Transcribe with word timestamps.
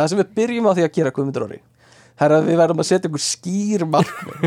það 0.00 0.08
sem 0.12 0.20
við 0.22 0.32
byrjum 0.38 0.68
á 0.68 0.72
því 0.72 0.82
að 0.86 0.94
gera 0.96 1.14
Guðmundur 1.16 1.46
Orri 1.48 1.60
það 2.16 2.26
er 2.26 2.32
að 2.36 2.46
við 2.48 2.56
verðum 2.60 2.82
að 2.82 2.88
setja 2.88 3.08
ykkur 3.08 3.24
skýr 3.26 3.82
markmið. 3.92 4.42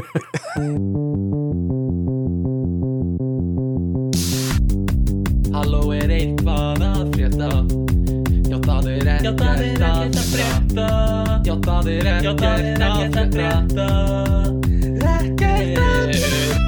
Halló 5.55 5.81
er 5.95 6.09
eitthvað 6.11 6.81
að 6.85 7.03
frétta? 7.16 7.50
Já 8.45 8.57
það 8.66 8.86
er 8.91 9.07
ekkert 9.16 9.41
að 9.45 10.27
frétta. 10.31 10.88
Já 11.46 11.55
það 11.66 11.86
er 11.93 12.05
ekkert 12.16 12.43
að 12.46 13.27
frétta. 13.36 13.88
Ekkert 15.16 15.77
að 15.80 16.04
frétta 16.12 16.66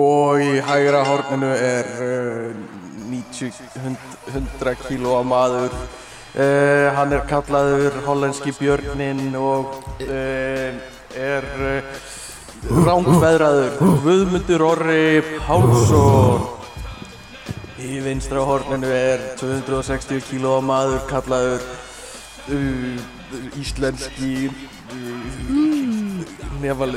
og 0.00 0.40
í 0.40 0.60
hægra 0.64 1.02
horninu 1.04 1.50
er 1.50 2.39
uh, 3.42 3.50
90 3.50 3.82
hund- 3.84 4.16
100 4.34 4.76
kílóa 4.86 5.22
maður. 5.24 5.74
Uh, 6.30 6.92
hann 6.94 7.10
er 7.16 7.24
kallaður 7.26 7.96
hollenski 8.06 8.52
björnin 8.54 9.32
og 9.34 9.72
uh, 10.04 10.70
er 11.18 11.46
uh, 11.58 11.82
rángveðraður 12.86 13.72
Guðmundur 14.04 14.62
Orri 14.68 15.22
Pálsson. 15.46 16.44
Í 17.80 17.96
vinstra 18.04 18.44
horninu 18.46 18.90
er 18.92 19.22
260 19.40 20.20
kílóa 20.28 20.60
maður 20.62 21.00
kallaður 21.10 21.64
uh, 22.52 23.02
íslenski 23.58 24.50
uh, 24.52 26.24
nefal, 26.62 26.94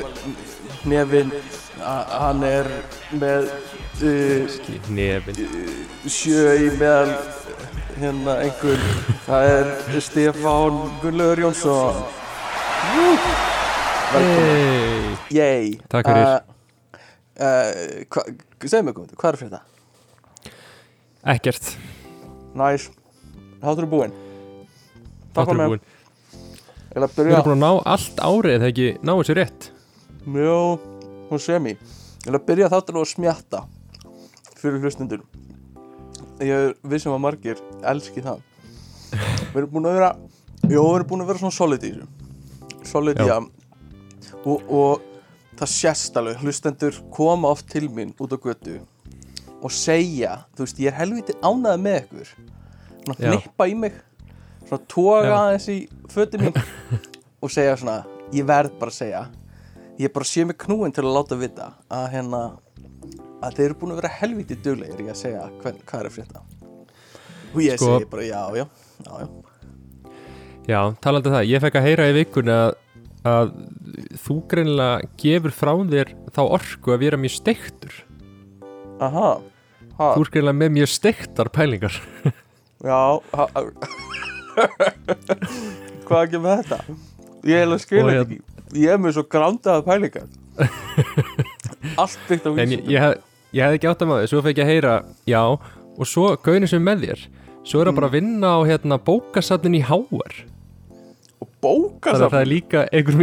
nefin 0.86 1.32
a- 1.34 1.63
hann 1.84 2.42
er 2.48 2.68
með 3.14 3.48
uh, 4.04 4.56
sjö 6.10 6.54
í 6.64 6.70
meðal 6.78 7.14
hérna 8.00 8.38
einhver. 8.44 8.82
Það 9.26 9.50
er 9.52 10.00
Stefán 10.04 10.80
Gunnlaugur 11.02 11.44
Jónsson. 11.46 12.02
Hey. 14.14 15.14
Yey 15.34 15.72
Takk 15.90 16.06
fyrir. 16.06 16.26
uh, 16.28 16.98
uh, 17.42 17.70
hva, 18.14 18.22
Segðu 18.62 18.84
mig 18.86 18.94
komið, 18.94 19.16
hvað 19.18 19.32
er 19.32 19.38
fyrir 19.40 19.56
þetta? 19.56 20.52
Ekkert. 21.34 21.72
Næs, 22.54 22.86
þáttur 23.64 23.88
er 23.88 23.90
búinn 23.96 24.14
er 25.42 25.58
mig 25.58 25.72
búinn. 25.74 25.84
Við 26.94 27.02
erum 27.26 27.46
búin 27.48 27.56
að 27.56 27.62
ná 27.62 27.70
allt 27.90 28.20
árið 28.22 28.56
eða 28.58 28.68
ekki? 28.70 28.88
Ná 29.02 29.12
þessu 29.18 29.36
rétt? 29.38 29.68
Mjó, 30.30 30.58
hún 31.30 31.42
semi 31.42 31.74
Ég 31.74 32.30
ætla 32.30 32.40
að 32.40 32.46
byrja 32.48 32.70
þáttur 32.72 33.00
að 33.00 33.10
smjatta 33.10 33.64
fyrir 34.56 34.80
hlustundur 34.80 35.24
Ég 36.42 36.54
er 36.54 36.72
vissum 36.90 37.14
að 37.14 37.22
margir 37.22 37.60
elski 37.86 38.22
það. 38.24 38.40
Við 39.52 39.58
erum 39.60 39.70
búin 39.70 39.86
að 39.86 39.98
vera 39.98 40.08
Jó, 40.64 40.80
við 40.80 40.94
erum 40.96 41.10
búin 41.10 41.22
að 41.22 41.28
vera 41.30 41.42
svona 41.42 41.54
solid 41.54 41.84
í 41.84 41.90
þessu. 41.92 42.08
Solid 42.88 43.20
í 43.20 43.28
Já. 43.28 43.36
að 43.36 43.52
og, 44.44 44.64
og 44.68 45.04
það 45.60 45.70
sést 45.74 46.18
alveg. 46.18 46.40
Hlustendur 46.42 46.98
koma 47.14 47.52
oft 47.54 47.68
til 47.70 47.86
mín 47.92 48.10
út 48.18 48.34
á 48.34 48.38
götu 48.40 48.80
og 49.64 49.72
segja, 49.72 50.42
þú 50.56 50.66
veist, 50.66 50.80
ég 50.82 50.90
er 50.90 50.98
helviti 50.98 51.36
ánæði 51.40 51.80
með 51.84 52.00
ykkur. 52.02 52.32
Svona 53.04 53.16
Já. 53.16 53.30
hnippa 53.30 53.68
í 53.70 53.78
mig. 53.78 53.94
Svona 54.66 54.88
toga 54.90 55.22
Já. 55.22 55.36
aðeins 55.38 55.68
í 55.70 55.78
fötin 56.12 56.48
mín 56.48 56.58
og 57.42 57.52
segja 57.52 57.78
svona, 57.80 58.00
ég 58.34 58.48
verð 58.48 58.74
bara 58.80 58.92
að 58.92 58.98
segja 58.98 59.22
ég 60.00 60.12
bara 60.14 60.26
sé 60.28 60.44
mig 60.46 60.58
knúin 60.58 60.92
til 60.94 61.04
að 61.04 61.14
láta 61.16 61.38
vita 61.38 61.70
að 61.92 62.06
hérna 62.14 62.42
að 63.44 63.56
þeir 63.58 63.66
eru 63.68 63.78
búin 63.80 63.94
að 63.94 64.00
vera 64.02 64.12
helviti 64.18 64.56
duglegir 64.64 65.02
í 65.04 65.08
að 65.12 65.20
segja 65.20 65.42
hvern, 65.60 65.80
hvað 65.86 66.04
er 66.04 66.14
frétta. 66.14 66.44
Og 67.54 67.60
ég 67.62 67.76
Sko- 67.78 67.98
segi 67.98 68.10
bara 68.10 68.24
já, 68.26 68.42
já, 68.58 68.66
já, 69.04 69.12
já. 69.20 69.28
Já, 70.64 70.80
talandi 71.04 71.28
um 71.28 71.34
það, 71.36 71.48
ég 71.50 71.60
fekk 71.60 71.76
að 71.76 71.86
heyra 71.88 72.08
í 72.08 72.14
vikunni 72.16 72.54
að, 72.54 72.70
að 73.28 73.50
þú 74.24 74.36
greinilega 74.48 75.10
gefur 75.20 75.52
frá 75.52 75.72
þér 75.92 76.14
þá 76.32 76.40
orku 76.46 76.94
að 76.94 77.02
vera 77.04 77.20
mjög 77.20 77.34
steiktur. 77.36 77.98
Aha 79.04 79.28
ha, 79.98 80.08
Þú 80.16 80.24
er 80.24 80.30
greinilega 80.32 80.60
með 80.62 80.74
mjög 80.78 80.90
steiktar 80.94 81.52
pælingar. 81.54 82.00
Já 82.84 83.00
hvað 86.04 86.20
ekki 86.24 86.40
með 86.40 86.62
þetta? 86.62 86.78
Ég 87.44 87.60
hef 87.60 87.74
að 87.74 87.80
skilja 87.84 88.04
Og 88.04 88.10
þetta 88.10 88.24
ekki 88.24 88.53
ég 88.74 88.90
er 88.94 88.98
með 89.00 89.16
svo 89.18 89.24
grándaða 89.30 89.84
pælingar. 89.86 90.26
Allt 92.00 92.18
byggt 92.28 92.46
á 92.46 92.50
En 92.50 92.58
ég, 92.58 92.66
vísindum. 92.68 92.90
ég, 92.94 93.00
hef, 93.04 93.14
ég 93.54 93.64
hefði 93.66 93.78
ekki 93.80 93.90
átt 93.90 94.04
að 94.04 94.10
maður, 94.10 94.30
svo 94.32 94.42
fekk 94.46 94.60
ég 94.60 94.64
að 94.66 94.72
heyra 94.72 94.94
Já, 95.30 95.42
og 95.94 96.08
svo 96.10 96.26
gauðin 96.44 96.70
sem 96.70 96.84
með 96.84 97.06
þér. 97.08 97.24
Svo 97.64 97.80
er 97.80 97.88
það 97.90 97.96
bara 98.00 98.08
að 98.10 98.16
vinna 98.18 98.50
á 98.54 98.60
hérna, 98.68 98.98
bókasatnin 99.00 99.78
í 99.78 99.82
háar 99.88 100.34
og 101.44 101.48
bóka 101.64 102.12
Þannig 102.12 102.26
að 102.26 102.34
það 102.34 102.42
er 102.44 102.50
líka 102.50 102.82
einhver 102.94 103.16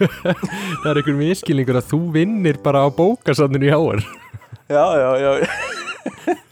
Það 0.82 0.88
er 0.90 0.98
einhver 1.00 1.18
miskilningur 1.20 1.78
að 1.80 1.90
þú 1.92 2.00
vinnir 2.16 2.58
bara 2.64 2.82
á 2.84 2.88
bókasatnin 2.92 3.64
í 3.64 3.70
háar 3.72 4.02
já, 4.68 4.84
já, 4.98 5.10
já. 5.20 5.30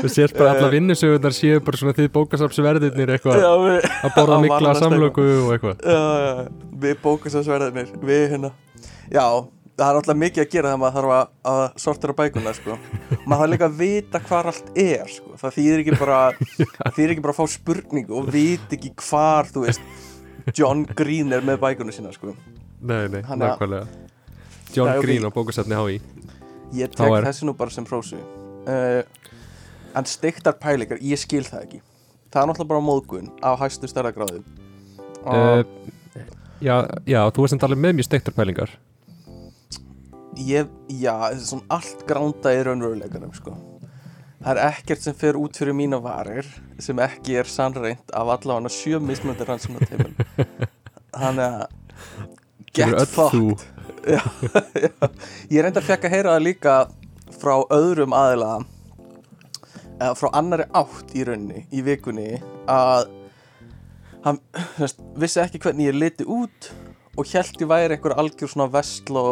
Þú 0.00 0.10
sést 0.12 0.36
bara 0.38 0.54
alla 0.54 0.70
vinnusögurnar 0.72 1.34
séu 1.36 1.60
bara 1.64 1.80
svona 1.80 1.94
þið 1.96 2.10
bókasapsverðirnir 2.16 3.14
eitthvað 3.16 3.44
að 3.44 4.12
borða 4.16 4.40
mikla 4.44 4.74
samlöku 4.78 5.24
og 5.44 5.54
eitthvað. 5.54 5.80
Já, 5.84 6.02
já, 6.24 6.34
við 6.84 7.00
bóka 7.04 7.32
svo 7.32 7.42
sverðinir 7.46 7.90
við 8.06 8.26
hérna. 8.34 8.52
Já, 9.10 9.24
það 9.80 9.86
er 9.88 9.98
alltaf 10.00 10.20
mikið 10.20 10.44
að 10.44 10.52
gera 10.54 10.72
þegar 10.72 10.82
maður 10.82 10.96
þarf 10.98 11.14
að, 11.16 11.32
að 11.52 11.62
sortera 11.84 12.16
bækuna 12.20 12.54
sko. 12.56 12.78
maður 13.24 13.40
þarf 13.42 13.52
líka 13.54 13.68
að 13.68 13.80
vita 13.80 14.22
hvar 14.28 14.50
allt 14.52 14.70
er 14.84 15.14
sko. 15.16 15.34
það 15.40 15.58
þýðir 15.58 15.84
ekki 15.84 15.98
bara 16.00 16.20
þýðir 16.96 17.14
ekki 17.16 17.26
bara 17.26 17.36
að 17.36 17.40
fá 17.40 17.56
spurningu 17.56 18.20
og 18.20 18.30
vita 18.34 18.78
ekki 18.78 18.94
hvar 19.08 19.50
þú 19.50 19.66
veist 19.66 20.56
John 20.56 20.86
Green 20.96 21.32
er 21.36 21.44
með 21.44 21.60
bækuna 21.62 21.94
sína 21.94 22.14
sko. 22.16 22.32
Nei, 22.80 23.04
nei, 23.12 23.20
nákvæmlega. 23.20 23.84
John. 24.72 25.00
Green 25.02 25.26
á 25.26 25.30
bókasatni 25.34 25.76
HÍ 25.76 25.98
ég 26.76 26.92
tek 26.94 27.24
þessi 27.24 27.46
nú 27.48 27.54
bara 27.58 27.72
sem 27.74 27.86
prósu 27.86 28.18
uh, 28.20 29.02
en 29.96 30.06
steiktar 30.06 30.56
pælingar 30.60 31.00
ég 31.02 31.18
skil 31.20 31.44
það 31.46 31.64
ekki. 31.66 31.80
Það 32.30 32.42
er 32.42 32.50
náttúrulega 32.50 32.72
bara 32.72 32.86
móðgun 32.86 33.30
á 33.42 33.50
hæstu 33.58 33.90
stærra 33.90 34.12
gráðu 34.14 34.42
uh, 35.24 35.64
já, 36.62 36.86
já, 37.08 37.20
þú 37.34 37.44
veist 37.44 37.54
sem 37.54 37.62
talið 37.62 37.82
með 37.82 37.98
mjög 37.98 38.08
steiktar 38.08 38.36
pælingar. 38.36 38.72
Ég, 40.40 40.70
já, 40.88 41.14
er 41.28 41.40
svona 41.42 41.66
allt 41.76 42.04
gránda 42.08 42.52
í 42.54 42.62
raunveruleikanum 42.64 43.32
sko. 43.36 43.56
það 44.40 44.52
er 44.54 44.62
ekkert 44.70 45.04
sem 45.04 45.16
fer 45.16 45.36
út 45.36 45.58
fyrir 45.58 45.76
mína 45.76 45.98
varir 46.00 46.46
sem 46.80 46.98
ekki 47.02 47.36
er 47.42 47.50
sannreint 47.50 48.14
af 48.16 48.30
allavega 48.36 48.72
sjö 48.72 49.00
mismöndir 49.02 49.50
hans 49.50 49.68
þannig 51.20 51.44
að 51.44 51.66
get 52.72 53.08
fucked. 53.08 53.66
Já, 54.00 54.22
já. 54.80 55.08
ég 55.52 55.60
reynda 55.60 55.82
að 55.82 55.88
fekk 55.90 56.06
að 56.08 56.12
heyra 56.14 56.30
það 56.32 56.44
líka 56.46 56.74
frá 57.36 57.58
öðrum 57.68 58.14
aðila 58.16 58.54
eða 60.00 60.16
frá 60.16 60.30
annari 60.38 60.66
átt 60.76 61.14
í 61.16 61.24
rauninni 61.28 61.64
í 61.76 61.82
vikunni 61.84 62.40
að 62.70 63.10
hann 64.24 64.38
veist, 64.78 65.00
vissi 65.20 65.40
ekki 65.42 65.60
hvernig 65.62 65.90
ég 65.90 65.98
liti 65.98 66.26
út 66.28 66.70
og 67.18 67.28
held 67.28 67.60
ég 67.60 67.68
væri 67.68 67.96
einhver 67.96 68.16
algjör 68.20 68.52
svona 68.52 68.68
vestló 68.72 69.24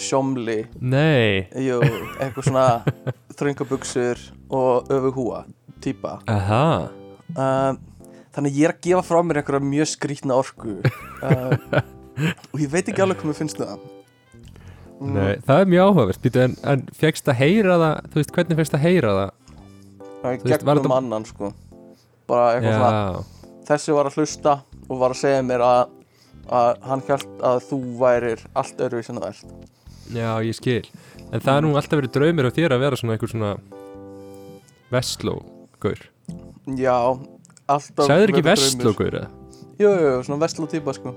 sjómli 0.00 0.62
Nei, 0.80 1.48
jú, 1.60 1.80
eitthvað 2.20 2.48
svona 2.48 2.66
þröngabuxur 3.38 4.22
og 4.56 4.92
öfuhúa 4.92 5.44
aha. 6.32 6.88
Um, 7.36 7.78
þannig 8.34 8.56
ég 8.56 8.68
er 8.68 8.74
að 8.74 8.80
gefa 8.86 9.04
frá 9.04 9.20
mér 9.24 9.42
einhverja 9.42 9.68
mjög 9.68 9.92
skrítna 9.92 10.38
orku 10.40 10.78
um, 10.80 11.76
og 12.52 12.62
ég 12.62 12.72
veit 12.72 12.88
ekki 12.88 13.04
alveg 13.04 13.20
hvað 13.20 13.30
mér 13.30 13.38
finnst 13.42 13.60
það. 13.60 13.84
Nei, 14.96 15.34
það 15.44 15.58
er 15.60 15.66
mjög 15.68 15.90
áhugavert 15.90 16.36
en, 16.40 16.54
en 16.72 16.84
fegst 16.96 17.26
að 17.28 17.42
heyra 17.42 17.76
það 17.82 18.06
þú 18.06 18.20
veist, 18.22 18.30
hvernig 18.38 18.60
fegst 18.62 18.76
að 18.78 18.86
heyra 18.86 19.16
það 19.18 19.34
það 20.22 20.30
er 20.32 20.38
veist, 20.38 20.46
gegnum 20.52 20.80
þetta- 20.80 20.96
annan 20.96 21.24
sko 21.28 21.52
bara 22.26 22.46
eitthvað 22.56 22.78
svona 22.78 23.24
þessi 23.66 23.94
var 23.96 24.06
að 24.10 24.16
hlusta 24.20 24.56
og 24.88 24.98
var 25.00 25.10
að 25.14 25.20
segja 25.22 25.42
mér 25.42 25.60
að, 25.66 25.88
að 26.50 26.82
hann 26.90 27.02
held 27.08 27.28
að 27.42 27.60
þú 27.70 27.78
værir 28.00 28.44
allt 28.54 28.76
öðru 28.86 29.04
sem 29.04 29.16
það 29.16 29.28
ert 29.28 29.46
já, 30.14 30.30
ég 30.46 30.54
skil 30.54 30.84
En 31.32 31.40
það 31.42 31.56
er 31.58 31.62
nú 31.66 31.72
alltaf 31.74 31.98
verið 31.98 32.12
draumir 32.14 32.46
á 32.46 32.54
þér 32.54 32.72
að 32.76 32.82
vera 32.84 32.96
svona 33.00 33.14
einhver 33.16 33.30
svona 33.32 33.56
Vestló-gaur 34.94 35.98
já, 36.78 36.94
alltaf 37.66 38.06
Sæður 38.06 38.30
ekki. 38.32 38.44
Vestló-gaur 38.46 39.16
eða? 39.18 39.30
jú, 39.80 39.90
jú, 39.90 40.12
svona 40.26 40.38
vestló 40.44 40.68
típa 40.70 40.94
sko 40.94 41.14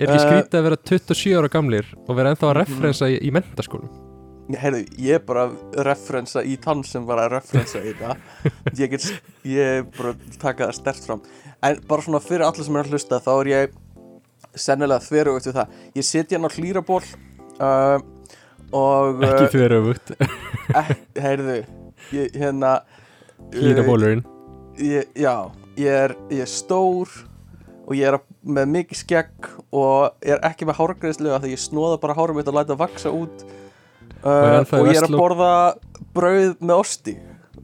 Er 0.00 0.08
ekki 0.08 0.16
Eh, 0.16 0.24
skrítið 0.24 0.58
að 0.58 0.64
vera 0.66 0.76
27 0.88 1.36
ára 1.38 1.48
gamlir 1.52 1.86
og 2.08 2.16
vera 2.16 2.32
ennþá 2.32 2.46
að 2.48 2.54
Mhm. 2.54 2.60
referensa 2.64 3.06
í, 3.12 3.18
í 3.22 3.30
mentaskólum? 3.30 3.90
Heyrðu, 4.50 4.80
ég 4.98 5.16
er 5.16 5.22
bara 5.26 5.46
að 5.46 5.76
referensa 5.86 6.42
í 6.44 6.56
tann 6.60 6.82
sem 6.84 7.04
var 7.08 7.22
að 7.22 7.36
referensa 7.36 7.80
í 7.80 7.92
þetta. 7.92 8.16
Ég, 8.80 8.90
get, 8.90 9.06
ég 9.48 9.76
er 9.78 9.84
bara 9.94 10.12
að 10.16 10.38
taka 10.42 10.66
það 10.68 10.78
stert 10.80 11.06
fram. 11.06 11.22
En 11.62 11.78
bara 11.88 12.04
svona 12.04 12.20
fyrir 12.24 12.44
alla 12.48 12.66
sem 12.66 12.76
er 12.76 12.88
að 12.88 12.96
hlusta 12.96 13.20
þá 13.22 13.30
er 13.36 13.52
ég 13.52 13.76
sennilega 14.58 15.06
þverugt 15.06 15.46
við 15.48 15.60
það. 15.60 15.76
Ég 15.96 16.08
sitja 16.08 16.36
hérna 16.36 16.50
á 16.50 16.56
hlýraból 16.56 17.00
uh, 17.62 18.02
og 18.72 19.22
Ekki 19.26 19.50
fyrir 19.52 19.76
öfugt 19.78 20.12
uh, 20.16 20.92
heyrðu 21.24 21.58
ég, 22.16 22.36
hérna 22.36 22.76
Hlýra 23.52 23.84
uh, 23.84 24.22
já, 24.78 25.34
ég 25.76 25.88
er, 25.92 26.14
ég 26.32 26.44
er 26.44 26.50
stór 26.50 27.10
og 27.82 27.96
ég 27.98 28.08
er 28.08 28.16
að- 28.18 28.28
með 28.42 28.70
mikið 28.76 29.00
skegg 29.02 29.50
og 29.70 30.14
ég 30.24 30.36
er 30.36 30.46
ekki 30.48 30.66
með 30.68 30.80
hárgreðslu 30.80 31.34
af 31.34 31.44
því 31.44 31.52
ég 31.52 31.62
snóða 31.62 32.00
bara 32.02 32.16
hárum 32.16 32.38
mitt 32.38 32.48
og 32.50 32.56
læta 32.56 32.72
það 32.72 32.80
vaksa 32.86 33.12
út 33.14 33.44
uh, 34.22 34.62
og 34.78 34.88
ég 34.90 34.98
er 35.00 35.06
að 35.08 35.16
borða 35.18 35.52
brauð 36.14 36.54
með 36.60 36.74
osti 36.78 37.14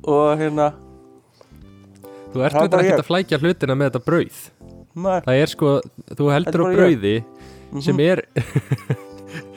og 0.08 0.38
hérna 0.40 0.70
Þú 2.28 2.42
ert 2.44 2.54
er 2.58 2.66
ekkert 2.68 2.84
ég. 2.84 2.98
að 3.00 3.06
flækja 3.08 3.38
hlutina 3.40 3.74
með 3.78 3.88
þetta 3.88 4.04
brauð. 4.04 4.40
Nei, 4.98 5.20
Það 5.24 5.38
er 5.42 5.50
sko, 5.52 5.70
þú 6.18 6.26
heldur 6.34 6.60
á 6.60 6.64
bara 6.66 6.72
ég. 6.74 6.80
brauði 6.82 7.14
sem 7.84 8.00
er, 8.04 8.22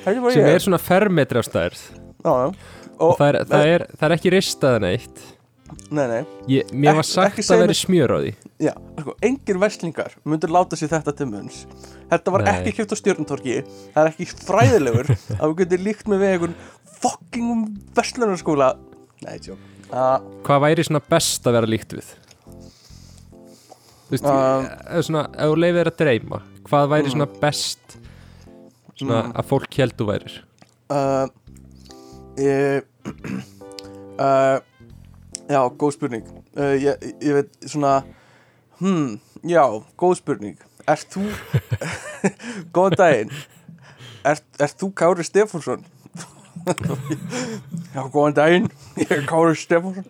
sem 0.05 0.45
er 0.45 0.63
svona 0.63 0.79
fermetri 0.81 1.39
á 1.41 1.43
stærð 1.47 1.81
og 2.27 2.55
og 3.01 3.15
það 3.17 3.27
er, 3.31 3.37
það 3.49 3.69
er, 3.75 3.85
það 3.97 4.07
er 4.07 4.13
ekki 4.17 4.31
ristaðan 4.35 4.85
eitt 4.91 5.21
nei, 5.91 6.03
nei, 6.11 6.19
ég, 6.51 6.69
Mér 6.75 6.97
var 6.99 7.05
Ekki- 7.05 7.13
sagt 7.15 7.31
ekki 7.31 7.41
að 7.41 7.47
segja 7.47 7.61
veri 7.63 7.73
mér- 7.73 7.79
smjör 7.81 8.11
á 8.11 8.17
því. 8.21 8.31
Já, 8.61 8.73
sko, 9.01 9.13
engir 9.25 9.57
verslingar 9.63 10.11
myndur 10.27 10.51
láta 10.53 10.77
sér 10.77 10.91
þetta 10.91 11.13
til 11.17 11.27
munns. 11.31 11.61
Þetta 12.11 12.33
var 12.35 12.43
Nei. 12.45 12.51
ekki 12.59 12.73
kjöpt 12.77 12.93
á 12.93 12.97
stjórntorki 12.99 13.55
það 13.95 14.01
er 14.03 14.11
ekki 14.11 14.27
fræðilegur 14.45 15.09
að 15.41 15.45
við 15.47 15.55
getum 15.63 15.85
líkt 15.87 16.11
með 16.11 16.21
við 16.25 16.33
einhvern 16.35 16.55
fucking 17.01 17.67
verslunarskóla 17.97 18.71
nei, 19.25 19.37
tjók 19.43 19.57
uh, 19.91 20.19
Hvað 20.45 20.63
væri 20.65 20.85
svona 20.87 21.01
best 21.09 21.47
að 21.49 21.57
vera 21.59 21.69
líkt 21.69 21.95
við? 21.97 22.11
Þú 24.11 24.15
veist, 24.17 24.25
svona, 25.07 25.25
ef 25.31 25.51
þú 25.51 25.59
leifir 25.63 25.89
að 25.91 25.99
dreyma 26.01 26.41
Hvað 26.67 26.89
væri 26.91 27.07
Mm. 27.07 27.13
svona 27.15 27.27
best 27.41 27.97
svona 28.99 29.21
Mm. 29.23 29.31
að 29.39 29.45
fólk 29.49 29.77
held 29.79 29.95
þú 29.97 30.05
værir? 30.11 30.33
uh, 30.91 31.27
ég, 32.37 32.83
uh, 34.19 34.59
já, 35.55 35.61
góð 35.79 35.91
spurning 35.95 36.27
uh, 36.57 36.75
ég, 36.77 37.07
ég 37.21 37.33
veit 37.39 37.55
svona 37.65 38.03
hmm, 38.79 39.15
já, 39.43 39.63
góð 39.97 40.15
spurning 40.21 40.57
Ert 40.87 41.07
þú 41.13 41.23
Góðan 42.75 42.97
daginn 42.99 43.33
Ert, 44.25 44.43
ert 44.59 44.77
þú 44.77 44.91
Kári 44.93 45.23
Stefánsson? 45.25 45.83
já, 47.95 48.01
góðan 48.13 48.35
daginn. 48.37 48.67
Ég 49.01 49.11
er 49.17 49.25
Kári 49.29 49.55
Stefánsson. 49.59 50.07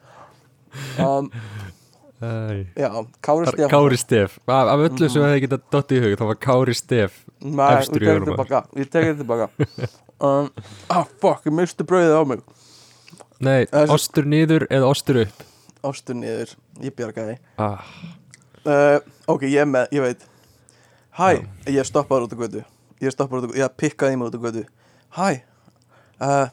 Um. 1.02 1.32
Já, 2.78 2.90
Kári 3.26 3.46
Stefánsson. 3.50 3.72
Kári 3.74 3.98
Stef. 3.98 4.38
Af, 4.48 4.68
af 4.76 4.84
öllu 4.88 5.10
sem 5.10 5.24
hefði 5.26 5.44
getað 5.48 5.64
dottið 5.74 5.98
í 5.98 6.04
hug 6.06 6.18
þá 6.20 6.26
var 6.32 6.40
Kári 6.46 6.76
Stef 6.78 7.16
Nei, 7.42 7.70
ég 7.82 7.88
huganum. 7.96 8.28
tilbaka. 8.30 8.64
Ég 8.78 8.92
tekið 8.94 9.22
tilbaka. 9.24 9.50
Um, 10.22 10.52
Ah, 10.94 11.08
fuck, 11.18 11.48
ég 11.50 11.54
misti 11.58 11.82
brauðið 11.90 12.12
á 12.14 12.22
mig. 12.30 12.42
Nei, 13.42 13.64
Þessi- 13.72 13.90
ostur 13.96 14.28
niður 14.30 14.68
eða 14.70 14.90
ostur 14.94 15.18
upp? 15.24 15.40
Ástur 15.90 16.14
niður, 16.20 16.52
ég 16.86 16.94
bjargaði. 16.94 17.40
Ah, 17.58 17.82
uh, 18.70 19.00
Ok, 19.34 19.48
ég 19.50 19.64
er 19.64 19.72
með, 19.72 19.88
ég 19.98 20.04
veit. 20.06 20.28
Hæ, 21.18 21.42
ég 21.74 21.90
stoppaður 21.90 22.28
út 22.28 22.36
á 22.38 22.42
götu. 22.44 22.62
Ég 23.02 23.16
stoppaður 23.16 23.48
út 23.48 23.50
á 23.50 23.52
götu, 23.56 23.62
ég 23.64 23.74
pikkaði 23.82 24.20
mig 24.22 24.30
út 24.30 24.38
á 24.38 24.42
götu. 24.46 24.64
Hæ, 25.18 25.42
uh, 26.22 26.48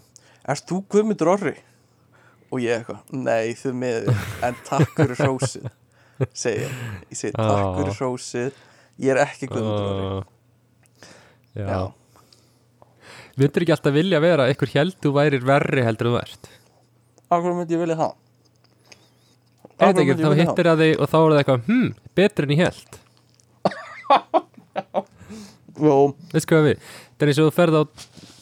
ert 0.48 0.64
þú 0.70 0.80
Guðmundur 0.92 1.30
Orri? 1.34 1.54
Og 2.48 2.62
ég 2.64 2.78
eitthvað, 2.80 3.00
nei 3.12 3.52
þú 3.58 3.74
miður 3.76 4.08
En 4.46 4.56
takk 4.64 4.94
fyrir 4.96 5.18
hrósið 5.20 5.68
Segi 6.32 6.64
ég, 6.64 6.78
ég 7.12 7.18
segi 7.20 7.34
takk 7.36 7.76
fyrir 7.76 7.98
hrósið 7.98 8.62
Ég 9.04 9.12
er 9.14 9.20
ekki 9.26 9.50
Guðmundur 9.52 9.90
Orri. 9.92 10.22
Ah, 10.22 10.34
Já, 11.58 11.66
Já, 11.68 11.80
Myndir 13.38 13.62
ekki 13.64 13.74
alltaf 13.76 13.94
vilja 13.94 14.18
vera 14.22 14.48
eitthvað 14.50 14.72
held 14.78 14.96
þú 15.04 15.12
værir 15.14 15.44
verri 15.46 15.84
heldur 15.86 16.08
þú 16.10 16.16
ert? 16.18 16.48
Hverju 17.28 17.52
myndi 17.58 17.76
ég 17.76 17.82
vilja 17.84 17.98
það? 18.00 18.14
Hverju 19.78 20.02
ekki, 20.02 20.16
þá 20.24 20.32
hittir 20.40 20.70
að 20.72 20.80
þig 20.82 20.94
og 21.04 21.10
þá 21.12 21.18
er 21.18 21.28
það 21.28 21.40
eitthvað 21.42 21.68
hmm, 21.68 21.90
betur 22.18 22.48
en 22.48 22.54
ég 22.56 22.62
held 22.64 22.98
Jó, 25.88 25.94
Veistu 26.32 26.50
hvað 26.56 26.64
við? 26.66 26.88
Það 27.14 27.22
er 27.26 27.30
eins 27.32 27.38
og 27.42 27.46
þú 27.46 27.54
ferð 27.60 27.78
á 27.78 27.82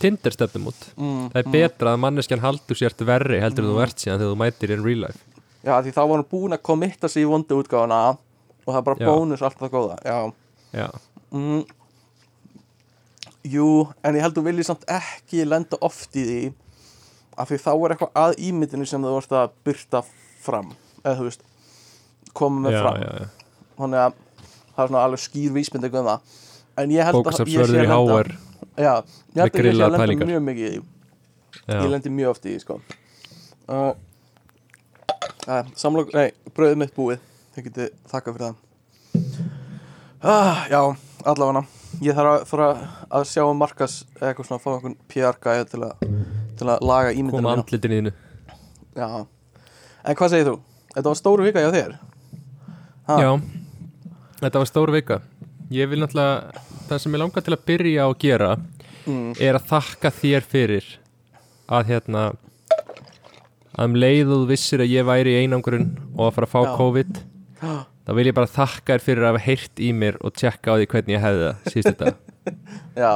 Tinder 0.02 0.34
stefnum 0.34 0.68
út 0.72 0.82
mm, 0.96 1.22
Það 1.32 1.40
er 1.40 1.52
betra 1.54 1.94
að 1.94 2.02
manneskjan 2.04 2.42
haldur 2.44 2.78
sért 2.78 3.00
verri 3.08 3.40
heldur 3.40 3.64
en 3.64 3.72
þú 3.72 3.80
ert 3.86 4.02
síðan 4.02 4.20
þegar 4.20 4.34
þú 4.34 4.38
mætir 4.42 4.74
in 4.74 4.84
real 4.84 5.02
life. 5.06 5.22
Já, 5.66 5.72
því 5.82 5.94
þá 5.96 6.02
var 6.02 6.14
hann 6.18 6.28
búinn 6.30 6.56
að 6.56 6.62
kommitta 6.68 7.10
sig 7.10 7.24
í 7.24 7.30
vondu 7.30 7.58
útgáfuna 7.62 8.00
og 8.66 8.68
það 8.68 8.78
er 8.80 8.86
bara 8.90 9.00
Já. 9.02 9.08
bónus 9.08 9.42
allt 9.46 9.58
það 9.62 9.72
góða 9.72 9.96
Já, 10.04 10.18
Já, 10.76 10.88
mm, 11.32 11.64
Jú, 13.46 13.66
en 14.02 14.18
ég 14.18 14.24
held 14.26 14.36
þú 14.36 14.46
viljið 14.46 14.68
samt 14.68 14.86
ekki 14.90 15.44
lenda 15.46 15.78
oft 15.86 16.16
í 16.18 16.24
því 16.26 16.40
af 17.36 17.50
því 17.50 17.58
þá 17.62 17.70
er 17.74 17.94
eitthvað 17.94 18.20
að 18.22 18.38
ímyndinu 18.48 18.86
sem 18.88 19.02
þú 19.04 19.12
vorst 19.16 19.34
að 19.36 19.54
byrta 19.66 20.02
fram 20.42 20.72
eða 21.02 21.18
þú 21.20 21.26
veist, 21.28 21.44
koma 22.36 22.64
með 22.64 22.78
fram. 22.80 23.28
þannig 23.76 24.02
að 24.02 24.16
það 24.76 24.82
er 24.82 24.90
svona 24.90 25.04
alveg 25.06 25.22
skýr 25.22 25.54
vísmynding 25.54 25.94
um 26.00 26.10
það. 26.10 26.34
En 26.76 26.92
ég 26.92 27.08
held 27.08 27.28
að 27.30 27.52
ég 27.52 27.70
sé 27.70 27.84
að 27.86 28.32
Já, 28.76 28.92
ég 28.92 29.40
held 29.40 29.42
að 29.42 29.46
ég 29.46 29.56
grillaðar 29.56 29.86
að 29.86 29.92
lenda 29.92 30.02
pælingar. 30.02 30.30
mjög 30.30 30.44
mikið 30.48 30.66
í 30.66 30.74
því. 30.74 30.82
Ég 31.66 31.88
lendi 31.92 32.12
mjög 32.12 32.34
oft 32.34 32.46
í 32.46 32.52
því 32.52 32.60
sko. 32.62 32.76
Uh, 33.66 33.92
uh, 35.46 35.72
samlok, 35.78 36.12
nei, 36.14 36.30
brauðið 36.56 36.78
mitt 36.82 36.94
búið. 36.96 37.24
Þið 37.56 37.68
getið 37.70 37.90
þakka 38.12 38.36
fyrir 38.36 38.46
það. 38.46 38.62
Ah, 40.26 40.62
já, 40.70 40.80
allavega. 41.24 41.64
Ég 42.04 42.16
þarf 42.18 42.54
að, 42.60 42.86
að, 43.08 43.26
sjá 43.30 43.42
um 43.46 43.60
markas 43.60 44.00
eitthvað 44.20 44.50
svona, 44.50 44.62
fá 44.62 44.70
einhvern 44.74 44.96
PR 45.08 45.38
gæði 45.40 45.68
til, 45.72 45.86
til 46.60 46.68
að 46.68 46.84
laga 46.84 47.12
ímyndina 47.14 47.40
koma 47.40 47.54
andlitin 47.56 47.94
í 47.94 48.00
þínu. 48.02 48.16
Já, 48.96 49.06
en 50.04 50.18
hvað 50.18 50.34
segir 50.34 50.50
þú? 50.50 50.58
þetta 50.96 51.12
var 51.12 51.18
stóru 51.18 51.44
vika 51.44 51.62
hjá 51.62 51.70
þér. 51.74 51.96
Ha? 53.06 53.16
Já, 53.20 53.30
þetta 54.40 54.62
var 54.62 54.70
stór 54.70 54.92
vika. 54.94 55.20
Ég 55.74 55.90
vil 55.90 56.00
náttúrulega, 56.00 56.62
það 56.90 57.02
sem 57.04 57.16
ég 57.16 57.22
langar 57.22 57.44
til 57.46 57.54
að 57.56 57.64
byrja 57.70 58.04
að 58.08 58.14
gera 58.24 58.50
mm, 59.06 59.30
er 59.42 59.58
að 59.58 59.68
þakka 59.72 60.12
þér 60.20 60.46
fyrir 60.52 60.90
að 61.76 61.88
hérna 61.92 62.26
að 63.76 63.86
um 63.86 63.96
leið 64.00 64.30
og 64.32 64.42
þú 64.44 64.50
vissir 64.50 64.82
að 64.84 64.92
ég 64.94 65.04
væri 65.08 65.34
í 65.36 65.40
einangurinn 65.44 65.88
og 66.16 66.28
að 66.30 66.36
fara 66.38 66.46
að 66.48 66.52
fá 66.54 66.60
Já. 66.64 66.76
COVID 66.80 67.18
þá 68.06 68.12
vil 68.16 68.26
ég 68.30 68.36
bara 68.38 68.52
þakka 68.54 68.94
þér 68.94 69.04
fyrir 69.08 69.24
að 69.26 69.32
hafa 69.34 69.44
heyrt 69.48 69.82
í 69.82 69.90
mér 69.92 70.16
og 70.24 70.36
tjekka 70.38 70.72
á 70.72 70.74
því 70.78 70.86
hvernig 70.92 71.16
ég 71.16 71.24
hefði 71.26 71.42
það 71.48 71.72
síðustu 71.74 71.92
þetta, 71.96 72.12
já, 73.04 73.12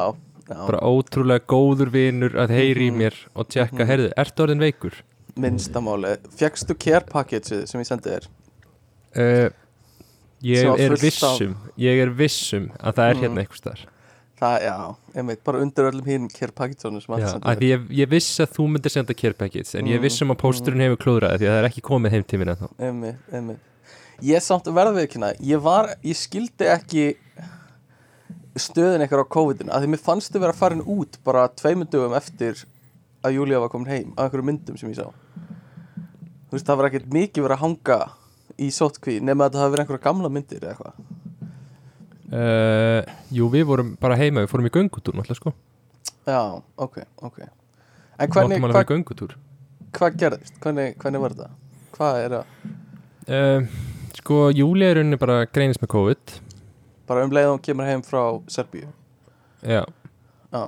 já, 0.50 0.58
bara 0.66 0.82
ótrúlega 0.90 1.46
góður 1.54 1.92
vinur 1.94 2.34
að 2.42 2.52
heyri 2.58 2.88
í 2.88 2.90
Mhm. 2.90 2.98
mér 3.04 3.20
og 3.38 3.48
tjekka, 3.54 3.86
heyrðu, 3.88 4.10
ertu 4.20 4.44
orðin 4.46 4.64
veikur? 4.66 4.98
minnstamáli 5.40 6.16
fjekkstu 6.36 6.74
care 6.76 7.06
packageið 7.08 7.64
sem 7.70 7.80
ég 7.80 7.86
sendi 7.88 8.10
þér 8.16 8.28
Uh, 9.10 9.48
ég 10.42 10.80
er 10.80 10.94
vissum 11.00 11.56
ég 11.78 12.02
er 12.04 12.10
vissum 12.16 12.70
að 12.80 12.94
það 12.98 13.10
er 13.10 13.14
Mm. 13.14 13.20
hérna 13.24 13.40
einhvers 13.44 13.60
staðar. 13.62 13.86
Það, 14.40 14.62
já, 14.64 14.76
einmitt, 15.20 15.40
bara 15.44 15.58
undir 15.60 15.84
öllum 15.90 16.06
hínum 16.08 16.28
packageunum 16.56 17.02
sem 17.04 17.12
Já, 17.12 17.16
allt 17.20 17.32
sendi 17.34 17.44
að 17.44 17.58
þér 17.60 17.66
ég, 17.68 17.88
ég 17.98 18.08
vissi 18.08 18.40
að 18.42 18.54
þú 18.56 18.68
myndir 18.72 18.90
senda 18.94 19.12
care 19.14 19.34
package 19.36 19.74
en 19.78 19.84
ég 19.86 19.98
Mm, 19.98 20.02
vissum 20.06 20.30
að 20.32 20.38
pósturinn 20.40 20.80
hefur 20.80 20.96
klúðraði 21.02 21.38
því 21.42 21.48
að 21.48 21.52
það 21.52 21.58
er 21.60 21.68
ekki 21.68 21.82
komið 21.84 22.10
heim 22.10 22.24
mín 22.24 22.52
ennþá. 22.54 22.68
Einmitt, 22.80 23.18
einmitt. 23.32 23.58
Ég 24.22 24.40
samt 24.40 24.64
verðveikina, 24.64 25.34
ég 25.40 25.60
var 25.60 25.94
ég 26.02 26.16
skildi 26.16 26.64
ekki 26.72 27.16
stöðin 28.56 29.04
eitthvað 29.04 29.24
á 29.28 29.32
COVID-inu, 29.36 29.70
að 29.72 29.84
því 29.84 29.90
mér 29.92 30.02
fannst 30.04 30.32
þið 30.34 30.40
vera 30.40 30.56
farin 30.56 30.82
út 30.82 31.18
bara 31.24 31.44
tveimur 31.48 31.88
dögum 31.92 32.16
eftir 32.18 32.64
að 33.22 33.36
Júlía 33.36 33.60
var 33.60 33.68
komin 33.72 33.88
heim, 33.92 34.12
af 34.16 34.24
einhverju 34.30 34.44
myndum 34.48 34.76
sem 34.80 34.90
ég 34.90 34.96
sá. 34.96 35.06
Þú 36.48 36.56
veist, 36.56 36.66
það 36.66 36.76
var 36.80 36.88
ekkert 36.90 37.12
mikið 37.14 37.44
verið 37.46 37.56
að 37.58 37.64
hanga 37.66 37.98
í 38.60 38.68
sótkví 38.74 39.18
nema 39.24 39.48
að 39.48 39.56
það 39.56 39.64
hafi 39.64 39.74
verið 39.74 39.84
einhverja 39.84 40.04
gamla 40.06 40.32
myndir 40.32 40.64
eða 40.64 40.74
eitthvað? 40.74 41.16
Uh, 42.30 43.14
Jú, 43.34 43.48
við 43.50 43.64
vorum 43.66 43.94
bara 44.00 44.18
heima, 44.20 44.44
við 44.44 44.52
fórum 44.52 44.68
í 44.68 44.74
göngutúr 44.74 45.16
náttúrulega 45.18 45.40
sko. 45.40 45.54
Já, 46.28 46.42
ok, 46.78 47.00
ok. 47.26 47.40
En 48.20 48.30
hvernig, 48.30 48.60
hvað 48.62 48.84
hva 49.96 50.10
gerðist? 50.14 50.54
Hvernig, 50.62 50.94
hvernig 51.00 51.24
var 51.24 51.34
þetta? 51.34 51.50
hvað 52.00 52.18
er 52.24 52.36
það? 52.36 52.52
uh, 53.28 53.70
Sko, 54.20 54.38
Júli 54.54 54.86
er 54.86 55.00
unni 55.02 55.18
bara 55.20 55.44
greinist 55.48 55.82
með 55.82 55.92
COVID. 55.94 56.36
Bara 57.08 57.24
um 57.26 57.32
leið 57.34 57.48
og 57.48 57.56
hún 57.56 57.64
kemur 57.64 57.88
heim 57.88 58.02
frá 58.06 58.20
Serbíu. 58.52 58.90
Já. 59.62 59.82
Já. 60.50 60.62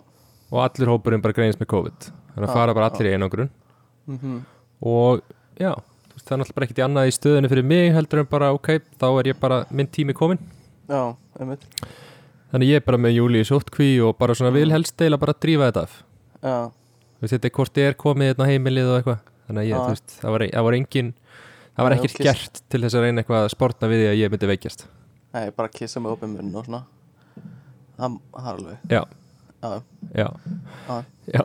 Og 0.53 0.59
allir 0.63 0.91
hópurinn 0.93 1.23
bara 1.25 1.37
greinist 1.37 1.61
með 1.61 1.71
COVID. 1.73 2.09
Þannig 2.33 2.47
að 2.47 2.51
Já, 2.51 2.57
fara 2.57 2.75
bara 2.77 2.89
allir 2.91 3.11
í 3.11 3.15
einangrun. 3.17 3.53
Mm 4.09 4.19
Og 4.83 5.21
já, 5.61 5.73
það 6.23 6.35
er 6.35 6.41
náttúrulega 6.43 6.57
bara 6.59 6.69
ekkert 6.69 6.81
í 6.81 6.87
annað 6.87 7.11
í 7.11 7.15
stöðinu 7.17 7.51
fyrir 7.53 7.69
mig 7.73 7.91
heldur 7.97 8.23
en 8.23 8.31
bara, 8.31 8.53
ok, 8.57 8.71
þá 9.01 9.07
er 9.11 9.31
ég 9.33 9.41
bara 9.43 9.63
minn 9.71 9.91
tími 9.93 10.17
komin 10.17 10.41
já, 10.91 11.03
einmitt. 11.41 11.67
Þannig 12.53 12.69
ég 12.69 12.83
er 12.83 12.85
bara 12.85 13.01
með 13.01 13.17
Júli 13.17 13.41
í 13.41 13.49
sóttkví 13.49 13.91
og 14.05 14.17
bara 14.21 14.37
svona 14.37 14.53
vil 14.53 14.69
helst 14.75 14.99
deila 15.01 15.17
bara 15.21 15.33
að 15.33 15.41
drífa 15.47 15.71
þetta 15.71 15.85
af. 15.87 15.99
Já, 16.43 16.57
Þú 17.17 17.25
veist, 17.25 17.35
þetta 17.37 17.51
hvort 17.57 17.79
ég 17.81 17.89
er 17.89 17.97
komið 17.97 18.29
hérna 18.33 18.49
heimilið 18.51 18.91
og 18.91 18.97
eitthvað. 18.99 19.21
Þannig 19.47 19.63
að 19.63 19.69
ég, 19.71 19.79
þú 19.79 19.93
veist, 19.95 20.15
það 20.19 20.35
var, 20.35 20.45
það 20.53 20.67
var 20.67 20.77
engin 20.77 21.13
Það 21.73 21.87
var 21.87 21.95
ekkert 21.97 22.19
gert 22.27 22.59
til 22.69 22.83
þess 22.83 22.97
að 22.99 23.05
reyna 23.07 23.23
eitthvað 23.23 23.47
að 23.47 23.53
sportna 23.55 23.89
við 23.89 24.03
því 24.03 24.09
að 24.11 24.19
ég 24.21 24.33
myndi 24.33 24.49
veikjast. 24.51 24.83
Nei, 25.33 25.45
bara 25.57 25.73
kissa 25.73 26.03
með 26.05 26.17
opið 26.19 26.33
munn 26.35 26.59
og 26.61 26.67
svona. 26.67 26.83
Það 27.97 28.19
er 28.43 28.51
alveg. 28.51 28.83
Já, 28.93 29.01
já, 29.63 30.27
já, 31.33 31.39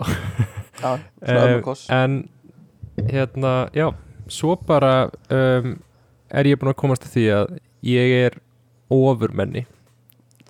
Já. 1.24 1.62
koss. 1.68 1.86
En 1.94 2.18
hérna, 3.08 3.54
já 3.78 3.88
Svo 4.34 4.56
bara 4.68 5.10
um, 5.30 5.74
er 6.30 6.50
ég 6.50 6.60
búin 6.60 6.72
að 6.74 6.80
komast 6.82 7.06
að 7.08 7.14
því 7.16 7.26
að 7.38 7.58
ég 7.88 8.14
er 8.28 8.38
ofurmenni 8.92 9.66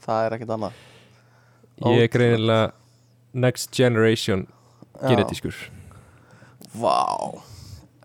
Það 0.07 0.25
er 0.25 0.35
ekkert 0.37 0.51
annað. 0.55 0.75
Ég 1.83 2.03
er 2.05 2.11
greinilega 2.13 2.71
next 3.37 3.73
generation 3.75 4.45
genetískur. 5.03 5.53
Vá. 6.79 6.95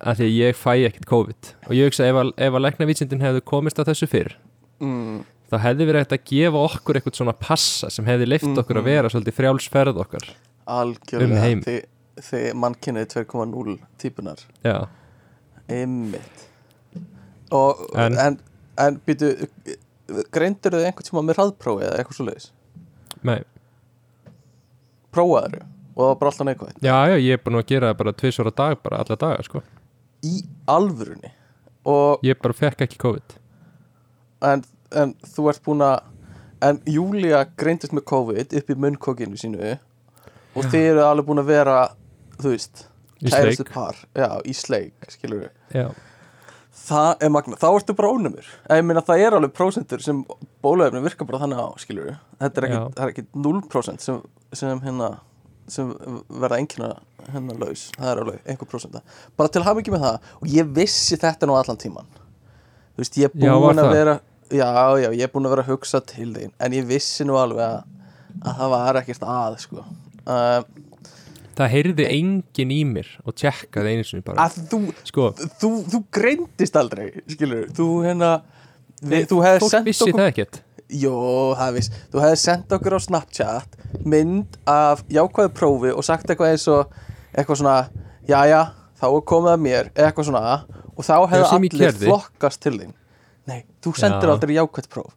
Af 0.03 0.19
því 0.19 0.27
að 0.27 0.35
ég 0.35 0.57
fæ 0.59 0.73
ekkert 0.89 1.07
COVID. 1.07 1.51
Og 1.69 1.77
ég 1.79 1.87
hugsa 1.87 2.09
ef 2.11 2.19
að, 2.19 2.33
ef 2.43 2.57
að 2.59 2.65
læknavísindin 2.67 3.23
hefðu 3.23 3.45
komist 3.47 3.79
að 3.79 3.93
þessu 3.93 4.09
fyrr 4.11 4.35
mm, 4.83 5.21
þá 5.53 5.57
hefði 5.63 5.87
verið 5.89 6.03
hægt 6.03 6.17
að 6.17 6.25
gefa 6.33 6.63
okkur 6.67 6.99
eitthvað 6.99 7.19
svona 7.21 7.35
passa 7.39 7.91
sem 7.95 8.09
hefði 8.09 8.27
leift 8.33 8.51
okkur 8.51 8.81
að 8.81 8.83
Mhm. 8.83 8.91
vera 8.91 9.13
svolítið 9.13 9.37
frjálsferð 9.39 10.01
okkar 10.03 10.27
Algjörlega. 10.67 11.31
Um 11.31 11.37
heim. 11.45 11.63
Þið, 11.63 11.79
þið 12.19 12.49
mannkynnið 12.65 13.07
2.0 13.15 13.79
típunar 14.03 14.43
Já, 14.67 14.77
Einmitt. 15.69 16.49
Og, 17.53 17.83
En- 17.97 18.19
En, 18.19 18.39
en 18.79 19.01
býtu 19.07 19.33
Greindur 20.33 20.73
þið 20.75 20.87
einhvern 20.89 21.07
tíma 21.09 21.23
með 21.25 21.37
hraðprófi 21.39 21.85
eða 21.87 21.99
eitthvað 22.01 22.17
svo 22.19 22.27
leiðis? 22.27 22.51
nei, 23.23 23.43
Prófaður 25.13 25.61
og 25.93 26.01
það 26.01 26.09
var 26.09 26.17
bara 26.23 26.31
alltaf 26.33 26.47
neikvæð 26.49 26.79
já, 26.83 26.95
já, 27.13 27.17
ég 27.21 27.37
er 27.37 27.41
búin 27.45 27.59
að 27.61 27.67
gera 27.69 27.91
það 27.93 27.99
bara 28.01 28.13
tvisvara 28.23 28.53
dag, 28.57 28.79
bara 28.83 29.01
alla 29.03 29.17
daga, 29.21 29.43
sko. 29.45 29.61
Í 30.25 30.39
alvörunni? 30.73 31.31
Og 31.85 32.23
Ég 32.25 32.39
bara 32.41 32.55
fekk 32.57 32.85
ekki 32.87 32.99
COVID. 33.03 33.35
En, 34.49 34.63
en 34.97 35.13
þú 35.35 35.49
ert 35.53 35.63
búin 35.67 35.85
að 35.87 36.01
En 36.63 36.77
Júlia 36.87 37.41
greindist 37.59 37.91
með 37.93 38.05
COVID 38.07 38.53
upp 38.55 38.69
í 38.71 38.75
munnkokinu 38.79 39.35
sínu 39.41 39.73
Og 40.55 40.63
Já. 40.63 40.69
þið 40.71 40.85
eru 40.93 41.01
alveg 41.09 41.27
búin 41.27 41.41
að 41.43 41.49
vera 41.51 41.77
Þú 42.39 42.53
veist 42.53 42.85
Sleik. 43.31 43.71
par. 43.73 43.97
Já, 44.19 44.29
í 44.45 44.55
sleik, 44.57 44.95
skilur 45.09 45.45
við 45.45 45.79
Já, 45.83 45.91
Það 46.83 47.23
er 47.23 47.29
magna, 47.31 47.57
þá 47.61 47.67
ertu 47.77 47.95
bara 47.95 48.09
ónumur. 48.11 48.47
Ég 48.73 48.85
meina 48.85 49.03
það 49.07 49.21
er 49.23 49.35
alveg 49.37 49.53
prósentur 49.55 50.01
sem 50.03 50.25
bóluefni 50.65 51.03
virkar 51.05 51.29
bara 51.29 51.39
þannig 51.45 51.61
á, 51.63 51.69
skilur 51.79 52.09
við 52.09 52.17
Þetta 52.41 52.63
er 52.63 52.67
Já. 52.73 52.81
er 52.97 53.13
ekki 53.13 53.25
0% 53.37 54.01
sem, 54.03 54.23
sem 54.53 54.81
hérna 54.81 55.11
sem 55.69 55.93
verða 56.29 56.59
einhverja 56.59 56.97
hérna 57.31 57.55
laus. 57.61 57.85
Það 57.95 58.09
er 58.11 58.23
alveg 58.25 58.41
einhver 58.51 58.67
prósenta. 58.73 59.03
Bara 59.39 59.49
til 59.49 59.63
hafa 59.63 59.81
ekki 59.85 59.93
með 59.95 60.03
það 60.09 60.33
og 60.41 60.49
ég 60.57 60.73
vissi 60.75 61.17
þetta 61.23 61.47
nú 61.47 61.55
allan 61.55 61.79
tíman 61.79 62.09
þú 62.93 63.05
veist, 63.05 63.17
ég 63.21 63.31
er 63.31 63.47
Já, 63.47 63.53
búin 63.55 63.79
að 63.79 63.87
það? 63.87 63.95
vera 63.95 64.15
já, 64.53 64.69
já, 65.05 65.09
ég 65.17 65.23
er 65.23 65.31
búin 65.33 65.47
að 65.47 65.55
vera 65.55 65.63
að 65.65 65.71
hugsa 65.73 66.01
til 66.05 66.33
þín 66.35 66.51
en 66.59 66.73
ég 66.77 66.89
vissi 66.91 67.25
nú 67.25 67.39
alveg 67.41 67.63
að, 67.63 67.85
að 68.43 68.59
það 68.59 68.73
var 68.75 68.99
ekkert 69.01 69.23
að, 69.37 69.59
sko. 69.63 69.85
Uh, 70.27 70.61
það 71.59 71.73
heyrði 71.75 72.09
enginn 72.09 72.75
í 72.75 72.81
mér 72.89 73.09
og 73.27 73.37
tjekkaði 73.39 73.95
einu 73.95 74.09
sinni 74.09 74.25
bara 74.27 74.47
að 74.49 74.59
þú, 74.73 74.81
Sko, 75.09 75.31
þú, 75.61 75.71
þú 75.93 76.03
greindist 76.15 76.77
aldrei 76.79 77.09
skilur, 77.31 77.67
þú 77.77 77.89
hérna 78.07 78.35
við, 79.03 79.27
þú 79.31 79.41
hefði 79.45 79.73
sendt 79.73 80.05
okkur 80.07 80.21
það 80.21 80.31
ekkert 80.33 80.63
Jó, 80.93 81.17
það 81.57 81.77
viss. 81.79 81.89
Þú 82.13 82.21
hefði 82.21 82.39
sendt 82.43 82.73
okkur 82.77 82.95
á 82.97 83.01
Snapchat 83.01 83.77
mynd 84.05 84.59
af 84.69 85.01
jákvæðu 85.09 85.53
prófi 85.57 85.93
og 85.95 86.05
sagt 86.05 86.29
eitthvað 86.29 86.53
eins 86.53 86.67
og 86.69 86.91
eitthvað 87.33 87.63
svona, 87.63 87.77
jæja, 88.29 88.59
þá 89.01 89.07
er 89.09 89.25
komið 89.31 89.55
að 89.55 89.63
mér, 89.65 89.89
eitthvað 89.97 90.29
svona 90.29 90.43
og 90.93 91.07
þá 91.07 91.15
hefði 91.33 91.71
allir 91.73 91.97
flokkast 92.03 92.61
til 92.67 92.75
þín. 92.77 92.93
Nei, 93.49 93.63
þú 93.81 93.95
sendir 93.97 94.29
Já. 94.29 94.35
aldrei 94.35 94.53
jákvæð 94.59 94.91
próf, 94.93 95.15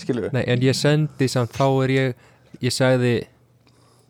skilur? 0.00 0.32
Nei, 0.32 0.46
en 0.48 0.64
ég 0.64 0.78
sendi 0.78 1.28
samt, 1.28 1.52
þá 1.52 1.66
er 1.84 1.94
ég 1.98 2.24
ég 2.64 2.74
sagði 2.74 3.12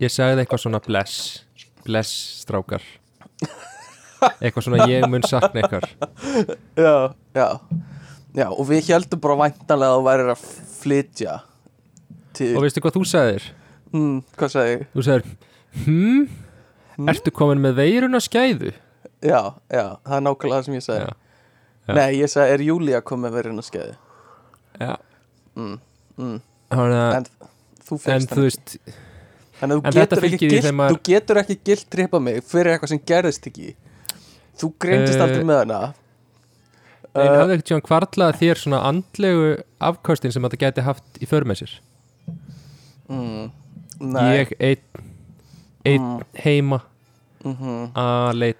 ég 0.01 0.13
sagði 0.13 0.45
eitthvað 0.45 0.63
svona 0.65 0.81
bless 0.85 1.43
bless 1.89 2.13
strákar 2.45 2.85
eitthvað 4.43 4.65
svona 4.67 4.87
ég 4.91 5.07
mun 5.11 5.25
sakna 5.27 5.63
ykkar 5.67 5.87
Já, 6.79 6.95
já. 7.37 7.49
Já, 8.37 8.47
og 8.53 8.65
við 8.69 8.91
heldum 8.93 9.21
bara 9.25 9.37
væntanlega 9.41 9.95
að 9.95 9.99
þú 9.99 10.05
værir 10.09 10.33
að 10.35 10.43
flytja 10.79 11.37
til, 12.37 12.51
og 12.59 12.65
veistu 12.67 12.83
hvað 12.85 12.99
þú 12.99 13.05
sagðir? 13.09 13.47
hmm, 13.95 14.19
hvað 14.39 14.53
sagði? 14.53 14.77
Þú 14.93 15.05
sagðir, 15.07 15.31
hm, 15.87 16.27
ertu 17.15 17.33
komin 17.35 17.63
með 17.65 17.79
veiruna 17.81 18.21
skæðu? 18.23 18.75
Já, 19.25 19.41
já, 19.73 19.85
það 20.05 20.15
er 20.19 20.23
nákvæmlega 20.29 20.59
það 20.61 20.67
sem 20.69 20.77
ég 20.77 20.85
sagði. 20.85 21.09
Já. 21.09 21.17
Já. 21.89 21.95
Nei, 21.97 22.09
ég 22.21 22.31
sagði, 22.31 22.53
er 22.55 22.63
Júlía 22.69 23.01
komið 23.03 23.35
verið 23.39 23.55
inn 23.55 23.63
að 23.65 23.69
skeiði? 23.73 23.97
Já 24.79 24.93
Mm, 25.59 25.79
mm. 26.21 26.35
Þannig 26.71 26.99
að, 27.03 27.15
En 27.17 27.25
þú 27.89 27.97
en 28.15 28.27
þú 28.31 28.43
veist 28.45 28.75
Þannig 29.59 29.79
að 29.79 29.89
þú 29.89 29.99
getur, 29.99 30.25
ekki 30.29 30.49
gilt, 30.53 30.69
maður- 30.79 30.97
þú 30.99 31.03
getur 31.09 31.41
ekki 31.43 31.57
gilt 31.67 31.87
tripa 31.91 32.21
mig 32.23 32.43
fyrir 32.47 32.73
eitthvað 32.77 32.89
sem 32.93 33.01
gerðist 33.11 33.47
ekki. 33.51 33.75
Þú 34.59 34.73
greindist 34.85 35.19
Eh, 35.19 35.23
aldrei 35.25 35.45
með 35.49 35.59
hana. 35.65 35.81
En 37.19 37.27
uh, 37.33 37.39
hafði 37.41 37.55
ekkert 37.57 37.71
sjóðan 37.73 37.87
kvarlað 37.89 38.37
þér 38.39 38.61
svona 38.63 38.81
andlegu 38.87 39.47
afkostin 39.81 40.33
sem 40.35 40.43
þetta 40.45 40.61
gæti 40.63 40.85
haft 40.87 41.19
í 41.23 41.27
för 41.27 41.47
með 41.49 41.63
sér? 41.63 41.73
Mm, 43.09 43.51
Nei. 44.01 44.25
Ég 44.39 44.53
einn 44.61 45.05
einn 45.89 46.03
Mm. 46.19 46.25
heima 46.45 46.81
mm 47.45 47.91
aleit 47.97 48.59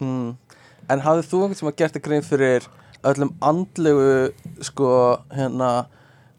mm. 0.00 0.36
En 0.90 1.00
hafðið 1.04 1.26
þú 1.30 1.40
einhvern 1.42 1.58
sem 1.58 1.68
að 1.70 1.76
gert 1.80 1.96
að 1.98 2.02
grein 2.06 2.22
fyrir 2.26 2.68
öllum 3.10 3.32
andlegu 3.40 4.32
sko 4.62 4.90
hérna 5.34 5.86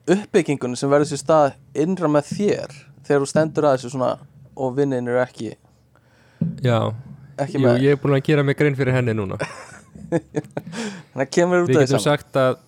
uppbyggingunni 0.08 0.78
sem 0.80 0.90
verður 0.92 1.10
sér 1.12 1.22
stað 1.22 1.54
innra 1.76 2.08
með 2.12 2.32
þér 2.38 2.74
þegar 3.12 3.26
þú 3.26 3.30
stendur 3.34 3.68
að 3.70 3.78
þessu 3.78 3.94
svona 3.94 4.12
og 4.56 4.74
vinnin 4.80 5.08
eru 5.12 5.22
ekki 5.22 5.52
já, 6.66 6.78
ekki 7.46 7.62
jú, 7.62 7.76
ég 7.84 7.96
er 7.96 8.02
búin 8.02 8.18
að 8.18 8.26
gera 8.32 8.44
mig 8.48 8.58
grein 8.60 8.76
fyrir 8.80 8.96
henni 8.98 9.14
núna. 9.18 9.38
Þannig 10.12 11.24
að 11.26 11.32
kemur 11.36 11.64
út 11.66 11.70
við 11.72 11.78
af 11.78 11.82
því 11.82 11.88
getum 11.88 12.00
saman. 12.02 12.06
sagt 12.08 12.40
að 12.42 12.60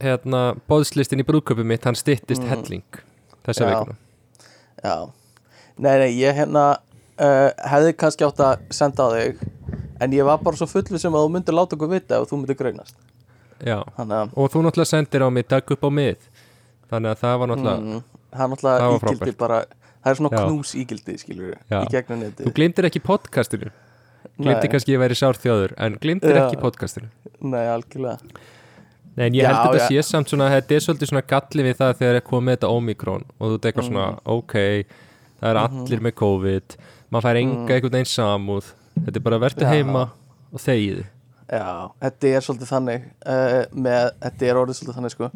hérna, 0.00 0.40
bóðslistin 0.70 1.20
í 1.22 1.26
brúðköpum 1.28 1.68
mitt 1.68 1.84
hann 1.86 1.98
styttist 1.98 2.42
Mm. 2.42 2.48
helling 2.48 3.00
þessa 3.46 3.68
vikuna. 3.68 3.96
Já, 4.80 4.96
nei, 5.76 5.94
nei, 6.00 6.10
ég 6.16 6.34
hérna 6.38 6.64
uh, 7.20 7.50
hefði 7.68 7.92
kannski 8.00 8.24
átt 8.24 8.40
að 8.40 8.62
senda 8.72 9.04
á 9.04 9.08
þig 9.12 9.42
en 10.00 10.14
ég 10.16 10.24
var 10.24 10.40
bara 10.40 10.56
svo 10.56 10.66
fullu 10.70 10.98
sem 10.98 11.12
að 11.12 11.26
þú 11.26 11.32
myndir 11.34 11.56
láta 11.58 11.76
okkur 11.76 11.90
vita 11.92 12.16
ef 12.20 12.30
þú 12.30 12.40
myndir 12.40 12.56
greinast. 12.56 12.96
Já. 13.60 13.82
þannig 13.98 14.16
að 14.16 14.30
og 14.40 14.48
þú 14.54 14.62
náttúrulega 14.64 14.88
sendir 14.94 15.20
á 15.20 15.28
mig 15.28 15.44
takk 15.50 15.74
upp 15.76 15.84
á 15.84 15.90
mið. 15.92 16.16
Þannig 16.90 17.10
að 17.12 17.20
það 17.20 17.34
var 17.42 17.50
náttúrulega 17.52 17.80
mm, 17.84 18.02
það 18.32 18.52
náttúrulega 18.54 19.00
frábært. 19.04 19.36
bara 19.44 19.58
það 20.04 20.10
er 20.12 20.18
svona 20.20 20.30
Já. 20.32 20.44
knús 20.46 20.74
ígildi, 20.80 21.18
skilur 21.20 21.54
Já. 21.70 21.80
í 21.84 21.90
gegnum 21.92 22.20
neti 22.24 22.44
þú 22.46 22.52
glimtir 22.56 22.88
ekki 22.90 23.00
podcastinu 23.04 23.70
glimtir 24.40 24.68
nei, 24.68 24.72
kannski 24.72 24.92
að 24.92 24.96
ég 24.96 25.02
væri 25.04 25.18
sárþjóður 25.20 25.74
en 25.78 25.98
glimtir 26.00 26.36
Já. 26.36 26.46
ekki 26.46 26.60
podcastinu 26.60 27.08
nei, 27.40 27.66
algjörlega 27.66 28.18
Nei, 29.16 29.26
en 29.26 29.34
ég 29.34 29.42
Já, 29.42 29.48
held 29.50 29.58
að 29.58 29.74
þetta 29.74 29.86
já. 29.90 30.00
sé 30.00 30.02
samt 30.06 30.28
svona 30.30 30.46
þetta 30.52 30.74
er 30.76 30.82
svolítið 30.84 31.08
svona 31.10 31.22
galli 31.26 31.62
við 31.66 31.74
það 31.80 31.94
þegar 31.98 32.14
er 32.20 32.24
komið 32.30 32.54
þetta 32.56 32.68
Omikron 32.70 33.24
og 33.40 33.50
þú 33.50 33.56
tekur 33.64 33.82
svona, 33.88 34.04
Mhm. 34.10 34.20
ok 34.24 34.54
það 35.40 35.48
er 35.50 35.56
allir 35.64 36.00
með 36.06 36.14
COVID 36.20 36.76
maður 37.10 37.24
fær 37.26 37.40
enga 37.40 37.56
Mhm. 37.56 37.70
einhvern 37.74 37.96
veginn 37.96 38.12
samúð 38.14 38.70
þetta 39.00 39.16
er 39.16 39.20
bara 39.26 39.38
verður 39.42 39.66
Já. 39.66 39.70
heima 39.74 40.04
og 40.52 40.60
þegiði 40.60 41.04
Já, 41.50 41.90
þetta 42.00 42.24
er 42.30 42.40
svolítið 42.46 42.70
þannig 42.70 43.02
uh, 43.26 43.64
með, 43.74 44.10
þetta 44.22 44.46
er 44.46 44.54
orðið 44.62 44.78
svolítið 44.78 44.96
þannig 45.00 45.10
sko 45.16 45.30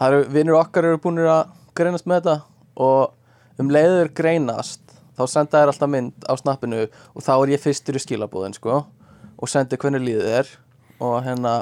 það 0.00 0.08
eru, 0.08 0.24
vinnur 0.32 0.56
okkar 0.64 0.84
eru 0.88 0.98
búinir 0.98 1.28
að 1.28 1.48
greinast 1.76 2.06
með 2.08 2.22
þetta 2.22 2.36
og 2.80 3.12
um 3.58 3.72
leiður 3.74 4.12
greinast 4.16 4.82
þá 5.18 5.24
senda 5.30 5.62
þér 5.62 5.72
alltaf 5.72 5.90
mynd 5.90 6.28
á 6.30 6.32
snappinu 6.38 6.84
og 6.86 7.24
þá 7.24 7.32
er 7.36 7.54
ég 7.56 7.62
fyrstur 7.62 7.98
í 7.98 8.02
skilabóðin 8.02 8.54
sko. 8.56 8.84
Og 9.38 9.50
sendi 9.50 9.78
hvernig 9.78 10.02
líðið 10.02 10.30
er 10.40 10.52
og 11.02 11.20
hérna 11.26 11.54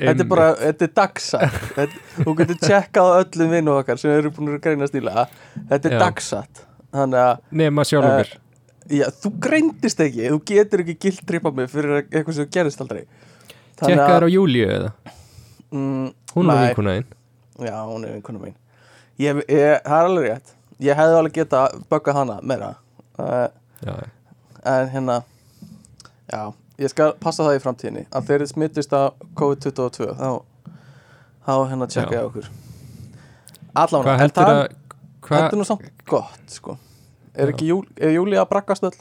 þetta 0.00 0.24
er 0.24 0.28
bara, 0.28 0.46
þetta 0.58 0.86
er 0.86 0.92
dagsatt 0.96 1.56
þetta, 1.76 2.02
þú 2.24 2.34
getur 2.40 2.58
tjekkað 2.62 3.10
öllum 3.20 3.54
vinnu 3.54 3.74
okkar 3.76 4.00
sem 4.00 4.12
eru 4.14 4.32
búinir 4.34 4.58
að 4.58 4.64
greinast 4.66 4.96
ílega 4.96 5.26
þetta 5.70 5.90
er 5.90 5.96
Já. 5.96 5.98
að 7.20 7.42
Nema 7.62 7.84
sjálfum 7.86 8.16
mér 8.18 8.32
Já, 8.90 9.06
þú 9.22 9.30
greindist 9.44 10.00
ekki, 10.02 10.24
þú 10.32 10.40
getur 10.50 10.82
ekki 10.82 10.96
gilt 11.04 11.20
tripa 11.28 11.52
mig 11.54 11.68
fyrir 11.70 12.00
eitthvað 12.00 12.40
sem 12.40 12.48
gerist 12.50 12.80
aldrei. 12.82 13.04
Tjekka 13.78 14.08
þér 14.08 14.26
á 14.26 14.28
Júlíu 14.34 14.64
eða? 14.66 14.88
Mm, 15.70 16.08
Hún 16.34 16.50
er 16.50 16.56
nei, 16.56 16.64
vinkunaðinn 16.64 17.06
Já, 17.60 17.76
hún 17.86 18.08
er 18.08 18.16
vinkona 18.16 18.42
mín 18.42 18.56
ég, 19.20 19.42
ég, 19.46 19.76
Það 19.84 19.96
er 19.98 20.08
alveg 20.08 20.26
rétt. 20.26 20.54
Ég 20.80 20.96
hefði 20.96 21.18
alveg 21.20 21.36
geta 21.36 21.62
böggað 21.92 22.18
hana 22.20 22.38
meira. 22.42 22.72
Uh, 23.20 23.48
Já, 23.84 23.94
En 24.64 24.90
hérna 24.92 25.22
Já, 26.30 26.52
ég 26.78 26.92
skal 26.92 27.14
passa 27.20 27.44
það 27.46 27.56
í 27.58 27.62
framtíðinni. 27.64 28.04
Að 28.14 28.28
þeir 28.28 28.46
smittist 28.50 28.92
af 28.96 29.16
COVID-22 29.38 30.12
þá, 30.18 30.28
þá 31.46 31.54
hérna 31.72 31.88
tjekka 31.90 32.16
ég 32.16 32.22
á 32.22 32.28
okkur. 32.28 32.50
Allavega, 33.80 34.14
en 34.24 34.34
það 34.34 34.52
að 34.52 34.60
þetta 35.26 35.48
er 35.48 35.58
nú 35.58 35.66
samt 35.66 35.88
gott 36.10 36.54
sko. 36.54 36.76
Er 37.34 37.50
Já. 37.50 37.54
ekki 37.54 37.70
Júl, 37.70 37.82
er 37.98 38.14
Júli 38.14 38.38
að 38.38 38.48
braggast 38.50 38.86
öll? 38.86 38.94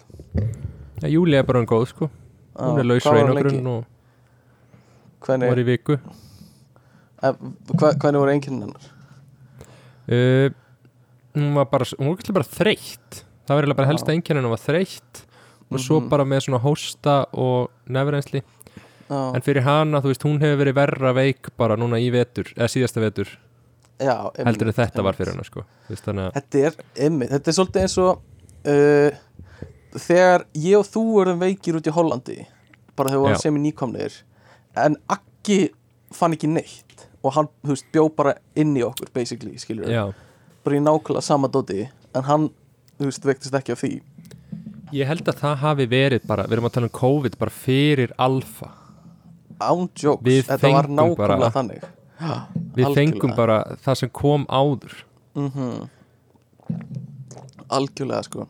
ja, 1.01 1.07
Júlía 1.07 1.43
er 1.43 1.47
bara 1.47 1.61
hann 1.61 1.69
góð 1.69 1.87
sko. 1.93 2.09
Hún 2.59 2.81
er 2.81 2.87
laus 2.89 3.05
sveinogrunn 3.05 3.67
og 3.71 3.85
var 5.27 5.61
í 5.61 5.65
viku. 5.67 5.99
Eh, 7.23 7.33
hvernig 7.75 8.19
voru 8.19 8.33
einnkynnin 8.33 8.67
hennar? 8.67 8.89
Uh, 10.11 10.49
Hún 11.35 11.53
var 11.55 11.65
bara, 11.69 11.85
hún 11.99 12.09
var 12.09 12.17
ekki 12.23 12.33
bara 12.33 12.47
þreytt 12.49 13.19
það 13.45 13.55
var 13.55 13.63
eiginlega 13.63 13.77
bara 13.79 13.89
helsta 13.91 14.13
einkennin 14.13 14.45
að 14.47 14.53
var 14.55 14.63
þreytt 14.63 15.19
og 15.69 15.77
svo 15.79 15.99
Mhm. 16.01 16.09
bara 16.09 16.23
með 16.25 16.41
svona 16.47 16.59
hósta 16.63 17.13
og 17.33 17.69
nefnrensli 17.89 18.41
en 19.09 19.41
fyrir 19.41 19.61
hana, 19.65 20.01
þú 20.01 20.09
veist, 20.11 20.23
hún 20.25 20.39
hefur 20.41 20.59
verið 20.63 20.75
verra 20.77 21.13
veik 21.17 21.47
bara 21.57 21.75
núna 21.77 21.97
í 22.01 22.11
vetur, 22.13 22.45
eða 22.57 22.67
síðasta 22.69 23.01
vetur 23.01 23.29
já 23.99 24.15
heldur 24.37 24.41
en 24.41 24.47
einmitt, 24.69 24.75
þetta 24.77 25.03
var 25.03 25.13
einmitt. 25.13 25.17
fyrir 25.17 25.33
hana 25.33 25.43
sko 25.43 25.63
veist, 25.89 26.05
að, 26.07 26.33
Þetta 26.33 26.59
er, 26.67 26.75
einmitt, 27.05 27.29
þetta 27.33 27.47
er 27.49 27.57
svolítið 27.57 27.81
eins 27.81 27.97
og 27.97 28.21
uh, 28.69 29.11
þegar 29.97 30.45
ég 30.55 30.77
og 30.79 30.85
þú 30.89 31.03
erum 31.23 31.39
veikir 31.41 31.77
út 31.79 31.89
í 31.89 31.93
Hollandi 31.95 32.37
bara 32.95 33.09
þegar 33.09 33.19
við 33.19 33.25
Já. 33.25 33.25
vorum 33.29 33.41
sem 33.45 33.57
í 33.57 33.63
nýkomnir 33.65 34.19
en 34.85 34.97
Akki 35.09 35.59
fann 36.13 36.33
ekki 36.37 36.49
neitt 36.49 36.88
og 37.23 37.33
hann, 37.35 37.47
þú 37.65 37.73
veist, 37.75 37.85
bjó 37.93 38.07
bara 38.15 38.33
inn 38.55 38.75
í 38.77 38.83
okkur 38.85 39.09
basically, 39.13 39.57
skilur 39.59 39.85
við, 39.89 40.13
bara 40.63 40.75
í 40.75 40.79
nákvæmlega 40.83 41.21
sama 41.25 41.47
dóti 41.51 41.87
en 42.15 42.23
hann, 42.23 42.49
þú 42.99 43.09
veist, 43.09 43.25
veiktist 43.27 43.53
ekki 43.59 43.73
af 43.75 43.81
því. 43.83 44.01
Ég 44.95 45.05
held 45.07 45.27
að 45.29 45.37
það 45.43 45.55
hafi 45.63 45.85
verið 45.91 46.23
bara, 46.27 46.43
við 46.47 46.57
erum 46.57 46.65
að 46.69 46.73
tala 46.77 46.87
um 46.89 46.95
COVID 46.99 47.37
bara 47.37 47.51
fyrir 47.53 48.13
alfa 48.17 48.71
án 49.59 49.89
jokes, 49.99 50.23
Við 50.23 50.47
fengum 50.61 51.15
bara- 51.19 51.49
þannig. 51.51 51.83
Við 52.19 52.85
Algjörlega. 52.85 52.95
fengum 52.95 53.35
bara 53.35 53.57
það 53.83 53.95
sem 53.97 54.09
kom 54.09 54.45
áður. 54.49 54.93
Mm 55.35 55.89
algjörlega 57.69 58.23
sko. 58.23 58.47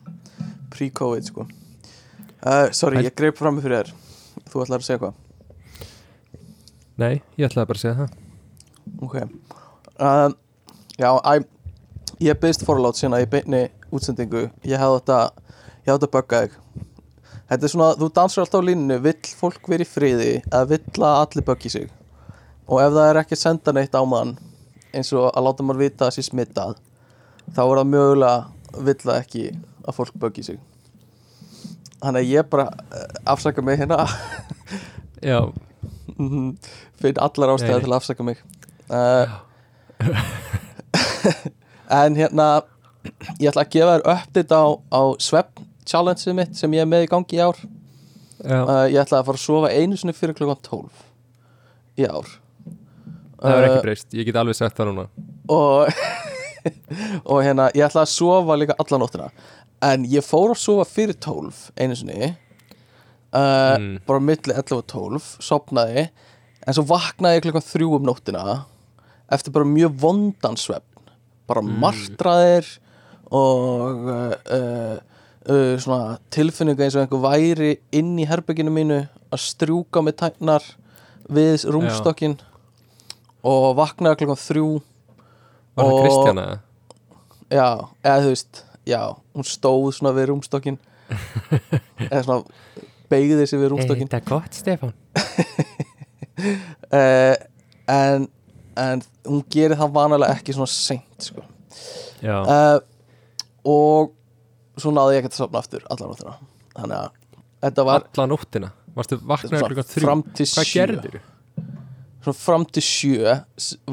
Pre-covid 0.70 1.24
sko. 1.26 1.46
Uh, 2.46 2.70
sorry, 2.72 2.96
Held- 2.96 3.10
ég 3.10 3.14
greip 3.16 3.36
fram 3.36 3.58
með 3.58 3.62
fyrir 3.66 3.84
þér. 3.84 3.92
Þú 4.50 4.62
ætlar 4.64 4.80
að 4.80 4.86
segja 4.86 4.98
hvað 5.02 5.14
Nei, 7.00 7.22
ég 7.36 7.48
ætlaði 7.48 7.66
bara 7.68 7.78
að 7.78 7.82
segja 7.82 7.96
það 7.98 8.10
ok. 9.02 9.16
Um, 10.00 10.34
já, 10.98 11.10
æ, 11.24 11.44
ég 12.20 12.40
beðist 12.40 12.64
forlátt 12.64 12.96
beinni 13.30 13.68
útsendingu. 13.92 14.50
Ég 14.64 14.78
hefði 14.78 15.00
þetta 15.00 15.20
ég 15.80 15.90
hefði 15.90 15.98
þetta 15.98 16.12
böggað 16.18 16.50
þetta 17.50 17.66
er 17.66 17.72
svona, 17.72 17.88
þú 17.98 18.08
dansar 18.14 18.44
alltaf 18.44 18.62
á 18.62 18.68
línunu 18.68 18.98
vill 19.02 19.30
fólk 19.40 19.66
verið 19.68 19.86
í 19.86 19.90
friði 19.90 20.28
eða 20.52 20.68
vill 20.70 21.02
að 21.02 21.16
allir 21.24 21.46
böggi 21.48 21.70
sig? 21.72 21.88
Og 22.70 22.78
ef 22.84 22.92
það 22.94 23.08
er 23.10 23.18
ekki 23.24 23.34
að 23.34 23.42
senda 23.42 23.72
neitt 23.74 23.96
á 23.98 24.02
mann 24.06 24.36
eins 24.94 25.10
og 25.12 25.30
að 25.34 25.46
láta 25.48 25.66
mann 25.66 25.80
vita 25.80 26.06
að 26.06 26.14
sé 26.18 26.22
smittað 26.28 26.76
þá 27.50 27.62
er 27.64 27.80
það 27.80 27.90
mögulega 27.90 28.84
vill 28.86 29.00
það 29.02 29.16
ekki 29.18 29.44
að 29.80 29.96
fólk 29.96 30.14
böggi 30.22 30.44
sig. 30.46 30.60
Þannig 32.00 32.20
að 32.22 32.30
ég 32.30 32.46
bara 32.52 32.68
eh, 32.94 33.18
afsaka 33.34 33.62
mig 33.62 33.80
hérna. 33.80 34.06
Já, 35.22 35.40
Mhm. 36.20 36.56
finn 37.00 37.16
allar 37.22 37.54
ástæði 37.54 37.80
til 37.80 37.90
að 37.90 37.96
afsaka 37.96 38.24
mig 38.26 38.40
uh, 38.90 39.38
en 42.00 42.16
hérna 42.18 42.46
ég 43.40 43.48
ætla 43.50 43.64
að 43.64 43.72
gefa 43.74 43.94
þér 43.96 44.06
update 44.14 44.56
á, 44.56 44.66
á 44.92 45.00
svepp 45.22 45.60
challenge 45.88 46.34
mitt 46.36 46.56
sem 46.58 46.72
ég 46.76 46.84
er 46.84 46.88
með 46.90 47.06
í 47.06 47.10
gangi 47.10 47.38
í 47.38 47.42
ár. 47.42 47.58
Uh, 48.40 48.86
ég 48.88 49.00
ætla 49.02 49.20
að 49.20 49.26
fara 49.30 49.38
að 49.40 49.44
sofa 49.44 49.70
einu 49.74 49.98
sinni 50.00 50.14
fyrir 50.16 50.36
klukkan 50.38 50.60
12 50.64 50.88
í 52.00 52.06
ár. 52.08 52.28
Það 53.40 53.56
er 53.56 53.66
ekki 53.70 53.78
Uh, 53.80 53.84
breyst. 53.86 54.08
Ég 54.16 54.26
get 54.28 54.36
alveg 54.36 54.56
sagt 54.58 54.76
það 54.76 54.90
núna. 54.90 55.04
og 55.48 55.88
og 57.30 57.38
hérna 57.44 57.70
ég 57.76 57.84
ætla 57.86 58.02
að 58.04 58.12
sofa 58.12 58.56
líka 58.60 58.76
alla 58.80 58.98
nóttina. 59.00 59.28
En 59.84 60.04
ég 60.04 60.24
fór 60.26 60.52
að 60.52 60.60
sofa 60.60 60.84
fyrir 60.88 61.16
12 61.16 61.70
einu 61.80 61.96
sinni 61.96 62.20
uh, 62.26 62.32
Mm. 63.78 63.94
bara 64.06 64.20
milli 64.20 64.52
11 64.52 64.74
og 64.76 64.84
12 64.90 65.28
sopnaði 65.40 66.08
en 66.66 66.74
svo 66.76 66.82
vaknaði 66.90 67.38
ég 67.38 67.44
klukkan 67.46 67.64
3 67.64 67.86
um 67.96 68.04
nóttina 68.08 68.42
eftir 69.30 69.52
bara 69.54 69.64
mjög 69.68 69.94
vondan 70.02 70.56
svefn. 70.58 70.86
Bara 71.48 71.62
Mm. 71.62 71.78
martraðir 71.82 72.66
og 73.30 74.06
uh, 74.10 74.34
uh, 74.54 74.98
uh, 75.50 75.78
svona 75.78 76.18
tilfinningu 76.30 76.82
eins 76.82 76.96
og 76.98 77.02
einhver 77.04 77.22
væri 77.24 77.72
inn 77.94 78.16
í 78.18 78.26
herbygginu 78.26 78.70
mínu 78.74 79.00
að 79.30 79.42
strjúka 79.44 80.02
með 80.02 80.16
tæknar 80.24 80.64
við 81.30 81.64
rúmstokkin 81.70 82.38
og 83.46 83.76
vaknaði 83.78 84.16
klukkan 84.24 84.40
3 84.42 84.82
Var 85.76 85.86
það 85.86 86.00
Kristjana? 86.04 86.46
Já, 87.50 87.68
eða 88.02 88.22
þú 88.24 88.32
veist 88.34 88.64
Já, 88.90 89.02
hún 89.36 89.46
stóð 89.46 89.92
svona 89.94 90.14
við 90.16 90.30
rúmstokkin 90.32 90.78
eða 92.10 92.22
svona 92.26 92.42
beigði 93.10 93.46
sig 93.46 93.58
við 93.62 93.70
rúmstokkin 93.74 94.10
Þetta 94.10 94.18
er 94.18 94.26
gott, 94.26 94.54
Stefán. 94.54 94.92
Uh, 96.90 97.34
en, 98.00 98.28
en 98.78 99.02
hún 99.26 99.42
gerir 99.52 99.76
það 99.78 99.92
vanalega 99.96 100.36
ekki 100.38 100.54
svona 100.56 100.70
seint 100.70 101.26
sko. 101.30 101.44
Uh, 102.22 102.78
og 103.66 104.12
svo 104.80 104.92
náði 104.94 105.16
ég 105.16 105.24
ekki 105.24 105.32
að 105.34 105.38
sofna 105.42 105.60
aftur 105.62 105.84
allan 105.90 106.12
nóttina. 106.12 106.34
Þannig 106.76 106.96
að 107.00 107.10
þetta 107.66 107.84
var 107.90 108.06
alla 108.06 108.26
nóttina? 108.30 108.70
Varstu 108.96 109.18
vaknaði 109.22 109.52
svona 109.56 109.68
klukkan 109.70 109.90
þrjú? 109.90 110.04
fram 110.06 110.22
til 110.34 110.46
Hvað 110.50 110.66
sjö. 110.70 110.80
gerðir 110.80 111.18
þú? 111.18 111.22
svona 112.20 112.36
fram 112.36 112.64
til 112.68 112.82
sjö 112.84 113.36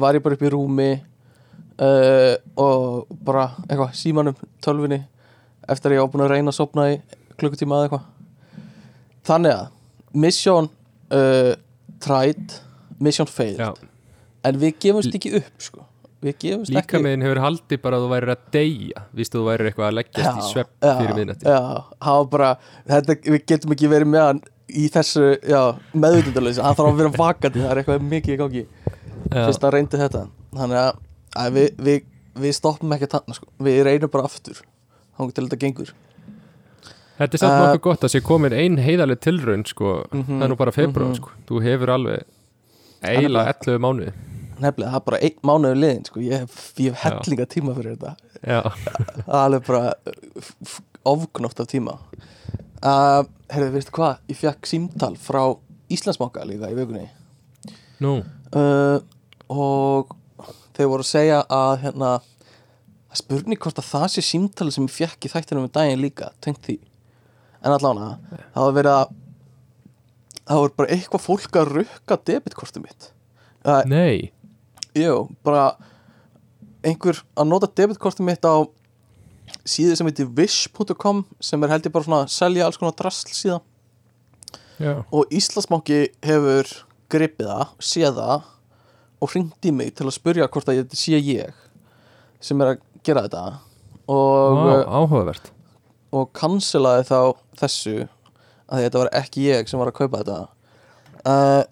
var 0.02 0.18
ég 0.18 0.24
bara 0.24 0.36
upp 0.36 0.42
í 0.44 0.50
rúmi 0.52 0.88
uh, 0.98 2.34
og 2.60 3.06
bara 3.24 3.46
eitthvað 3.68 3.94
símanum 3.96 4.36
tölvinni 4.64 5.00
eftir 5.68 5.92
að 5.92 5.98
ég 5.98 6.04
var 6.04 6.12
búin 6.12 6.24
að 6.26 6.32
reyna 6.34 6.52
að 6.52 6.58
sopna 6.58 6.88
í 6.92 6.98
klukkutíma 7.38 7.78
eða 7.78 7.88
eitthvað. 7.88 8.06
Þannig 9.28 9.54
að 9.54 10.18
mission 10.24 10.68
uh, 11.12 11.52
tried 12.02 12.56
mission 12.98 13.28
failed. 13.28 13.60
Já, 13.60 13.87
en 14.48 14.60
við 14.60 14.74
gefumst 14.84 15.14
ekki 15.18 15.36
upp 15.40 15.64
sko. 15.68 15.86
Líka 16.18 16.98
meðin 16.98 17.22
hefur 17.22 17.38
haldið 17.44 17.80
bara 17.84 17.98
að 17.98 18.04
þú 18.04 18.08
værir 18.10 18.30
að 18.32 18.46
deyja 18.50 19.02
Vístu 19.14 19.38
þú 19.38 19.42
værir 19.46 19.68
eitthvað 19.68 19.86
að 19.86 19.96
leggjast 20.00 20.40
í 20.40 20.46
svepp 20.48 20.72
já, 20.82 20.94
fyrir 20.98 21.34
já, 21.46 21.58
þetta, 22.90 23.16
við 23.22 23.44
getum 23.52 23.74
ekki 23.76 23.90
verið 23.92 24.10
með 24.10 24.24
hann 24.24 24.40
í 24.68 24.88
þessu 24.92 25.28
já, 25.46 25.60
meðvitundalösi 25.94 26.64
hann 26.64 26.76
þarf 26.76 26.90
að 26.90 26.98
vera 27.00 27.12
vakandi, 27.14 27.62
það 27.62 27.70
er 27.70 27.80
eitthvað 27.82 28.08
mikið 28.08 28.34
í 28.34 28.38
gangi. 28.42 28.64
Fyrst 29.28 29.62
Já, 29.62 29.68
að 29.68 29.74
reyndi 29.74 30.00
þetta. 30.00 30.24
Þannig 30.58 30.80
að, 30.80 30.98
að 31.44 31.54
við, 31.54 31.68
við, 31.86 32.02
við 32.44 32.56
stoppum 32.58 32.94
ekki 32.96 33.10
þarna 33.14 33.36
sko. 33.38 33.48
við 33.68 33.80
reynum 33.86 34.12
bara 34.12 34.28
aftur 34.28 34.58
þá 34.58 35.22
til 35.22 35.44
þetta 35.46 35.60
gengur. 35.64 35.94
Þetta 37.18 37.34
er 37.34 37.42
samt 37.42 37.54
Uh, 37.54 37.60
nokkuð 37.64 37.84
gott 37.88 38.04
að 38.06 38.12
sé 38.14 38.22
komin 38.22 38.54
ein 38.54 38.78
heiðaleg 38.78 39.22
tilraun 39.22 39.64
sko, 39.66 39.94
Mhm, 40.12 40.38
það 40.38 40.44
er 40.46 40.52
nú 40.52 40.58
bara 40.58 40.74
februar 40.74 41.08
mhm. 41.08 41.16
sko. 41.18 41.30
þú 41.48 41.62
hefur 41.64 41.94
alveg 41.94 42.26
eiginlega 43.02 43.54
11 43.54 43.82
mánuði 43.82 44.12
nefnilega, 44.62 44.92
það 44.92 45.00
er 45.00 45.06
bara 45.08 45.20
einn 45.28 45.38
mánuður 45.50 45.80
liðin 45.82 46.06
sko. 46.08 46.22
ég 46.24 46.44
hef, 46.44 46.58
hef 46.78 47.02
hellinga 47.02 47.48
tíma 47.50 47.76
fyrir 47.76 47.96
þetta. 47.96 48.14
Það 48.42 49.28
er 49.28 49.38
alveg 49.42 49.68
bara 49.68 49.94
ofgnótt 51.08 51.62
af 51.62 51.70
tíma. 51.70 51.98
Uh, 52.78 53.22
herrðu, 53.50 53.72
veistu 53.74 53.94
hvað, 53.96 54.20
ég 54.30 54.38
fekk 54.38 54.68
símtal 54.70 55.14
frá 55.18 55.42
Íslandsbanka 55.90 56.44
líka 56.46 56.68
í 56.70 56.76
vögunni 56.76 57.08
nú, 58.02 58.18
uh, 58.54 58.98
og 59.50 60.12
þeir 60.76 60.90
voru 60.90 61.04
að 61.04 61.10
segja 61.10 61.40
að 61.50 61.72
hérna 61.84 62.12
er 63.08 63.18
spurning 63.18 63.60
hvort 63.62 63.80
að 63.80 63.88
það 63.88 64.06
sé 64.14 64.24
símtali 64.24 64.74
sem 64.74 64.86
ég 64.86 64.94
fekk 64.94 65.26
í 65.26 65.32
þættinum 65.32 65.66
um 65.66 65.72
daginn 65.74 66.02
líka, 66.02 66.30
tengt 66.44 66.62
því. 66.66 66.78
En 67.64 67.74
allána, 67.74 68.16
það 68.54 68.66
var 68.68 68.76
verið 68.76 68.94
að 68.94 69.14
það 70.48 70.62
var 70.62 70.74
bara 70.80 70.94
eitthvað 70.94 71.24
fólk 71.24 71.58
að 71.60 71.72
rukka 71.80 72.18
debitkortum 72.30 72.86
mitt. 72.86 73.10
Uh, 73.66 73.82
nei 73.90 74.30
jú, 75.00 75.14
bara 75.46 75.70
einhver 76.86 77.22
að 77.38 77.48
nota 77.50 77.68
debitkortum 77.80 78.28
mitt 78.28 78.44
á 78.46 78.62
síðu 79.68 79.96
sem 79.98 80.08
heitir 80.08 80.28
wish.com 80.36 81.24
sem 81.42 81.62
er 81.64 81.72
held 81.74 81.88
ég 81.88 81.94
bara 81.94 82.06
svona 82.06 82.20
að 82.24 82.34
selja 82.34 82.66
alls 82.66 82.78
konar 82.80 82.96
drasl 82.98 83.32
síðan. 83.34 83.64
Já, 84.78 84.92
og 85.10 85.32
Íslandsbanki 85.34 86.04
hefur 86.22 86.68
gripið 87.10 87.48
það, 87.50 87.72
séð 87.82 88.20
það 88.20 88.44
og 89.18 89.32
hringt 89.32 89.66
í 89.66 89.72
mig 89.74 89.94
til 89.98 90.06
að 90.06 90.14
spurja 90.14 90.46
hvort 90.46 90.68
að 90.70 90.82
þetta 90.84 90.98
sé 91.00 91.18
ég 91.18 91.56
sem 92.44 92.60
er 92.62 92.74
að 92.74 92.84
gera 93.06 93.24
þetta. 93.26 93.42
Og, 94.08 94.60
Vá, 94.62 94.76
áhugavert. 95.00 95.50
og 96.14 96.30
cancelaði 96.36 97.08
þá 97.10 97.18
þessu 97.60 97.96
að 98.68 98.84
þetta 98.84 99.02
var 99.02 99.10
ekki 99.18 99.48
ég 99.48 99.68
sem 99.68 99.80
var 99.80 99.90
að 99.90 99.98
kaupa 99.98 100.22
þetta. 100.22 100.38
Uh, 101.28 101.62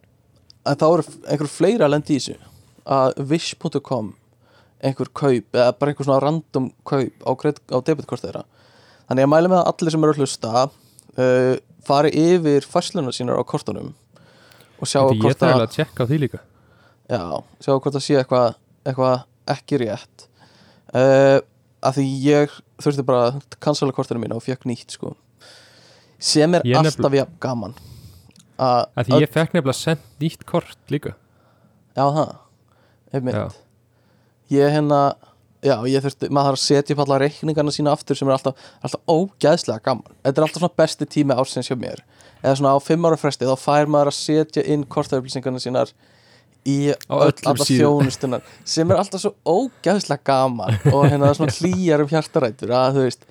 en 0.67 0.77
þá 0.81 0.87
eru 0.89 1.07
einhver 1.31 1.53
fleira 1.53 1.87
að 1.87 1.95
lendi 1.95 2.17
í 2.17 2.19
þessu 2.19 2.37
að 2.87 3.20
wish.com 3.31 4.12
einhver 4.85 5.09
kaup 5.16 5.57
eða 5.57 5.72
bara 5.79 5.92
einhver 5.92 6.07
svona 6.07 6.20
random 6.22 6.68
kaup 6.87 7.25
á, 7.25 7.31
á 7.33 7.79
debitkort 7.87 8.22
þeirra. 8.25 8.44
Þannig 9.07 9.22
að 9.22 9.25
ég 9.25 9.33
mæli 9.33 9.51
með 9.53 9.62
að 9.62 9.70
allir 9.72 9.94
sem 9.94 10.05
eru 10.07 10.14
að 10.14 10.20
hlusta 10.22 10.53
uh, 10.66 11.55
fari 11.87 12.12
yfir 12.12 12.66
færsluna 12.66 13.14
sínar 13.14 13.40
á 13.40 13.44
kortunum 13.46 13.92
og 14.77 14.90
sjá 14.90 15.01
Þetta 15.01 15.16
ég 15.16 15.25
hvort 15.25 15.42
þarf 15.42 15.57
að 15.57 15.64
að 15.64 15.75
tjekka 15.77 16.07
því 16.11 16.20
líka. 16.25 16.42
Já, 17.07 17.22
sjá 17.62 17.72
hvort 17.75 17.99
að 17.99 18.05
sé 18.05 18.18
eitthvað 18.20 18.49
eitthvað 18.87 19.27
ekki 19.57 19.81
rétt. 19.83 20.27
Uh, 20.92 21.38
að 21.87 22.01
því 22.01 22.07
ég 22.27 22.57
þurfti 22.83 23.05
bara 23.07 23.29
að 23.31 23.59
cancela 23.62 23.94
kortinu 23.94 24.22
mína 24.22 24.38
og 24.38 24.44
fekk 24.44 24.66
nýtt 24.68 24.96
sko. 24.96 25.14
Sem 26.18 26.55
er 26.57 26.64
Ég 26.66 26.79
alltaf 26.81 27.14
jafn 27.14 27.38
gaman 27.42 27.77
að 28.57 28.87
að 28.96 29.09
Því 29.09 29.20
ég 29.20 29.33
fekk 29.33 29.55
nefnilega 29.55 29.77
sendt 29.77 30.05
nýtt 30.22 30.44
kort 30.49 30.92
líka. 30.92 31.12
Já 31.96 32.05
það. 32.09 32.35
Ég 34.53 34.77
hérna 34.77 35.01
já, 35.64 35.77
ég 35.88 36.05
þurfti, 36.05 36.29
maður 36.31 36.53
þarf 36.53 36.61
að 36.61 36.64
setja 36.64 36.95
upp 36.95 37.03
alla 37.05 37.19
reikningarna 37.23 37.75
sína 37.75 37.95
aftur 37.97 38.19
sem 38.19 38.29
er 38.29 38.37
alltaf, 38.37 38.66
alltaf 38.85 39.03
ógæðslega 39.11 39.83
gaman. 39.85 40.19
Þetta 40.25 40.40
er 40.40 40.47
alltaf 40.47 40.62
svona 40.62 40.79
besti 40.83 41.09
tími 41.11 41.37
ársins 41.37 41.71
hjá 41.71 41.77
mér. 41.81 42.03
Eða 42.42 42.59
svona 42.61 42.75
á 42.77 42.79
fimm 42.85 43.09
ára 43.09 43.19
fresti 43.21 43.49
þá 43.49 43.57
fær 43.61 43.90
maður 43.90 44.12
að 44.12 44.19
setja 44.19 44.66
inn 44.75 44.85
kortaupplýsingarna 44.92 45.62
sínar 45.62 45.92
í 46.66 46.79
síðum. 46.90 47.64
þjónustunar 47.66 48.47
sem 48.66 48.90
er 48.90 49.01
alltaf 49.01 49.23
svo 49.23 49.35
ógæðslega 49.47 50.27
gaman. 50.27 50.79
Og 50.92 51.07
hérna 51.09 51.27
það 51.27 51.33
er 51.33 51.38
svona 51.40 51.59
hlýjar 51.61 52.05
um 52.05 52.11
hjartarætur 52.12 52.75
að 52.77 52.99
þú 52.99 53.07
veist, 53.07 53.29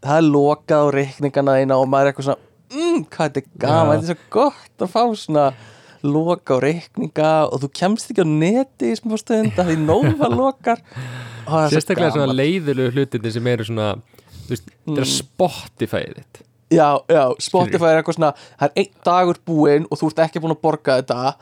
það 0.00 0.20
er 0.20 0.28
lokað 0.28 0.84
á 0.84 0.94
reikningarna 1.00 1.56
eina 1.60 1.80
og 1.80 1.88
maður 1.90 2.10
er 2.10 2.12
eitthvað 2.12 2.28
svona 2.30 2.44
mm, 2.76 3.06
hvað 3.10 3.32
þetta 3.32 3.42
er 3.42 3.64
gaman, 3.64 3.96
þetta 3.96 4.12
er 4.12 4.20
svo 4.20 4.30
gott 4.36 4.86
að 4.86 4.92
fá 4.92 5.02
svona 5.22 5.46
loka 6.08 6.56
á 6.56 6.58
reikninga 6.64 7.30
og 7.50 7.60
þú 7.64 7.70
kemst 7.80 8.10
ekki 8.12 8.24
á 8.24 8.28
neti 8.28 8.92
í 8.92 8.98
smá 8.98 9.16
stund 9.20 9.58
að 9.58 9.70
því 9.72 9.76
nófa 9.84 10.30
lokar. 10.32 10.82
Það 11.46 11.60
er 11.62 11.70
svo 11.70 11.76
sérstaklega 11.76 12.14
svona 12.16 12.36
leiðilegu 12.36 12.94
hlutinni 12.96 13.32
sem 13.36 13.46
eru 13.52 13.66
svona 13.68 13.88
þú 14.46 14.54
veist, 14.54 14.72
þetta 14.86 15.04
er 15.04 15.10
Spotify 15.12 16.02
þitt. 16.16 16.42
Já, 16.74 16.88
já, 17.12 17.22
Spotify 17.46 17.92
er 17.92 18.00
eitthvað 18.00 18.16
svona 18.18 18.32
það 18.42 18.66
er 18.66 18.80
einn 18.82 18.92
dagur 19.06 19.38
búinn 19.46 19.86
og 19.90 20.00
þú 20.00 20.10
ert 20.10 20.24
ekki 20.26 20.42
búin 20.42 20.56
að 20.56 20.62
borga 20.66 20.96
þetta. 21.00 21.36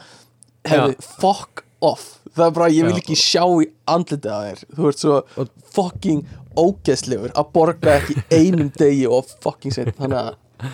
Hefði, 0.68 0.96
fuck 1.20 1.64
off. 1.84 2.04
Það 2.34 2.46
er 2.48 2.54
bara, 2.56 2.68
ég 2.74 2.88
vil 2.88 2.98
ekki 2.98 3.16
sjá 3.20 3.44
í 3.62 3.68
andlitið 3.88 4.32
að 4.34 4.46
þér. 4.48 4.62
Þú 4.76 4.88
ert 4.90 5.02
svo 5.04 5.18
Og- 5.44 5.52
fucking 5.74 6.24
ógeðslegur 6.58 7.32
að 7.34 7.48
borga 7.54 7.96
ekki 8.00 8.16
einum 8.32 8.68
degi 8.78 9.06
og 9.10 9.26
fucking 9.44 9.74
set 9.74 9.90
þannig 9.98 10.20
að, 10.20 10.68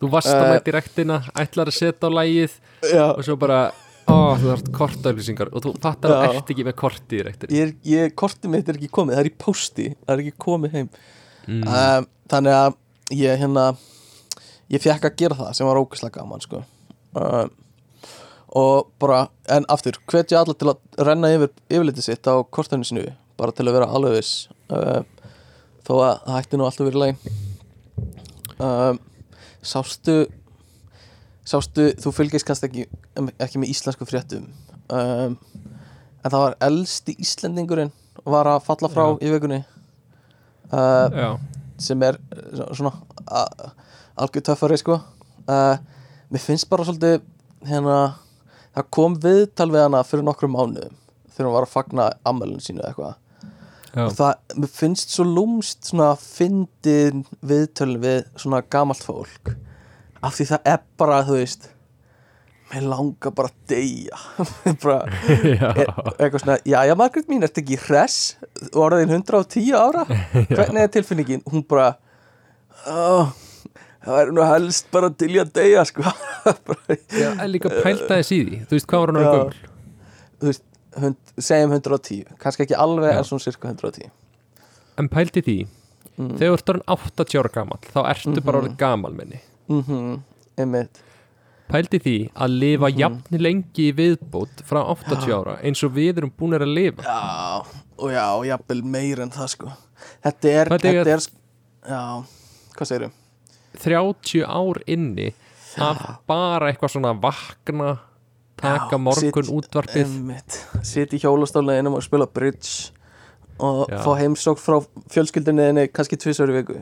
þú 0.00 0.10
varst 0.12 0.32
að 0.32 0.44
Eh. 0.44 0.52
mæti 0.54 0.74
rektina, 0.76 1.18
ætlar 1.34 1.70
að 1.70 1.78
setja 1.78 2.08
á 2.08 2.10
lægið 2.12 2.56
já, 2.92 3.04
og 3.16 3.24
svo 3.24 3.36
bara, 3.40 3.72
ó, 4.06 4.36
þú 4.36 4.50
þarft 4.52 4.72
kortaupplýsingar 4.76 5.52
og 5.52 5.62
þú 5.64 5.74
fattar 5.80 6.10
að 6.10 6.22
Já. 6.22 6.28
þú 6.28 6.40
ert 6.40 6.50
ekki 6.54 6.66
með 6.66 6.76
kortið 6.82 7.18
í 7.18 7.26
rektinni 7.26 7.60
ég, 7.60 7.74
ég, 7.84 8.14
kortið 8.14 8.50
mitt 8.52 8.68
er 8.68 8.78
ekki 8.78 8.90
komið 8.92 9.16
það 9.16 9.24
er 9.24 9.30
í 9.30 9.36
posti, 9.38 9.86
það 10.06 10.14
er 10.14 10.24
ekki 10.24 10.38
komið 10.46 10.76
heim 10.76 10.88
mm. 11.46 11.62
um, 11.62 12.08
þannig 12.28 12.58
að 12.60 12.76
ég 13.16 13.38
hérna 13.40 13.66
ég 14.72 14.82
fekk 14.82 15.08
að 15.08 15.16
gera 15.22 15.38
það 15.40 15.54
sem 15.58 15.66
var 15.68 15.80
ógæslega 15.80 16.20
gaman 16.20 16.44
sko 16.44 16.62
um, 17.14 17.50
og 18.56 18.88
bara, 19.02 19.26
en 19.52 19.66
aftur 19.68 19.98
hvetja 20.08 20.40
alla 20.40 20.54
til 20.56 20.70
að 20.72 21.04
renna 21.06 21.32
yfir 21.34 21.50
yfirlitið 21.68 22.06
sitt 22.08 22.30
á 22.30 22.40
kortinu 22.44 22.86
sinu 22.86 23.04
bara 23.36 23.52
til 23.52 23.66
að 23.68 23.76
vera 23.76 23.90
alveg 23.92 24.16
viss 24.16 24.46
um, 24.72 25.04
þó 25.86 25.92
að 25.98 26.14
það 26.24 26.32
hætti 26.36 26.58
nú 26.60 26.66
alltaf 26.66 26.88
verið 26.88 27.02
læg 27.02 27.14
um, 28.58 28.98
sástu 29.66 30.16
sástu, 31.46 31.92
þú 32.02 32.12
fylgist 32.14 32.46
kannski 32.46 32.68
ekki, 32.70 32.86
ekki 33.38 33.62
með 33.62 33.72
íslensku 33.74 34.06
fréttum 34.08 34.48
um, 34.90 35.36
en 36.26 36.32
það 36.32 36.42
var 36.42 36.56
elsti 36.66 37.14
Íslendingurinn 37.22 37.92
var 38.26 38.48
að 38.50 38.64
falla 38.66 38.90
frá 38.90 39.04
í 39.22 39.30
vikunni 39.30 39.60
uh, 40.72 41.06
já, 41.14 41.28
sem 41.78 42.02
er 42.02 42.18
uh, 42.18 42.72
svona 42.74 42.94
algjör 44.16 44.46
töffari 44.48 44.78
sko. 44.80 44.96
Uh, 45.46 45.76
mér 46.32 46.42
finnst 46.42 46.68
bara 46.70 46.86
svolítið 46.88 47.20
hérna, 47.68 48.16
það 48.74 48.88
kom 48.96 49.14
viðtal 49.22 49.68
við 49.70 49.84
hana 49.84 50.02
fyrir 50.06 50.26
nokkrum 50.26 50.56
mánuðum 50.56 50.96
þegar 51.30 51.48
hún 51.48 51.56
var 51.58 51.68
að 51.68 51.74
fagna 51.74 52.08
ammælun 52.26 52.64
sínu 52.64 52.82
eitthvað 52.86 53.14
já, 53.96 54.02
og 54.04 54.16
það, 54.18 54.66
finnst 54.76 55.14
svo 55.14 55.26
lúmst 55.28 55.88
svona 55.90 56.12
fyndin 56.20 57.24
viðtölin 57.46 58.02
við 58.04 58.20
svona 58.38 58.60
gamalt 58.70 59.02
fólk. 59.06 59.56
Af 60.24 60.36
því 60.36 60.50
það 60.52 60.70
er 60.74 60.84
bara, 61.00 61.24
þú 61.26 61.40
veist 61.40 61.70
mér 62.70 62.86
langar 62.90 63.34
bara 63.36 63.50
að 63.52 63.58
deyja. 63.70 64.18
Bara, 64.82 64.96
er, 65.30 65.90
eitthvað 66.18 66.40
svona, 66.42 66.56
já, 66.66 66.80
já, 66.88 66.94
Margrét 66.98 67.28
mín, 67.30 67.44
ertu 67.46 67.62
ekki 67.62 67.78
hress? 67.84 68.36
Og 68.72 68.80
orðin 68.88 69.12
110 69.14 69.68
ára? 69.78 70.02
Hvernig 70.50 70.82
er 70.82 70.90
tilfinningin? 70.96 71.44
Hún 71.46 71.62
bara 71.68 71.92
oh, 72.90 73.30
það 74.04 74.20
er 74.22 74.32
nú 74.34 74.46
helst 74.46 74.90
bara 74.94 75.10
til 75.14 75.32
í 75.34 75.40
að 75.42 75.52
deyja 75.56 75.84
sko. 75.88 76.06
Bara, 76.66 76.98
já, 77.10 77.30
en 77.32 77.50
líka 77.50 77.70
pæltaðis 77.70 78.32
í 78.34 78.40
því. 78.42 78.60
Þú 78.66 78.78
veist 78.78 78.90
hvað 78.90 79.02
var 79.02 79.12
hann 79.12 79.20
að 79.22 79.30
gömul? 79.30 79.62
Þú 80.36 80.50
veist, 80.50 80.64
hund, 81.00 81.16
segjum 81.38 81.72
110 81.76 82.24
kannski 82.42 82.62
ekki 82.66 82.76
alveg 82.78 83.12
Já. 83.12 83.18
en 83.18 83.24
svona 83.24 83.44
cirka 83.46 83.68
110 83.68 84.10
en 84.98 85.08
pælti 85.08 85.42
því, 85.42 85.58
Mm. 86.16 86.30
þegar 86.38 86.48
þú 86.48 86.56
ert 86.56 86.70
orðin 86.72 86.86
80 86.88 87.38
ára 87.42 87.50
gamal 87.52 87.78
þá 87.92 87.98
ertu 88.08 88.40
bara 88.44 88.58
orðin 88.62 88.76
gamalmenni 88.80 89.40
mhm, 89.68 90.22
einmitt. 90.56 91.02
Pældi 91.68 91.98
því 92.00 92.14
að 92.32 92.54
lifa 92.62 92.88
Mhm. 92.88 92.98
jafn 93.00 93.38
lengi 93.42 93.90
í 93.90 93.94
viðbót 93.98 94.62
frá 94.64 94.80
80 94.94 95.32
ára 95.34 95.58
eins 95.62 95.82
og 95.84 95.92
við 95.92 96.16
erum 96.22 96.30
búin 96.38 96.54
að 96.56 96.72
lifa. 96.72 97.02
Já, 97.02 97.66
og 97.98 98.10
já, 98.14 98.24
jafnvel 98.48 98.82
meir 98.84 99.20
en 99.20 99.30
það 99.30 99.48
sko. 99.50 99.72
Þetta 100.24 100.48
er, 100.48 100.66
Þetta 100.68 100.88
er- 100.88 101.08
er 101.08 101.18
Já, 101.90 102.24
hvað 102.76 102.86
segirum? 102.86 103.12
30 103.78 104.44
ár 104.46 104.82
inni 104.86 105.34
af 105.78 106.18
bara 106.26 106.72
eitthvað 106.72 106.90
svona 106.94 107.12
vakna 107.20 107.98
taka 108.60 108.96
Já, 108.96 108.98
morgun 108.98 109.44
sit- 109.44 109.54
útvarpið. 109.54 110.12
sitt 110.82 111.12
í 111.12 111.20
hjólastólinu 111.22 111.76
einum 111.76 111.94
og 111.98 112.02
spila 112.06 112.26
bridge 112.26 112.92
og 113.58 113.86
Já. 113.90 114.00
fá 114.04 114.12
heimsók 114.20 114.58
frá 114.60 114.78
fjölskyldinni 115.12 115.68
þinni 115.70 115.86
kannski 115.92 116.16
tvisar 116.20 116.48
í 116.52 116.56
viku, 116.60 116.80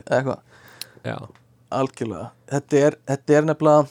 algjörlega, 1.71 2.29
þetta 2.51 2.81
er, 2.87 2.97
þetta 3.09 3.37
er 3.37 3.47
nefnilega 3.49 3.87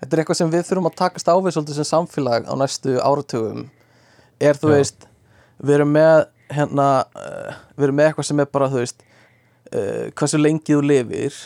þetta 0.00 0.12
er 0.16 0.22
eitthvað 0.22 0.38
sem 0.40 0.50
við 0.52 0.64
þurfum 0.68 0.88
að 0.90 0.96
takast 1.00 1.28
á 1.30 1.34
við 1.38 1.54
svolítið 1.56 1.78
sem 1.80 1.88
samfélag 1.88 2.46
á 2.50 2.54
næstu 2.58 2.96
áratugum. 3.00 3.66
Er 4.40 4.58
þú 4.58 4.70
Já. 4.72 4.74
veist 4.76 5.06
við 5.62 5.74
erum 5.78 5.92
með 5.96 6.26
hérna 6.52 6.88
uh, 7.16 7.52
við 7.76 7.86
erum 7.88 7.96
með 8.00 8.10
eitthvað 8.10 8.28
sem 8.28 8.40
er 8.44 8.50
bara 8.52 8.68
þú 8.72 8.82
veist 8.82 9.04
uh, 9.72 10.10
hversu 10.18 10.40
lengi 10.40 10.74
þú 10.76 10.82
lifir 10.84 11.38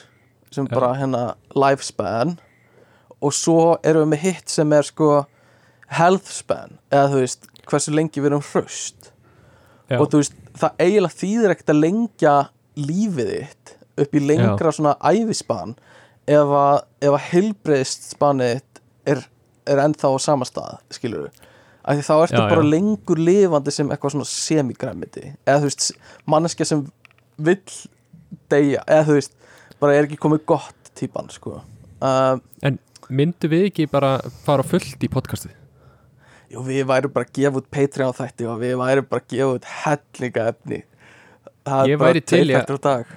sem 0.50 0.66
bara 0.70 0.94
hérna 0.98 1.22
lifespan. 1.54 2.38
Og 3.20 3.34
svo 3.36 3.76
erum 3.84 4.08
við 4.08 4.12
með 4.14 4.24
hitt 4.24 4.48
sem 4.50 4.72
er 4.72 4.88
sko 4.88 5.10
health 5.98 6.30
span 6.30 6.78
eða 6.92 7.10
þú 7.12 7.22
veist 7.24 7.48
hversu 7.70 7.94
lengi 7.94 8.22
við 8.22 8.30
erum 8.32 8.46
hraust. 8.52 9.10
Já, 9.90 9.98
og 9.98 10.08
þú 10.10 10.22
veist, 10.22 10.34
það 10.58 10.82
eiginlega 10.84 11.18
þýðir 11.18 11.54
ekkert 11.54 11.72
að 11.74 11.82
lengja 11.84 12.34
lífið 12.78 13.30
þitt 13.34 13.74
upp 14.00 14.16
í 14.16 14.22
lengra 14.24 14.72
svona 14.74 14.94
ævispan 15.02 15.74
ef 16.30 16.54
að, 16.60 16.80
ef 17.02 17.16
að 17.16 17.28
heilbreyðst 17.32 18.10
spanið 18.14 18.52
þitt 18.54 18.82
er, 19.12 19.22
er 19.66 19.82
ennþá 19.84 20.12
á 20.14 20.18
sama 20.22 20.46
stað, 20.48 20.78
skilur 20.94 21.26
við 21.26 21.46
af 21.80 21.96
því 21.96 22.04
þá 22.06 22.14
ertu 22.14 22.36
Já, 22.36 22.44
bara 22.50 22.62
já. 22.62 22.70
lengur 22.74 23.20
lifandi 23.20 23.72
sem 23.72 23.90
eitthvað 23.90 24.14
svona 24.14 24.28
semigræmiti 24.28 25.22
eða 25.48 25.62
þú 25.62 25.70
veist, 25.70 25.86
manneskja 26.28 26.66
sem 26.68 26.82
vill 27.40 27.76
deyja, 28.52 28.84
eða 28.84 29.06
þú 29.08 29.16
veist 29.16 29.36
bara 29.80 29.96
er 29.96 30.06
ekki 30.06 30.20
komið 30.20 30.44
gott 30.50 30.90
típan 30.98 31.30
sko. 31.32 31.62
Um, 32.04 32.42
en 32.66 32.76
myndu 33.08 33.48
við 33.50 33.70
ekki 33.70 33.88
bara 33.90 34.18
fara 34.44 34.64
fullt 34.66 35.00
í 35.02 35.08
podcastið 35.10 35.56
Jú, 36.50 36.62
við 36.66 36.86
værum 36.90 37.12
bara 37.14 37.28
að 37.28 37.34
gefa 37.38 37.60
út 37.60 37.68
Patreon 37.70 38.16
þætti 38.16 38.46
og 38.50 38.60
við 38.62 38.76
værum 38.80 39.06
bara 39.10 39.22
að 39.22 39.34
gefa 39.34 39.56
út 39.58 39.68
hellinga 39.84 40.46
efni 40.50 40.80
Það 41.70 41.90
er 41.92 42.00
bara 42.00 42.10
væri 42.10 42.22
til 42.24 42.56
á 42.56 42.62
dag. 42.80 43.10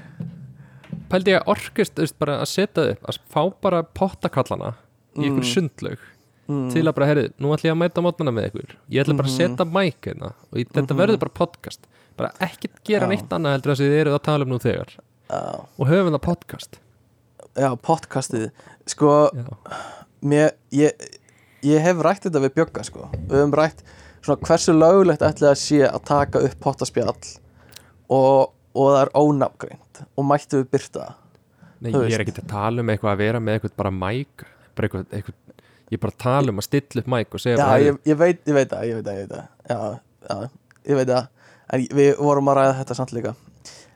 Pældi 1.09 1.33
ég 1.33 1.39
að 1.39 1.51
orkust 1.53 2.01
bara 2.19 2.39
að 2.41 2.49
setja 2.51 2.85
upp 2.93 3.07
að 3.09 3.19
fá 3.31 3.41
bara 3.63 3.83
pottakallana 3.97 4.73
í 5.17 5.27
ykkur 5.29 5.47
sundlaug 5.47 6.03
mm. 6.49 6.67
til 6.73 6.83
að 6.83 6.95
bara, 6.97 7.07
herri, 7.09 7.25
nú 7.37 7.53
ætlum 7.55 7.69
ég 7.69 7.75
að 7.75 7.81
mæta 7.81 8.03
mótnana 8.03 8.33
með 8.35 8.49
ykkur. 8.51 8.75
Ég 8.93 9.05
ætla 9.05 9.17
bara 9.17 9.29
að 9.29 9.33
Mhm. 9.33 9.55
setja 9.55 9.67
mæk 9.77 10.09
hérna 10.09 10.31
og 10.51 10.59
ég, 10.59 10.69
þetta 10.75 10.99
verður 10.99 11.19
bara 11.23 11.37
podcast. 11.39 11.89
Bara 12.17 12.31
ekkert 12.45 12.83
gera 12.85 13.09
neitt 13.09 13.29
annað 13.33 13.57
heldur 13.57 13.73
að 13.73 13.81
þið 13.81 13.97
eruð 14.01 14.17
að 14.19 14.23
tala 14.29 14.45
um 14.45 14.53
nú 14.53 14.59
þegar. 14.61 14.95
Já, 15.29 15.41
og 15.79 15.87
höfum 15.87 16.13
það 16.13 16.25
podcast. 16.27 16.79
Já, 17.55 17.69
podcastið. 17.77 18.51
Sko, 18.89 19.29
mér, 20.21 20.51
ég, 20.73 20.91
ég 21.65 21.83
hef 21.83 22.01
rætt 22.05 22.27
þetta 22.27 22.43
við 22.43 22.55
Bjögga 22.59 22.85
sko. 22.87 23.09
Við 23.15 23.37
höfum 23.39 23.55
rætt 23.59 23.83
svona 24.23 24.47
hversu 24.47 24.75
lögulegt 24.75 25.25
ætli 25.25 25.49
að 25.49 25.59
sé 25.61 25.81
að 25.87 26.01
taka 26.07 26.41
upp 26.47 26.55
pottaspjall 26.63 27.11
og, 27.13 28.53
og 28.75 28.87
það 28.87 29.01
er 29.01 29.13
ónafgreint 29.19 30.03
og 30.15 30.27
mættu 30.27 30.61
við 30.61 30.71
byrta. 30.75 31.11
Nei, 31.83 31.91
ég 31.91 31.99
veist. 31.99 32.15
er 32.15 32.23
ekkert 32.23 32.43
að 32.45 32.51
tala 32.53 32.83
um 32.83 32.91
eitthvað 32.93 33.13
að 33.13 33.23
vera 33.25 33.41
með 33.43 33.57
eitthvað 33.57 33.79
bara 33.81 33.93
mæk 33.97 34.45
bara 34.73 34.87
eitthvað, 34.87 35.05
eitthvað, 35.17 35.63
ég 35.91 35.97
er 35.97 36.01
bara 36.05 36.13
að 36.13 36.21
tala 36.23 36.53
um 36.53 36.61
að 36.61 36.67
stilla 36.67 37.03
upp 37.03 37.09
mæk 37.13 37.35
og 37.35 37.43
segja 37.43 37.57
Já, 37.57 37.63
bara, 37.65 37.81
ég, 37.83 37.97
ég 38.07 38.19
veit, 38.19 38.43
það, 38.47 38.85
ég 38.87 38.99
veit 38.99 39.33
það, 39.33 39.49
Já, 39.67 39.79
já, 40.29 40.37
ég 40.89 40.99
veit 41.01 41.11
það 41.11 41.29
En 41.73 41.85
við 41.97 42.09
vorum 42.19 42.51
að 42.51 42.59
ræða 42.59 42.77
þetta 42.79 42.97
samt 42.99 43.13
líka 43.15 43.33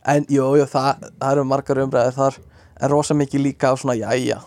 En 0.08 0.28
jú, 0.32 0.46
jú, 0.60 0.68
það, 0.72 1.08
það 1.08 1.32
eru 1.32 1.46
margar 1.48 1.82
umræðir 1.84 2.18
þar 2.18 2.40
En 2.78 2.92
rosa 2.94 3.18
mikið 3.18 3.44
líka 3.44 3.72
á 3.72 3.76
svona, 3.80 3.98
jæja 3.98 4.42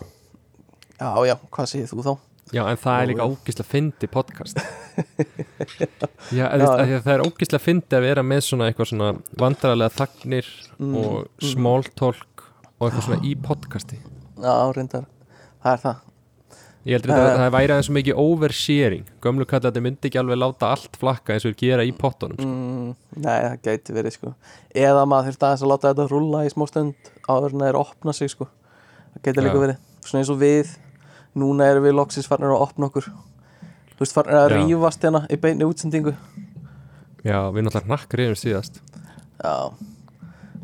Já, 1.01 1.09
já, 1.25 1.35
hvað 1.49 1.71
segir 1.71 1.89
þú 1.89 2.05
þá? 2.05 2.13
Já, 2.51 2.61
en 2.67 2.77
það 2.83 3.01
er 3.01 3.07
líka 3.11 3.25
jú. 3.25 3.35
ógislega 3.37 3.69
fyndi 3.71 4.07
podcast 4.11 4.59
já, 6.31 6.45
Já. 6.51 6.85
já. 6.87 6.99
það 7.05 7.13
er 7.15 7.23
ógislega 7.25 7.63
fyndi 7.63 7.97
að 7.97 8.05
vera 8.09 8.23
með 8.25 8.43
svona 8.47 8.69
eitthvað 8.69 8.91
svona 8.93 9.11
vandræðlega 9.41 9.97
þagnir 10.01 10.51
Mm, 10.81 10.95
og 10.97 11.11
mm. 11.27 11.49
small 11.51 11.83
talk 11.93 12.41
og 12.81 12.87
eitthvað 12.87 13.03
svona 13.05 13.19
í 13.29 13.35
podcasti 13.37 13.99
Já, 14.41 14.53
reyndar, 14.73 15.03
það 15.61 15.75
er 15.75 15.83
það 15.83 15.99
Ég 16.89 16.95
heldur 16.97 17.11
að 17.13 17.19
Eh. 17.27 17.35
það 17.37 17.51
væri 17.53 17.73
aðeins 17.75 17.89
mikið 17.93 18.21
oversharing 18.23 19.03
Gömlu 19.21 19.45
kallandi 19.45 19.83
myndi 19.85 20.09
ekki 20.09 20.17
alveg 20.17 20.39
láta 20.41 20.71
allt 20.73 20.97
flakka 20.97 21.35
eins 21.35 21.45
og 21.45 21.53
gera 21.61 21.85
í 21.85 21.91
pottunum 21.93 22.39
sko. 22.41 22.47
mm, 22.49 22.95
Nei, 23.21 23.37
það 23.45 23.59
gæti 23.67 23.93
verið 23.99 24.15
sko 24.17 24.33
Eða 24.73 25.03
maður 25.05 25.29
þurfti 25.29 25.45
aðeins 25.51 25.65
að 25.67 25.71
láta 25.75 25.91
þetta 25.93 26.07
rúlla 26.09 26.41
í 26.47 26.49
smá 26.55 26.65
stund 26.71 27.11
áður 27.29 27.53
en 27.53 27.61
það 27.61 27.69
er 27.69 27.77
að 27.77 27.85
opna 27.85 28.13
sig 28.17 28.33
sko 28.33 28.49
Það 28.49 29.21
gæti 29.29 29.45
líka 29.45 29.61
verið 29.67 29.77
Svona 30.01 30.23
eins 30.23 30.33
og 30.33 30.41
við 30.41 30.73
Núna 31.39 31.69
erum 31.71 31.85
við 31.85 31.95
loksins 31.95 32.27
farnir 32.27 32.51
að 32.51 32.63
opna 32.65 32.89
okkur. 32.89 33.07
Þú 33.93 34.03
veist, 34.03 34.15
farnir 34.15 34.39
að 34.39 34.47
Já. 34.51 34.55
rífast 34.57 35.05
hérna 35.05 35.21
í 35.31 35.37
beinni 35.39 35.67
útsendingu. 35.67 36.15
Já, 37.23 37.37
við 37.53 37.67
náttúrulega 37.67 37.91
nakkrið 37.93 38.33
um 38.33 38.39
síðast. 38.39 38.81
Já. 39.39 39.53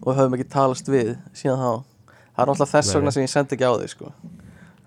Og 0.02 0.18
höfum 0.18 0.36
ekki 0.38 0.48
talast 0.52 0.90
við 0.92 1.14
síðan 1.38 1.62
þá. 1.62 1.72
Það 2.34 2.44
er 2.44 2.52
náttúrulega 2.52 2.72
þess 2.74 2.98
vegna 2.98 3.14
sem 3.16 3.24
ég 3.24 3.32
sendi 3.32 3.56
ekki 3.58 3.70
á 3.70 3.74
þig 3.78 3.94
sko. 3.94 4.12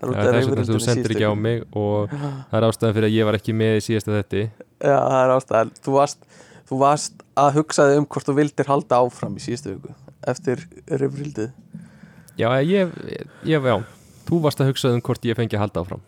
Það 0.00 0.10
er 0.10 0.10
Þess 0.10 0.18
vegna 0.18 0.32
þú 0.32 0.50
rifrildinu 0.50 0.82
sendir 0.84 1.14
ekki 1.14 1.28
á 1.28 1.34
mig 1.36 1.64
og 1.76 2.12
það 2.50 2.58
er 2.58 2.66
ástæðan 2.68 2.94
fyrir 2.96 3.08
að 3.08 3.16
ég 3.16 3.28
var 3.28 3.38
ekki 3.40 3.54
með 3.56 3.74
í 3.76 3.82
síðasta 3.84 4.14
þetti 4.16 4.44
Já, 4.80 4.96
það 4.96 5.18
er 5.20 5.32
ástæðan. 5.34 5.72
Þú 5.84 5.96
varst, 5.96 6.28
þú 6.70 6.78
varst 6.80 7.24
að 7.44 7.50
hugsa 7.58 7.88
þig 7.90 8.00
um 8.00 8.06
hvort 8.14 8.28
þú 8.30 8.36
vildir 8.40 8.70
halda 8.70 9.00
áfram 9.04 9.36
í 9.36 9.44
síðustu 9.44 9.74
viku 9.74 9.96
Eftir 10.30 10.62
rifrildið. 10.88 11.52
Já, 12.40 12.48
ég, 12.64 12.92
ég, 13.08 13.26
ég, 13.48 13.68
já 13.68 13.99
Þú 14.28 14.40
varst 14.44 14.60
að 14.62 14.70
hugsa 14.72 14.92
um 14.94 15.00
hvort 15.04 15.24
ég 15.26 15.38
fengi 15.38 15.56
að 15.58 15.64
halda 15.64 15.84
áfram. 15.84 16.02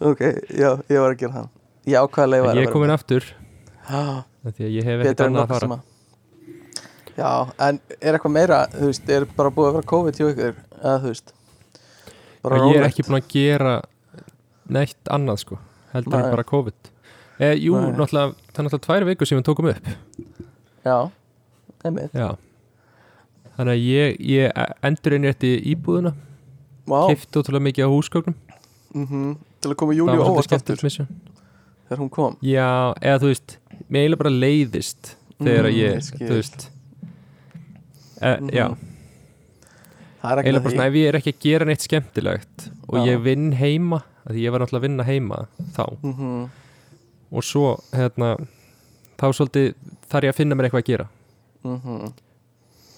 Ok, 0.00 0.20
já, 0.54 0.70
ég 0.88 1.00
var 1.00 1.12
að 1.12 1.18
gera 1.20 1.32
það. 1.38 1.48
Ég 1.84 2.00
ákvaða 2.00 2.24
að 2.24 2.30
leifa 2.32 2.50
En 2.50 2.58
ég 2.58 2.68
er 2.68 2.72
komin 2.72 2.92
aftur. 2.94 3.26
Ah, 3.84 4.22
Því 4.44 4.64
að 4.64 4.74
ég 4.78 4.86
hef 4.88 5.02
ekkert 5.02 5.24
annað 5.26 5.42
að 5.42 5.52
fara. 5.52 5.66
sem 5.66 5.74
að 5.74 5.90
Já, 7.14 7.30
en 7.68 7.78
er 8.00 8.16
eitthvað 8.16 8.32
meira 8.34 8.56
Þú 8.72 8.88
veist, 8.88 9.10
er 9.12 9.26
bara 9.36 9.52
búið 9.54 9.68
að 9.68 9.76
vera 9.76 9.88
COVID 9.92 10.18
hjá 10.18 10.24
ykkur? 10.32 10.56
Eða 10.80 10.94
þú 11.02 11.12
veist 11.12 11.34
ég 12.44 12.78
er 12.78 12.86
ekki 12.88 13.04
búin 13.06 13.18
að 13.20 13.28
gera 13.32 13.74
neitt 14.74 15.12
annað 15.12 15.38
sko. 15.40 15.56
Heldur 15.94 16.18
Nei. 16.20 16.30
bara 16.34 16.44
COVID. 16.44 16.90
Eh, 17.40 17.54
Jú, 17.60 17.76
náttúrulega, 17.80 18.34
það 18.52 18.58
er 18.60 18.66
náttúrulega 18.66 18.84
tvær 18.84 19.06
vikur 19.08 19.28
sem 19.30 19.38
við 19.38 19.46
tókum 19.48 19.68
upp. 19.70 19.88
Já, 20.84 20.96
einmitt. 21.84 22.12
Já 22.12 22.28
Þannig 23.54 23.74
að 23.74 23.82
ég, 23.86 24.16
ég 24.20 24.70
endur 24.82 25.14
einnig 25.16 25.30
eftir 25.34 25.60
íbúðuna 25.74 26.14
Vá, 26.84 26.98
Kifti 27.08 27.40
ótrúlega 27.40 27.64
mikið 27.64 27.86
á 27.86 27.90
húsgögnum. 27.94 28.34
Mhm, 28.94 29.36
Til 29.62 29.70
að 29.70 29.76
koma 29.80 29.94
Júli 29.96 30.16
og 30.18 30.34
óvart 30.34 30.82
mission 30.84 31.08
Þegar 31.88 32.00
hún 32.02 32.10
kom. 32.10 32.36
Já, 32.42 32.94
eða 33.00 33.20
þú 33.22 33.30
veist 33.32 33.56
Mér 33.88 34.00
eiginlega 34.04 34.22
bara 34.24 34.34
leiðist 34.34 35.14
Þegar 35.40 35.68
Mm, 35.70 35.74
ég 35.74 35.94
ég, 35.94 36.10
þú 36.28 36.34
veist. 36.34 36.68
E, 38.22 38.36
Mhm. 38.36 38.50
Já, 38.54 38.66
Það 40.22 40.30
er 40.32 40.38
ekki 40.38 40.48
eiginlega 40.48 40.62
bara 40.64 40.74
svona 40.74 40.86
ef 40.86 40.94
ég 40.94 41.08
er 41.08 41.16
ekki 41.18 41.32
að 41.34 41.40
gera 41.44 41.64
neitt 41.68 41.82
skemmtilegt 41.84 42.68
og 42.88 42.94
Já. 42.98 43.04
ég 43.12 43.22
vinn 43.22 43.52
heima 43.52 44.02
að 44.26 44.38
ég 44.40 44.50
var 44.52 44.60
náttúrulega 44.60 44.80
að 44.80 44.86
vinna 44.88 45.04
heima 45.04 45.46
þá. 45.74 45.84
Mm 46.02 46.50
og 47.34 47.42
svo 47.42 47.80
hérna 47.92 48.36
þá 49.18 49.26
svolítið 49.34 49.74
þarf 50.08 50.22
ég 50.28 50.30
að 50.32 50.38
finna 50.38 50.54
mér 50.54 50.68
eitthvað 50.68 50.82
að 50.84 50.90
gera. 50.92 51.06
-hmm. 51.64 52.12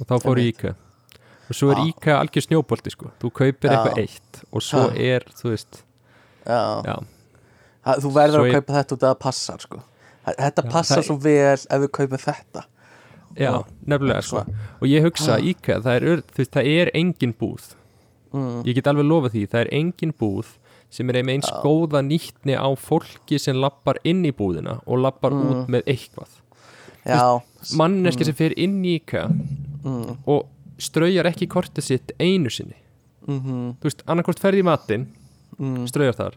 Og 0.01 0.07
þá 0.07 0.15
fór 0.23 0.37
ég 0.43 0.47
í 0.51 0.53
IKEA. 0.55 0.75
Og 1.47 1.55
svo 1.55 1.71
er. 1.73 1.83
IKEA 1.91 2.17
algjör 2.21 2.43
snjóbolti 2.49 2.91
sko. 2.91 3.11
Þú 3.23 3.31
kaupir 3.33 3.71
eitthvað 3.71 3.99
eitt 4.03 4.41
og 4.53 4.63
svo 4.63 4.87
er 4.97 5.27
þú 5.39 5.51
veist 5.55 5.83
Já, 6.47 6.83
já, 6.87 6.97
Það- 7.87 8.01
þú 8.03 8.11
verður 8.17 8.33
Svo 8.37 8.43
að 8.43 8.49
ég- 8.51 8.57
kaupa 8.59 8.73
þetta 8.77 8.95
út 8.97 9.03
að 9.03 9.11
það 9.15 9.19
passar 9.21 9.61
sko 9.61 9.83
Þetta 10.27 10.63
passar 10.71 11.03
svo 11.07 11.17
vel 11.23 11.55
ef 11.55 11.69
við 11.71 11.89
kaupum 11.95 12.19
þetta. 12.19 12.65
Já, 13.37 13.51
Já. 13.53 13.65
nefnilega 13.87 14.23
sko. 14.27 14.41
Og 14.83 14.89
ég 14.91 15.03
hugsa 15.05 15.37
Já. 15.39 15.45
IKEA, 15.55 15.77
það 15.85 15.97
er, 15.97 16.23
veist, 16.37 16.51
það 16.51 16.67
er 16.67 16.91
engin 16.95 17.33
búð. 17.35 17.75
Mm. 18.35 18.65
ég 18.67 18.75
get 18.75 18.85
alveg 18.91 19.07
lofa 19.07 19.29
því, 19.31 19.47
það 19.49 19.61
er 19.61 19.69
engin 19.73 20.13
búð 20.13 20.47
sem 20.91 21.09
er 21.11 21.23
með 21.23 21.37
eins 21.37 21.47
Já. 21.49 21.61
góða 21.63 22.03
nýttni 22.05 22.57
á 22.59 22.69
fólki 22.77 23.39
sem 23.41 23.55
lappar 23.57 23.97
inn 24.05 24.25
í 24.27 24.33
búðina 24.33 24.81
og 24.85 24.99
lappar 24.99 25.31
Mm. 25.31 25.47
út 25.53 25.69
með 25.69 25.83
eitthvað. 25.87 26.29
Já, 27.07 27.41
manneski 27.79 28.25
sem 28.25 28.35
fer 28.35 28.53
inn 28.59 28.83
í 28.85 28.97
IKEA 29.01 29.29
mm. 29.85 30.19
og 30.27 30.47
straujar 30.83 31.29
ekki 31.31 31.49
kortið 31.51 31.85
sitt 31.85 32.13
einu 32.21 32.53
sinni. 32.53 32.77
Mm 33.27 33.73
þú 33.81 33.89
veist, 33.89 34.03
annarkvort 34.07 34.41
ferði 34.43 34.63
í 34.63 34.67
matinn 34.67 35.07
mm. 35.59 35.87
straujar 35.91 36.19
þar. 36.19 36.37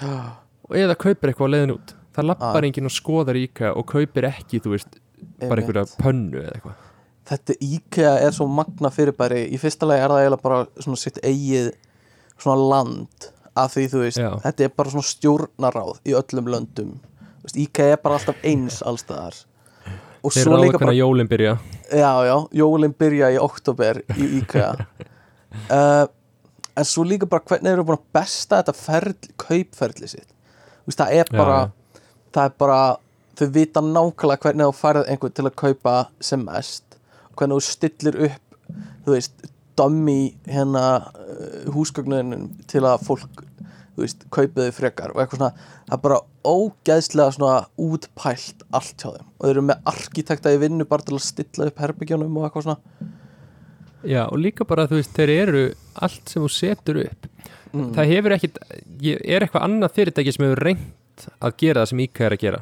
Og 0.70 0.76
eða 0.78 0.94
kaupir 0.94 1.32
eitthvað 1.32 1.50
á 1.50 1.52
leiðin 1.56 1.74
út. 1.74 1.92
Það 2.14 2.26
lappar 2.28 2.62
Já. 2.62 2.66
enginn 2.68 2.86
og 2.86 2.92
skoðar 2.94 3.38
í 3.38 3.42
IKEA 3.48 3.72
og 3.74 3.86
kaupir 3.90 4.26
ekki, 4.28 4.60
þú 4.62 4.74
veist, 4.76 5.00
bara 5.42 5.62
einhverja 5.62 5.82
pönnu 5.98 6.38
eða 6.44 6.52
eitthvað. 6.54 6.86
Þetta 7.30 7.56
IKEA 7.66 8.12
er 8.22 8.36
svo 8.36 8.46
magna 8.50 8.90
fyrirbæri. 8.94 9.40
Í 9.50 9.58
fyrsta 9.58 9.88
lagi 9.90 10.04
er 10.04 10.14
það 10.14 10.22
eiginlega 10.22 10.44
bara 10.44 10.60
svona 10.78 11.00
sitt 11.02 11.18
eigið 11.26 11.72
svona 12.36 12.68
land 12.70 13.28
af 13.58 13.74
því 13.74 13.86
þú 13.92 14.02
veist, 14.04 14.22
Já. 14.22 14.30
þetta 14.46 14.66
er 14.66 14.72
bara 14.78 14.94
svona 14.94 15.10
stjórnaráð 15.10 15.92
í 16.06 16.16
öllum 16.20 16.50
löndum. 16.54 16.96
IKEA 17.50 17.96
er 17.96 18.02
bara 18.02 18.20
alltaf 18.20 18.46
eins 18.46 18.78
allstaðar 18.86 19.42
og 20.20 20.34
þeir 20.34 20.48
svo 20.48 20.60
líka 20.60 20.80
bara 20.82 20.96
jólinn 20.96 21.28
byrja. 21.30 21.58
Já, 21.90 22.12
já, 22.28 22.36
jólin 22.60 22.94
byrja 22.94 23.32
í 23.34 23.38
oktober 23.42 24.02
í 24.16 24.30
IKEA. 24.40 24.72
Uh, 25.66 26.06
En 26.80 26.86
svo 26.86 27.04
líka 27.04 27.26
bara 27.28 27.44
hvernig 27.44 27.74
eru 27.74 27.84
búin 27.84 27.98
að 27.98 28.06
besta 28.14 28.60
þetta 28.60 28.74
ferli, 28.76 29.32
kaupferli 29.40 30.08
sitt. 30.08 30.28
Þú 30.84 30.92
veist, 30.92 31.00
það 31.00 31.14
er 31.18 31.32
bara 31.34 31.56
já. 31.58 32.02
það 32.36 32.46
er 32.46 32.54
bara, 32.62 32.78
þau 33.36 33.48
vita 33.56 33.82
nákvæmlega 33.84 34.44
hvernig 34.46 34.68
þú 34.68 34.76
færið 34.78 35.10
einhvern 35.12 35.34
til 35.36 35.46
að 35.48 35.56
kaupa 35.64 35.96
sem 36.30 36.44
mest. 36.46 36.96
Hvernig 37.36 37.58
þú 37.58 37.66
stillir 37.66 38.20
upp 38.28 38.78
þú 39.04 39.16
veist, 39.16 39.46
dummy 39.76 40.18
hérna 40.46 40.84
uh, 41.10 41.68
húsgögnunin 41.74 42.48
til 42.70 42.84
að 42.86 43.04
fólk, 43.08 43.44
þú 44.00 44.06
veist, 44.06 44.26
kaupið 44.32 44.66
þau 44.66 44.76
frekar 44.78 45.12
og 45.12 45.22
eitthvað 45.22 45.42
svona, 45.42 45.68
það 45.86 45.96
er 45.96 46.02
bara 46.06 46.20
ógeðslega 46.50 47.36
svona 47.36 47.56
útpælt 47.86 48.64
allt 48.78 49.04
hjá 49.04 49.10
þeim. 49.10 49.26
Og 49.36 49.44
þeir 49.44 49.54
eru 49.54 49.64
með 49.68 49.90
arkitekta 49.92 50.54
í 50.54 50.60
vinnu 50.62 50.86
bara 50.88 51.06
til 51.06 51.18
að 51.18 51.26
stilla 51.26 51.68
upp 51.68 51.82
herbygjónum 51.84 52.38
og 52.40 52.46
eitthvað 52.48 52.66
svona. 52.70 53.10
Já, 54.08 54.22
og 54.24 54.40
líka 54.40 54.64
bara, 54.64 54.88
þú 54.88 55.02
veist, 55.02 55.12
þeir 55.16 55.34
eru 55.34 55.62
allt 56.00 56.32
sem 56.32 56.40
þú 56.40 56.50
setur 56.56 57.02
upp. 57.04 57.30
Mm. 57.70 57.92
það 57.94 58.08
hefur 58.10 58.34
ekkit, 58.34 58.56
er 59.06 59.44
eitthvað 59.44 59.62
annað 59.62 59.92
fyrirtæki 59.94 60.32
sem 60.34 60.44
hefur 60.48 60.64
reynt 60.66 61.26
að 61.38 61.56
gera 61.60 61.84
það 61.84 61.92
sem 61.92 62.02
IKEA 62.06 62.26
er 62.26 62.34
að 62.34 62.42
gera. 62.42 62.60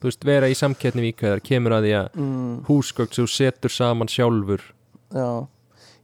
Þú 0.00 0.08
veist, 0.08 0.26
vera 0.26 0.48
í 0.50 0.56
samkettni 0.58 1.04
við 1.04 1.12
IKEA 1.12 1.44
kemur 1.46 1.76
að 1.76 1.86
því 1.86 1.92
að 2.00 2.18
mm, 2.24 2.52
húsgögn 2.66 3.14
sem 3.14 3.28
þú 3.28 3.34
setur 3.36 3.74
saman 3.74 4.10
sjálfur 4.10 4.64
já, 5.12 5.28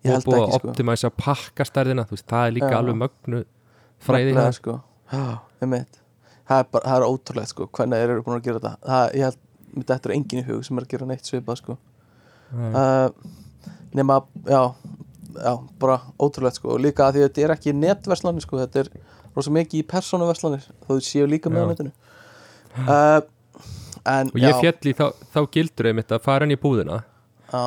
ég 0.05 0.13
og 0.13 0.13
held 0.13 0.29
ekki 0.29 0.37
að 0.37 0.53
sko. 0.53 0.71
optimæsa 0.71 1.11
pakkastærðina, 1.17 2.07
þú 2.07 2.19
veist, 2.19 2.29
það 2.31 2.47
er 2.47 2.57
líka 2.59 2.71
Já. 2.71 2.79
alveg 2.79 2.99
mögnu 3.03 3.43
fræði 4.03 4.33
Nefnilega, 4.33 4.45
það 4.45 4.59
sko. 4.61 4.77
Já, 5.13 5.25
það 6.47 6.61
er, 6.61 6.69
bara, 6.73 6.85
það 6.85 6.97
er 6.97 7.09
ótrúlegt 7.09 7.53
sko, 7.53 7.69
hvernig 7.79 8.03
þeir 8.03 8.15
eru 8.15 8.27
búin 8.27 8.39
að 8.39 8.47
gera 8.47 8.63
þetta. 8.63 8.75
Það, 8.87 9.17
ég 9.17 9.27
held, 9.27 9.41
þetta 9.83 10.09
er 10.09 10.15
engin 10.17 10.43
í 10.43 10.47
hug 10.47 10.67
sem 10.67 10.79
er 10.79 10.87
að 10.87 10.93
gera 10.95 11.09
neitt 11.11 11.31
svipað 11.31 11.63
sko. 11.63 11.79
Uh, 12.57 13.09
nema, 13.97 14.21
já 14.47 14.63
já, 15.43 15.69
bara 15.79 16.01
ótrúlegt 16.19 16.57
sko. 16.57 16.75
Og 16.75 16.83
líka 16.83 17.07
að 17.07 17.17
því 17.17 17.23
að 17.23 17.29
þetta 17.29 17.45
er 17.45 17.55
ekki 17.57 17.75
netverslanir 17.77 18.45
sko 18.45 18.61
þetta 18.61 18.83
er 18.83 18.91
rosa 19.37 19.53
mikið 19.55 19.83
í 19.83 19.87
persónuverslanir 19.91 20.69
þó 20.87 20.93
þau 20.95 21.05
séu 21.05 21.27
líka 21.31 21.53
með 21.53 21.67
á 21.67 21.71
netinu. 21.73 21.93
Uh, 22.77 23.21
en 24.07 24.33
og 24.33 24.41
ég 24.41 24.55
já, 24.55 24.61
fjall 24.63 24.91
í 24.93 24.95
þá, 24.97 25.07
þá 25.35 25.41
gildur 25.57 25.91
einmitt 25.91 26.15
að 26.15 26.25
fara 26.25 26.49
inn 26.49 26.57
í 26.57 26.61
búðina. 26.61 27.03
Já, 27.51 27.63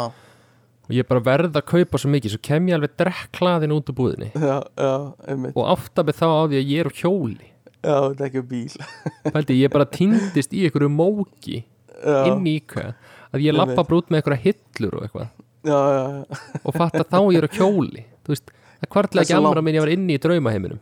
og 0.90 0.96
ég 0.98 1.06
bara 1.06 1.22
verð 1.22 1.60
að 1.60 1.68
kaupa 1.70 2.00
svo 2.02 2.10
mikið 2.10 2.34
svo 2.34 2.42
kem 2.50 2.70
ég 2.72 2.80
alveg 2.80 2.96
drekklaðin 2.98 3.76
út 3.76 3.92
úr 3.92 3.98
búðinni. 4.00 4.30
Já, 4.34 4.58
já, 4.74 4.94
einmitt. 5.30 5.54
Og 5.54 5.86
mig 6.02 6.18
þá 6.18 6.26
á 6.26 6.42
því 6.50 6.58
að 6.58 6.72
ég 6.74 6.82
er 6.82 6.90
á 6.90 6.94
hjóli. 6.98 7.50
Já, 7.80 7.96
þetta 8.10 8.24
er 8.24 8.30
ekki 8.30 8.44
bíl. 8.50 8.88
Pældi, 9.36 9.60
ég 9.62 9.74
bara 9.76 9.86
týndist 9.88 10.56
í 10.56 10.64
einhverju 10.66 10.90
móki 10.92 11.60
já, 11.62 12.18
inn 12.28 12.48
í 12.50 12.56
IKEA 12.60 12.96
að 13.30 13.46
ég 13.46 13.56
lappa 13.56 13.84
bara 13.84 14.00
út 14.02 14.10
með 14.10 14.22
einhverja 14.22 14.44
hillur 14.48 14.98
og 14.98 15.06
eitthvað. 15.06 15.30
Já, 15.70 15.78
já, 15.78 16.02
já. 16.16 16.40
og 16.64 16.76
fatta 16.76 17.04
þá 17.06 17.20
ég 17.20 17.38
er 17.42 17.48
á 17.48 17.52
kjóli 17.52 18.04
þú 18.24 18.34
veist, 18.34 18.54
það 18.80 18.92
kvartlega 18.96 19.26
ekki 19.28 19.36
að 19.38 19.62
minn 19.68 19.78
ég 19.78 19.84
var 19.84 19.92
inni 19.94 20.16
í 20.16 20.22
draumaheiminum. 20.24 20.80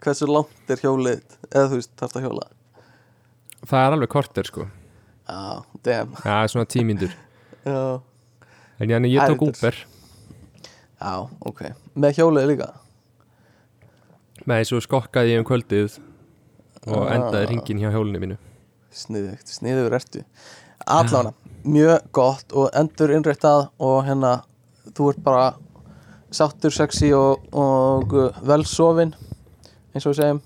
Hversu 0.00 0.28
langt 0.30 0.72
er 0.72 0.80
hjólið 0.80 1.24
eða 1.50 1.64
þú 1.72 1.80
veist, 1.80 1.92
þarft 2.00 2.20
að 2.20 2.26
hjóla? 2.28 2.46
Það 3.60 3.82
er 3.82 3.96
alveg 3.96 4.12
korter 4.12 4.48
sko. 4.48 4.68
Já, 5.30 5.40
damn. 5.84 6.14
Já, 6.24 6.36
svona 6.52 6.68
tímindur 6.70 7.12
já, 7.64 8.00
en 8.80 8.90
ég, 8.90 9.06
ég 9.12 9.20
tók. 9.28 9.42
Uber. 9.48 9.76
Já, 11.00 11.12
ok. 11.48 11.60
Með 11.96 12.18
hjólið 12.20 12.46
líka? 12.52 12.70
Með 14.48 14.64
svo 14.68 14.80
skokkaði 14.84 15.34
ég 15.34 15.42
um 15.42 15.46
kvöldið 15.48 15.98
og 16.88 17.02
Ah. 17.06 17.14
endaði 17.16 17.48
ringin 17.50 17.78
hjá 17.82 17.90
hjólinu 17.92 18.20
mínu. 18.22 18.36
Sniðugt, 18.90 19.46
sniðugur 19.52 19.92
ertu 19.98 20.24
allána, 20.86 21.32
mjög 21.64 22.06
gott 22.12 22.52
og 22.56 22.70
endur 22.74 23.12
innrættað 23.14 23.68
og 23.78 24.04
hérna 24.06 24.42
þú 24.96 25.10
ert 25.12 25.22
bara 25.22 25.54
sáttur, 26.32 26.70
sexy 26.72 27.12
og, 27.12 27.44
og 27.52 28.12
velsofin 28.42 29.12
eins 29.94 30.06
og 30.06 30.14
við 30.14 30.20
segjum. 30.22 30.40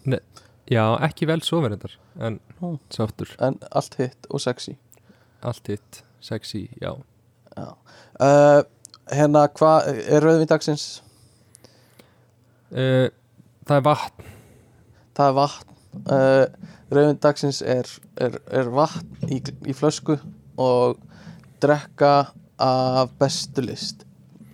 Já, 0.71 0.85
ekki 1.07 1.27
vel 1.29 1.41
sofinendar 1.41 1.95
en 2.21 2.41
Nú. 2.61 2.79
sáttur, 2.91 3.31
en 3.41 3.59
allt 3.71 3.95
hitt 4.01 4.27
og 4.31 4.41
sexy. 4.41 4.77
Allt 5.43 5.67
hitt 5.69 6.03
sexy, 6.21 6.69
já 6.81 6.97
uh, 7.59 8.61
hérna, 9.13 9.47
hvað 9.55 9.91
er 10.05 10.25
rauðvin 10.25 10.51
dagsins? 10.51 10.87
uh, 12.75 13.09
það 13.67 13.77
er 13.77 13.85
vatn. 13.89 14.31
Það 15.15 15.31
er 15.31 15.37
vatn. 15.39 15.75
Uh, 16.11 16.71
rauðin 16.95 17.21
dagsins 17.23 17.63
er, 17.63 17.91
er, 18.21 18.39
er 18.51 18.71
vatn 18.75 19.31
í, 19.31 19.41
í 19.71 19.75
flösku 19.77 20.19
og 20.61 20.99
drekka 21.63 22.15
af 22.61 23.15
bestu 23.19 23.65
list. 23.65 24.05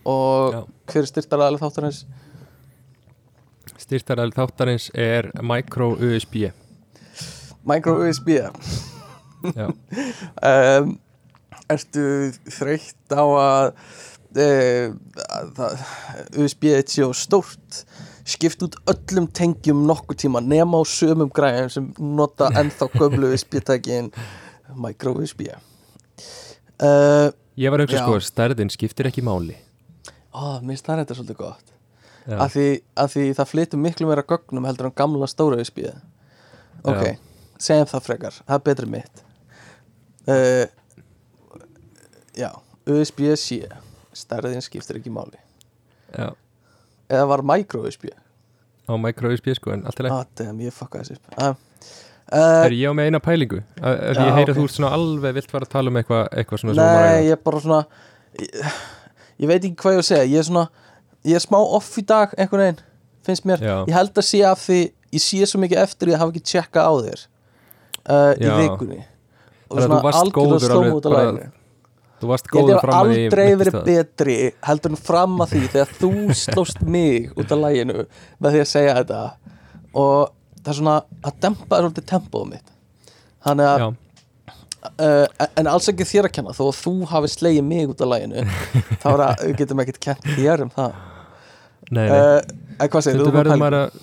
Og 0.08 0.54
Já. 0.54 0.60
hver 0.90 1.04
er 1.04 1.10
styrtaraðalega 1.10 1.66
þáttarins? 1.66 2.04
Styrtaræl 3.80 4.32
þáttarins 4.36 4.90
er 4.94 5.30
micro 5.42 5.92
USB 5.96 6.50
Micro 7.66 7.96
USB 8.04 8.28
Já. 8.36 9.70
um, 10.50 10.98
Ertu 11.70 12.04
þreytt 12.50 13.14
á 13.14 13.24
að 13.24 13.66
e, 14.34 14.46
það, 15.56 15.84
USB 16.42 16.70
sé 16.84 17.04
og 17.06 17.16
stórt? 17.18 17.82
Skipt 18.30 18.62
út 18.62 18.76
öllum 18.90 19.26
tengjum 19.34 19.82
nokkur 19.88 20.18
tíma 20.18 20.42
nema 20.44 20.78
á 20.78 20.84
sömum 20.86 21.32
græðum 21.34 21.72
sem 21.72 21.88
nota 21.98 22.50
ennþá 22.60 22.90
gömlu 22.94 23.32
USB-tækin 23.34 24.12
Micro 24.78 25.16
USB 25.18 25.48
uh, 25.50 27.32
ég 27.58 27.72
var 27.72 27.82
að 27.82 27.88
hugsa 27.88 27.98
Já. 27.98 28.04
sko 28.04 28.20
stærðin 28.24 28.70
skiptir 28.72 29.08
ekki 29.10 29.24
máli. 29.26 29.56
Ó, 30.30 30.60
mér 30.62 30.78
það 30.78 31.02
þetta 31.02 31.18
svolítið 31.18 31.40
gott. 31.40 31.66
Að 32.30 32.52
því, 32.54 32.66
að 33.00 33.12
því 33.14 33.24
það 33.38 33.50
flytur 33.50 33.80
miklu 33.82 34.06
meira 34.06 34.24
gögnum 34.28 34.66
heldur 34.68 34.90
en 34.90 34.94
gamla 34.94 35.26
stóra 35.30 35.58
USB 35.58 35.80
ok, 36.84 37.02
Já. 37.02 37.16
segjum 37.60 37.88
það 37.90 38.06
frekar. 38.06 38.38
Það 38.44 38.56
er 38.56 38.66
betri 38.68 38.90
mitt. 38.90 39.24
Uh, 40.28 40.66
já 42.38 42.50
USB-C 42.90 43.62
stærðin 44.16 44.64
skiptir 44.64 44.98
ekki 44.98 45.12
máli. 45.14 45.38
Já. 46.10 46.32
eða 47.10 47.26
var 47.30 47.42
micro 47.46 47.84
USB 47.86 48.08
á 48.90 48.94
micro 48.98 49.30
USB 49.30 49.54
sko 49.54 49.74
en 49.74 49.84
allt 49.86 50.00
er 50.00 50.08
leið 50.08 50.16
ah, 50.16 50.28
damn, 50.38 50.62
ég 50.64 50.74
fucka 50.74 51.02
þessu 51.02 51.18
upp. 51.18 51.34
Uh, 51.36 51.90
uh, 52.34 52.64
er 52.66 52.74
ég 52.74 52.90
á 52.90 52.94
með 52.96 53.10
eina 53.10 53.22
pælingu? 53.22 53.60
Að 53.78 53.98
Já, 54.00 54.22
ég 54.26 54.38
heyri 54.38 54.46
ok. 54.48 54.52
að 54.54 54.60
þú 54.60 54.66
svona 54.74 54.92
alveg 54.96 55.36
vilt 55.38 55.52
fara 55.54 55.68
að 55.68 55.74
tala 55.74 55.92
um 55.92 56.00
eitthvað 56.00 56.24
eitthva 56.42 56.60
svona 56.62 56.76
nei, 56.80 57.26
ég 57.28 57.36
er 57.36 57.42
bara 57.46 57.62
svona 57.66 57.80
ég, 58.40 58.78
ég 59.44 59.52
veit 59.52 59.60
ekki 59.60 59.76
hvað 59.82 59.96
ég 59.96 60.00
á 60.00 60.02
að 60.02 60.08
segja. 60.10 60.30
Ég 60.32 60.42
er 60.42 60.48
svona, 60.48 60.64
ég 61.30 61.38
er 61.38 61.46
smá 61.46 61.58
off 61.60 61.92
í 62.00 62.06
dag 62.10 62.34
einhvern 62.36 62.64
veginn, 62.66 62.82
finnst 63.28 63.46
mér. 63.48 63.62
Já. 63.62 63.76
ég 63.84 63.94
held 63.98 64.22
að 64.24 64.28
sé 64.32 64.42
af 64.48 64.64
því, 64.64 64.80
ég 65.14 65.26
sé 65.26 65.52
svo 65.52 65.62
mikið 65.62 65.84
eftir 65.84 66.14
ég 66.14 66.22
hafa 66.22 66.34
ekki 66.34 66.44
tjekka 66.54 66.86
á 66.90 66.92
þér 67.06 67.24
uh, 68.02 68.34
í 68.34 68.52
vikunni. 68.64 69.00
Og 69.70 69.86
varst 70.02 70.34
góður 70.34 70.66
slóma 70.66 70.94
út 70.98 71.06
af 71.06 71.18
læginu 71.18 71.50
þú 72.20 72.30
varst 72.30 72.48
ég 72.48 72.56
góður 72.56 72.74
ég 72.74 72.82
fram 72.84 72.92
hef 72.94 73.00
að 73.00 73.12
því 73.12 73.24
aldrei 73.24 73.60
verið 73.60 73.78
betri 73.86 74.36
heldur 74.66 74.94
en 74.94 75.00
fram 75.00 75.38
að 75.44 75.54
því 75.54 75.62
þegar 75.74 75.94
þú 76.00 76.12
slóst 76.42 76.84
mig 76.84 77.30
út 77.36 77.54
af 77.54 77.62
læginu 77.64 78.04
með 78.04 78.56
því 78.56 78.62
að 78.64 78.70
segja 78.74 78.98
þetta. 79.00 79.22
Og 80.00 80.30
það 80.60 80.70
er 80.72 80.78
svona 80.80 80.98
að 81.24 81.40
dempa 81.46 81.80
svolítið 81.80 82.08
tempóð 82.12 82.46
mitt. 82.52 82.72
Þannig 83.46 83.70
að 83.70 83.86
uh, 83.88 85.48
en 85.60 85.70
alls 85.70 85.88
ekki 85.92 86.08
þér 86.08 86.28
að 86.28 86.36
kenna. 86.38 86.56
Þó 86.56 86.64
að 86.68 86.80
þú 86.80 86.94
hafi 87.10 87.32
slegið 87.34 87.66
mig 87.70 87.90
út 87.90 88.04
af 88.04 88.12
læginu 88.12 88.44
þá 89.02 89.08
er 89.14 89.24
að 89.26 89.44
við 89.46 89.56
getum 89.62 89.84
ekkert 89.84 90.02
kent 90.06 90.30
þér 90.36 90.66
um 90.66 90.72
það. 90.76 91.02
Nei, 91.90 92.04
nei. 92.04 92.14
Uh, 92.14 92.38
en 92.76 92.92
hvað 92.92 93.06
segir 93.06 93.20
Stundum 93.20 93.32
þú? 93.32 93.38
verður 93.40 93.62
maður 93.64 93.78
að 93.80 94.00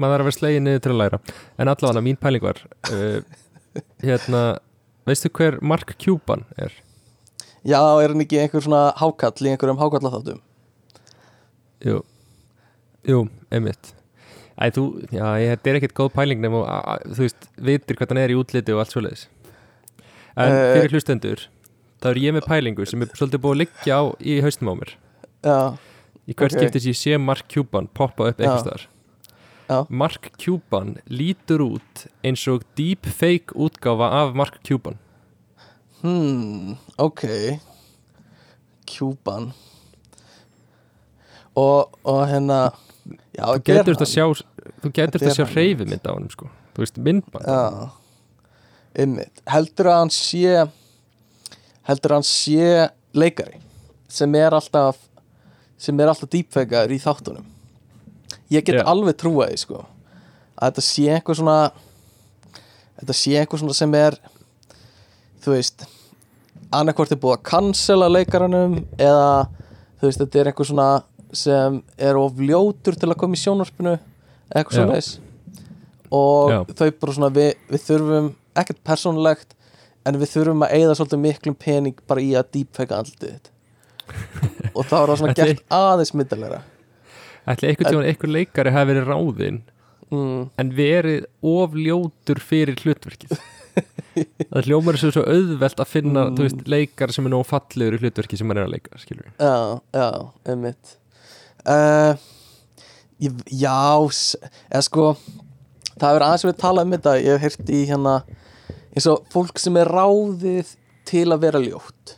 maður 0.00 0.14
þarf 0.14 0.22
að 0.22 0.28
vera 0.28 0.36
slegið 0.38 0.62
niður 0.64 0.84
til 0.84 0.92
að 0.92 1.00
læra. 1.02 1.20
En 1.60 1.70
allavega 1.72 2.04
mín 2.04 2.20
pæling 2.20 2.44
var 2.44 2.60
uh, 2.90 3.40
hérna, 4.04 4.44
veistu 5.08 5.30
hver 5.36 5.58
Mark 5.60 5.94
Cuban 6.00 6.46
er? 6.56 6.72
Já, 7.66 7.80
er 8.00 8.08
hann 8.14 8.22
ekki 8.24 8.38
einhver 8.40 8.62
svona 8.64 8.82
hákall 8.96 9.44
í 9.46 9.50
einhverjum 9.52 9.80
hákallaþáttum? 9.80 10.38
Jú, 11.84 11.98
jú, 13.08 13.18
einmitt. 13.52 13.92
Æ, 14.60 14.68
þú, 14.76 14.84
já, 15.12 15.24
ég, 15.40 15.54
þetta 15.54 15.70
er 15.72 15.78
ekkert 15.80 15.94
góð 15.96 16.10
pæling 16.14 16.42
að- 16.44 16.56
að- 16.68 17.04
þú 17.16 17.22
veist, 17.24 17.48
vitir 17.56 17.96
hvað 17.96 18.08
hann 18.12 18.18
er 18.18 18.28
í 18.34 18.36
útliti 18.40 18.72
og 18.74 18.80
allt 18.82 18.92
svoleiðis. 18.92 19.26
En 20.36 20.52
Eh, 20.52 20.74
fyrir 20.76 20.90
hlustendur 20.92 21.46
þá 22.00 22.06
er 22.10 22.14
ég 22.20 22.32
með 22.34 22.46
pælingu 22.48 22.86
sem 22.86 23.02
er 23.02 23.06
svolítið 23.08 23.40
búið 23.40 23.54
að 23.56 23.60
liggja 23.64 23.92
á 23.96 24.02
í 24.20 24.40
haustum 24.42 24.68
á 24.68 24.74
mér. 24.76 24.90
Já, 25.44 25.78
í 26.28 26.34
hvert 26.34 26.52
Ok. 26.54 26.60
skiptis 26.60 26.86
ég 26.86 26.96
sé 26.96 27.18
Mark 27.20 27.48
Cuban 27.48 27.88
poppa 27.88 28.28
upp 28.28 28.36
eitthvað 28.38 28.60
staðar. 28.64 28.86
Já. 29.68 29.86
Mark 29.88 30.32
Cuban 30.38 30.96
lítur 31.08 31.60
út 31.60 32.06
eins 32.24 32.46
og 32.48 32.62
deepfake 32.76 33.52
útgáfa 33.56 34.12
af 34.12 34.34
Mark 34.34 34.62
Cuban 34.62 34.98
hmm, 36.02 36.76
ok. 36.98 37.24
Cuban 38.90 39.50
og, 41.54 41.90
og 42.04 42.22
hérna 42.30 42.70
Já, 43.34 43.44
þú 43.46 43.62
getur 43.66 43.94
þetta 43.96 44.06
sjá 44.08 44.24
þú 44.82 44.90
getur 44.94 45.20
Þetta 45.22 45.34
sjá 45.34 45.44
hann. 45.44 45.52
hreyfimynd 45.54 46.06
á 46.06 46.12
hann 46.12 46.28
sko. 46.30 46.48
þú 46.74 46.82
veist, 46.84 46.98
myndband. 47.00 47.90
Ymmit 49.00 49.42
Heldur 49.50 49.88
að 49.90 49.98
hann 50.02 50.12
sé 50.14 50.66
heldur 51.88 52.12
að 52.14 52.18
hann 52.20 52.28
sé 52.28 52.66
leikari 53.16 53.60
sem 54.10 54.34
er 54.38 54.54
alltaf 54.54 54.98
sem 55.80 56.00
er 56.02 56.10
alltaf 56.12 56.28
deepfakaður 56.30 56.92
í 56.92 56.98
þáttunum. 57.00 57.46
Ég 58.52 58.64
get 58.66 58.80
Já. 58.80 58.84
alveg 58.90 59.16
trúa 59.18 59.48
því 59.50 59.58
sko 59.62 59.80
að 60.60 60.66
þetta 60.74 60.84
sé 60.84 61.06
eitthvað 61.14 61.38
svona 61.40 61.58
þetta 63.00 63.16
sé 63.16 63.36
eitthvað 63.40 63.62
svona 63.64 63.78
sem 63.78 63.94
er 63.96 64.18
þú 65.40 65.54
veist 65.56 65.86
annarkvort 66.70 67.14
er 67.14 67.20
búið 67.20 67.38
að 67.38 67.46
cancela 67.50 68.10
leikaranum 68.10 68.76
eða 68.98 69.30
þú 70.00 70.08
veist 70.08 70.22
þetta 70.22 70.40
er 70.40 70.50
eitthvað 70.50 70.70
svona 70.70 70.90
sem 71.36 71.80
er 71.98 72.18
of 72.18 72.38
ljótur 72.42 72.98
til 72.98 73.10
að 73.10 73.18
koma 73.20 73.38
í 73.38 73.42
sjónvarpinu 73.42 73.96
eitthvað 74.50 74.76
svona 74.76 74.98
leis 74.98 75.10
og 76.10 76.50
Já. 76.50 76.58
þau 76.74 76.90
bara 77.02 77.16
svona 77.16 77.30
við, 77.34 77.50
við 77.70 77.86
þurfum 77.86 78.30
ekkert 78.60 78.82
persónulegt 78.86 79.56
en 80.08 80.18
við 80.20 80.32
þurfum 80.34 80.64
að 80.66 80.74
eigða 80.78 80.96
svolítið 80.98 81.22
miklum 81.24 81.56
pening 81.60 82.04
bara 82.10 82.24
í 82.24 82.32
að 82.38 82.50
deepfaka 82.56 82.98
andlitið 82.98 83.34
þitt. 83.34 83.50
Og 84.76 84.86
þá 84.86 84.96
er 84.96 85.10
það 85.12 85.18
svona 85.20 85.36
gert 85.38 85.62
aðeins 85.76 86.12
myndarlegra. 86.16 86.62
Ætli 87.50 87.70
einhvern 87.70 87.92
tímann 87.92 88.08
einhver 88.10 88.32
leikari 88.32 88.72
hafi 88.74 88.90
verið 88.90 89.10
ráðinn 89.10 89.60
mm, 90.10 90.42
en 90.60 90.74
verið 90.76 91.24
of 91.46 91.76
ljótur 91.78 92.42
fyrir 92.42 92.80
hlutverkið 92.82 93.36
það 94.50 94.66
hljómar 94.68 94.96
þessu 94.98 95.12
svo 95.14 95.22
auðvelt 95.30 95.80
að 95.84 95.90
finna 95.92 96.24
Mm. 96.30 96.38
veist, 96.42 96.62
leikar 96.68 97.12
sem 97.14 97.26
er 97.28 97.34
nóg 97.34 97.46
fallegur 97.48 97.96
í 97.96 98.00
hlutverki 98.02 98.38
sem 98.40 98.50
hann 98.50 98.60
er 98.62 98.66
að 98.68 98.74
leika 98.76 98.98
skilur 99.02 99.28
við. 99.28 99.34
Já, 99.44 99.80
já, 99.94 100.08
einmitt. 100.52 100.96
Uh, 101.64 102.14
ég, 103.20 103.36
Já, 103.52 103.76
eða 104.70 104.82
sko 104.86 105.08
það 106.00 106.06
hefur 106.08 106.24
aðeins 106.26 106.46
verið 106.48 106.60
talað 106.62 106.86
um 106.88 106.94
þetta 106.96 107.14
ég 107.20 107.34
hef 107.36 107.42
heyrt 107.58 107.72
í 107.76 107.80
hérna 107.90 108.14
eins 108.96 109.06
og 109.12 109.26
fólk 109.34 109.60
sem 109.60 109.76
er 109.76 109.90
ráðið 109.92 110.72
til 111.10 111.26
að 111.34 111.42
vera 111.44 111.60
ljótt. 111.62 112.16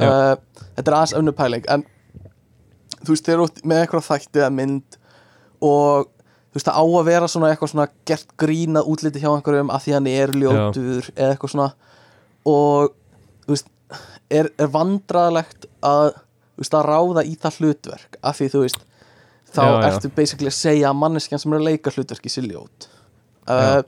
Uh, 0.00 0.34
Þetta 0.76 0.90
er 0.90 0.96
aðeins 0.98 1.14
önnur 1.16 1.36
pæling 1.36 1.64
en 1.72 1.84
þú 3.06 3.12
veist, 3.14 3.24
þeir 3.28 3.34
eru 3.36 3.44
út 3.46 3.60
með 3.64 3.82
eitthvað 3.84 4.06
þætti 4.10 4.40
eða 4.42 4.50
mynd 4.56 4.96
og 5.64 6.08
þú 6.56 6.60
veist, 6.60 6.68
það 6.70 6.78
á 6.80 6.84
að 6.88 7.08
vera 7.10 7.26
svona 7.28 7.48
eitthvað 7.52 7.70
svona 7.74 7.84
gert 8.08 8.30
grínað 8.40 8.86
útliti 8.88 9.20
hjá 9.20 9.28
einhverjum 9.28 9.72
að 9.74 9.82
því 9.84 9.92
hann 9.92 10.06
er 10.08 10.30
ljótur 10.40 11.08
eða 11.12 11.34
eitthvað 11.34 11.52
svona. 11.52 11.66
Og 12.48 12.94
þú 13.44 13.52
veist, 13.52 13.68
er, 14.32 14.48
er 14.56 14.70
vandræðalegt 14.72 15.66
að, 15.84 16.14
þú 16.56 16.64
veist, 16.64 16.76
að 16.78 16.86
ráða 16.88 17.24
í 17.28 17.34
það 17.42 17.58
hlutverk 17.60 18.16
af 18.22 18.38
því 18.40 18.48
þú 18.54 18.62
veist 18.64 18.80
þá 19.52 19.60
Já, 19.60 19.68
já. 19.68 19.84
ertu 19.90 20.12
basically 20.16 20.48
að 20.48 20.56
segja 20.56 20.88
að 20.88 20.98
manneskjan 21.02 21.42
sem 21.42 21.52
er 21.52 21.60
að 21.60 21.68
leika 21.68 21.92
hlutverki 21.92 22.32
sér 22.32 22.48
ljót. 22.48 22.88
Uh, 23.46 23.82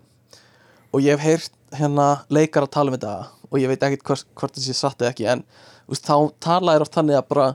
og 0.92 1.02
ég 1.04 1.16
hef 1.16 1.24
heyrt 1.24 1.56
hérna 1.78 2.10
leikar 2.32 2.68
að 2.68 2.74
tala 2.76 2.92
um 2.92 2.98
þetta 2.98 3.14
og 3.48 3.58
ég 3.62 3.72
veit 3.72 3.82
ekkert 3.88 4.04
hvort, 4.06 4.28
hvort 4.36 4.56
þessi 4.60 4.76
satt 4.76 5.00
eða 5.02 5.14
ekki 5.14 5.26
en 5.32 5.42
þú 5.48 5.94
veist, 5.96 6.04
þá 6.04 6.16
tala 6.44 6.76
er 6.76 6.84
oft 6.84 6.94
þannig 6.94 7.18
að 7.18 7.28
bara 7.32 7.48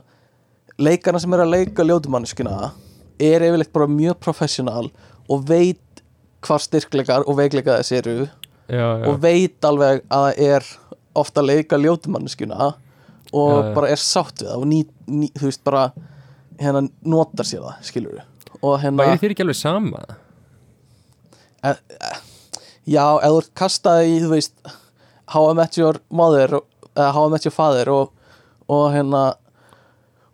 leikarna 0.82 1.22
sem 1.22 1.34
er 1.34 1.44
að 1.44 1.54
leika 1.54 1.86
ljótumanneskuna 1.86 2.72
er 3.18 3.44
yfirleitt 3.46 3.72
bara 3.74 3.90
mjög 3.90 4.18
professional 4.22 4.90
og 5.30 5.44
veit 5.48 6.02
hvar 6.44 6.62
styrkleikar 6.62 7.26
og 7.28 7.38
veikleika 7.38 7.78
þess 7.78 7.94
eru 8.00 8.16
já, 8.24 8.28
já, 8.68 9.06
og 9.08 9.20
veit 9.22 9.66
alveg 9.66 10.02
að 10.12 10.26
það 10.26 10.42
er 10.48 10.68
ofta 11.14 11.42
að 11.42 11.50
leika 11.52 11.78
ljótumanneskuna 11.80 12.74
og 13.34 13.54
Já, 13.54 13.70
bara 13.74 13.90
er 13.90 14.00
sátt 14.02 14.42
við 14.42 14.50
það 14.50 14.60
og 14.62 14.68
ný, 14.70 14.80
ný, 15.10 15.28
þú 15.34 15.48
veist 15.48 15.64
bara 15.66 15.84
hérna 16.60 16.84
notar 17.02 17.48
sér 17.48 17.64
það, 17.64 17.80
skilur 17.88 18.18
við 18.18 18.60
og 18.64 18.78
hérna, 18.82 19.02
væri 19.02 19.20
þér 19.22 19.34
ekki 19.34 19.44
alveg 19.44 19.58
sama? 19.58 20.02
E, 21.64 21.72
e, 21.72 22.12
já, 22.94 23.04
ef 23.18 23.34
þú 23.34 23.40
kastaði 23.58 24.12
í, 24.12 24.20
þú 24.24 24.30
veist 24.34 24.54
How 25.34 25.50
I 25.50 25.56
Met 25.58 25.78
Your 25.80 26.00
Mother 26.14 26.58
eða 26.94 27.10
How 27.16 27.28
I 27.28 27.34
Met 27.34 27.48
Your 27.48 27.54
Father 27.56 27.90
og, 27.92 28.12
og 28.70 28.86
hérna 28.94 29.24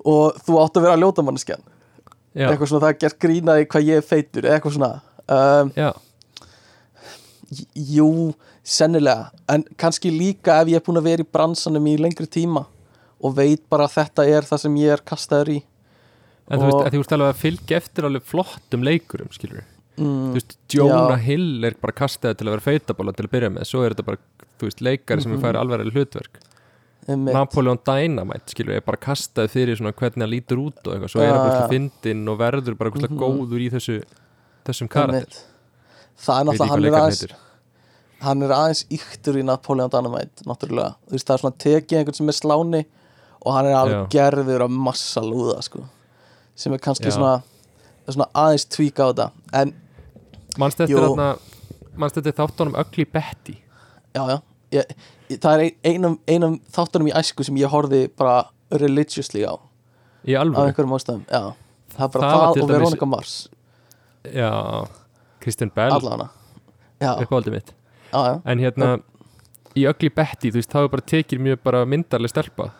og 0.01 0.39
þú 0.45 0.61
átt 0.63 0.79
að 0.79 0.87
vera 0.89 1.01
ljótamanneskjan. 1.01 1.63
já, 1.63 1.70
eitthvað 2.35 2.69
svona 2.71 2.85
það 2.87 2.93
er 2.95 3.01
gert 3.05 3.19
grínaði 3.25 3.67
hvað 3.73 3.89
ég 3.91 4.05
feitur 4.07 4.47
eitthvað 4.51 4.77
svona 4.77 4.93
um, 5.27 5.73
Jú, 7.75 8.07
sennilega 8.63 9.33
en 9.51 9.65
kannski 9.81 10.13
líka 10.15 10.61
ef 10.63 10.69
ég 10.71 10.79
er 10.79 10.85
búin 10.87 11.01
að 11.01 11.09
vera 11.09 11.25
í 11.25 11.31
bransanum 11.35 11.89
í 11.91 11.97
lengri 11.99 12.29
tíma 12.31 12.63
og 13.21 13.35
veit 13.37 13.65
bara 13.73 13.89
að 13.89 13.97
þetta 13.97 14.27
er 14.31 14.47
það 14.47 14.63
sem 14.63 14.77
ég 14.79 14.95
er 14.95 15.03
kastaður 15.11 15.51
í 15.57 15.59
En 16.51 16.59
þú 16.59 16.67
veist, 16.67 16.87
þú 16.91 17.01
veist 17.03 17.13
alveg 17.15 17.29
að 17.31 17.41
fylgja 17.45 17.77
eftir 17.79 18.07
alveg 18.09 18.25
flottum 18.27 18.83
leikurum, 18.87 19.29
skilur 19.35 19.67
Þú 20.01 20.07
mm, 20.07 20.31
veist, 20.35 20.55
Jonah 20.73 21.13
Já. 21.19 21.25
Hill 21.29 21.67
er 21.69 21.77
bara 21.83 21.95
kastaði 21.95 22.39
til 22.41 22.47
að 22.49 22.55
vera 22.57 22.65
feitabóla 22.65 23.15
til 23.15 23.27
að 23.27 23.35
byrja 23.35 23.51
með 23.55 23.69
Svo 23.71 23.83
er 23.85 23.95
þetta 23.95 24.07
bara, 24.09 24.23
þú 24.59 24.67
veist, 24.71 24.81
leikari 24.87 25.23
sem 25.23 25.35
er 25.35 25.39
Mhm. 25.39 25.45
færi 25.45 25.61
alveg 25.61 25.93
hlutverk. 25.95 26.41
Napoleon 27.09 27.79
Dynamite, 27.87 28.53
skilur, 28.53 28.77
er 28.77 28.81
bara 28.87 28.97
kastaði 29.01 29.49
fyrir 29.51 29.77
svona 29.79 29.93
hvernig 29.97 30.21
hann 30.23 30.31
lítur 30.31 30.59
út 30.63 30.81
og 30.87 30.93
eitthvað 30.95 31.11
Svo 31.15 31.21
er 31.25 31.31
hann 31.33 31.47
bara 31.49 31.61
já. 31.63 31.69
fyndinn 31.73 32.29
og 32.29 32.39
verður 32.39 32.77
bara 32.79 32.91
eitthvað 32.91 33.11
Mhm. 33.11 33.19
góður 33.19 33.61
í 33.65 33.71
þessu 33.73 34.03
þessum 34.67 34.89
karakter. 34.89 35.39
Það 36.21 36.41
er 36.41 36.45
náttúrulega 36.45 36.69
hann 36.71 36.85
er, 36.85 36.93
aðeins, 37.01 37.21
heitir. 37.21 37.37
hann 38.21 38.43
er 38.43 38.49
aðeins 38.51 38.85
yktur 38.91 39.35
í 39.41 39.45
Napoleon 39.45 39.91
Dynamite 39.91 40.45
náttúrulega, 40.45 40.95
þú 41.09 41.11
veist 41.17 41.27
það 41.27 41.35
er 41.35 41.39
svona 41.39 41.59
tekið 41.59 41.99
einhvern 41.99 42.15
sem 42.15 42.29
er 42.29 42.33
sláni 42.33 42.85
og 43.47 43.53
hann 43.55 43.67
er 43.67 43.75
alveg 43.75 44.11
gerður 44.11 44.65
af 44.65 44.71
massa 44.71 45.21
lúða 45.21 45.63
sko. 45.63 45.85
Sem 46.55 46.73
er 46.75 46.79
kannski 46.79 47.11
svona, 47.11 47.43
svona 48.07 48.29
aðeins 48.35 48.67
tvíka 48.69 49.01
á 49.01 49.13
þetta. 49.15 49.31
En 49.55 49.73
eftir 52.05 52.33
þáttunum 52.33 52.77
Ugly 52.79 53.05
Betty? 53.11 53.57
Já 54.15 54.27
já 54.29 54.43
ég, 54.73 54.95
ég, 55.31 55.39
það 55.41 55.53
er 55.55 55.61
ein- 55.65 55.77
einum, 55.95 56.19
einum 56.29 56.59
þáttunum 56.73 57.09
í 57.11 57.15
æsku 57.21 57.45
sem 57.45 57.57
ég 57.57 57.71
horfði 57.73 58.09
bara 58.17 58.45
religiously 58.71 59.43
á. 59.47 59.55
Í 60.27 60.35
af 60.37 60.45
alvöru 60.45 60.67
einhverjum 60.69 60.97
ástæðum 60.99 61.23
já. 61.27 61.43
það 61.97 62.05
er 62.07 62.13
bara 62.15 62.31
Það 62.31 62.41
það, 62.41 62.63
og 62.63 62.69
Veronica 62.75 63.07
Mars. 63.07 63.49
Já, 64.35 64.51
Kristinn 65.41 65.71
Bell. 65.75 65.93
Allavega 65.97 66.29
já, 67.01 67.15
uppáhaldið 67.25 67.51
mitt. 67.57 67.73
Já, 68.13 68.21
já, 68.27 68.41
En 68.45 68.59
hérna, 68.59 68.91
í 69.77 69.87
Ugly 69.89 70.11
Betty, 70.11 70.51
þú 70.51 70.59
veist, 70.61 70.71
þá 70.73 70.83
er 70.85 70.89
bara 70.89 71.03
tekið 71.07 71.41
mjög 71.41 71.63
bara 71.65 71.85
myndarlega 71.87 72.29
stelpa. 72.35 72.71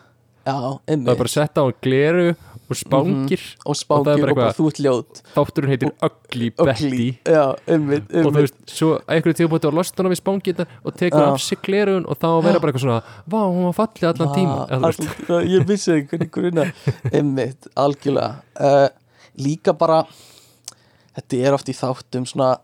Já, 0.45 0.53
Það 0.53 0.79
er 0.87 0.93
einmitt 0.95 1.17
bara 1.17 1.29
sett 1.29 1.57
á 1.57 1.61
hann 1.63 1.73
gleru 1.81 2.35
og 2.71 2.79
spángir. 2.79 3.43
Og 3.65 3.71
Og 3.71 3.75
það 3.75 3.81
er 3.81 3.83
spángir 3.83 4.23
og, 4.23 4.29
eitthvað- 4.31 4.55
þú 4.57 4.67
ert 4.71 4.79
ljót. 4.85 5.21
Þátturinn 5.35 5.71
heitir 5.73 5.91
Ugly 6.07 6.49
Betty. 6.57 7.07
Já, 7.25 7.43
einmitt, 7.67 8.07
Og 8.15 8.31
þú 8.31 8.33
veist, 8.39 8.55
svo 8.71 8.89
einhverju 9.07 9.37
tíðbúti 9.41 9.67
á 9.69 9.73
lostan 9.75 10.09
við 10.11 10.19
spángirna 10.21 10.65
og 10.85 10.95
tekur 10.97 11.21
af 11.27 11.41
sig 11.41 11.59
glerun 11.61 12.05
og 12.07 12.17
þá 12.19 12.27
vera 12.43 12.59
bara 12.59 12.71
eitthvað 12.71 12.85
svona 12.85 13.03
Vá, 13.27 13.39
hún 13.51 13.67
var 13.69 13.77
fallið 13.81 14.09
allan 14.13 14.33
tíma 14.35 14.57
allan- 14.71 15.47
ég 15.51 15.67
vissi 15.67 15.91
ekki 15.91 16.09
hvernig 16.17 16.31
gruna 16.31 16.65
einmitt, 17.13 17.67
algjörlega. 17.75 18.41
Uh, 18.59 18.89
líka 19.37 19.73
bara 19.77 20.05
þetta 21.17 21.37
er 21.47 21.53
oft 21.53 21.67
í 21.71 21.75
þáttum 21.75 22.25
svona 22.27 22.57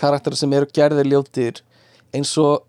karakterar 0.00 0.36
sem 0.40 0.52
eru 0.56 0.66
gerðir 0.72 1.08
ljótir 1.10 1.60
eins 2.14 2.32
og 2.40 2.64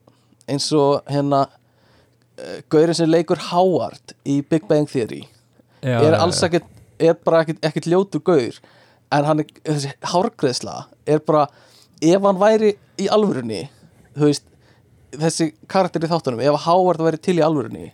eins 0.51 0.67
og 0.75 1.03
hérna 1.07 1.45
uh, 1.47 2.59
Gaurin 2.69 2.93
sem 2.97 3.07
leikur 3.09 3.37
Howard 3.51 4.15
í 4.27 4.41
Big 4.47 4.67
Bang 4.67 4.87
Theory. 4.89 5.23
Já, 5.81 5.97
er 6.03 6.13
alls 6.19 6.41
ekkert 6.43 6.67
er 7.01 7.17
bara 7.25 7.41
ekkert, 7.45 7.87
ljótur 7.89 8.23
gaur 8.27 8.59
en 9.11 9.27
hann 9.27 9.43
er, 9.43 9.49
þessi 9.67 9.91
hárgreðsla 10.13 10.75
er 11.09 11.23
bara, 11.27 11.47
ef 12.01 12.27
hann 12.27 12.39
væri 12.41 12.75
í 13.01 13.09
alvörunni, 13.11 13.65
þú 14.15 14.29
veist 14.29 14.47
þessi 15.11 15.49
karakter 15.71 16.05
í 16.05 16.11
þáttunum, 16.11 16.43
ef 16.45 16.65
Howard 16.67 17.03
væri 17.03 17.19
til 17.19 17.37
í 17.39 17.43
alvörunni, 17.45 17.89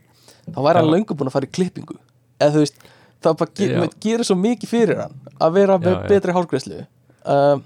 þá 0.52 0.60
væri 0.62 0.82
hann 0.82 0.92
Já. 0.92 0.94
löngu 0.94 1.18
búin 1.18 1.32
að 1.32 1.38
fara 1.40 1.50
í 1.50 1.54
klippingu, 1.58 1.98
eða 2.38 2.54
þú 2.58 2.66
veist 2.66 2.84
það 3.26 3.40
bara 3.42 3.54
Já. 3.58 3.70
ge 3.82 3.90
gerir 4.06 4.28
svo 4.30 4.38
mikið 4.38 4.70
fyrir 4.74 5.02
hann 5.06 5.16
að 5.42 5.56
vera 5.58 5.80
með 5.82 5.96
Já, 5.96 6.02
já. 6.02 6.10
betri 6.12 6.36
hárgreðslu 6.38 6.82
um, 7.34 7.64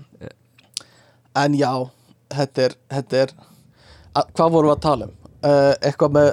en 1.41 1.57
já 1.59 1.71
þetta 2.31 2.63
er, 2.67 2.77
þetta 2.95 3.19
er 3.25 3.33
að, 4.15 4.31
hvað 4.37 4.53
vorum 4.55 4.71
við 4.71 4.77
að 4.77 4.85
tala 4.85 5.09
um 5.09 5.17
uh, 5.43 5.73
eitthvað 5.81 6.15
með 6.15 6.31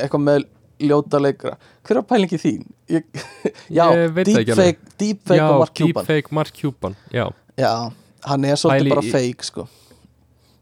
eitthvað 0.00 0.24
með 0.24 0.48
ljóta 0.80 1.20
leikra 1.20 1.56
hver 1.84 2.00
er 2.00 2.06
pælingi 2.08 2.40
þín? 2.40 2.64
Ég, 2.90 3.04
já, 3.78 3.84
deepfake, 4.16 4.78
deepfake 4.98 5.44
og 5.46 5.60
Mark 5.62 5.74
Cuban. 5.78 5.92
Deepfake 6.04 6.32
Mark 6.34 6.50
Cuban 6.60 6.96
Já, 7.14 7.28
já, 7.60 7.72
hann 8.26 8.44
er 8.48 8.58
svolítið 8.58 8.90
bara 8.96 9.04
fake 9.06 9.46
sko. 9.46 9.66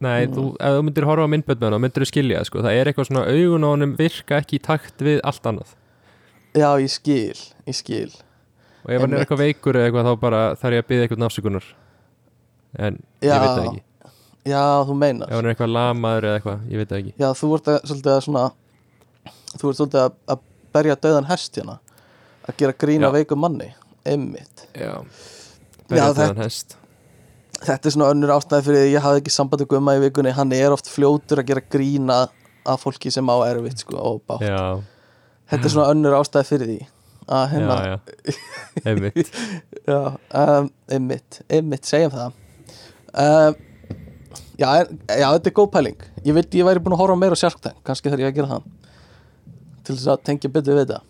nei, 0.05 0.27
Mm. 0.29 0.35
þú, 0.37 0.43
ef 0.61 0.75
þú 0.77 0.83
myndir 0.87 1.07
horfa 1.09 1.25
á 1.27 1.33
myndbönd 1.33 1.59
með 1.65 1.73
hann, 1.73 1.83
myndir 1.83 2.05
þú 2.05 2.09
skilja 2.13 2.43
sko. 2.47 2.61
Það 2.63 2.77
er 2.79 2.87
eitthvað 2.93 3.09
svona 3.09 3.25
augun 3.33 3.65
á 3.67 3.69
honum 3.73 3.97
virka 3.99 4.37
ekki 4.43 4.59
í 4.61 4.63
takt 4.63 5.03
við 5.03 5.19
allt 5.27 5.49
annað. 5.51 5.73
Já, 6.55 6.69
ég 6.79 6.91
skil, 6.93 7.35
ég 7.67 7.75
skil. 7.75 8.13
Og 8.85 8.93
ef 8.95 9.01
hann 9.03 9.13
er 9.17 9.25
eitthvað 9.25 9.43
veikur 9.43 9.75
eða 9.81 9.89
eitthvað 9.89 10.07
þá 10.07 10.21
bara 10.23 10.43
þarf 10.61 10.77
ég 10.79 10.85
að 10.85 10.89
byggja 10.93 11.09
eitthvað 11.09 11.27
afsökunar. 11.27 11.67
En 12.79 13.01
Já. 13.25 13.33
ég 13.33 13.43
veit 13.43 13.51
það 13.57 13.67
ekki. 13.73 13.83
Já, 14.49 14.63
þú 14.87 14.95
meinar. 15.01 15.29
Ef 15.29 15.35
hann 15.41 15.45
er 15.49 15.55
eitthvað 15.57 15.75
lamaður 15.75 16.29
eða 16.29 16.39
eitthvað, 16.39 16.63
ég 16.71 16.77
veit 16.85 16.89
það 16.95 17.01
ekki. 17.03 17.13
Já, 17.19 17.29
þú 17.43 17.51
ert 17.59 17.69
að, 17.75 17.81
svolítið 17.91 18.13
að 18.15 18.23
svona 18.29 18.45
þú 19.59 19.73
ert 19.73 19.81
svolítið 19.83 20.01
að, 20.05 20.17
að 20.37 20.47
berja 20.79 20.97
döðan 21.09 21.29
hest 21.33 21.59
hérna 21.59 21.79
að 22.49 22.57
gera 22.63 22.73
grína 22.85 23.11
veikum 23.15 23.41
manni 23.45 23.71
Berja 25.89 26.11
þetta- 26.15 26.35
þetta 27.65 27.89
er 27.91 27.95
svona 27.95 28.11
önnur 28.15 28.33
ástæði 28.37 28.65
fyrir 28.67 28.79
því 28.83 28.87
að 28.89 28.93
ég 28.95 29.05
hafði 29.07 29.23
ekki 29.23 29.35
sambandi 29.35 29.67
gumma 29.69 29.95
í 29.99 30.03
vikunni, 30.05 30.33
hann 30.37 30.53
er 30.53 30.73
oft 30.77 30.87
fljótur 30.93 31.43
að 31.43 31.49
gera 31.51 31.63
grína 31.73 32.19
að 32.69 32.81
fólki 32.83 33.11
sem 33.13 33.27
á 33.29 33.37
erfitt 33.49 33.79
sko, 33.85 33.97
og 33.97 34.21
bátt, 34.29 34.45
Já, 34.45 34.81
þetta 35.51 35.65
er 35.65 35.73
svona 35.75 35.93
önnur 35.95 36.17
ástæði 36.21 36.49
fyrir 36.51 36.69
því 36.73 36.79
að 37.29 37.47
hérna, 37.53 37.77
um, 40.43 40.71
einmitt 40.97 41.41
einmitt, 41.51 41.85
segjum 41.89 42.13
það. 42.15 42.33
Um, 43.19 43.57
já, 44.61 44.69
en, 44.83 44.99
já, 45.09 45.27
þetta 45.35 45.51
er 45.51 45.57
góð 45.59 45.71
pæling. 45.75 45.99
Ég 46.25 46.37
veit 46.37 46.57
ég 46.61 46.65
væri 46.69 46.81
búin 46.85 46.97
að 46.97 47.03
horfa 47.03 47.19
meira 47.21 47.37
á 47.37 47.41
Shark 47.41 47.61
Tank 47.65 47.81
kannski 47.85 48.13
þarf 48.13 48.23
ég 48.25 48.31
að 48.33 48.39
gera 48.39 48.53
það 48.55 48.63
til 49.89 49.97
þess 49.97 50.11
að 50.13 50.23
tengja 50.29 50.53
betur 50.53 50.77
við 50.79 50.85
þetta 50.87 51.01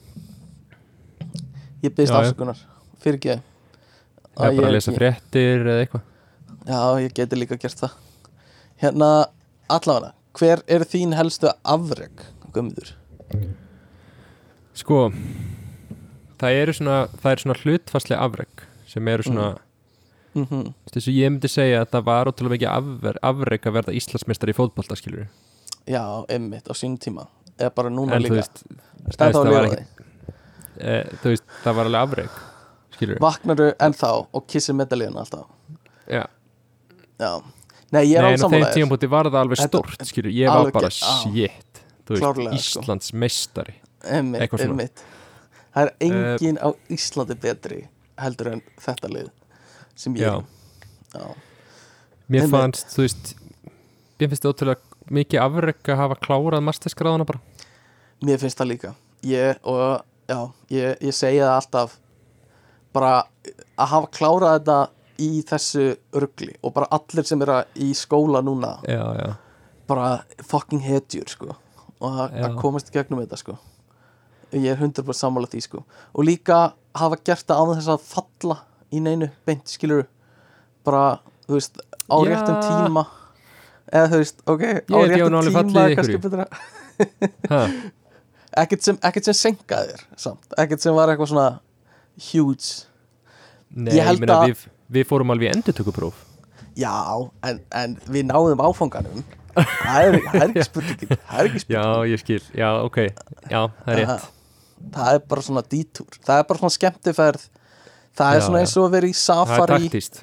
ég 1.83 1.95
já. 2.11 2.19
afsökunar. 2.21 2.59
Fyrir 3.03 3.19
ekki 3.21 3.37
Það 4.39 4.57
bara 4.57 4.69
að 4.69 4.75
lesa 4.77 4.93
fréttir 4.95 5.65
eða 5.67 5.83
eitthvað. 5.83 6.03
Já, 6.69 6.81
ég 7.03 7.15
geti 7.15 7.37
líka 7.39 7.57
gert 7.59 7.81
það. 7.81 7.93
Hérna, 8.83 9.09
allavega 9.69 10.13
Hver 10.39 10.63
er 10.71 10.85
þín 10.87 11.17
helstu 11.19 11.51
afreg 11.65 12.23
Guðmundur? 12.53 12.93
Sko 14.79 15.09
Það 16.39 16.59
eru 16.63 16.75
svona, 16.77 16.99
það 17.19 17.33
er 17.33 17.43
svona 17.43 17.59
hlutfastlega 17.65 18.21
afreg 18.29 18.67
sem 18.89 19.09
eru 19.15 19.23
svona 19.27 19.49
Mm. 20.37 20.45
-hmm. 20.47 20.75
þess 20.93 21.09
að 21.09 21.15
ég 21.17 21.31
myndi 21.33 21.49
segja 21.49 21.81
að 21.83 21.89
það 21.91 22.03
var 22.05 22.27
ótrúlega 22.29 22.53
mikið 22.53 22.69
afreg, 23.23 23.61
að 23.67 23.73
verða 23.73 23.93
Íslandsmeistar 23.97 24.49
í 24.49 24.55
fótbolta 24.55 24.95
skilur 24.95 25.27
Já, 25.89 26.25
einmitt 26.29 26.69
á 26.69 26.75
sínum 26.77 26.99
tíma. 27.01 27.27
Eða 27.59 27.75
bara 27.75 27.89
núna 27.89 28.13
en 28.15 28.23
líka. 28.23 28.35
veist, 28.37 28.63
þá 29.09 29.33
það 29.33 29.35
að 29.35 29.51
var 29.51 29.65
ekki- 29.65 29.98
e, 30.81 30.95
þú 31.23 31.33
veist 31.35 31.45
það 31.65 31.75
var 31.79 31.91
alveg 31.91 32.03
afreg 32.09 32.31
skilur 32.97 33.21
Vaknaru 33.23 33.69
ennþá 33.79 34.11
og 34.35 34.47
kissir 34.51 34.75
medalíðan 34.79 35.19
alltaf? 35.23 35.47
Já, 36.09 36.25
Já. 37.19 37.31
Nei, 37.91 38.03
ég 38.05 38.19
er 38.19 38.23
Nei, 38.23 38.33
alveg 38.33 38.35
en 38.35 38.39
á 38.39 38.39
þeim 38.39 38.43
samanlega 38.45 38.75
tímpúti 38.77 39.09
var 39.11 39.25
það 39.31 39.41
alveg 39.43 39.59
Þetta- 39.59 39.69
stort 39.83 40.07
skilur, 40.11 40.31
ég 40.33 40.49
var 40.49 40.59
alveg 40.63 40.73
bara 40.77 40.89
á. 40.89 40.93
shit 40.93 41.81
þú 42.07 42.15
veist, 42.15 42.23
Klárlega, 42.23 42.59
sko. 42.59 42.81
Íslands 42.83 43.13
meistari 43.13 43.75
Einmitt, 44.05 44.41
eitthvað 44.43 44.61
svona. 44.65 44.71
einmitt. 44.77 45.03
Það 45.75 45.83
er 45.83 45.93
Eh, 46.01 46.37
engin 46.39 46.59
á 46.59 46.69
Íslandi 46.91 47.35
betri 47.41 47.89
heldur 48.19 48.53
en 48.53 48.63
þetta 48.81 49.09
lið 49.13 49.31
sem 49.97 50.15
ég 50.15 50.21
Já. 50.21 50.45
Já, 51.15 51.35
Mér 52.29 52.43
Einmitt. 52.43 52.51
fannst, 52.51 52.87
þú 52.95 53.03
veist 53.07 53.35
Mér 54.21 54.29
finnst 54.29 54.43
það 54.43 54.53
ótrúlega 54.53 54.81
mikið 55.11 55.41
afreg 55.41 55.83
að 55.85 55.97
hafa 55.97 56.15
klárað 56.21 56.63
masterskráðana 56.67 57.25
bara. 57.27 57.41
Mér 58.23 58.39
finnst 58.39 58.59
það 58.59 58.69
líka. 58.73 58.95
Ég, 59.23 59.57
og 59.65 60.03
já, 60.29 60.39
ég, 60.71 60.95
ég 61.09 61.17
segi 61.17 61.41
það 61.41 61.55
alltaf. 61.57 61.97
Bara 62.95 63.13
að 63.79 63.91
hafa 63.93 64.11
klárað 64.17 64.55
þetta 64.59 64.79
í 65.19 65.31
þessu 65.49 65.87
rugli 66.15 66.53
og 66.63 66.75
bara 66.77 66.89
allir 66.95 67.27
sem 67.27 67.43
eru 67.43 67.59
í 67.83 67.89
skóla 67.97 68.39
núna 68.45 68.77
Já, 68.87 69.03
já, 69.19 69.33
bara 69.91 70.11
fucking 70.47 70.85
hetjur 70.87 71.27
sko 71.31 71.57
og 71.99 72.21
að, 72.23 72.55
komast 72.61 72.93
gegnum 72.95 73.25
þetta 73.25 73.39
sko. 73.41 73.57
Ég 74.55 74.71
er 74.71 74.79
100% 74.79 75.17
sammála 75.19 75.49
því 75.51 75.63
sko. 75.65 75.81
Og 76.15 76.27
líka 76.29 76.59
hafa 76.97 77.19
gert 77.27 77.47
það 77.49 77.59
án 77.59 77.73
þess 77.81 77.91
að 77.91 78.05
falla 78.07 78.57
í 78.95 79.01
neinu 79.03 79.29
beint 79.49 79.67
skilur 79.69 80.07
bara, 80.87 81.19
þú 81.49 81.59
veist, 81.59 81.81
á 81.83 82.17
réttum 82.25 82.61
tíma. 82.63 83.05
Eða 83.91 84.13
þú 84.13 84.21
veist, 84.23 84.45
ok, 84.47 84.65
á 84.79 84.99
réttum 85.11 85.41
tíma 85.51 85.85
er 85.89 85.97
kannski 85.99 86.21
betra. 86.23 86.47
Ha, 87.51 87.61
ekkert 88.57 88.85
sem, 88.87 88.99
sem 89.29 89.37
senkaði 89.37 89.95
þér 89.95 90.05
samt, 90.17 90.47
ekkert 90.61 90.85
sem 90.85 90.97
var 90.97 91.13
eitthvað 91.13 91.33
svona 91.33 91.49
huge. 92.31 92.87
Nei, 93.69 93.93
Ég 93.99 94.07
ég 94.09 94.23
meina 94.23 94.39
við, 94.47 94.63
við 94.97 95.09
fórum 95.11 95.35
alveg 95.35 95.51
í 95.51 95.53
endurtökupróf. 95.57 96.25
Já, 96.79 96.95
en, 97.45 97.61
en 97.75 97.99
við 98.09 98.29
náðum 98.31 98.63
áfanganum. 98.65 99.25
Það 99.59 100.01
er, 100.07 100.19
það 100.23 100.41
er 100.41 100.49
ekki 100.49 100.67
spurningin 100.71 101.13
það 101.13 101.39
er 101.41 101.51
ekki 101.51 101.63
spurningin. 101.65 101.93
Já, 101.93 102.11
ég 102.13 102.23
skil, 102.23 102.41
já, 102.55 102.69
ok. 102.87 102.99
Já, 103.51 103.61
það 103.85 103.93
er 103.95 104.03
rétt. 104.05 104.29
Það 104.95 105.13
er 105.13 105.23
bara 105.33 105.43
svona 105.43 105.65
dítúr 105.67 106.19
það 106.23 106.41
er 106.41 106.49
bara 106.49 106.63
svona 106.63 106.77
skemmtiferð. 106.77 107.47
Það 108.19 108.35
er 108.35 108.41
Já, 108.41 108.47
svona 108.47 108.61
eins 108.63 108.75
og 108.79 108.87
að 108.87 108.95
vera 108.97 109.09
í 109.09 109.15
Það 109.15 109.19
er 109.19 109.25
safari 109.25 109.79
taktíst 109.89 110.21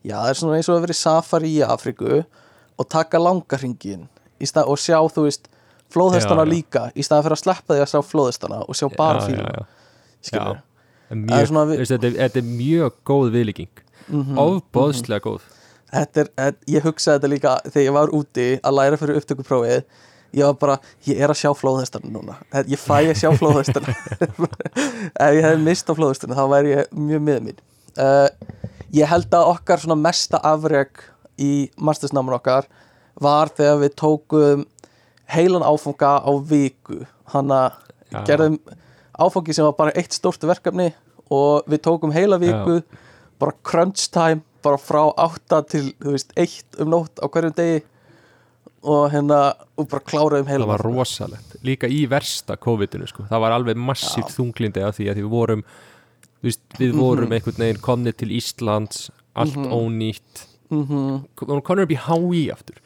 já, 0.00 0.16
það 0.16 0.30
er 0.30 0.38
svona 0.40 0.56
eins 0.58 0.68
og 0.70 0.76
að 0.76 0.84
vera 0.86 0.94
í 0.94 0.98
safari 1.00 1.50
í 1.52 1.60
Afriku 1.66 2.20
og 2.80 2.88
taka 2.90 3.20
langarhingin 3.20 4.06
og 4.40 4.78
sjá, 4.80 4.96
þú 5.12 5.26
veist 5.26 5.50
flóðhestana 5.90 6.46
líka, 6.48 6.88
í 6.94 7.04
staðan 7.06 7.28
fyrir 7.28 7.38
að 7.38 7.44
sleppa 7.44 7.76
því 7.76 7.84
að 7.84 7.92
sjá 7.92 8.00
flóðhestana 8.06 8.60
og 8.64 8.78
sjá 8.78 8.86
bara 8.96 9.22
fíluna 9.26 9.68
skilur 10.20 10.60
þetta, 11.10 12.10
er, 12.26 12.44
mjög 12.44 12.92
góð 13.06 13.32
viðlíking. 13.34 13.82
Mhm, 14.10 14.38
ofbóðslega 14.38 15.24
góð. 15.24 15.48
Þetta 15.90 16.22
er, 16.22 16.30
þetta, 16.36 16.70
ég 16.70 16.86
hugsaði 16.86 17.18
þetta 17.18 17.30
líka 17.32 17.56
þegar 17.66 17.84
ég 17.84 17.96
var 17.96 18.12
úti 18.14 18.46
að 18.62 18.76
læra 18.76 19.00
fyrir 19.00 19.18
upptökuprófið. 19.18 19.84
Ég 20.30 20.46
var 20.46 20.58
bara, 20.60 20.76
ég 21.08 21.18
er 21.18 21.32
að 21.32 21.40
sjá 21.40 21.50
flóðhestarna 21.58 22.12
núna. 22.14 22.36
Ég 22.70 22.78
fæ 22.78 23.00
að 23.00 23.16
sjá 23.18 23.30
flóðhestarna 23.40 23.94
ef 25.26 25.34
ég 25.34 25.42
hefði 25.42 25.64
mist 25.66 25.90
á 25.90 25.92
flóðhestarna 25.98 26.38
þá 26.38 26.44
væri 26.52 26.74
ég 26.76 26.92
mjög 26.94 27.24
miður 27.26 27.46
mín. 27.48 27.64
Uh, 27.98 28.28
ég 28.94 29.10
held 29.10 29.34
að 29.34 29.50
okkar 29.56 29.82
mesta 29.98 30.38
afreg 30.38 31.02
í 31.40 31.70
mastersnáman 31.74 32.38
okkar 32.38 32.70
var 33.20 33.50
þegar 33.56 33.82
við 33.82 33.96
tókum 33.98 34.62
heilan 35.30 35.64
áfanga 35.66 36.18
á 36.22 36.32
viku. 36.42 37.04
Hann 37.32 37.54
að 37.54 37.78
Já. 38.10 38.24
gerðum 38.26 38.58
áfangi 39.20 39.54
sem 39.54 39.66
var 39.68 39.76
bara 39.78 39.94
eitt 39.98 40.16
stórt 40.16 40.42
verkefni 40.46 40.90
og 41.30 41.68
við 41.70 41.84
tókum 41.86 42.14
heila 42.14 42.40
viku 42.40 42.80
bara 43.40 43.56
crunch 43.64 44.08
time 44.12 44.42
bara 44.64 44.80
frá 44.80 45.06
átta 45.16 45.62
til, 45.64 45.90
þú 46.00 46.14
veist, 46.14 46.34
eitt 46.36 46.80
um 46.82 46.90
nótt 46.92 47.20
á 47.22 47.26
hverjum 47.32 47.54
degi 47.56 47.80
og 48.80 49.10
hérna, 49.12 49.38
og 49.76 49.88
bara 49.92 50.04
kláraðum 50.04 50.48
heila 50.48 50.64
það 50.64 50.72
var 50.72 50.84
rosalegt, 50.86 51.56
líka 51.64 51.88
í 51.88 52.02
versta 52.08 52.56
COVID-inu 52.60 53.08
sko, 53.08 53.26
það 53.28 53.42
var 53.44 53.56
alveg 53.56 53.80
massíft 53.80 54.32
þunglindi 54.36 54.84
af 54.84 54.96
því 54.96 55.08
að 55.12 55.20
við 55.20 55.32
vorum 55.32 55.64
veist, 56.44 56.62
við 56.80 56.94
vorum 56.96 57.34
einhvern 57.36 57.60
veginn 57.60 57.82
komnið 57.84 58.20
til 58.22 58.30
Íslands 58.38 59.10
allt 59.36 59.56
ónýtt. 59.60 60.46
Mm 60.70 61.26
og 61.40 61.64
komnið 61.66 61.88
upp 61.88 61.92
í 61.92 62.02
HÍ 62.06 62.42
aftur 62.54 62.76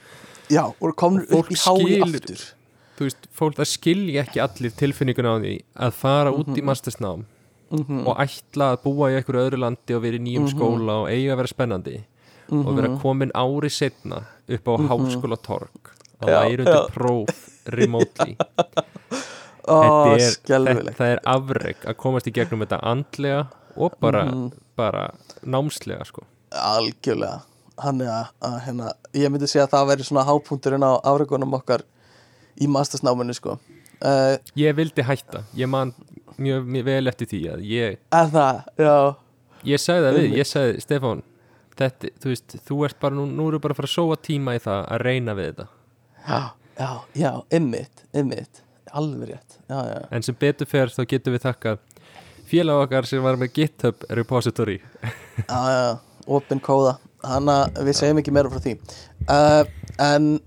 Já, 0.51 0.65
og 0.81 0.97
komur 0.97 1.25
upp 1.31 1.49
í 1.51 1.57
hái 1.57 2.01
aftur 2.05 2.43
þú 2.99 3.07
veist, 3.09 3.27
fólk 3.35 3.57
það 3.59 3.71
skilja 3.73 4.23
ekki 4.25 4.41
allir 4.45 4.71
tilfinninguna 4.79 5.35
á 5.35 5.37
því 5.43 5.55
að 5.87 5.93
fara 5.93 6.31
út 6.33 6.47
Mhm. 6.47 6.59
í 6.59 6.63
mastersnám 6.63 7.25
og 8.07 8.17
ætla 8.19 8.77
að 8.77 8.83
búa 8.85 9.11
í 9.11 9.17
einhverju 9.19 9.51
öðru 9.51 9.59
landi 9.59 9.95
og 9.97 10.03
vera 10.03 10.17
í 10.17 10.21
nýjum 10.21 10.45
Mhm. 10.47 10.53
skóla 10.55 11.03
og 11.03 11.09
eiga 11.09 11.33
að 11.33 11.37
vera 11.37 11.49
spennandi 11.55 12.05
og 12.53 12.77
vera 12.77 12.89
komin 13.03 13.33
ári 13.35 13.71
setna 13.71 14.25
upp 14.49 14.65
á 14.65 14.75
háskóla 14.79 15.39
Mhm. 15.39 15.91
Já, 16.25 16.27
læra 16.27 16.59
undir 16.65 16.75
já. 16.75 16.91
próf 16.91 17.29
remotely 17.67 18.37
Ó, 19.67 20.13
er, 20.15 20.19
þetta 20.45 21.01
er 21.01 21.21
afreg 21.25 21.77
að 21.89 21.95
komast 21.97 22.27
í 22.29 22.33
gegnum 22.33 22.61
þetta 22.61 22.81
andlega 22.85 23.49
og 23.77 23.99
bara, 23.99 24.25
Mhm. 24.27 24.53
bara 24.77 25.11
námslega 25.45 26.05
sko 26.07 26.23
Algjörlega 26.53 27.43
Hann 27.83 28.01
er 28.05 28.11
að, 28.13 28.33
að 28.47 28.57
hérna, 28.69 28.91
ég 29.19 29.33
myndi 29.33 29.49
segja 29.51 29.67
að 29.67 29.73
það 29.75 29.89
veri 29.91 30.07
svona 30.07 30.27
hápunkturinn 30.29 30.87
á 30.87 30.93
afregunum 31.03 31.57
okkar 31.59 31.83
í 32.61 32.69
mastersnáminu 32.71 33.35
sko. 33.35 33.59
Uh, 34.05 34.37
ég 34.59 34.75
vildi 34.77 35.03
hætta, 35.07 35.43
ég 35.57 35.71
man 35.71 35.95
mjög, 36.37 36.67
mjög 36.67 36.89
vel 36.89 37.11
eftir 37.11 37.31
því 37.31 37.41
að 37.55 37.63
ég 37.69 38.01
En 38.15 38.31
það, 38.35 38.59
já. 38.79 38.97
Ég 39.65 39.81
sagði 39.81 40.05
það 40.07 40.19
við, 40.19 40.35
ég 40.39 40.51
sagði 40.51 40.83
Stefán 40.85 41.23
þetta, 41.79 42.11
þú 42.23 42.33
veist, 42.33 42.57
þú 42.67 42.81
ert 42.89 43.01
bara 43.03 43.17
nú, 43.17 43.25
nú 43.31 43.49
eru 43.51 43.61
bara 43.63 43.75
að 43.75 43.81
fara 43.81 43.91
að 43.91 43.95
sóa 43.95 44.19
tíma 44.21 44.55
í 44.59 44.61
það 44.63 44.83
að 44.83 45.05
reyna 45.05 45.35
við 45.39 45.49
þetta. 45.51 45.67
Já, 46.25 46.41
já, 46.79 46.91
já, 47.23 47.31
ymmit, 47.59 48.05
ymmit 48.15 48.63
Alveg 48.95 49.33
rétt, 49.33 49.57
já, 49.67 49.79
já. 49.89 50.01
En 50.15 50.23
sem 50.23 50.37
betur 50.39 50.69
fer 50.71 50.93
þá 50.95 51.01
getum 51.11 51.35
við 51.35 51.47
þakkað 51.49 51.81
félag 52.47 52.83
okkar 52.85 53.09
sem 53.11 53.25
var 53.25 53.39
með 53.41 53.55
GitHub 53.57 54.05
repository. 54.21 54.77
Já, 55.49 55.61
já, 55.75 55.89
opin 56.31 56.63
kóða 56.63 56.99
Að 57.25 57.83
við 57.87 57.99
segjum 57.99 58.21
ekki 58.23 58.35
meira 58.35 58.53
frá 58.53 58.63
því. 58.65 58.77
Uh, 59.29 59.65
En 60.03 60.41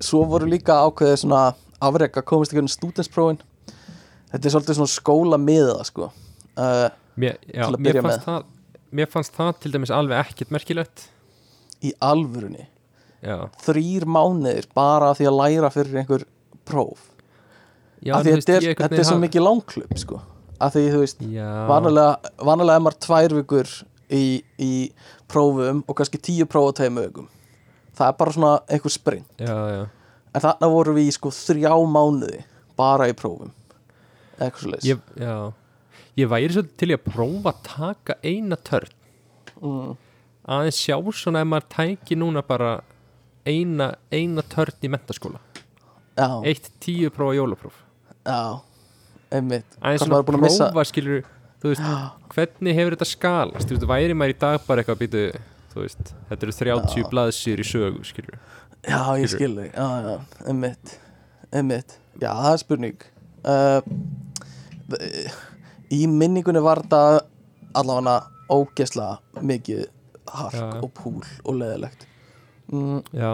svo 0.00 0.22
voru 0.28 0.46
líka 0.48 0.78
ákveðið 0.86 1.18
svona 1.20 1.40
afreg 1.84 2.16
að 2.16 2.24
komast 2.28 2.52
ekki 2.52 2.62
um 2.64 2.70
stúdensprófin 2.70 3.42
Þetta 4.32 4.48
er 4.48 4.52
svolítið 4.54 4.78
svona 4.80 4.92
skóla 4.92 5.38
miða 5.40 5.76
sko. 5.86 6.10
Uh, 6.58 6.86
mér, 7.20 7.36
já, 7.46 7.66
mér, 7.78 7.98
fannst 8.02 8.24
það, 8.26 8.48
mér 8.98 9.10
fannst 9.12 9.36
það 9.36 9.52
til 9.62 9.70
dæmis 9.76 9.92
alveg 9.94 10.18
ekkert 10.24 10.52
merkilegt. 10.52 11.04
Í 11.86 11.92
alvörunni? 12.04 12.66
Já, 13.24 13.46
Þrýr 13.64 14.04
mánuðir 14.10 14.68
bara 14.76 15.12
því 15.16 15.28
að 15.30 15.38
læra 15.38 15.70
fyrir 15.72 16.00
einhver 16.02 16.26
próf? 16.68 17.06
Já 18.04 18.16
Af 18.18 18.26
því 18.26 18.34
þetta 18.34 18.56
er, 18.56 18.66
einhvern 18.72 18.90
þetta 18.90 19.00
er 19.00 19.08
svo 19.08 19.20
mikið 19.22 19.46
langklub 19.46 19.96
sko. 20.02 20.20
Af 20.60 20.74
því 20.74 20.84
þú 20.90 21.02
veist 21.04 21.22
Vanalega, 21.70 22.34
vanalega 22.50 22.80
er 22.80 22.84
maður 22.84 23.00
tvær 23.06 23.36
vikur 23.38 23.72
í, 24.12 24.24
í 24.60 24.72
prófum 25.30 25.82
og 25.86 25.96
kannski 25.98 26.20
tíu 26.22 26.46
próf 26.50 26.70
á 26.70 26.72
tveim 26.80 27.00
vikum. 27.02 27.28
Það 27.96 28.08
er 28.12 28.16
bara 28.20 28.32
svona 28.36 28.54
einhver 28.68 28.92
sprint. 28.92 29.28
Já, 29.40 29.56
já. 29.72 29.84
En 30.36 30.42
þarna 30.44 30.68
vorum 30.72 30.98
við 30.98 31.08
í 31.10 31.14
sko 31.16 31.30
þrjá 31.32 31.72
mánuði 31.88 32.42
bara 32.76 33.06
í 33.08 33.14
prófum. 33.16 33.52
Eitthvað 34.36 34.60
svo 34.60 34.72
leys 34.74 34.84
ég, 34.84 34.98
ég 36.20 36.28
væri 36.28 36.52
svolítið 36.52 36.76
til 36.82 36.90
að 36.92 37.04
prófa 37.08 37.52
að 37.54 37.62
taka 37.70 38.16
eina 38.24 38.56
törn. 38.60 38.92
Mm. 39.56 39.94
aðeins 40.52 40.76
sjá 40.84 40.98
svona 41.16 41.40
ef 41.40 41.48
maður 41.48 41.64
tæki 41.72 42.16
núna 42.20 42.42
bara 42.44 42.74
eina, 43.48 43.94
eina 44.12 44.42
törn 44.44 44.76
í 44.84 44.90
mentaskóla 44.92 45.40
Já, 46.16 46.28
eitt 46.44 46.68
tíu 46.80 47.08
prófa 47.12 47.34
jólapróf. 47.38 47.78
Já, 48.24 48.60
einmitt. 49.32 49.64
Aðeins 49.80 50.04
svona 50.04 50.20
að 50.20 50.38
missa- 50.44 50.68
prófa 50.70 50.84
skilur 50.90 51.24
þú 51.62 51.72
veist, 51.72 51.86
hvernig 52.34 52.78
hefur 52.78 52.96
þetta 52.96 53.08
skalast? 53.10 53.68
Þú 53.68 53.76
veist, 53.78 53.88
væri 53.90 54.16
maður 54.18 54.34
í 54.34 54.38
dag 54.44 54.60
bara 54.66 54.82
eitthvað 54.84 55.02
býtu 55.04 55.24
þú 55.72 55.82
veist, 55.84 56.12
þetta 56.30 56.46
eru 56.48 56.56
30 56.60 57.10
blaðsýr 57.12 57.62
í 57.62 57.66
sögu 57.66 58.06
skilur, 58.06 58.38
Já, 58.86 59.00
ég 59.18 59.30
skil 59.32 59.52
þig, 59.56 59.72
já, 59.74 59.86
já, 60.06 60.16
einmitt 60.46 60.96
einmitt, 61.54 61.96
já, 62.20 62.30
það 62.30 62.52
er 62.52 62.60
spurning. 62.62 63.04
Uh, 63.46 63.80
Í 65.94 66.06
minningunni 66.10 66.62
var 66.62 66.80
þetta 66.82 67.00
allavega 67.78 68.16
ógesla 68.50 69.08
mikið 69.42 69.84
hark 70.30 70.54
Já. 70.54 70.66
og 70.82 70.90
púl 70.94 71.20
og 71.46 71.58
leðilegt 71.58 72.06
mm, 72.72 73.00
já, 73.14 73.30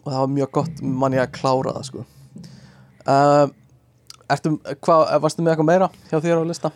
og 0.00 0.06
það 0.06 0.18
var 0.18 0.30
mjög 0.34 0.50
gott 0.58 0.82
mann 0.84 1.16
ég 1.16 1.22
að 1.24 1.32
klára 1.38 1.74
það 1.76 1.86
sko. 1.88 2.04
Uh, 3.04 3.46
Ertu, 4.30 4.54
hvað, 4.84 5.06
varstu 5.24 5.42
með 5.42 5.54
eitthvað 5.54 5.68
meira 5.72 5.88
hjá 6.10 6.20
þér 6.22 6.42
á 6.44 6.48
lista? 6.48 6.70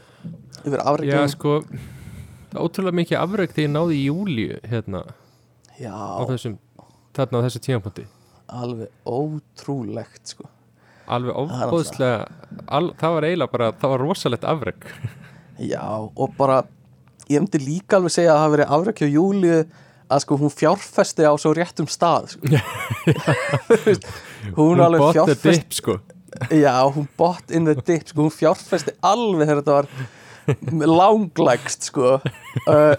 Yfir 0.65 0.79
já 0.81 0.85
afreikjum? 0.91 1.29
sko 1.35 1.55
ótrúlega 2.55 2.99
mikið 3.01 3.21
afreg 3.21 3.53
þegar 3.55 3.67
ég 3.67 3.73
náði 3.75 3.97
í 3.99 4.05
júlíu 4.09 4.59
hérna 4.71 5.05
Já, 5.75 5.91
á 5.91 6.23
þessum 6.29 6.59
þarna 7.15 7.41
á 7.43 7.45
þessu 7.47 7.61
tímapunkti. 7.65 8.05
Alveg 8.55 8.91
ótrúlegt 9.09 10.35
sko. 10.35 10.47
Alveg 11.11 11.37
ofbóðslega 11.37 12.29
al, 12.71 12.93
það 13.01 13.17
var 13.17 13.27
eiginlega 13.29 13.53
bara, 13.53 13.71
það 13.81 13.93
var 13.93 14.05
rosalegt 14.05 14.47
afreg 14.49 14.87
Já, 15.73 15.83
og 15.85 16.37
bara 16.39 16.62
ég 17.29 17.43
myndi 17.43 17.61
líka 17.61 17.99
alveg 17.99 18.15
segja 18.15 18.33
að 18.33 18.39
það 18.39 18.45
hafi 18.45 18.55
verið 18.55 18.73
afrækja 18.79 19.11
Júliu 19.12 19.59
að 20.15 20.23
sko 20.25 20.39
hún 20.41 20.53
fjárfesti 20.53 21.27
á 21.29 21.33
svo 21.41 21.53
réttum 21.57 21.89
stað 21.91 22.35
sko. 22.35 22.49
Veist, 23.87 24.09
hún, 24.57 24.83
alveg 24.85 25.07
fjárfesti 25.17 25.79
sko. 25.81 25.99
Já, 26.53 26.75
hún 26.93 27.07
bought 27.19 27.53
in 27.55 27.69
the 27.69 27.77
dip 27.79 28.09
sko, 28.11 28.27
hún 28.27 28.35
fjárfesti 28.35 28.97
alveg 29.05 29.49
þegar 29.49 29.62
þetta 29.62 29.79
var 29.79 29.91
langlegst 30.99 31.90
sko. 31.90 32.18
Uh, 32.68 32.95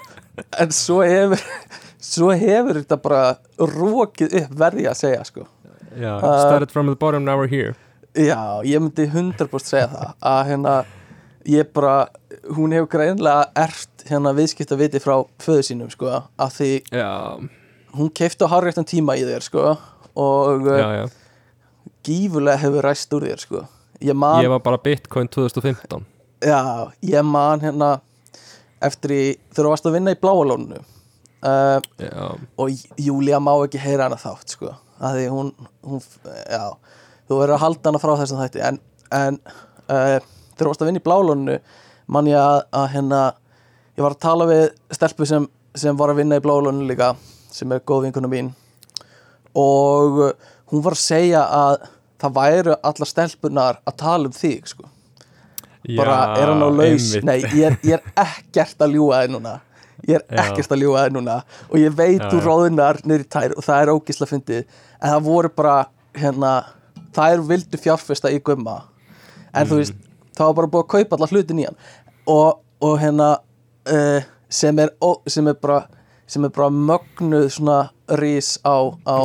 en 0.60 0.72
svo 0.76 1.02
hefur 1.06 1.42
svo 2.06 2.32
hefur 2.38 2.82
þetta 2.82 2.98
bara 3.02 3.24
rókið 3.60 4.38
upp 4.42 4.54
verði 4.60 4.88
að 4.90 5.00
segja 5.02 5.26
sko. 5.28 5.48
Uh, 5.96 6.20
started 6.20 6.72
from 6.72 6.92
the 6.92 6.96
bottom 6.96 7.26
now 7.26 7.40
we're 7.40 7.52
here. 7.52 7.76
Já, 8.16 8.64
ég 8.64 8.80
myndi 8.80 9.08
100% 9.12 9.68
segja 9.68 9.90
það 9.92 10.12
að 10.24 10.42
hérna, 10.50 10.76
ég 11.52 11.68
bara 11.76 11.96
hún 12.56 12.76
hefur 12.76 12.90
greinlega 12.96 13.50
ert 13.60 14.06
hérna 14.08 14.32
viðskipta 14.38 14.78
viti 14.80 15.02
frá 15.04 15.18
föðu 15.44 15.66
sínum 15.68 15.92
sko, 15.92 16.22
að 16.40 16.56
því 16.56 16.72
já, 16.96 17.12
hún 17.98 18.12
keifti 18.16 18.48
á 18.48 18.54
hárréttan 18.54 18.88
tíma 18.88 19.18
í 19.20 19.26
þér 19.28 19.46
sko, 19.46 19.76
og 20.16 20.68
já, 20.70 20.80
já. 20.80 20.90
já. 21.02 21.06
gífurlega 22.08 22.64
hefur 22.64 22.88
ræst 22.88 23.16
úr 23.18 23.28
þér 23.28 23.44
sko. 23.44 23.66
ég 24.00 24.16
man, 24.16 24.44
ég 24.46 24.52
var 24.54 24.64
bara 24.64 24.80
bitcoin 24.80 25.28
2015 25.32 26.06
já, 26.46 26.92
ég 27.02 27.26
man 27.26 27.64
hérna 27.64 27.96
eftir 28.84 29.14
í, 29.14 29.24
þegar 29.54 29.66
þú 29.66 29.72
varst 29.74 29.88
að 29.90 29.96
vinna 29.98 30.14
í 30.14 30.20
bláalónu 30.22 30.82
uh, 31.46 31.80
og 32.62 32.86
Júlía 33.02 33.40
má 33.42 33.54
ekki 33.56 33.82
heyra 33.82 34.10
hana 34.10 34.20
þátt 34.20 34.56
sko, 34.56 34.74
að 35.00 35.20
því 35.20 35.26
hún, 35.34 35.52
hún 35.86 36.04
já, 36.52 36.64
þú 37.26 37.40
verður 37.40 37.56
að 37.58 37.64
halda 37.66 37.92
hana 37.92 38.04
frá 38.04 38.14
þessum 38.22 38.44
þætti. 38.44 38.64
En, 38.70 38.80
en 39.16 39.40
uh, 39.90 40.20
þegar 40.20 40.62
þú 40.62 40.70
varst 40.70 40.86
að 40.86 40.92
vinna 40.92 41.02
í 41.02 41.08
blálónu 41.08 41.60
man 42.06 42.30
ég 42.30 42.40
að, 42.40 42.60
að 42.82 42.90
hérna 42.94 43.22
ég 43.96 44.04
var 44.06 44.18
að 44.18 44.24
tala 44.28 44.50
við 44.50 44.66
stelpu 44.94 45.30
sem, 45.30 45.48
sem 45.76 45.98
var 45.98 46.14
að 46.14 46.22
vinna 46.22 46.40
í 46.40 46.46
blálónu 46.46 46.86
líka 46.90 47.14
sem 47.50 47.72
er 47.72 47.84
góð 47.88 48.10
vinkuna 48.10 48.30
mín 48.30 48.52
og 49.56 50.20
hún 50.72 50.84
var 50.84 50.98
að 50.98 51.06
segja 51.06 51.46
að 51.48 51.86
það 52.22 52.36
væru 52.36 52.76
allar 52.90 53.10
stelpunar 53.10 53.80
að 53.88 53.98
tala 54.02 54.30
um 54.30 54.36
þig 54.36 54.68
sko 54.70 54.90
bara 55.98 56.16
Já, 56.36 56.42
er 56.42 56.52
hann 56.52 56.64
á 56.66 56.70
laus? 56.70 57.08
einmitt. 57.16 57.24
nei, 57.24 57.38
ég 57.42 57.66
er, 57.70 57.78
ég 57.84 57.94
er 58.00 58.04
ekkert 58.26 58.82
að 58.86 58.96
ljúga 58.98 59.22
þig 59.26 59.34
núna. 59.36 59.54
Ég 60.08 60.16
er 60.20 60.24
Já. 60.30 60.42
ekkert 60.46 60.72
að 60.76 60.82
ljúga 60.84 61.04
þig 61.08 61.14
núna. 61.18 61.36
Og 61.72 61.78
ég 61.82 61.96
veit 61.98 62.22
Já, 62.22 62.30
þú 62.32 62.40
já. 62.42 62.46
róðunar 62.48 63.00
niður 63.06 63.24
í 63.26 63.30
tær 63.36 63.54
og 63.58 63.64
það 63.66 63.82
er 63.86 63.94
ógisla 63.96 64.28
fyndið. 64.30 64.66
En 65.02 65.10
það 65.14 65.24
voru 65.30 65.50
bara 65.56 65.76
hérna, 66.16 66.52
það 67.16 67.34
er 67.38 67.46
vildu 67.54 67.78
fjárfesta 67.82 68.32
í 68.34 68.40
gumma. 68.44 68.78
En 69.54 69.66
Mm. 69.66 69.70
þú 69.72 69.76
veist, 69.82 69.94
það 70.36 70.46
var 70.50 70.54
bara 70.62 70.68
búið 70.68 70.84
að 70.84 70.94
kaupa 70.96 71.16
allar 71.16 71.30
hlutin 71.32 71.60
í 71.60 71.66
hann 71.66 71.78
og 72.28 72.60
og 72.82 73.00
hérna 73.00 73.38
uh, 73.88 74.22
sem, 74.50 74.78
er, 74.80 74.90
ó, 75.02 75.16
sem 75.28 75.48
er 75.48 75.54
bara 75.54 75.86
sem 76.28 76.44
er 76.44 76.50
bara 76.50 76.70
mögnuð 76.70 77.48
svona 77.56 77.90
rís 78.10 78.58
á 78.66 78.92
á, 79.08 79.18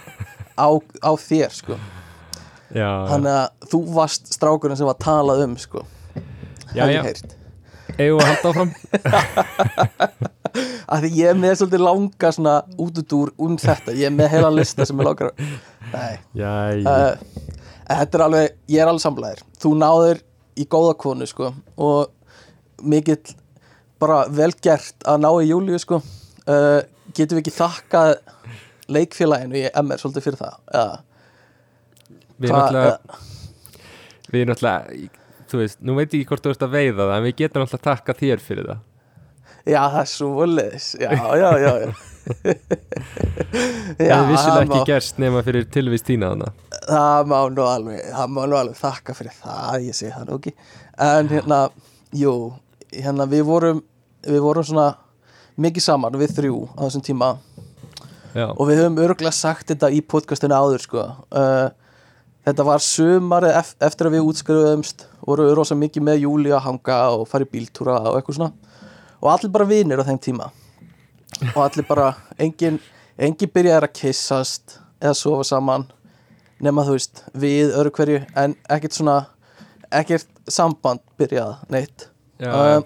á, 0.56 0.68
á 1.04 1.10
þér 1.20 1.50
sko. 1.52 1.76
Já, 2.74 2.88
þannig 3.10 3.30
að 3.30 3.68
þú 3.70 3.80
varst 3.94 4.32
strákurinn 4.32 4.76
sem 4.78 4.86
var 4.88 4.96
talað 4.98 5.44
um 5.44 5.56
sko. 5.60 5.84
já, 5.84 5.95
hef 6.76 6.90
já, 6.90 6.94
ég 6.96 7.08
heyrt 7.10 7.36
við 7.96 8.12
að 8.16 8.26
halda 8.26 8.48
áfram? 8.50 8.72
Því 11.02 11.10
ég 11.18 11.30
er 11.32 11.38
með 11.38 11.54
svolítið 11.60 11.82
langa 11.84 12.28
svona 12.32 12.54
útudúr 12.80 13.32
um 13.42 13.56
þetta, 13.60 13.92
ég 13.96 14.08
er 14.08 14.14
með 14.14 14.30
heila 14.32 14.50
lista 14.54 14.86
sem 14.88 15.00
er 15.02 15.08
langar 15.10 15.32
nei, 15.92 16.14
uh, 16.86 17.14
þetta 17.90 18.18
er 18.18 18.24
alveg 18.26 18.46
ég 18.72 18.80
er 18.82 18.90
alveg 18.90 19.04
samlæðir, 19.04 19.42
þú 19.62 19.72
náður 19.82 20.22
í 20.56 20.64
góða 20.72 20.94
konu 21.02 21.26
sko 21.28 21.50
og 21.76 22.12
mikill 22.86 23.34
bara 24.00 24.22
vel 24.28 24.52
gert 24.64 25.04
að 25.08 25.22
ná 25.24 25.30
í 25.40 25.46
Júliu 25.50 25.78
sko. 25.80 26.00
Uh, 26.46 26.80
getum 27.16 27.38
við 27.38 27.46
ekki 27.46 27.54
þakkað 27.56 28.10
leikfélaginu 28.92 29.56
í 29.62 29.64
MR 29.80 29.98
svolítið 30.02 30.26
fyrir 30.26 30.40
það? 30.42 30.58
Eða, 30.70 30.98
við 32.36 32.52
hvað- 32.52 32.60
náttúrulega 32.60 33.22
við 34.34 34.44
náttúrulega 34.50 34.80
þú 35.52 35.60
veist, 35.62 35.78
nú 35.82 35.94
veit 35.98 36.12
ég 36.14 36.20
ekki 36.24 36.30
hvort 36.32 36.44
þú 36.46 36.52
ert 36.54 36.66
að 36.66 36.74
veiða 36.76 37.02
það 37.06 37.16
en 37.16 37.26
við 37.28 37.36
getum 37.42 37.64
alltaf 37.64 37.80
að 37.80 37.86
takka 37.90 38.14
þér 38.20 38.42
fyrir 38.44 38.68
það. 38.72 38.84
Já 39.66 39.80
það 39.90 40.00
er 40.00 40.10
svo 40.12 40.28
voleðis 40.36 40.84
já, 41.02 41.08
já, 41.10 41.48
já, 41.58 41.70
já. 41.82 41.88
það 43.98 44.12
hefði 44.12 44.28
vissilega 44.30 44.60
ekki 44.62 44.78
má- 44.80 44.86
gerst 44.90 45.18
nema 45.22 45.42
fyrir 45.46 45.66
tilvist 45.74 46.06
þína 46.06 46.28
þannig 46.32 46.76
það 46.86 47.26
má 47.32 47.36
nú 47.56 47.64
alveg 47.66 48.04
það 48.12 48.30
má 48.36 48.40
nú 48.46 48.58
alveg 48.60 48.78
þakka 48.78 49.16
fyrir 49.18 49.34
það 49.40 49.86
ég 49.88 49.98
segi 49.98 50.12
það 50.14 50.28
nú 50.30 50.38
ekki. 50.38 50.52
En 51.06 51.30
hérna, 51.32 51.58
jú 52.16 52.34
hérna 52.94 53.26
við 53.30 53.42
vorum 53.48 53.82
við 54.26 54.40
vorum 54.46 54.66
svona 54.66 54.86
mikið 55.62 55.86
saman 55.86 56.18
við 56.20 56.36
þrjú 56.36 56.60
á 56.76 56.80
þessum 56.86 57.04
tíma. 57.06 57.32
Já, 58.36 58.46
og 58.52 58.62
við 58.68 58.82
höfum 58.82 58.98
örgulega 59.00 59.32
sagt 59.32 59.70
þetta 59.72 59.88
í 59.96 60.02
podcastinu 60.04 60.54
áður 60.56 60.82
sko. 60.84 61.04
Uh, 61.32 61.70
þetta 62.46 62.66
var 62.66 62.84
sumarið 62.84 63.56
ef, 63.58 63.72
eftir 63.82 64.08
að 64.08 64.16
við 64.16 64.28
útskrifuðumst 64.30 65.06
vorum 65.26 65.48
við 65.50 65.56
rosa 65.58 65.78
mikið 65.78 66.06
með 66.08 66.22
Júli 66.24 66.54
að 66.54 66.64
hanga 66.68 66.98
og 67.16 67.26
fara 67.30 67.46
í 67.46 67.50
bíltúra 67.50 67.98
og 68.06 68.18
eitthvað 68.18 68.38
svona. 68.38 68.52
Og 69.22 69.30
allir 69.32 69.52
bara 69.54 69.68
vinir 69.68 70.02
á 70.02 70.08
þeim 70.08 70.20
tíma. 70.22 70.50
Og 71.54 71.60
allir 71.64 71.86
bara, 71.88 72.12
engin 72.38 72.78
engin 73.16 73.52
byrjaði 73.52 73.88
að 73.88 73.94
kissast 73.96 74.78
eða 75.00 75.14
sofa 75.16 75.46
saman 75.48 75.86
nema 76.62 76.84
þú 76.86 76.96
veist, 76.96 77.22
við 77.36 77.72
öðru 77.76 77.92
hverju 77.98 78.20
en 78.38 78.56
ekkert 78.72 78.96
svona 78.96 79.16
ekkert 79.92 80.28
samband 80.48 81.02
byrjað 81.20 81.66
neitt. 81.72 82.08
Já, 82.40 82.52
um, 82.52 82.84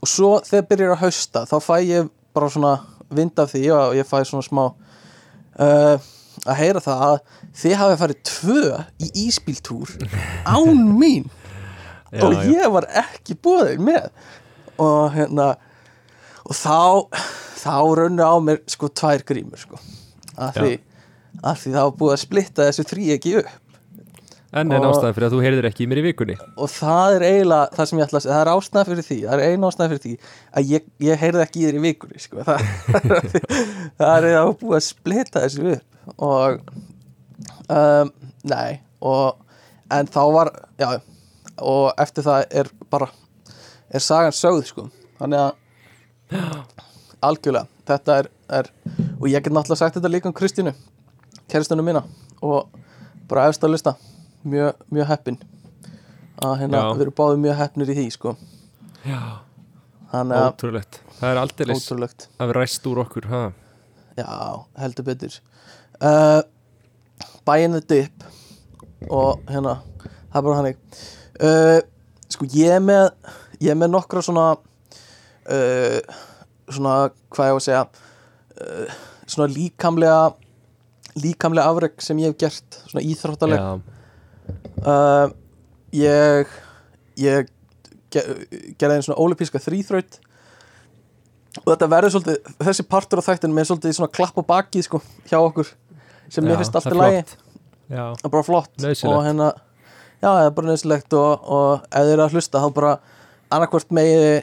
og 0.00 0.08
svo 0.08 0.30
þegar 0.44 0.68
byrjar 0.70 0.94
að 0.94 1.02
hausta 1.04 1.44
þá 1.48 1.56
fæ 1.64 1.74
ég 1.84 2.08
bara 2.36 2.48
svona 2.52 2.74
vind 3.10 3.40
af 3.42 3.52
því 3.52 3.64
og 3.76 3.96
ég 3.98 4.08
fæ 4.08 4.22
svona 4.24 4.46
smá 4.46 4.62
uh, 4.70 6.08
að 6.46 6.60
heyra 6.60 6.82
það 6.84 7.04
að 7.06 7.16
þið 7.62 7.76
hafi 7.82 7.98
farið 8.02 8.20
tvö 8.30 8.64
í 9.00 9.10
íspíltúr 9.26 9.94
án 10.48 10.84
mín. 10.98 11.28
Já, 12.10 12.24
og 12.26 12.38
ég 12.50 12.70
var 12.74 12.88
ekki 13.04 13.36
búið 13.38 13.82
með. 13.86 14.08
Og 14.80 15.12
hérna 15.14 15.52
og 16.42 16.56
þá 16.56 17.06
þá 17.60 17.74
raunni 18.00 18.24
á 18.24 18.34
mér 18.42 18.62
sko 18.70 18.88
tvær 18.88 19.22
grímur 19.28 19.60
sko. 19.60 19.80
Að 20.40 20.56
því, 20.56 20.76
að 21.44 21.58
því 21.62 21.74
var 21.76 21.96
búið 22.00 22.14
að 22.14 22.22
splitta 22.24 22.68
þessu 22.68 22.86
þrý 22.88 23.10
ekki 23.16 23.34
upp 23.42 23.69
en 24.50 24.72
en 24.74 24.86
ástæðan 24.88 25.14
fyrir 25.14 25.28
að 25.28 25.34
þú 25.34 25.42
heyrðir 25.44 25.68
ekki 25.68 25.84
í 25.84 25.88
mér 25.90 26.00
í 26.00 26.04
vikunni 26.08 26.36
og 26.58 26.70
það 26.72 27.16
er 27.16 27.24
eiginlega 27.28 27.76
það 27.76 27.88
sem 27.90 28.00
ég 28.00 28.08
ætla 28.08 28.18
að 28.18 28.24
segja, 28.24 28.34
það 28.34 28.40
er 28.42 28.52
ástæða 28.54 28.84
fyrir 28.88 29.06
því 29.06 29.18
það 29.22 29.34
er 29.34 29.44
einu 29.46 29.68
ástæða 29.68 29.90
fyrir 29.92 30.02
því 30.04 30.14
að 30.58 30.72
ég, 30.74 30.88
ég 31.06 31.22
heyrði 31.22 31.44
ekki 31.44 31.60
í 31.60 31.66
þér 31.68 31.78
í 31.78 31.82
vikunni 31.84 32.24
sko. 32.24 32.44
það, 32.48 32.66
það 34.00 34.16
er 34.16 34.28
að 34.40 34.50
búið 34.62 34.76
að 34.80 34.84
splita 34.88 35.44
þessu 35.44 35.76
upp 35.76 36.26
og 36.26 36.58
um, 37.70 38.12
nei 38.50 38.80
og, 39.00 39.38
en 39.94 40.10
þá 40.10 40.20
var 40.34 40.52
já, 40.80 40.88
og 41.62 42.02
eftir 42.02 42.26
það 42.26 42.44
er 42.62 42.74
bara 42.90 43.10
er 43.90 44.02
sagan 44.02 44.34
sögð 44.34 44.66
sko. 44.72 44.88
þannig 45.20 45.46
að 45.46 45.56
algjörlega, 47.26 47.68
þetta 47.86 48.18
er, 48.22 48.30
er 48.50 48.70
og 49.20 49.26
ég 49.30 49.42
get 49.44 49.52
náttúrulega 49.54 49.84
sagt 49.84 49.98
þetta 49.98 50.10
líka 50.10 50.30
um 50.30 50.34
Kristínu 50.34 50.74
kæristunum 51.50 51.86
mína 51.86 52.02
og 52.42 52.70
bara 53.30 53.48
efst 53.50 53.64
að 53.66 53.74
lista 53.74 53.94
mjög, 54.42 54.84
mjög 54.92 55.08
heppin. 55.10 55.38
Að 56.40 56.56
hérna, 56.62 56.82
við 56.94 57.04
erum 57.06 57.16
báðið 57.18 57.42
mjög 57.44 57.58
heppnir 57.60 57.92
í 57.92 57.96
því 57.98 58.06
sko. 58.14 58.34
já, 59.04 59.22
ótrúlegt. 60.12 61.00
Það 61.18 61.32
er 61.32 61.40
aldrei 61.42 61.74
ótrúlegt. 61.74 62.28
að 62.38 62.52
vera 62.52 62.64
ræst 62.64 62.86
úr 62.88 63.02
okkur 63.04 63.28
ha? 63.30 63.42
já, 64.16 64.66
heldur 64.80 65.04
betur. 65.04 65.36
Uh, 66.00 66.40
bæinn 67.44 67.76
the 67.76 67.82
dip 67.84 68.24
og 69.10 69.40
hérna, 69.48 69.80
það 70.32 70.40
er 70.40 70.46
bara 70.46 70.58
hannig 70.60 70.78
uh, 71.44 71.78
sko 72.32 72.48
ég 72.54 72.76
er 72.78 72.82
með 72.84 73.10
ég 73.60 73.72
er 73.72 73.78
með 73.80 73.92
nokkra 73.92 74.22
svona 74.24 74.46
uh, 74.56 75.98
svona, 76.70 76.94
hvað 77.32 77.50
ég 77.50 77.52
á 77.52 77.58
að 77.58 77.64
segja 77.66 77.84
svona 79.30 79.48
líkamlega 79.52 80.32
líkamlega 81.20 81.70
afreg 81.70 82.02
sem 82.04 82.18
ég 82.20 82.30
hef 82.30 82.38
gert 82.40 82.80
svona 82.90 83.04
íþróttaleg. 83.04 83.60
Já, 83.60 83.99
uh, 84.84 85.30
ég 85.96 86.50
ég 87.20 87.48
ge, 88.12 88.24
gerði 88.78 88.96
einn 88.96 89.06
svona 89.06 89.20
ólipíska 89.22 89.60
þrýþraut 89.62 90.18
og 91.60 91.72
þetta 91.72 91.88
verður 91.90 92.14
svolítið 92.14 92.52
þessi 92.62 92.86
partur 92.90 93.22
á 93.22 93.26
þættinu 93.26 93.56
með 93.56 93.70
svolítið 93.70 93.96
svona 93.98 94.14
klapp 94.14 94.38
á 94.38 94.42
bakið 94.46 94.86
sko 94.86 95.00
hjá 95.30 95.38
okkur 95.40 95.72
sem 96.30 96.46
mér 96.46 96.60
finnst 96.60 96.76
allt 96.78 96.86
það 96.86 96.96
í 96.96 97.00
lagi. 97.00 97.22
flott. 97.24 97.34
já, 97.90 98.04
það 98.04 98.28
er 98.28 98.34
bara 98.36 98.46
flott. 98.46 98.72
Nauðsynlegt. 98.78 99.16
og 99.16 99.24
hérna 99.26 99.48
já, 100.20 100.28
það 100.28 100.44
er 100.44 100.54
bara 100.58 100.70
nöðsilegt 100.70 101.18
og, 101.18 101.48
og 101.58 101.72
ef 101.90 102.06
þið 102.06 102.14
eru 102.14 102.26
að 102.26 102.36
hlusta 102.36 102.62
þá 102.62 102.68
bara 102.78 102.92
annarkvort 103.50 103.94
megiði 103.98 104.34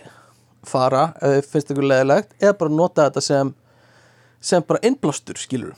fara 0.68 1.04
ef 1.22 1.38
þið 1.38 1.52
finnst 1.54 1.74
ykkur 1.74 1.90
leðilegt 1.94 2.36
eða 2.42 2.58
bara 2.60 2.76
nota 2.76 3.08
þetta 3.08 3.24
sem 3.24 3.54
sem 4.48 4.66
bara 4.68 4.84
innblástur 4.86 5.40
skilur 5.40 5.78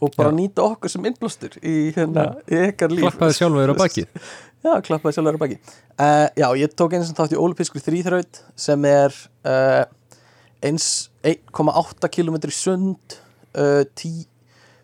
og 0.00 0.14
bara 0.16 0.32
Já. 0.32 0.36
nýta 0.36 0.64
okkur 0.64 0.92
sem 0.92 1.04
innblástur 1.08 1.56
í, 1.60 1.74
hérna, 1.96 2.26
í 2.48 2.60
ykkar 2.70 2.92
líf 2.92 3.06
klappaði 3.06 3.36
sjálfur 3.38 3.72
á 3.72 3.76
bakið 3.78 4.08
Já, 4.60 4.72
klappaði 4.84 5.16
sjálfur 5.16 5.38
á 5.38 5.42
baki 5.42 5.58
uh, 6.04 6.26
Já, 6.40 6.46
ég 6.60 6.76
tók 6.76 6.96
eins 6.96 7.12
og 7.12 7.18
þátt 7.20 7.36
í 7.36 7.40
ólupískur 7.40 7.84
þrýþraut 7.84 8.42
sem 8.58 8.86
er 8.88 9.16
uh, 9.48 9.84
eins 10.64 11.10
1,8 11.26 12.12
km 12.12 12.40
í 12.48 12.54
sund 12.54 13.18
uh, 13.56 13.84
10, 13.84 14.24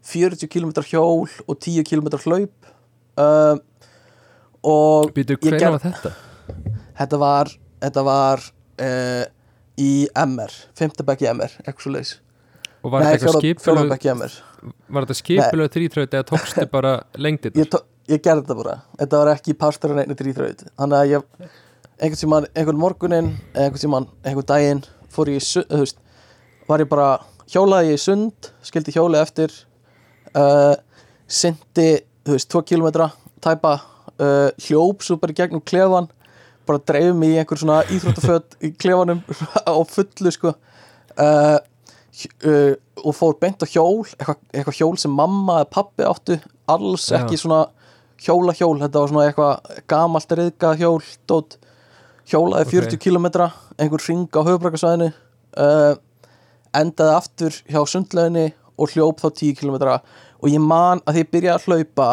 40 0.07 0.53
km 0.53 0.75
hjól 0.85 1.25
og 1.27 1.55
10 1.57 1.87
km 1.89 2.13
hlaup 2.25 2.71
uh, 3.21 3.57
og 4.67 5.13
býtu, 5.17 5.39
Ég 5.47 5.63
var 5.63 5.81
þetta? 5.83 6.13
þetta 6.99 7.21
var 7.21 7.53
þetta 7.81 8.05
var 8.07 8.45
uh, 8.83 9.25
í 9.77 9.91
MR, 10.17 10.53
5. 10.79 11.03
bekki 11.05 11.29
MR 11.33 11.53
eitthvað 11.65 11.85
svo 11.85 11.95
leis 11.97 12.15
og 12.83 12.93
var 12.95 13.05
þetta 13.05 13.17
eitthvað 13.17 13.37
fjóra 13.37 13.45
skipulög 13.45 13.93
bekki 13.93 14.13
MR 14.15 14.37
var 14.89 15.07
þetta 15.07 15.19
skipulög 15.21 15.71
þrýtröð 15.75 16.09
eða 16.09 16.27
tókstu 16.31 16.67
bara 16.77 16.97
lengdir 17.21 17.57
ég, 17.59 17.77
ég 18.11 18.23
gerði 18.23 18.45
þetta 18.45 18.59
bara. 18.59 18.77
Þetta 19.01 19.23
var 19.23 19.33
ekki 19.35 19.57
partur 19.59 19.95
en 19.95 20.03
einu 20.05 20.19
þrýþraut 20.19 20.67
þannig 20.73 20.99
að 20.99 21.13
ég 21.13 21.47
einhvern 21.97 22.21
tímann, 22.21 22.49
einhvern 22.55 22.81
morgunin 22.81 23.31
einhvern 23.55 23.83
tímann, 23.83 24.11
einhvern 24.25 24.51
daginn 24.51 24.83
fór 25.13 25.31
ég 25.33 25.45
þú 25.45 25.81
veist 25.83 26.03
var 26.67 26.83
ég 26.83 26.91
bara, 26.91 27.11
hjólaði 27.49 27.95
ég 27.95 28.01
í 28.01 28.03
sund 28.03 28.51
skildi 28.67 28.95
hjóli 28.97 29.21
eftir 29.21 29.55
uh, 30.35 30.75
syndi, 31.27 32.03
þú 32.27 32.37
veist, 32.37 32.51
2 32.53 32.65
kilometra 32.73 33.11
tæpa 33.45 33.79
uh, 33.79 34.51
hljóp 34.67 35.05
svo 35.07 35.19
bara 35.23 35.37
gegnum 35.37 35.65
klefan 35.65 36.11
bara 36.67 36.83
dreifum 36.83 37.23
í 37.23 37.37
einhver 37.39 37.61
svona 37.61 37.83
íþróttaföt 37.95 38.59
í 38.67 38.73
klefanum 38.75 39.23
á 39.71 39.75
fullu 39.87 40.33
sko. 40.35 40.55
Uh, 41.17 41.59
uh, 42.47 42.75
og 43.05 43.15
fór 43.17 43.37
beint 43.43 43.63
á 43.63 43.67
hjól 43.69 44.05
eitthvað, 44.07 44.39
eitthvað 44.55 44.79
hjól 44.81 44.97
sem 45.01 45.13
mamma 45.13 45.61
eða 45.63 45.71
pappi 45.77 46.07
áttu 46.09 46.39
alls 46.73 47.09
Já. 47.13 47.19
ekki 47.21 47.39
svona 47.41 47.67
hjóla 48.25 48.55
hjól, 48.57 48.79
þetta 48.81 49.03
var 49.03 49.11
svona 49.13 49.27
eitthvað 49.29 49.83
gamalt 49.93 50.33
riðga 50.41 50.71
hjól, 50.81 51.03
dót 51.29 51.59
hjólaði 52.31 52.67
Ok. 52.67 52.73
40 52.73 53.03
kilometra 53.05 53.51
einhver 53.79 54.03
ring 54.09 54.25
á 54.33 54.41
höfbrakasvæðinu 54.49 55.11
uh, 55.13 55.93
endaði 56.77 57.15
aftur 57.19 57.59
hjá 57.69 57.83
sundlauginni 57.89 58.49
og 58.77 58.93
hljóp 58.95 59.21
þá 59.23 59.29
10 59.43 59.59
kilometra 59.61 59.99
og 60.41 60.49
ég 60.53 60.61
man 60.61 61.01
að 61.07 61.19
því 61.19 61.23
ég 61.27 61.31
byrjaði 61.37 61.57
að 61.61 61.69
hlaupa 61.69 62.09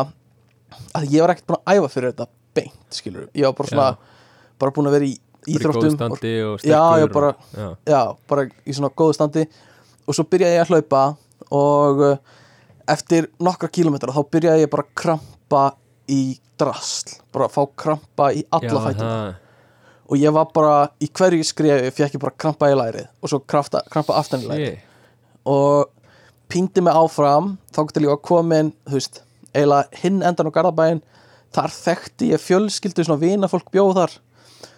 að 1.00 1.08
ég 1.14 1.24
var 1.24 1.34
ekkert 1.34 1.50
búin 1.50 1.62
að 1.64 1.80
æfa 1.80 1.92
fyrir 1.96 2.12
þetta 2.14 2.28
beint, 2.54 2.80
skilur, 2.94 3.28
ég 3.34 3.48
var 3.48 3.56
bara 3.58 3.72
svona 3.72 3.88
bara 4.62 4.76
búin 4.76 4.88
að 4.92 4.96
vera 5.00 5.08
í 5.10 5.16
íþróttum 5.54 5.98
og, 6.06 6.14
og 6.54 6.64
Já, 6.64 6.82
ég 7.02 7.10
bara- 7.12 7.34
og, 7.34 7.48
já. 7.58 7.68
já, 7.90 8.02
bara 8.30 8.46
í 8.64 8.76
svona 8.76 8.92
góðu 8.96 9.16
standi 9.18 9.48
og 10.08 10.16
svo 10.18 10.26
byrjaði 10.30 10.58
ég 10.58 10.64
að 10.66 10.72
hlaupa 10.74 11.04
og 11.54 12.02
uh, 12.04 12.18
eftir 12.92 13.30
nokkra 13.44 13.70
kílómetra 13.72 14.14
þá 14.16 14.22
byrjaði 14.36 14.66
ég 14.66 14.72
bara 14.74 14.84
að 14.88 14.94
krampa 15.04 15.64
í 16.12 16.22
drasl, 16.60 17.16
bara 17.34 17.48
að 17.48 17.56
fá 17.56 17.64
krampa 17.86 18.32
í 18.36 18.44
alla 18.52 18.70
það- 18.84 19.02
og 20.10 20.18
ég 20.20 20.34
var 20.36 20.50
bara 20.54 20.74
í 21.02 21.08
hverju 21.10 21.44
skrefi 21.48 21.92
fekk 21.96 22.18
ég 22.18 22.22
bara 22.22 22.36
krampa 22.38 22.68
í 22.70 22.76
lærið 22.78 23.08
og 23.24 23.30
svo 23.32 23.40
krafta, 23.48 23.82
krampa 23.90 24.14
aftan 24.20 24.44
í 24.44 24.48
lærið. 24.52 24.66
Og 25.46 25.90
píndi 26.52 26.84
mig 26.84 26.94
áfram 26.94 27.58
þá 27.74 27.80
getur 27.88 28.10
að 28.12 28.22
komin 28.28 28.74
þú 28.86 28.94
veist, 29.00 29.22
eiginlega 29.56 30.02
hinn 30.04 30.20
endan 30.22 30.52
á 30.52 30.56
Garðabæin 30.56 31.02
þar 31.54 31.70
þekkti 31.74 32.30
ég 32.34 32.42
fjölskyldu 32.44 33.06
svona 33.06 33.20
vina 33.24 33.48
fólk 33.50 33.72
bjóð 33.74 33.94
þar. 33.98 34.14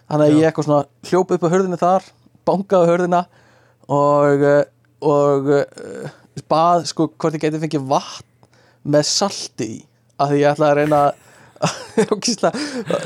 Þannig 0.10 0.30
að 0.30 0.38
ég 0.40 0.48
eitthvað 0.52 0.66
svona 0.70 0.86
hljópa 1.10 1.36
upp 1.36 1.44
á 1.48 1.54
hörðinni 1.56 1.80
þar 1.82 2.04
bankaði 2.46 2.86
á 2.86 2.90
hörðina 2.94 3.22
og, 3.90 4.44
eh, 4.46 4.64
og 5.06 5.51
uh, 5.53 6.16
bað 6.51 6.88
sko 6.89 7.10
hvort 7.14 7.38
ég 7.38 7.45
geti 7.45 7.62
fengið 7.62 7.86
vatn 7.89 8.49
með 8.86 9.08
salti 9.10 9.70
í 9.78 9.80
af 10.22 10.32
því 10.32 10.41
ég 10.41 10.51
ætla 10.53 10.72
að 10.72 10.78
reyna 10.80 10.99
að 11.06 11.24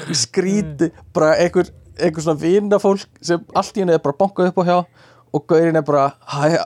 skríti 0.23 0.89
bara 1.15 1.35
einhver, 1.41 1.69
einhver 1.99 2.25
svona 2.25 2.41
vinafólk 2.41 3.21
sem 3.21 3.43
allt 3.57 3.77
í 3.77 3.83
henni 3.83 3.95
er 3.95 4.03
bara 4.03 4.17
bankað 4.19 4.51
upp 4.51 4.59
á 4.61 4.69
hjá 4.69 4.77
og 5.29 5.45
gaurinn 5.49 5.77
er 5.77 5.85
bara 5.85 6.09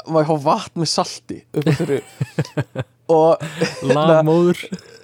maður 0.07 0.29
hafa 0.31 0.41
vatn 0.47 0.84
með 0.84 0.91
salti 0.93 1.43
upp 1.51 1.67
á 1.67 1.73
fyrir? 1.79 2.03
Og 3.13 3.41
Lafmóður 3.84 4.61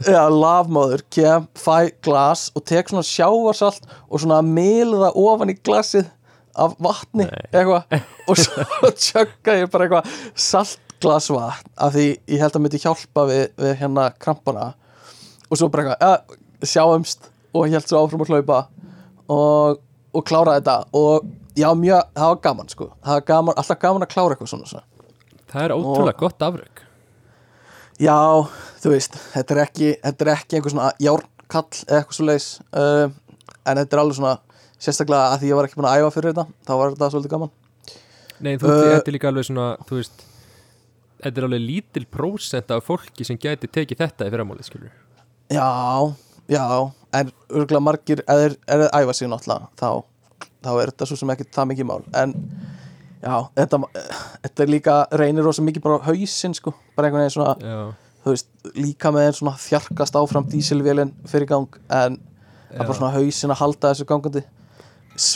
ja, 0.08 0.22
lafmóður 0.32 1.02
kem, 1.12 1.48
fæ 1.60 1.92
glas 2.06 2.48
og 2.56 2.64
tek 2.70 2.88
svona 2.88 3.04
sjávarsalt 3.04 3.84
og 4.08 4.22
svona 4.24 4.40
milða 4.46 5.12
ofan 5.20 5.52
í 5.52 5.58
glasið 5.60 6.08
af 6.66 6.76
vatni 6.84 7.28
eitthvað. 7.50 7.98
Og 8.30 8.40
svo 8.40 8.92
tjögga 9.06 9.58
ég 9.62 9.72
bara 9.74 9.88
eitthvað 9.88 10.12
saltglas 10.50 11.30
vatn 11.34 11.74
af 11.78 11.96
því 11.96 12.06
ég 12.12 12.44
held 12.44 12.60
að 12.60 12.66
myndi 12.66 12.84
hjálpa 12.84 13.26
við, 13.30 13.46
við 13.60 13.76
hérna 13.82 14.10
krampana. 14.22 14.72
Og 15.50 15.60
svo 15.62 15.72
bara 15.74 15.96
eitthvað 15.96 16.06
ja, 16.06 16.70
sjáumst. 16.76 17.32
Og 17.56 17.66
ég 17.66 17.80
held 17.80 17.90
svo 17.90 18.04
áfram 18.04 18.26
að 18.26 18.36
hlaupa 18.36 18.60
og, 19.34 19.80
og 20.14 20.28
klára 20.28 20.60
þetta. 20.60 20.78
Og 20.98 21.26
já, 21.58 21.72
mjög, 21.74 22.14
það 22.14 22.34
var 22.34 22.44
gaman 22.46 22.70
sko. 22.70 22.92
Það 23.02 23.18
var 23.18 23.28
gaman, 23.32 23.58
alltaf 23.58 23.82
gaman 23.82 24.06
að 24.06 24.14
klára 24.14 24.36
eitthvað 24.36 24.54
svona, 24.54 24.70
svona. 24.70 24.86
Það 25.50 25.66
er 25.66 25.74
ótrúlega 25.74 26.20
gott 26.20 26.46
afrök 26.46 26.84
Já, 28.00 28.16
þú 28.80 28.94
veist, 28.94 29.18
þetta 29.34 29.56
er 29.56 29.62
ekki, 29.66 29.88
þetta 30.06 30.26
er 30.26 30.32
ekki 30.36 30.58
einhver 30.58 30.72
svona 30.72 30.92
járnkall 31.04 31.82
eða 31.84 31.98
eitthvað 31.98 32.16
svo 32.16 32.28
leis 32.30 32.46
uh, 32.72 33.10
en 33.68 33.82
þetta 33.82 33.98
er 33.98 34.02
alveg 34.04 34.20
svona 34.20 34.36
sérstaklega 34.80 35.34
að 35.34 35.42
því 35.44 35.50
ég 35.52 35.58
var 35.60 35.68
ekki 35.70 35.80
búin 35.80 35.90
að 35.90 36.00
æfa 36.04 36.14
fyrir 36.16 36.34
þetta 36.34 36.46
þá 36.70 36.74
var 36.80 36.94
þetta 36.96 37.10
svolítið 37.14 37.34
gaman. 37.36 37.52
Nei, 38.40 38.54
þú 38.58 38.70
Uh, 38.70 38.74
uh, 38.80 38.92
þetta 38.96 39.12
er 39.12 39.16
líka 39.18 39.28
alveg 39.34 39.48
svona, 39.50 39.68
þú 39.90 39.98
veist 40.00 40.26
Þetta 41.20 41.42
er 41.42 41.46
alveg 41.50 41.60
lítil 41.66 42.06
prósent 42.08 42.70
af 42.72 42.86
fólki 42.88 43.26
sem 43.28 43.36
gæti 43.36 43.68
tekið 43.68 44.00
þetta 44.00 44.28
í 44.30 44.32
fyrramáli, 44.32 44.64
skilur 44.64 44.94
Já, 45.52 45.66
já, 46.48 46.64
en 47.20 47.32
örgulega 47.50 47.82
margir 47.84 48.22
þeir- 48.24 48.56
ef 48.56 48.80
þeir 48.80 48.94
æfa 49.02 49.16
sig 49.18 49.28
náttúrulega 49.28 49.68
þá, 49.76 49.90
þá 50.64 50.70
er 50.80 50.92
þetta 50.94 51.08
svo 51.10 51.18
sem 51.20 51.34
ekki 51.34 51.48
það 51.52 51.68
mikið 51.74 51.88
mál. 51.90 52.04
En 52.16 52.34
já, 53.20 53.36
þetta, 53.58 53.80
þetta 54.46 54.64
er 54.64 54.72
líka 54.72 54.96
reynir 55.20 55.44
rosa 55.44 55.66
mikið 55.66 55.84
bara 55.84 55.98
á 56.00 56.08
hausinn 56.08 56.56
sko, 56.56 56.72
bara 56.96 57.10
einhvern 57.10 57.26
veginn 57.26 57.36
svona 57.36 57.58
Já, 57.60 57.82
þú 58.24 58.36
veist, 58.38 58.48
líka 58.80 59.12
með 59.12 59.34
svona 59.42 59.58
þjarkast 59.60 60.16
áfram 60.22 60.48
dísilvélinn 60.48 61.12
fyrir 61.28 61.50
gang 61.52 61.68
en 61.90 62.16
það 62.70 62.80
er 62.80 62.86
bara 62.86 62.98
svona 63.02 63.12
hausinn 63.18 63.52
að 63.52 63.60
halda 63.66 63.92
þessu 63.92 64.08
gangandi 64.08 64.46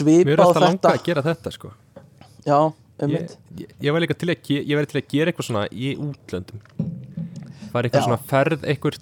Mér 0.06 0.32
er 0.34 0.42
alltaf 0.44 0.62
langa 0.62 0.78
þetta 0.78 0.92
að 0.94 1.04
gera 1.08 1.24
þetta, 1.24 1.52
sko. 1.54 1.70
Já, 2.44 2.58
um 3.04 3.14
ég, 3.14 3.36
ég, 3.58 3.70
ég 3.86 3.94
var 3.94 4.04
líka 4.04 4.16
til 4.18 4.30
að, 4.32 4.50
ég 4.56 4.78
væri 4.78 4.90
til 4.90 5.00
að 5.00 5.06
gera 5.12 5.32
eitthvað 5.32 5.48
svona 5.48 5.64
í 5.70 5.94
útlöndum. 6.00 6.64
Fara 7.72 7.88
eitthvað 7.88 8.00
Já. 8.00 8.06
svona 8.08 8.20
ferð 8.30 8.66
eitthvað 8.70 8.98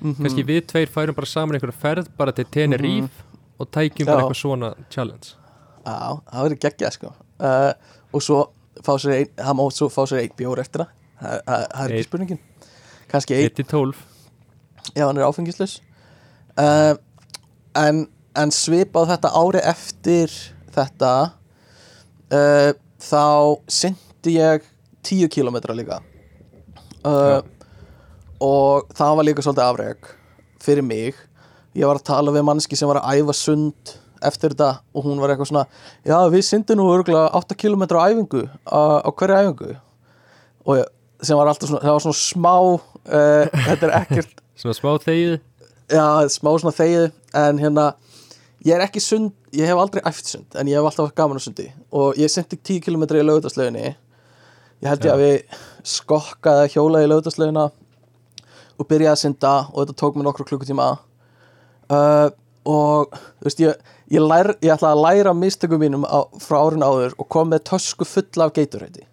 kannski 0.00 0.46
við 0.48 0.62
tveir 0.70 0.92
færum 0.92 1.16
bara 1.16 1.28
saman 1.28 1.58
eitthvað 1.58 1.80
ferð 1.82 2.12
bara 2.16 2.32
til 2.36 2.46
Tenerife 2.48 3.26
og 3.60 3.68
tækjum 3.68 4.08
bara 4.08 4.22
Já. 4.22 4.24
eitthvað 4.24 4.40
svona 4.40 4.72
challenge. 4.92 5.34
Já, 5.84 5.96
það 6.30 6.46
verður 6.46 6.62
geggjað 6.64 6.96
sko. 6.96 7.12
Uh, 7.40 7.72
og 8.16 8.24
svo 8.24 8.38
fá 8.84 8.94
sér 9.00 9.16
ein, 9.18 9.34
það 9.36 9.58
má 9.58 9.64
svo 9.74 9.90
fá 9.92 10.00
sér 10.08 10.22
einn 10.22 10.38
bjór 10.38 10.62
eftir 10.62 10.84
það. 10.84 10.94
Það, 11.20 11.42
það, 11.50 11.66
það 11.74 11.84
er 11.84 11.96
ekki 11.96 12.08
spurningin. 12.08 12.40
Kannski 13.10 13.36
einn, 13.36 13.52
1-12 13.52 14.06
já 14.96 15.06
hann 15.06 15.20
er 15.20 15.26
áfengislaus. 15.28 15.78
Uh, 16.58 16.96
en, 17.78 18.06
en 18.38 18.52
svipað 18.54 19.14
þetta 19.14 19.32
ári 19.34 19.62
eftir 19.66 20.34
þetta 20.74 21.14
uh, 22.30 22.70
þá 23.00 23.24
syndi 23.70 24.36
ég 24.36 24.66
10 25.06 25.32
kilometra 25.32 25.74
líka. 25.76 26.00
Uh, 27.00 27.40
og 28.40 28.90
það 28.96 29.16
var 29.16 29.28
líka 29.28 29.44
svolítið 29.44 29.66
afreg 29.66 30.12
fyrir 30.60 30.84
mig. 30.84 31.18
Ég 31.76 31.88
var 31.88 32.00
að 32.00 32.08
tala 32.10 32.34
við 32.34 32.46
mannski 32.48 32.78
sem 32.78 32.88
var 32.90 33.00
að 33.00 33.20
æfa 33.20 33.36
sund 33.36 33.94
eftir 34.20 34.52
þetta 34.52 34.82
og 34.92 35.06
hún 35.06 35.20
var 35.22 35.32
eitthvað 35.32 35.48
svona 35.48 35.62
já 36.04 36.16
við 36.28 36.42
syndum 36.44 36.80
nú 36.80 36.88
örgulega 36.92 37.30
8 37.38 37.56
km 37.56 37.86
á 37.96 38.04
æfingu 38.10 38.42
á, 38.68 39.00
á 39.00 39.08
hverju 39.08 39.38
æfingu. 39.38 39.70
Og 40.68 40.80
ég, 40.82 40.90
sem 41.24 41.38
var 41.40 41.48
alltaf 41.48 41.70
svona 41.70 41.84
það 41.84 41.96
var 41.96 42.04
svona 42.04 42.20
smá 42.20 42.56
uh, 42.60 43.62
þetta 43.70 43.88
er 43.88 43.94
ekkert 44.02 44.44
svona 44.60 44.76
smá 44.76 44.92
þegið. 45.06 45.38
Já, 45.90 46.06
smá 46.30 46.52
svona 46.60 46.76
þegið 46.76 47.08
en 47.40 47.62
hérna, 47.62 47.86
ég 48.66 48.76
er 48.76 48.84
ekki 48.84 49.02
sund 49.02 49.32
ég 49.56 49.66
hef 49.66 49.80
aldrei 49.80 50.02
æft 50.06 50.28
sund, 50.28 50.48
en 50.54 50.68
ég 50.68 50.78
hef 50.78 50.88
alltaf 50.90 51.14
gaman 51.16 51.40
á 51.40 51.42
sundi 51.42 51.68
og 51.90 52.18
ég 52.20 52.30
sendi 52.32 52.58
10 52.58 52.84
km 52.86 53.06
í 53.08 53.24
lögutaslauginni 53.24 53.86
ég 53.88 54.88
held 54.88 55.04
ég 55.04 55.10
Já. 55.10 55.14
að 55.14 55.22
við 55.24 55.60
skokkaði 55.96 56.66
að 56.66 56.74
hjóla 56.74 57.04
í 57.04 57.08
lögutaslaugina 57.10 57.68
og 58.80 58.88
byrjaði 58.88 59.12
að 59.12 59.22
synda 59.22 59.54
og 59.70 59.82
þetta 59.82 59.98
tók 60.02 60.16
mér 60.16 60.28
nokkru 60.28 60.48
klukkutíma 60.48 60.88
uh, 61.92 62.28
og 62.68 63.14
þú 63.14 63.48
veist, 63.48 63.62
ég, 63.64 63.92
ég, 64.12 64.24
lær, 64.24 64.52
ég 64.60 64.74
ætla 64.74 64.94
að 64.94 65.04
læra 65.04 65.36
mistökum 65.36 65.80
mínum 65.80 66.04
á, 66.04 66.24
frá 66.40 66.60
árin 66.60 66.84
áður 66.84 67.16
og 67.16 67.28
kom 67.32 67.52
með 67.52 67.64
tösku 67.72 68.08
fulla 68.08 68.48
af 68.48 68.56
geiturheiti 68.56 69.06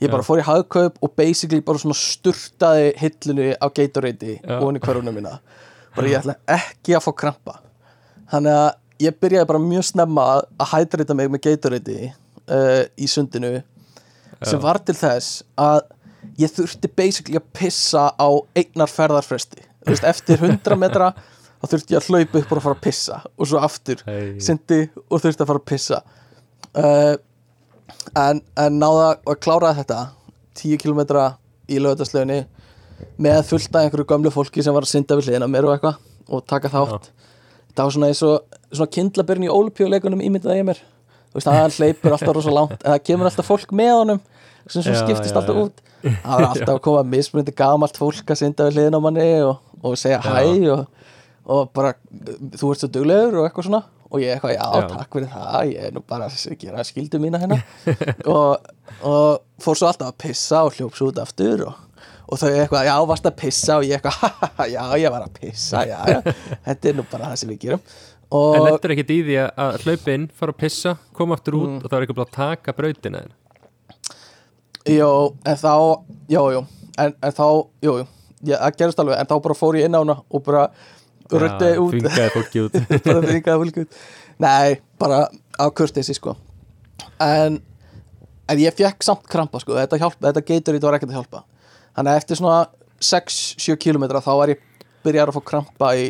ég 0.00 0.10
bara 0.10 0.22
Já. 0.22 0.28
fór 0.30 0.42
í 0.42 0.46
hagkaup 0.46 1.00
og 1.02 1.16
basically 1.18 1.62
bara 1.64 1.82
svona 1.82 1.98
sturtaði 1.98 2.92
hillinu 3.02 3.50
á 3.58 3.66
geiturheiti 3.66 4.38
Já. 4.38 4.60
og 4.60 4.70
í 4.74 4.82
hverjunum 4.82 5.18
mína 5.18 5.38
bara 5.96 6.10
ég 6.10 6.22
ætla 6.22 6.38
ekki 6.50 6.96
að 6.96 7.06
fá 7.08 7.12
krampa 7.24 7.58
þannig 8.32 8.56
að 8.58 8.68
ég 9.06 9.16
byrjaði 9.22 9.48
bara 9.48 9.62
mjög 9.64 9.86
snemma 9.90 10.26
að- 10.36 10.68
hætrita 10.74 11.16
mig 11.16 11.30
með 11.32 11.42
geiturheiti 11.48 11.98
uh, 12.10 12.84
í 13.00 13.08
sundinu 13.08 13.54
sem 14.40 14.58
Já. 14.58 14.62
var 14.64 14.78
til 14.84 14.94
þess 14.96 15.42
að 15.60 15.80
ég 16.40 16.52
þurfti 16.52 16.90
basically 16.96 17.38
að 17.40 17.48
pissa 17.56 18.06
á 18.16 18.28
einnar 18.56 18.88
ferðarfresti 18.92 19.62
veist, 19.88 20.04
eftir 20.04 20.40
100 20.40 20.76
metra 20.84 21.10
þá 21.60 21.66
þurfti 21.74 21.96
ég 21.96 22.00
að 22.00 22.08
hlaupa 22.12 22.38
upp 22.42 22.52
og 22.52 22.58
að 22.60 22.64
fara 22.66 22.76
að 22.78 22.84
pissa 22.86 23.18
og 23.36 23.48
svo 23.50 23.60
aftur 23.64 24.04
Hey. 24.06 24.36
syndi 24.40 24.80
og 25.08 25.20
þurfti 25.20 25.44
að 25.44 25.50
fara 25.52 25.60
að 25.62 25.68
pissa 25.72 26.00
uh, 26.76 27.14
en, 28.16 28.40
en 28.56 28.78
náða 28.80 29.10
að 29.28 29.40
klára 29.44 29.72
þetta 29.80 30.00
10 30.60 30.80
km 30.82 31.00
í 31.70 31.78
lögðarslöginni 31.80 32.40
með 33.20 33.42
fullt 33.48 33.74
af 33.76 33.84
einhverju 33.86 34.06
gömlu 34.10 34.32
fólki 34.34 34.64
sem 34.64 34.74
var 34.76 34.84
að 34.84 34.92
synda 34.92 35.16
við 35.16 35.28
hliðina 35.30 35.48
mér 35.48 35.68
og 35.68 35.74
eitthvað 35.76 36.00
og 36.36 36.44
taka 36.50 36.68
þátt 36.72 37.10
það 37.80 37.88
var 37.88 37.94
svona 37.96 38.10
eins 38.12 38.22
og 38.28 38.58
svona 38.70 38.92
kindlabyrn 38.96 39.46
í 39.46 39.52
ólupjóleikunum 39.52 40.24
ímyndaði 40.24 40.60
ég 40.60 40.66
mér. 40.68 40.82
Þú 41.30 41.38
veist, 41.38 41.50
hann 41.50 41.74
hleypur 41.78 42.14
alltaf 42.16 42.34
rosa 42.36 42.52
langt 42.54 42.76
en 42.80 42.90
það 42.92 43.04
kemur 43.06 43.30
alltaf 43.30 43.46
fólk 43.48 43.72
með 43.76 43.92
honum 43.94 44.20
sem 44.70 44.82
svo 44.84 44.92
Já, 44.94 45.00
skiptist 45.04 45.32
já, 45.32 45.38
alltaf 45.40 45.56
já. 45.56 45.62
út. 45.66 45.82
Það 46.02 46.32
var 46.34 46.46
alltaf 46.48 46.74
að 46.74 46.82
koma 46.86 47.04
mismunandi 47.06 47.54
gamalt 47.56 48.00
fólk 48.00 48.32
að 48.34 48.40
synda 48.40 48.66
við 48.68 48.78
hliðina 48.78 49.00
á 49.00 49.04
manni 49.04 49.28
og, 49.46 49.56
og 49.86 49.96
segja 49.98 50.20
hæ 50.24 50.42
og, 50.74 50.84
og 51.50 51.70
bara, 51.76 51.94
þú 52.58 52.72
ert 52.74 52.82
svo 52.84 52.90
duglegur 52.92 53.40
og 53.40 53.48
eitthvað 53.48 53.68
svona. 53.70 53.82
Og 54.10 54.24
ég 54.24 54.34
eitthvað, 54.34 54.56
Já. 54.58 54.88
takk 54.90 55.14
fyrir 55.14 55.30
það 55.30 55.68
ég 55.70 55.84
er 55.86 55.92
nú 55.94 56.02
bara 56.02 56.26
að 56.26 56.56
gera 56.58 56.86
skildu 56.86 57.20
mína 57.22 57.38
hérna. 57.38 57.60
Og, 58.34 58.72
og 59.06 59.62
fór 59.62 59.78
svo 59.78 59.86
alltaf 59.86 60.10
að 60.10 60.16
pissa 60.24 60.64
og 60.66 60.74
hljóps 60.74 61.02
út 61.06 61.20
aftur 61.22 61.62
og, 61.68 61.76
og 62.30 62.38
þau 62.38 62.48
eitthvað, 62.52 62.84
já, 62.86 62.94
varst 63.10 63.26
að 63.26 63.36
pissa? 63.40 63.76
Og 63.80 63.84
ég 63.88 63.98
eitthvað, 63.98 64.16
"Ha, 64.20 64.28
ha, 64.40 64.50
ha, 64.58 64.64
já, 64.70 64.82
ég 65.02 65.10
var 65.10 65.26
að 65.26 65.34
pissa 65.40 65.84
já, 65.88 65.98
já, 66.06 66.20
þetta 66.68 66.88
er 66.88 66.94
nú 66.94 67.04
bara 67.10 67.30
það 67.32 67.36
sem 67.42 67.48
við 67.50 67.58
gerum. 67.66 67.80
En 68.30 68.38
og 68.38 68.66
lendur 68.68 68.92
ekkert 68.94 69.10
í 69.10 69.18
því 69.26 69.36
að- 69.50 69.78
hlaupa 69.84 70.12
inn, 70.14 70.28
fara 70.38 70.52
að 70.52 70.58
pissa, 70.62 70.96
koma 71.12 71.34
aftur 71.34 71.54
út 71.58 71.68
Mm. 71.68 71.84
og 71.84 71.90
það 71.90 71.96
er 71.98 72.06
eitthvað 72.06 72.26
að 72.26 72.34
taka 72.36 72.72
brautina. 72.72 73.22
Jó, 74.86 75.10
en 75.44 75.56
þá, 75.60 75.72
jú, 76.30 76.44
jú 76.54 76.62
en, 76.98 77.14
en 77.22 77.32
þá, 77.36 77.46
jú 77.84 77.92
ég, 78.00 78.56
það 78.56 78.76
gerist 78.78 79.02
alveg, 79.02 79.18
en 79.20 79.26
þá 79.28 79.34
bara 79.44 79.54
fór 79.58 79.76
ég 79.78 79.84
inn 79.88 79.94
á 79.98 80.00
hana 80.00 80.16
og 80.30 80.44
bara 80.46 80.68
röndi 81.30 81.72
út. 81.78 81.92
Þvingaði 81.94 82.30
fólki 82.34 82.62
út. 82.64 82.78
bara 83.06 83.20
þvingaði 83.26 83.58
fólki 83.64 83.84
út. 83.84 83.98
Nei, 84.40 84.80
bara 84.98 85.20
á 85.60 85.64
kurtesi 85.76 86.14
sko. 86.16 86.36
En, 87.20 87.60
en 88.48 88.58
ég 88.62 88.74
fekk 88.74 89.04
samt 89.04 89.26
krampa 89.30 89.60
sko, 89.60 89.76
þetta 89.76 89.98
hjálpa, 90.00 90.30
þetta 90.30 90.44
geitur 90.48 90.74
í 90.74 90.78
þetta 90.80 90.88
var 90.90 90.98
ekkert 90.98 91.12
að 91.12 91.18
hjálpa 91.20 91.44
þannig 92.00 92.14
að 92.16 92.22
eftir 92.24 92.40
svona 92.40 92.58
6-7 93.00 93.76
kilometra 93.80 94.20
þá 94.24 94.32
var 94.40 94.52
ég 94.54 94.64
byrjar 95.04 95.30
að 95.30 95.38
fá 95.38 95.44
krampa 95.52 95.92
í 95.96 96.08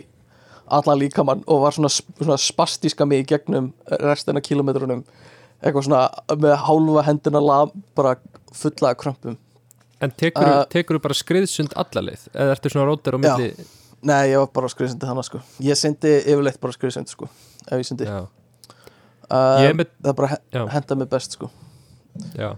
allan 0.70 0.98
líkamann 1.02 1.42
og 1.50 1.64
var 1.64 1.74
svona, 1.74 1.90
svona 1.90 2.38
spastíska 2.38 3.06
mig 3.06 3.24
í 3.24 3.28
gegnum 3.32 3.72
restina 4.02 4.42
kilometrunum 4.42 5.02
eitthvað 5.60 5.86
svona 5.88 6.02
með 6.40 6.54
hálfa 6.64 7.02
hendina 7.08 7.42
lam, 7.42 7.72
bara 7.98 8.14
fulla 8.56 8.94
krampum. 8.96 9.36
En 10.00 10.10
tekur, 10.16 10.46
Uh, 10.46 10.62
tekur 10.72 10.96
bara 11.02 11.12
skriðsund 11.14 11.74
allaleið 11.76 12.22
eða 12.32 12.54
ertu 12.54 12.70
svona 12.72 12.86
rótar 12.88 13.14
á 13.14 13.20
Já. 13.20 13.34
milli 13.36 13.66
Nei, 14.00 14.30
ég 14.32 14.40
var 14.40 14.48
bara 14.56 14.70
skriðsindi 14.72 15.04
hana 15.04 15.20
sko. 15.26 15.42
Ég 15.60 15.76
syndi 15.76 16.08
yfirleitt 16.22 16.56
bara 16.62 16.72
skriðsindi 16.72 17.12
sko 17.12 17.26
Ef 17.66 17.74
ég 17.76 17.84
syndi. 17.84 18.06
Já. 18.08 18.22
uh, 19.28 19.60
Ég 19.60 19.76
með, 19.76 19.90
það 20.00 20.16
bara 20.22 20.30
he 20.32 20.38
já, 20.56 20.62
henda 20.72 20.96
mig 21.02 21.10
best 21.12 21.36
sko. 21.36 21.50
Já 22.32 22.54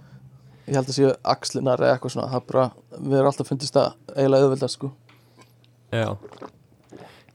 ég 0.72 0.78
held 0.78 0.88
að 0.88 0.96
séu 0.96 1.12
axlinar 1.34 1.82
eða 1.82 1.96
eitthvað 1.98 2.14
svona 2.16 2.32
það 2.32 2.48
bara, 2.48 2.64
við 2.96 3.18
erum 3.18 3.30
alltaf 3.30 3.52
fundist 3.52 3.76
að 3.76 3.92
eiginlega 4.16 4.46
auðveldast 4.46 4.78
sko. 4.78 4.92
Já. 5.92 6.08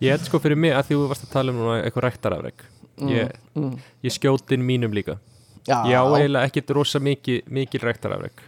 Ég 0.02 0.14
held 0.14 0.26
sko 0.26 0.42
fyrir 0.42 0.60
mig 0.60 0.74
að 0.74 0.90
því 0.90 0.98
þú 0.98 1.08
varst 1.12 1.26
að 1.28 1.34
tala 1.34 1.54
um 1.54 1.64
eitthvað 1.78 2.06
ræktarafreg 2.08 2.68
ég, 3.08 3.34
mm. 3.58 3.74
ég 4.06 4.14
skjóti 4.14 4.58
inn 4.58 4.66
mínum 4.66 4.94
líka. 4.94 5.20
Já, 5.68 5.84
Ég 5.90 6.00
á 6.00 6.04
eiginlega 6.16 6.48
ekkit 6.48 6.72
rosa 6.76 7.00
mikið 7.04 7.50
mikil 7.52 7.84
ræktarafreg 7.84 8.44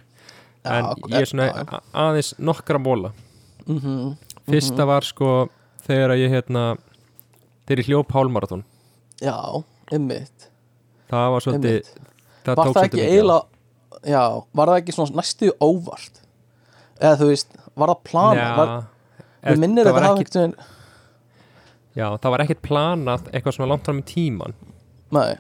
En 0.69 0.85
Já, 0.85 0.93
ég 1.11 1.23
er 1.23 1.27
svona 1.27 1.47
já, 1.49 1.79
aðeins 1.95 2.33
nokkra 2.39 2.79
móla 2.79 3.11
mm 3.65 3.79
-hmm. 3.79 4.15
Fyrsta 4.47 4.85
var 4.85 5.03
sko 5.03 5.49
þegar 5.87 6.15
ég 6.17 6.29
hérna 6.31 6.77
þegar 7.67 7.79
ég 7.79 7.87
hljóp 7.87 8.11
hálmarathon 8.11 8.63
já, 9.21 9.63
ymmit 9.91 10.49
Það 11.09 11.31
var 11.31 11.39
svolítið 11.41 11.75
Einmitt. 11.75 11.99
Var 12.45 12.73
það 12.73 12.83
ekki 12.83 13.01
eiginlega 13.01 13.45
já, 14.05 14.23
var 14.55 14.67
það 14.71 14.77
ekki 14.81 14.95
svona 14.95 15.15
næstu 15.19 15.51
óvart? 15.61 16.21
Eða 16.99 17.17
þú 17.21 17.27
veist, 17.31 17.53
var 17.79 17.87
það 17.93 18.01
plana 18.09 18.47
var, 18.57 18.71
ef- 19.43 19.53
við 19.53 19.59
minnir 19.63 19.85
það 19.87 19.93
þetta 19.95 20.07
hafa 20.09 20.23
ekkert 20.23 20.65
Já, 21.99 22.05
það 22.21 22.31
var 22.31 22.43
ekkit 22.45 22.61
planað 22.63 23.29
eitthvað 23.33 23.55
svona 23.57 23.69
langt 23.73 23.85
fram 23.87 23.99
í 23.99 24.05
tíman 24.07 24.53
nei, 25.11 25.35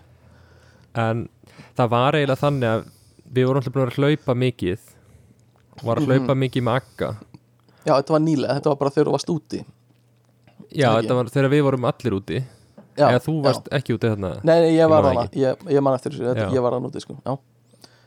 en 0.97 1.27
það 1.77 1.89
var 1.93 2.17
eiginlega 2.17 2.41
þannig 2.41 2.69
að 2.73 2.85
við 3.29 3.45
vorum 3.45 3.59
alltaf 3.61 3.73
búin 3.75 3.85
að 3.91 3.99
hlaupa 3.99 4.35
mikið 4.35 4.79
var 5.85 5.99
að 6.01 6.07
Mhm. 6.07 6.09
hlaupa 6.09 6.35
mikið 6.43 6.63
með 6.65 6.79
akka 6.81 7.09
já, 7.85 7.93
þetta 7.95 8.15
var 8.15 8.19
nýlega, 8.25 8.55
þetta 8.57 8.69
var 8.73 8.75
bara 8.81 8.89
þegar 8.91 9.07
þú 9.07 9.11
varst 9.15 9.29
úti. 9.29 9.59
Já, 10.69 10.89
Ekki? 10.89 10.97
þetta 11.07 11.15
var 11.15 11.25
þegar 11.33 11.49
við 11.49 11.61
vorum 11.63 11.85
allir 11.85 12.13
úti. 12.19 12.39
Já, 12.99 13.05
eða 13.09 13.21
þú 13.23 13.35
varst 13.43 13.69
ekki 13.71 13.93
úti 13.95 14.09
þarna. 14.11 14.31
Nei, 14.43 14.59
nei, 14.61 14.71
ég 14.75 14.89
var 14.89 15.03
hana, 15.07 15.23
ég, 15.33 15.57
ég 15.71 15.81
man 15.81 15.93
eftir 15.95 16.11
þessu, 16.11 16.35
Já. 16.35 16.49
ég 16.51 16.61
var 16.61 16.71
hana 16.75 16.89
úti 16.89 16.99
sko. 17.01 17.15
Já, 17.25 17.37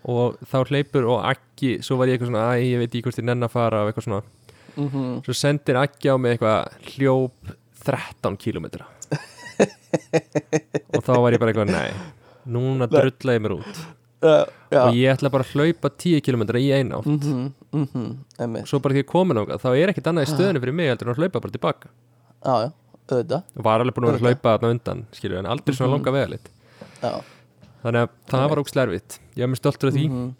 og 0.05 0.39
þá 0.51 0.57
hleypur 0.69 1.05
og 1.13 1.25
Akki 1.31 1.77
svo 1.85 1.97
var 2.01 2.09
ég 2.11 2.17
eitthvað 2.19 2.33
svona, 2.33 2.47
æ, 2.57 2.63
ég 2.73 2.79
veit 2.83 2.91
ekki 2.95 3.03
hvort 3.07 3.19
ég 3.23 3.25
nenn 3.29 3.47
að 3.47 3.53
fara 3.55 3.83
og 3.85 3.91
eitthvað 3.93 4.07
svona, 4.09 4.23
mm 4.77 5.23
svo 5.27 5.35
sendir 5.37 5.77
Akki 5.83 6.11
á 6.11 6.17
mig 6.19 6.37
eitthvað 6.39 6.73
hljóp 6.97 7.53
13 7.85 8.37
kilometra 8.41 8.87
og 10.97 11.03
þá 11.05 11.13
var 11.23 11.35
ég 11.37 11.41
bara 11.43 11.53
eitthvað, 11.53 11.73
nei 11.73 11.91
núna 12.53 12.89
drulla 12.91 13.37
ég 13.37 13.43
mér 13.45 13.53
út. 13.61 13.83
Uh, 14.23 14.47
og 14.79 14.95
ég 14.95 15.11
ætla 15.11 15.31
bara 15.35 15.43
að 15.47 15.53
hlaupa 15.57 15.91
10 15.99 16.21
kilometra 16.23 16.59
í 16.63 16.69
eina 16.75 16.99
átt. 17.01 17.07
Mhm, 17.11 17.45
mhm, 17.75 18.05
einmitt. 18.39 18.65
Og 18.67 18.71
svo 18.71 18.79
bara 18.83 18.95
því 18.95 19.03
er 19.03 19.09
komin 19.11 19.39
á 19.39 19.43
þá 19.59 19.69
er 19.79 19.91
ekkert 19.93 20.11
annað 20.11 20.27
í 20.27 20.31
stöðinu 20.31 20.63
fyrir 20.63 20.77
mig 20.79 20.91
heldur 20.91 21.09
en 21.11 21.15
að 21.15 21.21
hlaupa 21.23 21.43
bara 21.43 21.55
tilbaka. 21.57 21.91
Já, 22.43 22.55
já, 22.63 22.69
auðvitað. 23.11 23.43
Var 23.67 23.83
alveg 23.85 23.95
búin 23.99 24.09
að 24.09 24.15
að 24.19 24.27
hlaupa 24.27 24.55
þarna 24.57 24.71
undan 24.77 25.05
skilju, 25.19 25.39
en 25.43 25.51
aldrei 25.55 25.75
svona 25.75 25.91
Mhm. 25.91 25.95
langa 25.97 26.15
vegalit 26.19 26.47
Já, 27.03 27.13
þannig 27.83 28.01
að 28.07 28.09
það 28.33 28.49
var 28.53 28.63
ógst 28.63 28.77
erfitt. 28.83 29.19
Ég 29.37 29.45
var 29.47 29.53
með 29.55 29.61
stoltur 29.63 29.89
af 29.93 29.95
því. 29.99 30.09
Mhm, 30.09 30.33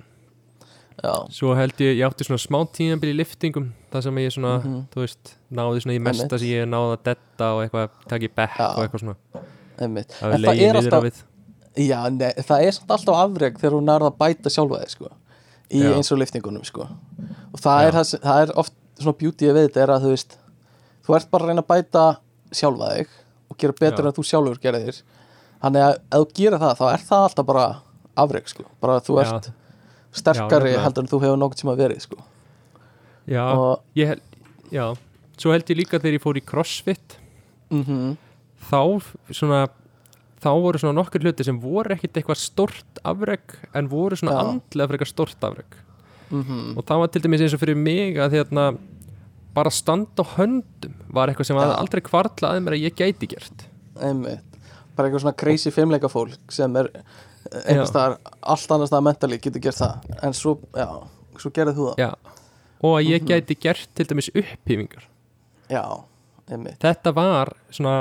Já, 1.03 1.15
svo 1.35 1.55
held 1.57 1.73
ég, 1.81 1.97
ég 1.99 2.05
átti 2.07 2.23
svona 2.27 2.39
smá 2.39 2.59
tíðanbíl 2.71 3.11
í 3.11 3.17
liftingum 3.17 3.71
það 3.91 4.03
sem 4.05 4.19
ég 4.21 4.31
svona, 4.35 4.53
Mhm. 4.63 4.83
þú 4.93 5.01
veist 5.01 5.33
náði 5.51 5.81
svona 5.83 5.97
í 5.97 6.01
mesta 6.05 6.39
sem 6.39 6.49
ég 6.49 6.69
náði 6.69 6.93
að 6.97 7.03
detta 7.09 7.47
og 7.57 7.63
eitthvað, 7.65 7.89
taka 8.09 8.25
í 8.25 8.31
Já. 8.37 8.67
og 8.77 8.85
eitthvað 8.85 9.01
svona. 9.01 9.17
Það 9.79 9.83
er 9.83 9.89
er 10.35 10.55
niður 10.55 10.77
alltaf, 10.83 11.03
við 11.03 11.23
já, 11.89 12.09
nei, 12.13 12.33
það 12.37 12.63
er 12.67 12.71
samt 12.77 12.91
alltaf 12.91 13.17
afreg 13.25 13.59
þegar 13.59 13.73
hún 13.79 13.89
nærða 13.89 14.11
að 14.13 14.19
bæta 14.21 14.51
sjálfa 14.53 14.83
þig 14.85 14.91
sko 14.91 15.09
Í 15.73 15.81
Já. 15.81 15.93
eins 15.97 16.13
og 16.13 16.19
liftingunum 16.19 16.65
sko. 16.65 16.83
Og 17.55 17.59
það 17.61 17.87
er, 17.89 17.93
það, 17.93 18.21
það 18.21 18.43
er 18.43 18.53
oft 18.61 18.73
svona 19.01 19.19
beauty 19.19 19.47
við 19.47 19.69
þetta 19.71 19.83
er 19.83 19.89
að 19.89 20.03
þú 20.05 20.11
veist 20.13 20.37
Þú 21.03 21.17
ert 21.17 21.31
bara 21.33 21.45
að 21.45 21.49
reyna 21.49 21.63
að 21.63 21.71
bæta 21.73 22.19
sjálfa 22.53 22.91
þig 22.99 23.09
Og 23.51 23.57
gera 23.59 23.73
betur 23.73 24.05
Já. 24.05 24.07
en 24.07 24.13
þú 24.13 24.25
sjálfur 24.29 24.61
gerðir 24.61 25.03
Þannig 25.63 25.85
að 25.87 25.93
ef 25.95 26.19
þú 26.19 26.29
gerir 26.39 26.59
það, 26.63 26.73
þá 26.81 26.85
er 26.93 27.05
það 27.09 27.27
alltaf 27.29 27.47
bara 27.53 27.67
afreg 28.25 28.49
sko 28.51 28.65
Bara 28.83 28.97
að 28.99 29.07
þú 29.09 29.19
Já. 29.19 29.23
ert 29.37 29.51
sterkari 30.13 30.51
nefnilega. 30.73 30.83
heldur 30.87 31.05
en 31.07 31.11
þú 31.13 31.21
hefur 31.23 31.39
nokkuð 31.41 31.61
tíma 31.63 31.77
verið 31.79 32.01
sko 32.05 32.19
já, 33.31 33.45
Og, 33.55 33.79
ég 33.97 34.11
held, 34.13 34.25
já 34.75 34.87
svo 35.43 35.53
held 35.55 35.71
ég 35.73 35.79
líka 35.79 35.99
þegar 36.03 36.19
ég 36.19 36.23
fór 36.25 36.39
í 36.41 36.45
crossfit 36.45 37.17
mhm 37.73 38.17
þá 38.63 38.79
svona 39.35 39.63
þá 40.43 40.49
voru 40.63 40.79
svona 40.79 40.95
nokkur 41.01 41.23
hluti 41.25 41.45
sem 41.47 41.57
voru 41.59 41.95
ekkit 41.97 42.19
eitthvað 42.21 42.39
stort 42.39 43.01
afreg 43.07 43.57
en 43.75 43.89
voru 43.91 44.19
svona 44.19 44.37
Já. 44.37 44.43
andlega 44.53 44.87
fyrir 44.91 44.99
eitthvað 45.01 45.13
stort 45.15 45.47
afreg 45.49 45.79
mhm 46.31 46.77
og 46.79 46.85
það 46.87 47.01
var 47.03 47.11
til 47.15 47.23
dæmis 47.25 47.43
eins 47.47 47.57
og 47.57 47.63
fyrir 47.65 47.79
mig 47.81 48.21
að 48.23 48.37
hérna 48.39 48.67
bara 49.57 49.71
standa 49.75 50.23
á 50.23 50.25
höndum 50.37 50.95
var 51.13 51.29
eitthvað 51.33 51.49
sem 51.51 51.59
Já. 51.59 51.73
aldrei 51.81 52.03
kvarla 52.07 52.53
að 52.53 52.63
mér 52.67 52.77
að 52.79 52.85
ég 52.87 52.97
gæti 53.01 53.31
gert 53.35 53.67
einmitt 54.01 54.52
bara 54.97 55.09
eitthvað 55.09 55.25
svona 55.25 55.37
crazy 55.37 55.71
fimmleika 55.71 56.09
fólk 56.13 56.53
sem 56.53 56.77
er 56.77 56.91
einhvers 57.67 57.91
staðar 57.93 58.19
allt 58.43 58.71
annars 58.77 58.91
staðar 58.93 59.07
mentally 59.09 59.39
getur 59.39 59.61
gert 59.61 59.77
það. 59.81 60.13
En 60.23 60.33
svo, 60.37 60.57
já, 60.77 60.87
svo 61.39 61.51
gerðið 61.51 61.79
þú 61.81 61.89
það. 61.91 61.97
Já, 61.99 62.11
og 62.83 62.99
að 62.99 63.03
Mhm. 63.03 63.11
ég 63.13 63.25
gæti 63.31 63.59
gert 63.61 63.89
til 63.95 64.07
dæmis 64.07 64.31
upphýfingar. 64.35 65.05
Já, 65.71 66.05
einmitt. 66.51 66.79
Þetta 66.79 67.15
var 67.15 67.53
svona 67.71 67.97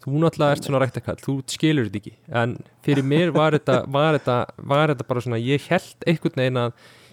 þú 0.00 0.16
náttúrulega 0.22 0.52
ert 0.56 0.64
svona 0.64 0.80
ræktakall, 0.80 1.16
þú 1.20 1.42
skilur 1.46 1.90
þetta 1.90 2.00
ekki. 2.00 2.12
En 2.32 2.56
fyrir 2.82 3.02
mér 3.04 3.32
var 3.32 3.52
þetta, 3.52 3.86
var 3.96 4.18
þetta, 4.18 4.46
var 4.58 4.88
þetta 4.88 5.06
bara 5.08 5.20
svona, 5.20 5.36
ég 5.44 5.60
held 5.68 6.06
einhvern 6.06 6.36
veginn 6.36 6.56
að 6.56 6.72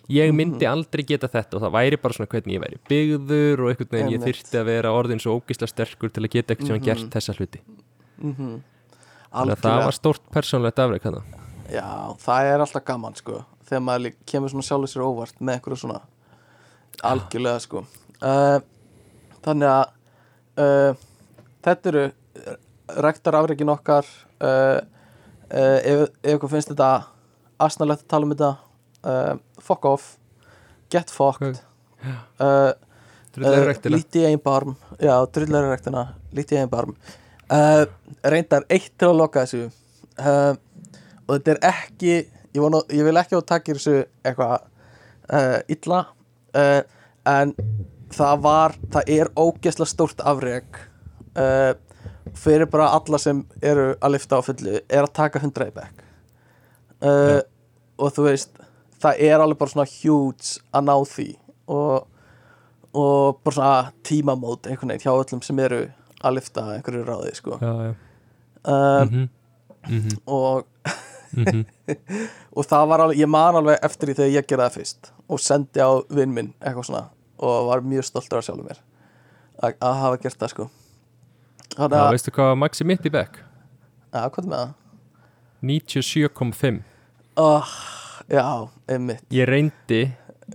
ég 0.09 0.31
myndi 0.31 0.63
Mhm. 0.63 0.71
aldrei 0.71 1.03
geta 1.05 1.27
þetta 1.27 1.55
og 1.57 1.61
það 1.63 1.73
væri 1.75 2.01
bara 2.01 2.13
svona 2.13 2.29
hvernig 2.31 2.55
ég 2.55 2.63
væri 2.63 2.77
byggður 2.87 3.59
og 3.59 3.69
einhvern 3.75 3.91
veginn 3.91 4.13
ég 4.15 4.23
þyrfti 4.23 4.55
að 4.61 4.65
vera 4.65 4.89
orðin 4.95 5.19
svo 5.19 5.35
ógisla 5.41 5.67
sterkur 5.67 6.13
til 6.13 6.23
að 6.23 6.29
geta 6.31 6.55
eitthvað 6.55 6.67
sem 6.67 6.79
Mhm. 6.79 6.85
gert 6.85 7.09
þessa 7.11 7.35
hluti. 7.35 7.59
Mm 8.23 8.33
þannig 8.35 8.61
að 9.31 9.57
það 9.61 9.83
var 9.85 9.97
stórt 9.97 10.23
persónulegt 10.33 10.79
afreik 10.79 11.05
þannig 11.05 11.37
já, 11.71 11.87
það 12.21 12.51
er 12.51 12.63
alltaf 12.63 12.85
gaman 12.87 13.17
sko. 13.17 13.41
Þegar 13.67 13.83
maður 13.83 14.15
kemur 14.29 14.51
svona 14.51 14.67
sjálfur 14.67 14.91
sér 14.91 15.05
óvart 15.05 15.41
með 15.41 15.57
einhverju 15.57 15.79
svona 15.81 15.99
algjörlega 17.07 17.63
sko. 17.63 17.83
Uh, 18.21 18.59
þannig 19.45 19.71
að 19.71 19.83
uh, 20.63 21.03
þetta 21.67 21.91
eru 21.91 22.05
rektar 23.03 23.39
afreikin 23.39 23.73
okkar. 23.73 24.07
Uh, 24.39 24.79
ef, 25.51 26.07
ykkur 26.23 26.53
finnst 26.55 26.71
þetta 26.71 26.91
asnalegt 27.63 28.05
að 28.05 28.11
tala 28.13 28.27
um 28.27 28.35
þetta 28.35 28.53
fuck 29.63 29.85
off. 29.87 30.09
Get 30.91 31.11
fucked. 31.13 31.61
Lítið 33.37 34.23
í 34.23 34.27
einn 34.27 34.41
barm. 34.43 34.75
Já, 34.99 35.13
drullar 35.31 35.67
rektina 35.69 36.03
Lítið 36.35 36.57
í 36.57 36.61
einn 36.63 36.71
barm 36.71 36.95
uh, 37.53 37.83
Reyndar 38.23 38.65
eitt 38.69 38.93
til 38.97 39.11
að 39.11 39.19
loka 39.21 39.43
þessu. 39.45 39.69
Uh, 40.17 40.55
Og 41.27 41.35
þetta 41.35 41.53
er 41.53 41.59
ekki 41.69 42.11
Ég, 42.15 42.61
vona, 42.63 42.79
ég 42.89 43.05
vil 43.05 43.19
ekki 43.19 43.35
á 43.35 43.39
að 43.41 43.49
taka 43.51 43.75
þessu 43.75 43.95
eitthvað 44.25 44.53
uh, 45.29 45.59
illa. 45.69 45.99
En 47.27 47.51
það 48.15 48.39
var 48.45 48.77
Það 48.95 49.11
er 49.17 49.29
ógesla 49.37 49.85
stórt 49.85 50.23
afreg 50.25 50.79
Fyrir 52.37 52.65
bara 52.71 52.87
alla 52.95 53.19
sem 53.21 53.43
eru 53.61 53.91
að 53.99 54.15
lifta 54.15 54.39
á 54.39 54.47
fullu 54.47 54.79
Er 54.87 55.03
að 55.03 55.13
taka 55.19 55.41
hundra 55.43 55.67
í 55.69 55.75
bekk. 55.75 56.01
Uh, 57.03 57.41
Og 57.99 58.15
þú 58.15 58.25
veist 58.31 58.57
Það 59.03 59.21
er 59.27 59.43
alveg 59.43 59.59
bara 59.59 59.75
svona 59.75 59.91
huge 59.99 60.57
að 60.73 60.87
ná 60.89 60.95
því 61.13 61.29
Og 61.67 62.13
og 62.97 63.43
bara 63.43 63.53
svona 63.53 63.91
tímamót 64.07 64.65
einhvern 64.65 64.89
veginn 64.89 65.03
hjá 65.03 65.11
öllum 65.13 65.41
sem 65.45 65.59
eru 65.61 65.83
að 66.23 66.37
lifta 66.39 66.63
einhverju 66.75 67.03
ráði 67.07 67.33
sko. 67.37 67.59
Já, 67.61 67.73
já 67.87 67.93
um, 68.67 69.27
Mhm, 69.87 69.99
mhm, 69.99 70.17
og, 70.27 70.65
mhm. 71.31 71.61
og 72.57 72.65
það 72.67 72.87
var 72.91 73.03
alveg, 73.05 73.21
ég 73.21 73.29
man 73.31 73.55
alveg 73.59 73.79
eftir 73.85 74.09
því 74.11 74.15
þegar 74.19 74.33
ég 74.33 74.47
gerði 74.49 74.65
það 74.65 74.75
fyrst 74.77 75.11
og 75.27 75.43
sendi 75.43 75.83
á 75.83 75.91
vinn 76.11 76.33
minn 76.35 76.49
eitthvað 76.59 76.89
svona 76.89 77.03
og 77.37 77.69
var 77.69 77.83
mjög 77.85 78.07
stoltur 78.09 78.39
af 78.41 78.47
sjálfum 78.47 78.67
mér 78.67 78.81
að, 79.61 79.77
að 79.79 79.99
hafa 80.01 80.19
gert 80.23 80.39
það 80.41 80.53
sko 80.53 80.67
þannig 81.77 81.97
Já, 81.99 82.01
að, 82.03 82.11
veistu 82.15 82.33
hvað 82.35 82.53
maxi 82.63 82.87
mitt 82.87 83.07
í 83.07 83.13
bekk? 83.13 83.39
já, 84.11 84.21
hvað 84.25 84.41
er 84.43 84.51
með 84.51 84.63
það? 84.63 84.75
97,5 85.71 86.83
Oh, 87.37 87.73
já, 88.33 88.45
einmitt 88.89 89.23
Ég 89.33 89.45
reyndi 89.49 90.01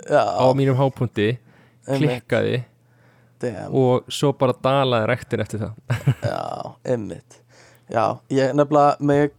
já, 0.03 0.23
á 0.27 0.47
mínum 0.59 0.79
einmitt, 0.83 1.39
klikkaði 1.87 2.65
damn, 3.43 3.77
og 3.77 4.09
svo 4.13 4.33
bara 4.39 4.57
dalaði 4.65 5.09
rektin 5.13 5.45
eftir 5.45 5.65
það. 5.67 6.03
Já, 6.33 6.43
einmitt. 6.95 7.39
Já, 7.93 8.05
ég 8.33 8.55
nefnilega 8.57 8.97
mig, 9.05 9.33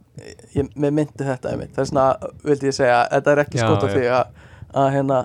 ég, 0.54 0.68
mig 0.78 0.92
myndi 0.94 1.26
þetta 1.26 1.50
einmitt. 1.50 1.72
Þess 1.74 1.90
vegna 1.90 2.34
vildi 2.44 2.70
ég 2.70 2.76
segja, 2.76 3.00
þetta 3.10 3.32
er 3.32 3.40
ekki 3.42 3.58
já. 3.58 3.70
því 3.82 4.04
að, 4.14 4.90
hérna 4.94 5.22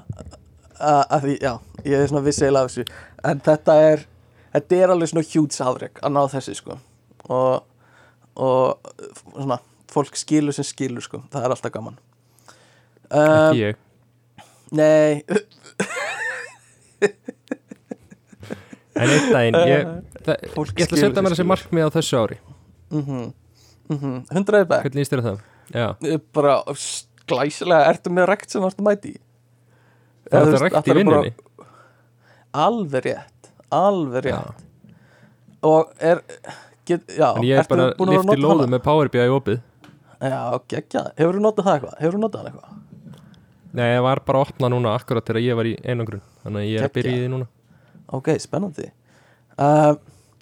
að, 0.80 1.20
því, 1.28 1.36
já, 1.44 1.52
ég 1.86 2.00
er 2.00 2.10
svona 2.10 2.26
vissilega 2.26 2.66
af 2.66 2.72
þessu. 2.72 3.04
En 3.30 3.44
þetta 3.46 3.76
er 3.92 4.08
þetta 4.54 4.80
er 4.80 4.94
alveg 4.94 5.12
svona 5.12 5.28
huge 5.30 5.66
afreg 5.66 6.02
að 6.04 6.16
ná 6.16 6.22
þessu 6.32 6.56
sko. 6.58 6.78
Og, 7.30 7.54
og 8.40 8.94
svona, 9.36 9.60
fólk 9.92 10.18
skilur 10.20 10.56
sem 10.56 10.68
skilur 10.68 11.06
sko, 11.06 11.22
það 11.34 11.46
er 11.46 11.56
alltaf 11.56 11.74
gaman. 11.76 12.00
Um, 13.10 13.20
ekki 13.20 13.64
ég. 13.64 13.86
Nei, 14.78 15.24
en 19.00 19.14
einn 19.16 19.30
daginn 19.34 19.60
ég, 19.74 19.88
það, 20.20 20.44
ég 20.44 20.84
ætla 20.86 21.00
að 21.00 21.04
setja 21.04 21.24
mér 21.26 21.36
þessi 21.36 21.48
markmið 21.54 21.88
á 21.88 21.90
þessu 21.98 22.20
ári. 22.22 22.40
Mhm, 22.94 23.24
mhm, 23.96 24.16
hundraði 24.36 24.70
bekk 24.74 24.88
hvernig 24.88 25.02
líst 25.04 25.16
þér 25.16 25.26
það? 25.30 25.42
Já, 25.70 25.88
bara 26.36 26.60
glæsilega 27.30 27.92
ertu 27.94 28.14
með 28.14 28.32
rekt 28.34 28.54
sem 28.54 28.64
varstu 28.66 28.86
mæti 28.86 29.16
í? 29.16 29.20
Það 30.30 30.40
Eða, 30.40 30.56
er 30.56 30.66
rekt 30.68 30.90
í 30.90 30.98
vinnunni? 30.98 31.36
Alveg 32.60 33.06
rétt 33.06 33.40
alveg 33.70 34.26
rétt. 34.26 34.66
Og 35.66 35.92
er 36.00 36.22
get, 36.88 37.04
já, 37.12 37.34
En 37.36 37.44
ég 37.44 37.60
er 37.60 37.68
bara 37.70 37.90
búin 37.98 38.10
að 38.10 38.16
vera 38.16 38.24
að 38.24 38.30
lifti 38.30 38.30
nota 38.30 38.44
lóðu 38.46 38.64
hana? 38.64 38.72
með 38.74 38.84
Power 38.86 39.12
BI 39.14 39.26
opið. 39.36 39.60
Já, 40.20 40.40
geggja, 40.72 41.04
hefur 41.20 41.38
þú 41.38 41.44
notað 41.44 41.68
það 41.68 41.76
eitthvað? 41.78 41.98
Hefur 42.00 42.16
þú 42.16 42.22
notað 42.24 42.40
hann 42.40 42.52
eitthvað? 42.52 42.76
Nei, 43.70 43.86
ég 43.94 44.02
var 44.04 44.22
bara 44.26 44.40
að 44.40 44.48
opna 44.48 44.70
núna 44.74 44.94
akkurat 44.98 45.28
þegar 45.30 45.46
ég 45.46 45.60
var 45.60 45.70
í 45.70 45.76
einangrun. 45.84 46.24
Þannig 46.44 46.64
að 46.64 46.70
ég 46.70 46.80
er 46.80 46.88
að 46.88 46.96
byrja 46.98 47.14
í 47.14 47.20
því 47.22 47.32
núna 47.36 47.48
ok, 48.16 48.30
spennandi. 48.42 48.90
Uh, 49.60 49.94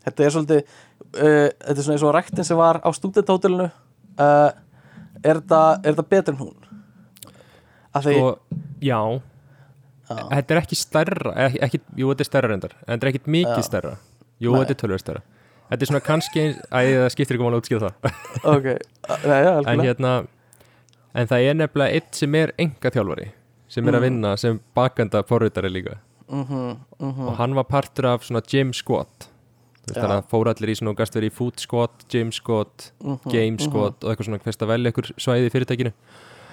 þetta 0.05 0.23
er 0.27 0.33
svolítið 0.35 0.61
uh, 0.61 1.49
þetta 1.49 1.73
er 1.77 1.83
svona 1.83 1.95
eins 1.97 2.05
og 2.07 2.13
rektin 2.15 2.45
sem 2.47 2.57
var 2.59 2.79
á 2.83 2.89
stúdenthótelinu. 2.95 3.69
Uh, 4.17 4.51
er 5.25 5.41
þetta 5.41 6.05
betur 6.09 6.35
en 6.35 6.41
hún? 6.43 6.55
Að 7.97 8.05
því, 8.09 8.13
Sko, 8.19 8.29
já, 8.85 8.99
já, 10.07 10.17
þetta 10.35 10.53
er 10.53 10.59
ekki 10.61 10.77
stærra 10.77 11.31
ekki, 11.47 11.59
ekki, 11.65 11.79
Jú, 11.97 12.09
þetta 12.11 12.23
er 12.25 12.29
stærra 12.29 12.51
reyndar. 12.51 12.75
En 12.85 12.93
þetta 12.99 13.07
er 13.07 13.11
ekki 13.15 13.33
mikið 13.33 13.57
Já. 13.63 13.65
stærra. 13.65 13.93
Jú, 14.37 14.51
Nei. 14.53 14.59
þetta 14.61 14.75
er 14.75 14.79
tölvöld 14.83 15.01
stærra. 15.01 15.23
Þetta 15.67 15.83
er 15.83 15.89
svona 15.89 16.03
kannski 16.05 16.43
Æ, 16.53 16.79
það 16.93 17.09
skiptir 17.15 17.35
ekki 17.37 17.43
máli 17.47 17.57
að 17.57 17.63
útskýra 17.63 17.87
það. 17.87 18.19
Ok. 18.53 18.67
Nei, 19.25 19.39
já, 19.43 19.53
En 19.73 19.81
hérna 19.83 20.11
En 21.17 21.27
það 21.31 21.47
er 21.49 21.57
nefnilega 21.57 21.97
eitt 21.97 22.19
sem 22.21 22.35
er 22.39 22.53
enga 22.61 22.91
þjálfari 22.93 23.25
Sem 23.67 23.87
er 23.89 23.97
að 23.97 24.03
Mm. 24.03 24.05
vinna 24.07 24.35
sem 24.37 24.59
bakenda 24.77 25.23
forritari 25.27 25.71
líka 25.73 25.97
Mhm, 26.29 26.77
mhm. 26.99 27.27
Og 27.27 27.35
hann 27.37 27.55
var 27.55 27.63
partur 27.63 28.05
af 28.05 28.23
svona 28.27 28.41
gym 28.43 28.73
squat. 28.73 29.29
Þannig 29.87 30.17
að 30.17 30.25
fór 30.27 30.49
allir 30.51 30.73
í 30.73 30.75
svona 30.75 30.91
og 30.91 30.97
gast 30.99 31.15
verið 31.15 31.31
í 31.31 31.33
food 31.33 31.61
squat, 31.63 32.03
gym 32.11 32.31
squat, 32.35 32.91
Mhm, 33.03 33.31
game 33.31 33.57
squat 33.57 34.03
og 34.03 34.11
eitthvað 34.11 34.27
svona 34.27 34.43
hvest 34.43 34.61
að 34.61 34.67
velja 34.73 34.91
einhver 34.91 35.11
svæði 35.15 35.47
í 35.47 35.53
fyrirtækinu. 35.53 35.93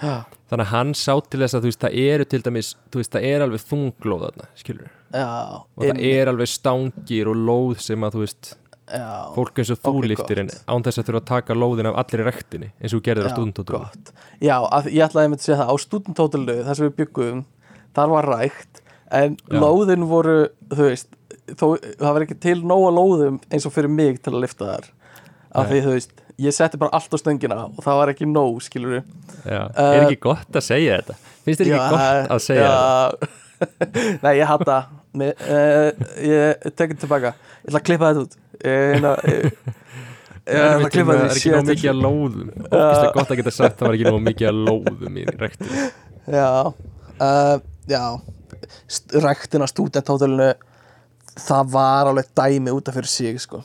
Já, 0.02 0.24
þannig 0.50 0.66
að 0.66 0.72
hann 0.72 0.92
sá 0.98 1.14
til 1.30 1.40
þess 1.40 1.56
að 1.56 1.64
þú 1.64 1.70
veist 1.70 1.84
það 1.84 1.96
eru 2.02 2.26
til 2.28 2.42
dæmis, 2.44 2.68
þú 2.90 3.00
veist 3.00 3.14
það 3.14 3.26
er 3.30 3.44
alveg 3.44 3.62
þunglóð 3.62 4.24
þarna, 4.24 4.48
skilur 4.58 4.90
já, 5.14 5.28
og 5.62 5.86
það 5.86 6.02
er 6.10 6.30
alveg 6.32 6.50
stangir 6.50 7.30
og 7.30 7.40
lóð 7.48 7.82
sem 7.84 8.06
að 8.06 8.16
þú 8.16 8.22
veist, 8.24 8.50
já, 8.90 9.06
fólk 9.36 9.60
eins 9.62 9.72
og 9.74 9.80
þú 9.86 9.94
liftir 10.10 10.42
en 10.42 10.52
án 10.66 10.86
þess 10.86 11.00
að 11.00 11.08
þurfa 11.08 11.22
að 11.22 11.30
taka 11.30 11.58
lóðin 11.58 11.90
af 11.90 11.98
allir 12.02 12.24
í 12.24 12.28
rektinni 12.28 12.70
eins 12.80 12.96
og 12.96 13.04
gerðir 13.06 13.30
á 13.30 13.36
gott. 13.70 14.14
Já, 14.42 14.56
að, 14.60 14.90
ég 14.90 15.06
ætlaði 15.06 15.24
að 15.24 15.32
mynda 15.34 15.42
að 15.42 15.48
segja 15.48 15.60
það 15.62 15.72
á 15.72 15.76
stúdentótelu 15.86 16.58
þar 16.66 16.80
sem 16.80 16.88
við 16.90 16.96
byggum, 17.00 17.44
þar 17.94 18.14
var 18.16 18.30
rækt 18.34 18.83
en 19.10 19.36
Já. 19.36 19.58
lóðin 19.60 20.06
voru 20.08 20.36
þú 20.72 20.88
veist, 20.88 21.08
þó, 21.54 21.66
það 22.00 22.10
var 22.10 22.26
ekki 22.26 22.38
til 22.40 22.58
nóga 22.64 22.90
lóðum 22.96 23.40
eins 23.50 23.66
og 23.68 23.74
fyrir 23.74 23.92
mig 23.92 24.20
til 24.22 24.34
að 24.34 24.44
lifta 24.46 24.70
þar 24.72 24.90
af 25.54 25.70
því 25.70 25.84
þú 25.84 25.94
veist 25.94 26.24
ég 26.44 26.56
setti 26.56 26.80
bara 26.80 26.96
allt 26.98 27.14
á 27.14 27.18
stöngina 27.20 27.60
og 27.68 27.80
það 27.84 28.00
var 28.00 28.14
ekki 28.14 28.26
nóg 28.30 28.58
skilur 28.64 28.96
við 28.96 29.04
Já, 29.44 29.62
Eh, 29.76 29.94
er 29.94 30.06
ekki 30.08 30.20
gott 30.24 30.56
að 30.56 30.66
segja 30.66 30.98
þetta? 31.00 31.16
finnst 31.44 31.60
þér 31.60 31.70
ekki 31.70 31.94
gott 31.94 32.34
að 32.34 32.44
segja 32.48 32.68
þetta? 32.68 33.32
þetta? 33.60 34.20
Nei, 34.24 34.34
ég 34.40 34.94
Mér, 35.14 35.36
uh, 35.46 36.06
ég 36.26 36.64
tek 36.74 36.90
þetta 36.90 37.04
tilbaka. 37.04 37.30
Ég 37.62 37.68
ætla 37.70 37.80
að 37.80 37.84
klippa 37.86 38.08
þetta 38.10 38.22
út. 38.24 38.32
Ég, 38.64 38.72
ég, 39.30 39.44
ég, 40.50 40.56
ætla 40.58 40.88
að 40.88 40.94
klippa 40.96 41.14
það 41.14 41.20
þetta 41.20 41.28
er 41.28 41.38
ekki 41.38 41.52
nóg 41.54 41.68
mikið 41.68 41.90
að 41.92 42.00
lóðum. 42.02 42.48
Ókist 42.64 43.04
gott 43.14 43.30
að 43.30 43.38
geta 43.40 43.52
sagt 43.54 43.78
það 43.78 43.86
var 43.86 43.98
ekki 43.98 44.08
nóg 44.08 44.24
mikið 44.28 44.50
að 44.50 44.58
lóðum 44.70 45.20
í 45.20 45.26
rektinni. 45.38 45.84
Já, 46.34 46.48
uh, 47.28 47.54
já 47.86 48.02
st- 48.88 49.20
ræktin 49.24 49.64
á 49.64 49.68
studenthótelinu 49.70 50.50
það 51.34 51.70
var 51.74 52.10
alveg 52.12 52.28
dæmi 52.38 52.74
út 52.74 52.88
af 52.88 52.94
fyrir 52.98 53.10
sig 53.10 53.40
sko. 53.42 53.62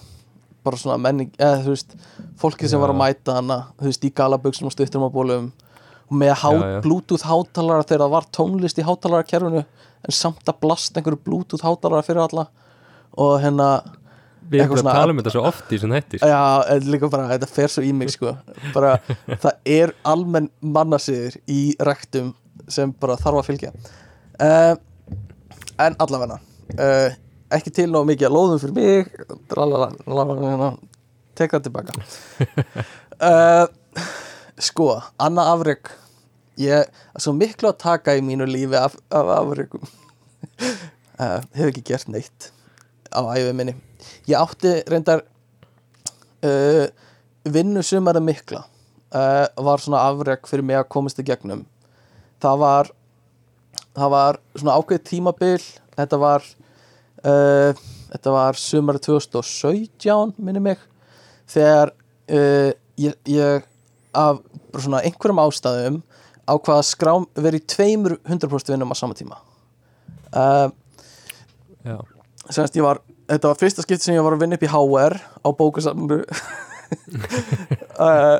bara 0.64 0.76
svona 0.78 0.98
menning 1.02 1.30
eða 1.40 1.62
þú 1.64 1.74
veist, 1.74 1.94
fólki 2.38 2.68
sem 2.68 2.78
Já. 2.80 2.82
var 2.84 2.92
að 2.94 3.00
mæta 3.00 3.36
hana 3.38 3.58
þú 3.80 3.86
veist, 3.90 4.04
í 4.06 4.12
galaböksum 4.14 4.68
og 4.68 4.74
stuttum 4.76 5.06
á 5.08 5.10
bólum 5.10 5.52
og 6.10 6.18
með 6.18 6.34
há, 6.42 6.50
Já, 6.52 6.66
já. 6.74 6.82
bluetooth 6.84 7.24
hátalara 7.30 7.86
þegar 7.88 8.04
það 8.06 8.12
var 8.18 8.28
tónlist 8.36 8.82
í 8.82 8.86
hátalarakerfinu 8.86 9.62
en 9.64 10.12
samt 10.16 10.44
að 10.50 10.60
blasta 10.62 11.00
einhverju 11.00 11.22
bluetooth 11.26 11.64
hátalara 11.64 12.04
fyrir 12.06 12.26
alla 12.28 12.48
og 13.18 13.40
hérna 13.44 13.70
Við 14.50 14.64
erum 14.64 14.72
Eitthvað 14.74 14.88
að 14.90 14.96
tala 14.98 15.14
um 15.14 15.18
þetta 15.20 15.32
svo 15.36 15.42
oft 15.46 15.70
í 15.70 15.78
þessum 15.78 15.92
hætti 15.94 16.18
sko. 16.18 16.28
Já, 16.32 16.80
líka 16.90 17.10
bara, 17.14 17.26
þetta 17.30 17.48
fer 17.54 17.70
svo 17.70 17.84
í 17.86 17.90
mig 17.94 18.10
sko 18.16 18.32
bara, 18.74 18.96
það 19.44 19.52
er 19.70 19.92
almenn 20.10 20.48
mannasiður 20.64 21.36
í 21.48 21.60
rektum 21.86 22.32
sem 22.68 22.92
bara 23.00 23.18
þarf 23.20 23.44
að 23.44 23.50
fylgja 23.52 23.72
uh, 24.42 24.74
en 25.80 25.96
allavega 26.04 26.40
uh, 26.78 27.18
ekki 27.56 27.74
til 27.74 27.88
nóg 27.92 28.08
mikið 28.10 28.30
að 28.30 28.36
lóðum 28.36 28.62
fyrir 28.62 28.76
mig. 28.78 29.14
Lalala, 29.56 30.70
tek 31.38 31.56
það 31.56 31.66
tilbaka. 31.68 31.96
Uh, 33.20 33.66
sko, 34.70 34.92
annað 35.22 35.52
afreg 35.56 35.92
ég 36.60 36.86
er 36.86 37.24
svo 37.24 37.34
miklu 37.38 37.72
að 37.72 37.82
taka 37.82 38.18
í 38.20 38.24
mínu 38.26 38.48
lífi 38.50 38.78
af, 38.78 38.98
af 39.16 39.30
afregum 39.38 39.86
uh, 39.88 41.40
hef 41.58 41.70
ekki 41.70 41.86
gert 41.88 42.12
neitt 42.12 42.52
á 43.10 43.24
æfi 43.34 43.56
minni. 43.58 43.78
Ég 44.30 44.38
átti 44.38 44.80
reyndar 44.90 45.24
vinnu 47.50 47.82
sumara 47.84 48.22
mikla. 48.24 48.62
Uh, 49.10 49.48
var 49.66 49.82
svona 49.82 50.04
afreg 50.06 50.46
fyrir 50.46 50.66
mig 50.68 50.78
að 50.78 50.90
komast 50.94 51.18
í 51.18 51.26
gegnum. 51.26 51.64
Það 52.40 52.60
var 52.62 52.92
það 54.00 54.14
var 54.16 54.40
svona 54.56 54.76
ákveð 54.80 55.02
tímabil. 55.10 55.64
Þetta 56.00 56.20
var 56.22 56.46
uh, 57.28 57.82
þetta 58.14 58.36
var 58.36 58.60
sumari 58.60 59.02
2017 59.06 60.36
minni 60.38 60.64
mig 60.64 60.82
þegar 61.50 61.92
uh, 61.94 62.72
ég, 63.00 63.18
ég 63.30 63.68
af 64.16 64.40
svona 64.78 65.04
einhverjum 65.06 65.42
ástæðum 65.44 66.00
ákvað 66.50 66.80
að 66.80 66.88
skrá 66.90 67.14
verið 67.38 67.62
í 67.62 67.68
tveimur 67.76 68.18
100% 68.26 68.74
vinnum 68.74 68.94
á 68.94 68.98
sama 68.98 69.18
tíma. 69.18 69.38
Uh, 70.34 70.70
semst 72.50 72.78
ég 72.78 72.86
var 72.86 73.02
þetta 73.30 73.52
var 73.52 73.60
fyrsta 73.60 73.86
skipti 73.86 74.08
sem 74.08 74.18
ég 74.18 74.26
var 74.26 74.36
að 74.36 74.44
vinna 74.44 74.58
upp 74.58 74.66
í 74.66 74.72
HR 74.72 75.16
á 75.18 75.50
bókasafnu 75.58 76.20
uh, 78.02 78.38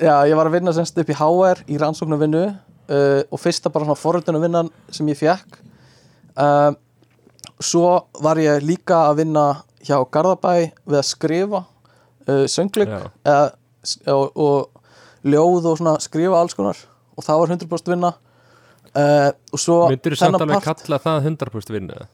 já, 0.00 0.14
ég 0.28 0.36
var 0.36 0.48
að 0.48 0.56
vinna 0.56 0.74
semst 0.76 0.98
upp 0.98 1.10
í 1.10 1.16
HR 1.16 1.64
í 1.68 1.78
rannsóknarvinnu 1.80 2.44
uh, 2.92 3.22
og 3.32 3.40
fyrsta 3.40 3.72
bara 3.72 3.88
svona 3.88 3.98
forröndunarvinnan 3.98 4.68
sem 4.92 5.08
ég 5.12 5.18
fekk 5.20 5.58
uh, 6.36 6.70
svo 7.62 7.86
var 8.22 8.40
ég 8.42 8.62
líka 8.66 9.00
að 9.10 9.22
vinna 9.24 9.46
hjá 9.82 9.96
Garðabæ 10.14 10.54
við 10.86 10.98
að 11.00 11.08
skrifa 11.08 11.64
uh, 11.64 12.44
söngleik 12.50 12.92
já, 12.92 13.00
eða, 13.26 13.48
s- 13.82 13.98
og, 14.06 14.30
og 14.36 15.26
ljóð 15.26 15.70
og 15.72 15.78
svona 15.80 15.96
skrifa 16.02 16.38
alls 16.42 16.54
konar 16.58 16.78
og 17.16 17.24
það 17.26 17.40
var 17.42 17.56
100% 17.56 17.92
vinna 17.96 18.12
og 18.92 19.56
svo 19.60 19.76
myndur 19.88 20.12
þú 20.12 20.18
samt 20.20 20.42
alveg 20.44 20.64
kalla 20.66 20.98
það 21.00 21.26
100% 21.30 21.70
vinnu 21.72 21.94
eða? 21.96 22.08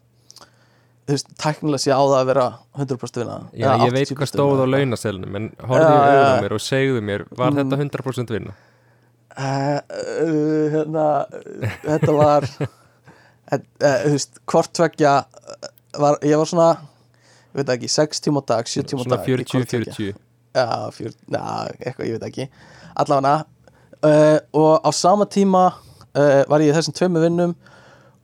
þú 1.08 1.14
veist, 1.16 1.30
tæknilega 1.40 1.80
sé 1.82 1.90
á 1.90 1.98
það 1.98 2.18
að 2.20 2.28
vera 2.28 2.44
100% 2.78 3.18
vinna 3.22 3.38
Já, 3.56 3.70
ég 3.82 3.94
veit 3.96 4.10
80% 4.12 4.18
hvað 4.20 4.30
stóð 4.30 4.52
á 4.52 4.54
vinna. 4.60 4.76
launaselnum 4.76 5.38
en 5.40 5.48
augun 5.58 5.82
á 5.82 6.06
já. 6.12 6.28
mér 6.44 6.54
og 6.54 6.62
segðu 6.62 7.00
mér 7.08 7.24
var 7.34 7.50
Mm. 7.50 7.58
þetta 7.64 7.80
100% 7.82 8.34
vinna? 8.36 8.54
Hérna, 9.39 11.07
þetta 11.84 12.14
var 12.16 12.47
uh, 12.49 12.70
uh, 13.55 13.59
þú 13.78 14.14
veist, 14.14 14.41
hvort 14.51 14.72
tveggja 14.74 15.12
var, 15.99 16.18
ég 16.26 16.41
var 16.41 16.51
svona 16.51 16.70
ég 17.53 17.61
veit 17.61 17.74
ekki, 17.76 17.91
6 17.93 18.24
tíma 18.24 18.43
á 18.43 18.49
dag 18.55 18.70
7 18.70 18.89
tíma 18.91 19.03
á 19.03 19.07
Svona 19.07 19.20
dag 19.20 19.28
tveggja. 19.28 19.95
40-40 19.95 20.24
Já, 20.59 20.64
eitthvað, 21.84 22.07
ég 22.09 22.16
veit 22.16 22.26
ekki. 22.30 22.49
Allavega 22.99 23.45
uh, 24.03 24.39
og 24.59 24.72
á 24.82 24.91
sama 24.95 25.26
tíma 25.30 25.68
uh, 25.70 26.43
var 26.51 26.64
ég 26.64 26.74
þessum 26.76 26.97
tveimu 26.97 27.22
vinnum 27.22 27.55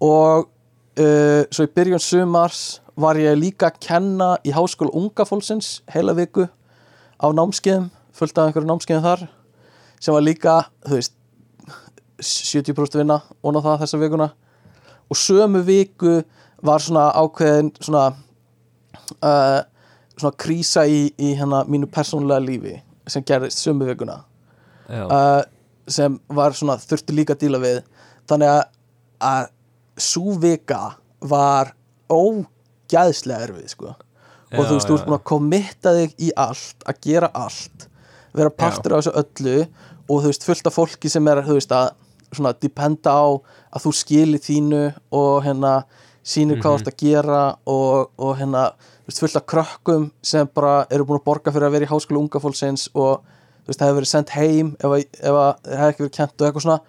og 0.03 0.49
uh, 0.99 1.43
svo 1.51 1.67
í 1.67 1.73
byrjun 1.75 2.03
sumars 2.03 2.65
var 2.99 3.19
ég 3.19 3.39
líka 3.39 3.71
að 3.71 3.81
kenna 3.83 4.35
í 4.47 4.55
háskóla 4.55 4.95
unga 4.95 5.27
fólksins 5.27 5.81
heila 5.91 6.15
viku 6.15 6.47
á 7.19 7.27
námskeiðum, 7.31 7.89
fullt 8.15 8.39
af 8.39 8.51
einhverju 8.51 8.71
námskeiðum 8.71 9.07
þar 9.07 9.27
sem 10.05 10.13
var 10.13 10.25
líka, 10.25 10.59
þú 10.85 10.99
veist 10.99 11.15
70% 12.21 13.01
vinna 13.01 13.21
og 13.43 13.61
það 13.65 13.85
þessa 13.85 14.01
vikuna. 14.01 14.29
Og 15.09 15.19
sömu 15.19 15.63
viku 15.65 16.19
var 16.65 16.83
svona 16.85 17.09
ákveðin 17.17 17.71
svona 17.81 18.05
uh, 19.21 19.61
svona 20.17 20.37
krísa 20.41 20.85
í, 20.89 21.09
í 21.17 21.35
hérna 21.39 21.65
mínu 21.69 21.89
persónulega 21.93 22.45
lífi 22.45 22.77
sem 23.11 23.25
gerðist 23.27 23.65
sömu 23.65 23.89
vikuna. 23.89 24.21
Já, 24.89 25.05
uh, 25.05 25.43
sem 25.89 26.17
var 26.33 26.57
svona 26.57 26.79
þurfti 26.81 27.17
líka 27.17 27.37
að 27.37 27.45
díla 27.45 27.61
við. 27.61 27.81
Þannig 28.29 28.53
að, 28.53 28.63
að 29.25 29.51
svo 30.01 30.37
vika 30.41 30.83
var 31.25 31.75
ógæðslega 32.13 33.49
erfið 33.49 33.73
sko. 33.73 33.97
Og 34.55 34.61
Já, 34.61 34.69
þú 34.69 34.77
veist, 34.77 34.87
þú 34.87 34.95
já, 34.95 34.99
ert 35.01 35.09
búin 35.09 35.19
að 35.19 35.27
kommitta 35.33 35.97
þig 35.97 36.15
í 36.21 36.31
allt 36.39 36.89
að 36.89 37.03
gera 37.09 37.33
allt 37.35 37.89
vera 38.35 38.51
partur 38.51 38.97
af 38.97 39.05
þessu 39.05 39.15
öllu 39.21 39.57
og 40.09 40.23
þú 40.25 40.31
veist, 40.31 40.45
fullt 40.47 40.67
af 40.71 40.75
fólki 40.77 41.11
sem 41.13 41.29
er 41.29 41.43
þú 41.47 41.59
veist, 41.59 41.73
að 41.73 41.93
svona 42.35 42.53
dependa 42.61 43.13
á 43.15 43.25
að 43.75 43.85
þú 43.85 43.93
skili 43.95 44.39
þínu 44.43 44.81
og 45.15 45.45
hérna 45.47 45.75
sýnir 46.25 46.59
hvað 46.63 46.73
þú 46.75 46.81
ert 46.81 46.91
að 46.91 46.99
gera 47.05 47.43
og, 47.69 48.11
og 48.19 48.33
hérna, 48.41 48.65
þú 49.05 49.11
veist, 49.13 49.21
fullt 49.23 49.37
af 49.41 49.47
krökkum 49.53 50.07
sem 50.25 50.49
bara 50.55 50.87
eru 50.91 51.05
búin 51.07 51.21
að 51.21 51.27
borga 51.29 51.53
fyrir 51.55 51.69
að 51.69 51.77
vera 51.77 51.87
í 51.89 51.93
háskóla 51.93 52.23
unga 52.25 52.41
fólksins 52.43 52.89
og 52.95 53.21
þú 53.65 53.69
veist, 53.71 53.79
það 53.81 53.87
hefði 53.91 53.99
verið 54.01 54.13
sendt 54.13 54.33
heim 54.35 54.73
ef, 54.81 54.89
að- 54.89 55.21
ef 55.21 55.39
að 55.39 55.53
það 55.63 55.79
hefði 55.83 55.93
ekki 55.95 56.05
verið 56.05 56.17
kent 56.19 56.35
og 56.41 56.49
eitthvað 56.49 56.67
svona 56.67 56.81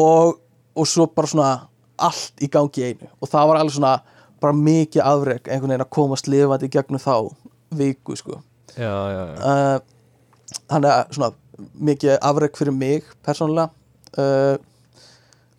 og, 0.00 0.34
og 0.74 0.88
svo 0.90 1.06
bara 1.14 1.30
svona 1.30 1.52
allt 2.04 2.42
í 2.42 2.48
gangi 2.50 2.82
einu. 2.88 3.06
Og 3.22 3.28
það 3.30 3.48
var 3.52 3.60
alveg 3.60 3.76
svona 3.76 3.94
bara 4.42 4.56
mikið 4.58 5.04
afreg 5.06 5.46
einhvern 5.46 5.70
veginn 5.70 5.84
að 5.86 5.92
komast 5.94 6.26
lifandi 6.28 6.68
gegnum 6.74 7.00
þá 7.00 7.14
viku 7.78 8.16
sko. 8.18 8.40
Já, 8.74 8.90
já, 8.90 9.22
já. 9.30 9.36
uh, 9.38 10.56
þannig 10.72 10.90
að 10.90 11.14
svona 11.14 11.30
mikið 11.88 12.16
afreg 12.20 12.56
fyrir 12.58 12.74
mig 12.74 13.04
persónulega 13.24 13.70
uh, 14.18 14.56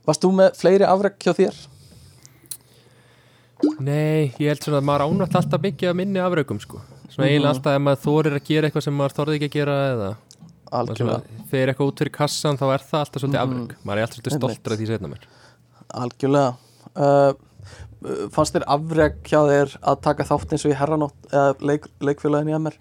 Varst 0.05 0.21
þú 0.21 0.31
með 0.37 0.57
fleiri 0.59 0.85
afreg 0.85 1.15
hjá 1.23 1.33
þér? 1.37 1.55
Nei, 3.81 4.33
ég 4.37 4.49
held 4.51 4.61
svona 4.65 4.81
að 4.81 4.85
maður 4.89 5.05
ánætt 5.07 5.37
alltaf 5.39 5.61
mikið 5.63 5.89
að 5.91 5.97
minni 6.01 6.19
afraugum 6.21 6.59
sko 6.61 6.81
Svona 7.09 7.29
eiginlega 7.29 7.47
Mhm. 7.47 7.55
alltaf 7.55 7.75
ef 7.77 7.81
maður 7.85 8.01
þorir 8.05 8.35
að 8.35 8.43
gera 8.49 8.67
eitthvað 8.67 8.83
sem 8.83 8.97
maður 8.99 9.15
þorði 9.19 9.35
ekki 9.39 9.47
að 9.49 9.55
gera 9.55 9.75
eða 9.93 10.09
fer 11.49 11.69
eitthvað 11.71 11.87
út 11.91 11.99
fyrir 12.01 12.11
kassan 12.11 12.57
þá 12.59 12.65
er 12.75 12.83
það 12.83 12.99
alltaf 12.99 13.21
svolítið 13.21 13.39
Mhm. 13.39 13.45
afraug 13.45 13.75
Maður 13.85 13.97
er 13.97 14.05
alltaf 14.05 14.19
svolítið 14.19 14.37
stoltur 14.39 14.73
af 14.73 14.79
því 14.79 14.87
setna 14.91 15.07
mér 15.13 15.23
algjörlega 15.95 16.55
uh, 16.95 17.33
Fannst 18.35 18.53
þér 18.53 18.65
afreg 18.67 19.13
hjá 19.23 19.39
þér 19.49 19.77
að 19.81 20.01
taka 20.01 20.23
þátt 20.23 20.51
eins 20.51 20.65
og 20.65 20.71
í 20.71 20.75
herranótt 20.77 21.31
eða 21.31 21.55
leik, 21.65 21.87
leikfélagin 22.01 22.51
í 22.51 22.57
MR? 22.59 22.75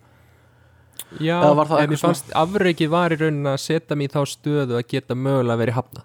Já, 1.21 1.37
en 1.45 1.91
mér 1.91 2.01
fannst 2.01 2.33
afraugið 2.35 2.89
var 2.91 3.11
í 3.15 3.19
raunin 3.21 3.47
að 3.47 3.61
setja 3.63 3.97
mig 3.97 4.11
í 4.11 4.13
þá 4.15 4.25
stöðu 4.27 4.79
að 4.81 4.87
geta 4.91 5.15
mögulega 5.15 5.61
verið 5.61 5.77
hafna 5.79 6.03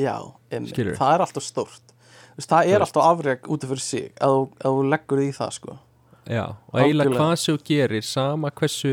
Já, 0.00 0.14
einmitt. 0.50 0.72
Skilurðu? 0.72 0.96
það 0.96 1.14
er 1.14 1.20
alltaf 1.26 1.44
stórt. 1.44 1.82
Þú 2.30 2.36
veist, 2.40 2.48
Það 2.48 2.60
er 2.64 2.78
veist. 2.78 2.80
alltaf 2.96 3.08
afreg 3.10 3.48
út 3.52 3.64
af 3.64 3.68
fyrir 3.74 3.84
sig 3.84 4.12
að 4.20 4.36
þú, 4.64 4.84
leggur 4.88 5.18
því 5.20 5.26
í 5.28 5.34
það 5.36 5.50
sko. 5.58 5.74
Já, 6.30 6.44
og 6.72 6.78
eiginlega 6.80 7.10
hvað 7.18 7.34
þú 7.44 7.56
gerir 7.68 8.02
sama 8.06 8.50
hversu 8.50 8.92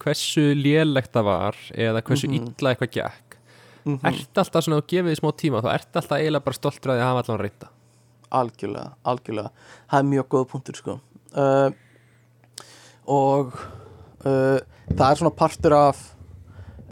hversu 0.00 0.44
lélegt 0.56 1.12
það 1.12 1.24
var 1.28 1.56
eða 1.74 2.00
hversu 2.02 2.28
Mhm. 2.30 2.54
illa 2.56 2.70
eitthvað 2.74 2.90
gekk. 2.96 3.36
Mm 3.84 3.98
ert 4.04 4.34
alltaf 4.38 4.64
svona 4.64 4.80
að 4.80 4.86
gefa 4.88 5.08
því 5.08 5.18
smá 5.20 5.30
tíma 5.36 5.60
þá 5.62 5.74
ert 5.74 5.92
alltaf 5.96 6.16
eiginlega 6.18 6.44
bara 6.44 6.54
stoltur 6.54 6.90
að 6.92 6.96
því 6.96 7.02
að 7.04 7.10
hafa 7.10 7.22
allan 7.28 7.40
reynda 7.44 7.68
Algjörlega, 8.30 8.90
algjörlega. 9.04 9.50
Það 9.90 9.98
er 9.98 10.08
mjög 10.08 10.26
góð 10.30 10.44
punktur 10.48 10.76
sko. 10.76 11.00
Uh, 11.34 11.70
Og 13.06 13.52
uh, 14.26 14.58
það 14.90 15.06
er 15.06 15.20
svona 15.20 15.34
partur 15.36 15.76
af 15.76 16.00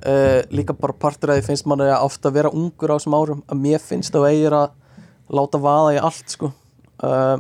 uh, 0.07 0.41
líka 0.55 0.77
bara 0.77 0.97
partur 0.97 1.33
af 1.33 1.41
því 1.41 1.47
finnst 1.49 1.69
manni 1.71 1.89
að 1.89 2.07
ofta 2.07 2.33
vera 2.35 2.53
ungur 2.55 2.95
á 2.95 2.97
þessum 2.97 3.17
árum 3.19 3.43
að 3.47 3.65
mér 3.65 3.83
finnst 3.85 4.17
að 4.19 4.29
eigir 4.31 4.57
að 4.57 4.77
láta 5.39 5.61
vaða 5.61 5.97
í 5.97 6.03
allt 6.03 6.37
sko. 6.37 6.53
Uh, 6.99 7.39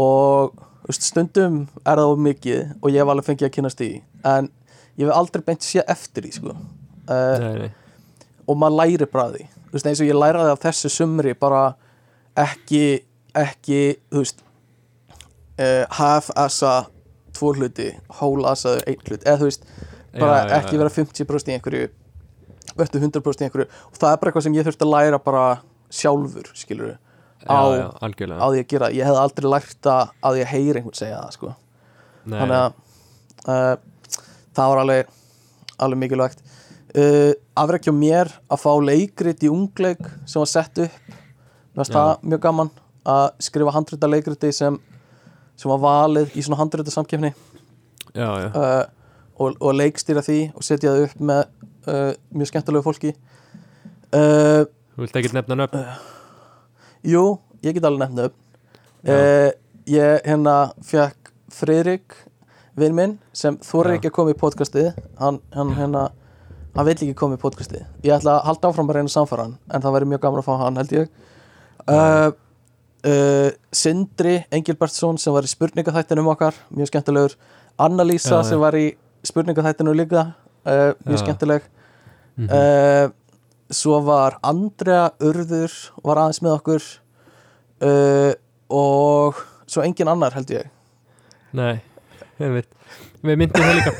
og 0.00 0.54
veist, 0.86 1.04
stundum 1.04 1.64
er 1.84 1.98
það 2.00 2.12
of 2.12 2.22
mikið 2.24 2.60
og 2.80 2.92
ég 2.92 3.02
hef 3.02 3.10
alveg 3.12 3.26
fengið 3.28 3.48
að 3.48 3.56
kynast 3.58 3.80
því 3.82 3.90
en 4.30 4.50
ég 4.96 5.08
hef 5.08 5.16
aldrei 5.16 5.44
beint 5.44 5.66
séð 5.66 5.90
eftir 5.92 6.24
því 6.24 6.36
sko. 6.38 6.54
nei, 7.08 7.56
nei. 7.64 7.72
og 8.48 8.56
maður 8.60 8.78
læri 8.80 9.10
bara 9.10 9.32
því. 9.34 9.48
Veist, 9.74 9.88
eins 9.90 10.00
og 10.00 10.08
ég 10.08 10.16
læraði 10.16 10.54
af 10.54 10.62
þessu 10.62 10.92
sumri 10.92 11.34
bara 11.36 11.66
ekki 12.38 13.02
ekki, 13.34 13.96
þú 14.12 14.22
veist 14.22 14.42
uh, 15.58 15.84
half-assa 15.98 16.74
tvo 17.34 17.52
hluti, 17.56 17.90
whole-assaðu 18.20 18.84
einn 18.90 19.04
hlut, 19.04 19.24
eða 19.26 19.40
þú 19.40 19.50
veist, 19.50 19.68
bara 20.14 20.40
Já, 20.40 20.48
já, 20.48 20.56
ekki 20.60 20.80
vera 20.80 20.94
50% 20.94 21.50
í 21.50 21.56
einhverju 21.58 21.90
verður 22.78 23.06
100% 23.06 23.42
í 23.42 23.48
einhverju. 23.48 23.66
Og 23.90 23.98
það 23.98 24.12
er 24.12 24.20
bara 24.20 24.30
eitthvað 24.30 24.46
sem 24.46 24.56
ég 24.56 24.66
þurfti 24.66 24.86
að 24.86 24.94
læra 24.94 25.20
bara 25.22 25.44
sjálfur, 25.94 26.48
skilur 26.58 26.94
á, 27.44 27.60
á 28.00 28.06
því 28.08 28.62
að 28.62 28.70
gera, 28.70 28.90
ég 28.94 29.06
hefði 29.06 29.20
aldrei 29.20 29.50
lært 29.50 29.78
því 29.84 29.96
að 30.30 30.40
heyra 30.50 30.80
einhvern 30.80 30.98
segja 30.98 31.20
það, 31.20 31.34
sko. 31.36 31.52
Þannig 32.24 32.56
að 32.58 32.78
uh, 33.44 33.74
það 34.56 34.72
var 34.72 34.82
alveg 34.84 35.12
alveg 35.84 36.00
mikilvægt. 36.04 36.42
Uh, 36.94 37.34
afrekja 37.58 37.94
mér 37.94 38.30
að 38.48 38.62
fá 38.62 38.72
leikrit 38.80 39.44
í 39.44 39.50
ungleik 39.50 40.02
sem 40.24 40.40
var 40.40 40.50
sett 40.50 40.82
upp. 40.86 41.14
Það 41.74 42.10
mjög 42.22 42.42
gaman 42.44 42.70
að 43.04 43.24
skrifa 43.42 43.74
handrita 43.74 44.08
leikriti 44.08 44.52
sem, 44.54 44.78
sem 45.56 45.70
var 45.70 45.82
valið 45.82 46.34
í 46.34 46.44
svona 46.44 46.60
Já, 48.14 48.28
já, 48.38 48.48
uh, 48.54 48.84
og, 49.42 49.56
og 49.58 49.72
leikstýra 49.74 50.22
því 50.22 50.38
og 50.54 50.62
setja 50.62 50.92
það 50.92 51.06
upp 51.08 51.22
með 51.30 51.40
uh, 51.90 52.12
mjög 52.30 52.50
skemmtilegu 52.52 52.84
fólki. 52.86 53.10
Uh, 54.14 54.62
þú 54.94 55.02
vilt 55.02 55.18
ekki 55.18 55.32
nefna 55.34 55.56
nöfn? 55.58 55.82
Jú, 57.10 57.24
ég 57.66 57.74
get 57.74 57.88
alveg 57.88 58.04
nefna 58.04 58.28
uh, 58.30 59.50
Ég 59.90 60.22
hérna 60.24 60.54
fekk 60.86 61.32
Friðrik 61.52 62.14
vinn 62.78 62.94
minn 62.94 63.18
sem 63.36 63.58
þorir 63.62 63.96
Já. 63.96 63.98
ekki 63.98 64.12
að 64.12 64.14
koma 64.16 64.32
í 64.32 64.38
podcastið. 64.38 64.94
Hann, 65.18 65.40
hann 65.54 65.74
hérna 65.76 66.04
hann 66.74 66.88
vil 66.88 66.94
ekki 66.94 67.18
koma 67.18 67.36
í 67.36 67.42
podcastið. 67.42 67.82
Ég 68.06 68.14
ætla 68.16 68.38
að 68.38 68.48
halda 68.48 68.70
áfram 68.70 68.88
að 68.90 69.00
reyna 69.00 69.12
samfara 69.12 69.48
hann 69.48 69.58
en 69.68 69.84
það 69.84 69.98
væri 69.98 70.10
mjög 70.12 70.22
gaman 70.24 70.42
að 70.42 70.46
fá 70.46 70.54
hann 70.62 70.80
held 70.80 70.94
ég. 70.96 71.12
Uh, 71.84 72.30
uh, 73.04 73.50
Sindri 73.74 74.38
Engilbertsson 74.54 75.18
sem 75.20 75.34
var 75.34 75.46
í 75.46 75.50
spurningaþættinum 75.50 76.28
okkar 76.32 76.56
mjög 76.74 76.90
skemmtilegur. 76.92 77.36
Anna-Lísa 77.80 78.42
sem 78.46 78.60
var 78.62 78.76
í 78.78 78.86
spurningaþættinu 79.26 79.94
líka 79.96 80.26
uh, 80.30 80.92
mjög 81.04 81.18
Já. 81.18 81.22
skemmtileg. 81.24 81.70
Mhm. 82.36 82.50
uh, 82.50 83.06
svo 83.74 83.98
var 84.04 84.38
Andrea 84.44 85.08
Urður 85.24 85.72
var 86.04 86.20
aðeins 86.22 86.42
með 86.44 86.56
okkur. 86.58 86.84
Og 88.74 89.40
svo 89.66 89.82
engin 89.82 90.08
annar 90.08 90.36
held 90.36 90.52
ég. 90.52 90.68
Nei, 91.56 91.80
veit 92.38 92.68
Við 93.24 93.38
myndum 93.40 93.64
það 93.64 93.78
líka. 93.78 93.92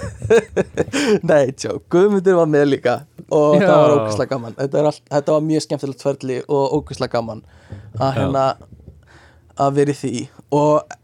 Nei, 1.30 1.52
tjó, 1.56 1.78
Guðmundur 1.92 2.36
var 2.42 2.48
með 2.52 2.66
líka. 2.74 2.94
Og 3.32 3.56
Já. 3.56 3.64
það 3.64 3.78
var 3.80 3.92
ógæslega 3.94 4.30
gaman. 4.34 4.56
Þetta, 4.58 4.82
allt, 4.90 5.02
þetta 5.14 5.36
var 5.36 5.46
mjög 5.46 5.64
skemmtilegt 5.64 6.04
ferli 6.04 6.36
og 6.44 6.74
ógæslega 6.76 7.14
gaman 7.14 7.40
að 7.96 8.18
Já. 8.20 8.26
Að 9.60 9.78
vera 9.78 9.94
í 9.94 9.98
því. 9.98 10.12
Og 10.56 10.94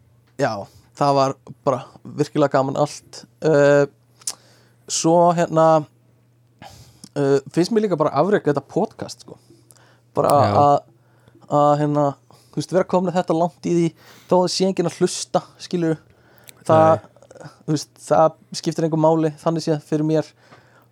já, 0.41 0.53
það 0.99 1.17
var 1.19 1.37
bara 1.67 1.81
virkilega 2.03 2.57
gaman 2.57 2.79
allt. 2.81 3.25
Uh, 3.45 3.87
svo 4.91 5.31
hérna 5.37 5.67
uh, 5.81 7.39
finnst 7.55 7.73
mér 7.75 7.87
líka 7.87 7.99
bara 8.01 8.15
afreka 8.21 8.51
þetta 8.51 8.67
podcast 8.67 9.27
sko. 9.27 9.39
Bara 10.17 10.35
að 10.51 10.79
að 11.51 11.73
hérna, 11.81 12.05
þú 12.53 12.61
veist, 12.61 12.73
vera 12.75 12.87
komin 12.87 13.15
þetta 13.15 13.35
langt 13.35 13.67
í 13.67 13.73
því 13.75 13.87
að 13.91 14.29
það 14.31 14.45
sé 14.55 14.69
enginn 14.69 14.91
að 14.91 14.99
hlusta 15.01 15.41
skilur 15.59 15.97
það, 16.69 17.09
þú 17.65 17.75
veist, 17.75 17.91
það 18.07 18.37
skiptir 18.61 18.87
einhver 18.87 19.03
máli 19.03 19.33
þannig 19.41 19.67
sé 19.67 19.79
fyrir 19.89 20.07
mér. 20.07 20.29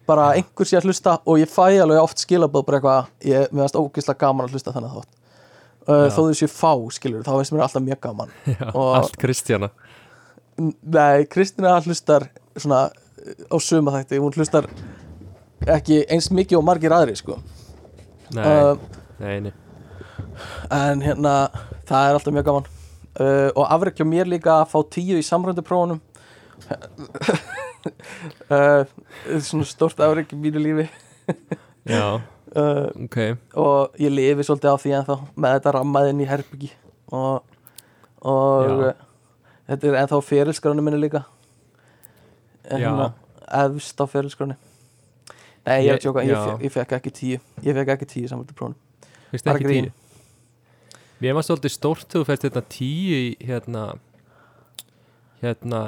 Bara 0.09 0.33
einhver 0.35 0.67
sé 0.67 0.79
að 0.81 0.89
hlusta 0.89 1.19
og 1.29 1.39
ég 1.39 1.51
fæ 1.53 1.79
alveg 1.79 2.01
oft 2.01 2.25
skilabóð 2.25 2.67
bara 2.67 2.81
eitthvað, 2.81 3.15
ég, 3.29 3.47
finnst 3.53 3.79
ógeðslega 3.79 4.23
gaman 4.25 4.49
að 4.49 4.57
hlusta 4.57 4.75
þannig 4.75 4.97
þátt 4.97 5.15
uh, 5.89 6.07
þó 6.15 6.21
séu 6.37 6.51
fá, 6.53 6.73
skilur, 6.95 7.23
þá 7.27 7.33
finnst 7.39 7.55
mér 7.55 7.65
alltaf 7.67 7.83
mjög 7.85 8.01
gaman. 8.05 8.29
Já, 8.55 8.67
Og- 8.73 8.95
Allt 9.01 9.17
Kristjana. 9.21 9.69
Nei, 10.59 11.27
Kristina 11.31 11.77
hlustar 11.85 12.23
svona 12.59 12.89
á 12.91 13.57
suma 13.63 13.91
þætti, 13.95 14.19
hún 14.23 14.35
hlustar 14.35 14.65
ekki 15.69 15.97
eins 16.11 16.31
mikið 16.35 16.59
og 16.59 16.65
margir 16.67 16.95
aðri 16.95 17.15
sko. 17.19 17.35
Nei, 18.35 18.45
uh, 18.45 18.75
nei, 19.23 19.37
nei. 19.47 19.53
en 20.75 21.03
hérna 21.05 21.35
það 21.89 22.09
er 22.09 22.13
alltaf 22.19 22.35
mjög 22.35 22.47
gaman. 22.51 22.67
Uh, 23.19 23.49
og 23.59 23.65
afrekja 23.67 24.05
mér 24.07 24.27
líka 24.31 24.51
að 24.61 24.69
fá 24.71 24.79
tíu 24.95 25.17
í 25.19 25.25
samrönduprófunum 25.27 25.99
þetta 26.69 26.89
er 29.35 29.43
svona 29.45 29.67
stórt 29.69 30.01
afrekja 30.05 30.37
í 30.37 30.41
mínu 30.43 30.63
lífi. 30.63 30.87
Já, 31.89 32.21
uh, 32.59 33.05
ok. 33.07 33.17
og 33.63 33.99
ég 34.03 34.13
lifi 34.15 34.47
svolítið 34.49 34.75
á 34.75 34.77
því 34.83 34.95
ennþá 35.01 35.17
með 35.37 35.55
þetta 35.57 35.75
rammaðinn 35.79 36.23
í 36.25 36.29
herbyggi 36.29 36.71
og, 37.15 37.45
og 38.23 38.73
uh, 38.89 38.93
þetta 39.71 39.91
er 39.93 39.99
ennþá 40.03 40.21
ferilskránu 40.31 40.85
minni 40.85 41.01
líka. 41.07 41.25
Já. 42.69 42.75
hérna, 42.77 43.07
efst 43.63 44.01
á 44.03 44.05
ferilskránu 44.11 44.57
nei, 45.69 45.79
ég 45.85 45.87
er 45.87 45.87
Ég- 45.89 45.95
að 45.95 46.03
tjóka, 46.05 46.25
ég, 46.27 46.37
fe- 46.45 46.65
ég 46.67 46.73
fekk 46.75 46.93
ekki 46.99 47.11
tíu. 47.17 47.39
Ég 47.65 47.77
fekk 47.77 47.95
ekki 47.95 48.07
tíu 48.13 48.29
samvættu 48.31 48.55
prófunum 48.57 48.77
Fyrst 49.31 49.49
ekki 49.53 49.69
tíu. 49.69 49.93
Mér 51.21 51.35
var 51.37 51.43
svolítið 51.45 51.73
stórt 51.75 52.07
þú 52.15 52.23
fæst 52.29 52.45
hérna 52.47 52.63
tíu 52.73 53.17
í 53.19 53.31
hérna 53.49 53.87
hérna 55.43 55.81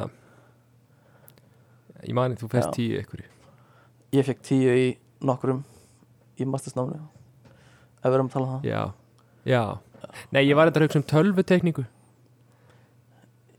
ég 2.05 2.15
mani 2.17 2.37
þú 2.41 2.49
fæst 2.53 2.73
tíu 2.77 2.97
einhverju. 3.01 3.29
Ég 4.17 4.27
fekk 4.27 4.41
tíu 4.49 4.73
í 4.75 4.87
nokkrum 5.25 5.61
í 6.41 6.45
mastersnáminu 6.49 7.05
ef 8.01 8.09
við 8.09 8.15
erum 8.17 8.29
að 8.31 8.35
tala 8.35 8.47
um 8.47 8.53
það. 8.55 8.63
Já, 8.71 8.83
já. 9.51 9.63
Nei, 10.33 10.43
ég 10.49 10.57
var 10.57 10.65
eitthvað 10.71 10.83
að 10.83 10.87
hugsa 10.89 11.01
um 11.03 11.09
tölvutekningu. 11.13 11.85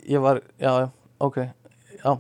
Ég 0.09 0.17
var, 0.23 0.35
já, 0.57 0.71
já, 0.81 0.87
ok 1.21 1.37
já, 2.01 2.11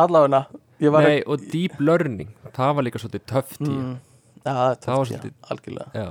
allavegna 0.00 0.46
Nei, 0.80 1.20
og 1.28 1.36
deep 1.52 1.74
learning 1.84 2.30
Það 2.56 2.70
var 2.78 2.84
líka 2.86 2.96
svolítið 3.02 3.24
töff 3.28 3.50
tíu 3.60 3.74
mm, 3.76 3.90
já, 4.40 4.48
það 4.48 4.70
er 4.70 4.78
Það 4.80 4.80
var 4.80 4.80
töff 4.80 4.88
tíu, 4.88 5.04
svolítið- 5.10 5.36
algjörlega. 5.52 5.92
Já, 5.92 6.08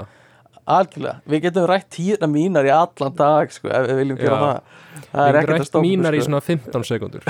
algjörlega, 0.75 1.17
við 1.33 1.39
getum 1.47 1.65
rætt 1.71 1.87
tíuna 1.97 2.27
mínar 2.29 2.69
í 2.69 2.71
allan 2.75 3.13
dag, 3.17 3.49
sko, 3.55 3.65
ef 3.73 3.81
við 3.89 3.97
viljum 4.03 4.19
gera 4.21 4.37
það. 4.43 4.59
Það 5.09 5.23
er 5.31 5.33
ekkert 5.39 5.49
að 5.49 5.53
rætt 5.57 5.65
stoppa 5.71 5.81
mínar 5.87 6.13
í 6.13 6.21
sko. 6.21 6.27
svona 6.29 6.45
15 6.45 6.85
sekundur 6.91 7.23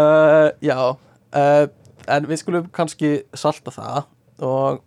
uh, 0.00 0.48
já, 0.64 0.78
uh, 1.36 1.64
en 2.16 2.22
við 2.32 2.40
skulum 2.40 2.64
kannski 2.74 3.10
salta 3.36 3.68
það 3.74 4.08
og, 4.42 4.82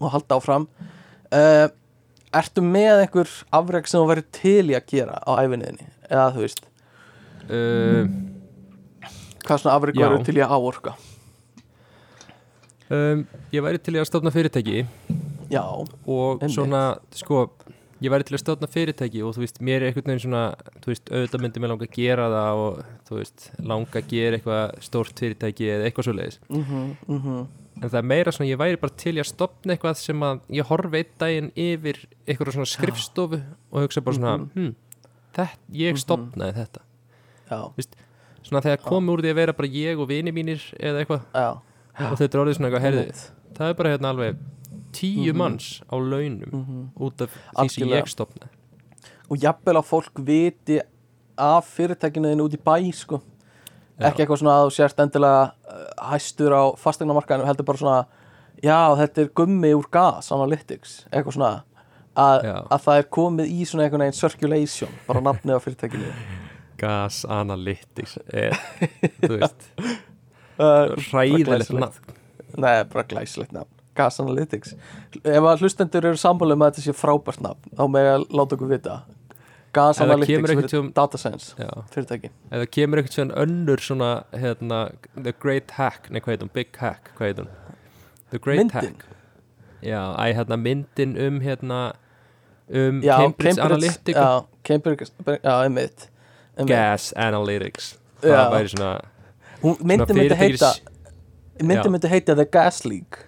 og 0.00 0.12
halda 0.14 0.38
áfram. 0.38 0.68
Uh, 1.30 1.66
Ertu 2.34 2.64
með 2.66 3.04
einhver 3.04 3.30
afreg 3.54 3.86
sem 3.86 4.00
þú 4.02 4.06
verið 4.10 4.30
til 4.34 4.62
í 4.72 4.74
að 4.74 4.88
gera 4.90 5.20
á 5.22 5.30
æfinniðinni 5.38 5.84
eða 6.08 6.24
þú 6.34 6.40
veist, 6.42 6.64
uh, 7.46 8.08
hvað 9.44 9.60
svona 9.62 9.76
afreg 9.78 10.00
verið 10.00 10.24
til 10.26 10.38
í 10.40 10.42
að 10.42 10.56
áorka? 10.56 10.96
Um, 12.92 13.22
Ég 13.54 13.64
væri 13.64 13.80
til 13.80 13.94
í 13.96 14.00
að 14.02 14.10
stofna 14.10 14.32
fyrirtæki. 14.34 14.82
Já, 15.52 15.62
og 15.62 16.42
Einmitt. 16.42 16.52
svona, 16.52 16.82
sko 17.14 17.46
ég 18.02 18.12
væri 18.12 18.26
til 18.26 18.36
að 18.36 18.42
stofna 18.42 18.68
fyrirtæki 18.68 19.22
og 19.24 19.36
þú 19.36 19.44
veist, 19.44 19.60
mér 19.64 19.80
er 19.82 19.88
einhvern 19.88 20.10
veginn 20.10 20.24
svona, 20.26 20.44
þú 20.82 20.90
veist, 20.90 21.10
auðvitað 21.12 21.44
myndi 21.44 21.62
mér 21.62 21.72
langa 21.72 21.86
að 21.86 21.94
gera 21.96 22.26
það 22.34 22.62
og 22.64 22.80
þú 23.08 23.18
veist, 23.20 23.46
langa 23.62 24.00
að 24.00 24.08
gera 24.10 24.38
eitthvað 24.40 24.74
stórt 24.84 25.22
fyrirtæki 25.22 25.70
eða 25.70 25.86
eitthvað 25.88 26.08
svo 26.08 26.16
leiðis 26.18 26.40
mhm, 26.50 26.88
mhm 27.06 27.44
en 27.82 27.88
það 27.90 27.98
er 27.98 28.02
meira 28.06 28.32
svona, 28.32 28.48
ég 28.50 28.58
væri 28.60 28.80
bara 28.80 28.92
til 28.96 29.14
í 29.16 29.20
að 29.20 29.28
stopna 29.32 29.74
eitthvað 29.74 29.96
sem 29.96 30.20
að 30.20 30.40
ég 30.50 30.68
horfi 30.70 30.96
einn 31.00 31.12
daginn 31.18 31.50
yfir 31.56 31.98
eitthvað 32.26 32.52
svona 32.54 32.70
skrifstofu 32.70 33.40
og 33.72 33.82
hugsa 33.84 34.00
bara 34.00 34.16
svona, 34.16 34.34
Mhm. 34.38 34.50
hm, 34.54 34.74
þetta, 35.34 35.48
ég 35.72 35.98
stopnaði 35.98 36.54
þetta 36.54 36.80
Já, 37.50 37.60
svona 38.42 38.62
þegar 38.62 38.82
komi 38.82 39.08
úr 39.12 39.22
því 39.22 39.30
að 39.30 39.34
vera 39.34 39.52
bara 39.52 39.68
ég 39.68 39.98
og 40.00 40.08
vini 40.08 40.32
mínir 40.32 40.60
eða 40.80 41.04
eitthvað 41.04 41.22
já, 41.34 41.50
og 42.10 42.18
þetta 42.18 42.34
er 42.34 42.42
orðið 42.44 42.56
svona 42.58 42.68
eitthvað, 42.70 42.84
herði, 42.86 43.00
einmitt. 43.04 43.30
það 43.54 43.68
er 43.70 43.74
bara 43.74 43.88
hérna 43.96 44.08
alveg 44.14 44.36
tíu 44.92 45.32
Mhm. 45.32 45.36
manns 45.36 45.82
á 45.90 45.94
launum 45.98 46.52
Mhm. 46.52 46.88
út 47.00 47.20
af 47.22 47.30
því 47.56 47.70
sem 47.70 47.88
ég 47.88 48.04
stopnaði 48.06 48.48
Og 49.30 49.38
jafnvel 49.40 49.74
að 49.80 49.86
fólk 49.88 50.24
viti 50.24 50.80
af 51.38 51.64
fyrirtækinu 51.66 52.28
þínu 52.28 52.44
út 52.44 52.52
í 52.54 52.58
bæ 52.62 52.92
sko. 52.94 53.22
Ekki 54.00 54.24
eitthvað 54.24 54.40
svona 54.40 54.56
að 54.58 54.68
þú 54.68 54.74
sért 54.74 55.02
endilega 55.04 55.42
uh, 55.44 55.84
hæstur 56.10 56.54
á 56.54 56.62
fastegnamarkaðinu 56.82 57.46
heldur 57.46 57.68
bara 57.68 57.82
svona 57.82 57.98
já 58.64 58.78
þetta 58.98 59.22
er 59.22 59.30
gummi 59.38 59.70
úr 59.76 59.86
gas 59.92 60.32
analytics. 60.34 60.96
Eitthvað 61.12 61.36
svona 61.38 61.52
að, 62.14 62.48
að 62.70 62.80
það 62.86 63.00
er 63.00 63.06
komið 63.18 63.52
í 63.54 63.68
svona 63.68 63.86
einhvern 63.86 64.06
veginn 64.06 64.18
circulation 64.18 64.98
bara 65.08 65.22
nafnið 65.24 65.58
á 65.58 65.64
fyrirtækinu. 65.64 66.10
Gas 66.84 67.22
Analytics 67.30 68.16
er, 68.34 68.56
þú 69.22 69.36
veist, 69.38 69.68
glæsilegt. 70.58 71.70
nafn. 71.78 72.16
Nei, 72.58 72.82
bara 72.90 73.04
glæsilegt 73.08 73.54
nafn. 73.54 73.70
Gas 73.94 74.18
Analytics. 74.22 74.74
Ef 75.22 75.46
að 75.46 75.62
hlustendur 75.62 76.10
eru 76.10 76.18
sammálu 76.18 76.56
með 76.58 76.66
að 76.66 76.72
þetta 76.74 76.86
sé 76.88 76.96
frábært 76.98 77.44
nafn 77.44 77.76
þá 77.78 77.84
með 77.94 78.10
að 78.10 78.26
láta 78.34 78.58
okkur 78.58 78.72
vita 78.72 78.96
Gas 79.74 80.00
Analytics 80.04 80.50
einhvern 80.50 80.68
tímann- 80.72 80.92
Data 80.96 81.18
Science 81.18 81.54
Já, 81.58 81.70
fyrirtæki. 81.94 82.30
Það 82.52 82.64
kemur 82.76 83.00
eitthvað 83.02 83.16
svona 83.18 83.34
önnur 83.44 83.82
svona, 83.84 84.10
hérna, 84.32 84.78
The 85.16 85.32
Great 85.42 85.70
Hack 85.78 86.10
nei, 86.10 86.20
hvað 86.20 86.34
heit 86.36 86.42
hún, 86.46 86.52
Big 86.54 86.76
Hack, 86.80 87.10
hvað 87.18 87.26
heit 87.30 87.42
hún? 87.42 87.48
The 88.30 88.38
Great 88.38 88.58
Myndin? 88.62 88.94
Hack. 88.94 89.04
Já, 89.82 90.02
æ, 90.16 90.32
hérna, 90.38 90.56
myndin 90.56 91.16
um, 91.26 91.40
hérna 91.44 91.80
um 92.72 93.02
Já, 93.02 93.16
Cambridge, 93.20 93.60
Analytica. 93.60 94.20
Já, 94.20 94.44
Cambridge, 94.64 95.10
já, 95.44 95.60
einmitt, 95.64 96.08
einmitt. 96.56 96.68
Gas 96.72 97.12
Analytics. 97.16 97.98
Það 98.22 98.50
væri 98.54 98.68
svona, 98.72 99.00
Hún, 99.62 99.76
svona 99.76 100.06
myndi 100.06 100.34
heita 100.36 100.72
fyrirtækis- 100.72 101.92
myndi 101.92 102.08
heita 102.08 102.34
The 102.34 102.44
Gas 102.44 102.84
League 102.84 103.18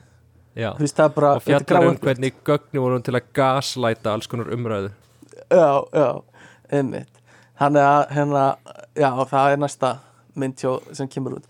veist 0.57 0.97
bara 1.15 1.35
og 1.37 1.43
fjallar 1.45 1.85
um 1.91 1.97
hvernig 2.01 2.33
gögni 2.45 2.81
voru 2.81 2.99
til 3.05 3.13
að 3.15 3.27
gaslæta 3.35 4.13
alls 4.15 4.27
konar 4.27 4.47
umræðu. 4.55 4.91
Já, 5.51 5.85
já, 5.93 6.23
einmitt. 6.73 7.23
Þannig 7.61 7.87
að 7.89 8.11
hérna, 8.17 8.45
já, 8.97 9.11
það 9.31 9.53
er 9.53 9.57
næsta 9.63 9.91
mynd 10.37 10.57
hjá, 10.61 10.73
sem 10.97 11.09
kemur 11.09 11.39
út. 11.39 11.45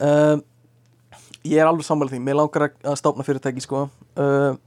Um, 0.00 0.42
Ég 1.48 1.62
er 1.62 1.68
alveg 1.70 1.86
sammála 1.86 2.10
því. 2.10 2.18
Mér 2.20 2.34
langar 2.36 2.64
að- 2.68 2.82
að 2.90 2.96
stofna 2.98 3.24
fyrirtæki 3.24 3.62
sko. 3.62 3.88
Um, 4.16 4.58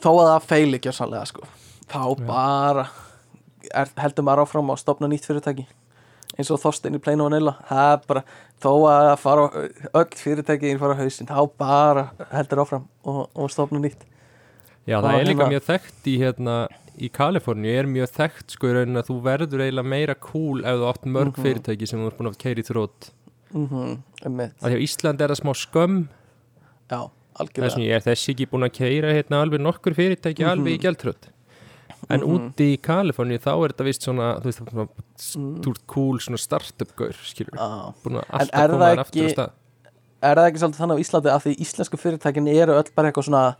Þó 0.00 0.08
að 0.16 0.28
það 0.30 0.46
feili 0.48 0.78
ekki 0.78 0.92
sannlega 0.96 1.26
sko. 1.28 1.42
Þá 1.86 2.00
Já. 2.18 2.26
bara 2.26 2.86
er, 3.74 3.86
heldur 4.00 4.24
maður 4.24 4.42
áfram 4.46 4.70
að 4.72 4.78
stofna 4.80 5.06
nýtt 5.12 5.26
fyrirtæki. 5.28 5.66
Eins 6.38 6.50
og 6.50 6.58
Þorstein 6.62 6.94
í 6.96 6.98
Plain 7.02 7.20
og 7.20 7.28
Vanilla 7.30 7.52
það 7.68 7.92
er 7.92 8.06
bara, 8.08 8.22
þó 8.62 8.72
að 8.88 9.18
fara 9.18 9.44
á- 9.48 9.52
öll 10.00 10.16
fyrirtæki 10.16 10.78
fara 10.80 10.94
á 10.96 11.00
hausinn, 11.02 11.26
þá 11.28 11.50
bara 11.58 12.10
heldur 12.32 12.62
áfram 12.64 12.86
og, 13.04 13.28
og 13.36 13.50
stofna 13.50 13.78
nýtt. 13.78 14.06
Já, 14.88 15.00
það 15.02 15.20
er 15.20 15.24
líka 15.28 15.44
hérna- 15.44 15.52
mjög 15.52 15.66
þekkt 15.68 16.08
í 16.08 16.18
hérna 16.18 16.56
í 17.00 17.08
Kaliforníu 17.12 17.72
er 17.78 17.86
mjög 17.86 18.10
þekkt 18.16 18.50
sko 18.56 18.68
í 18.70 18.74
raunin 18.76 18.96
að 19.00 19.08
þú 19.10 19.16
verður 19.22 19.62
eiginlega 19.64 19.88
meira 19.92 20.14
cool 20.20 20.60
ef 20.64 20.76
þú 20.80 20.88
átt 20.92 21.04
mörg 21.06 21.32
Mhm. 21.36 21.42
fyrirtæki 21.44 21.86
sem 21.88 22.00
þú 22.00 22.06
ert 22.10 22.18
búin 22.18 22.30
að 22.32 22.38
keiri 22.38 22.62
þrótt 22.62 23.10
mm 23.54 23.68
-hmm, 23.68 23.98
að 24.24 24.70
því 24.70 24.76
á 24.76 24.84
Ísland 24.86 25.20
er 25.20 25.28
það 25.28 25.40
smá 25.42 25.52
skömm 25.54 26.08
já, 26.90 26.98
það 26.98 27.04
er 27.04 27.10
algjörlega 27.40 27.70
svona, 27.72 27.86
ég 27.86 27.96
er 27.96 28.00
þessi 28.10 28.34
ekki 28.34 28.46
búin 28.50 28.64
að 28.68 28.72
keira 28.78 29.12
hérna 29.14 29.42
alveg 29.42 29.60
nokkur 29.60 29.94
fyrirtæki 29.94 30.42
Mhm. 30.44 30.50
alveg 30.50 30.72
í 30.74 30.80
gjaldþrótt 30.82 31.24
en 32.10 32.20
Mhm. 32.20 32.28
úti 32.30 32.74
í 32.76 32.80
Kaliforníu 32.80 33.38
þá 33.38 33.64
er 33.64 33.68
þetta 33.72 33.84
vist 33.84 34.02
svona, 34.02 34.40
þú 34.40 34.44
veist, 34.44 34.58
svona, 34.60 34.88
Mm. 35.36 35.60
þú 35.62 35.70
ert 35.70 35.86
cool 35.86 36.18
svona 36.18 36.38
startup-gaur, 36.38 37.12
skilur 37.24 37.54
Já. 37.56 37.94
búin 38.02 38.16
að 38.16 38.24
En 38.30 38.40
alltaf 38.40 38.60
er 38.64 38.68
koma 38.70 38.84
það 38.84 38.94
þér 38.94 38.98
aftur 39.00 39.24
á 39.24 39.32
stað 39.32 39.50
er 40.22 40.34
það 40.36 40.50
ekki 40.50 40.58
svolítið 40.58 40.80
þannig 40.80 40.96
á 40.96 41.00
Íslandi 41.00 41.30
að 41.30 41.42
því 41.44 41.56
íslensku 41.60 41.96
fyrirtækin 41.98 42.48
eru 42.48 42.72
öll 42.72 42.90
bara 42.94 43.10
eitthvað 43.10 43.24
svona 43.28 43.56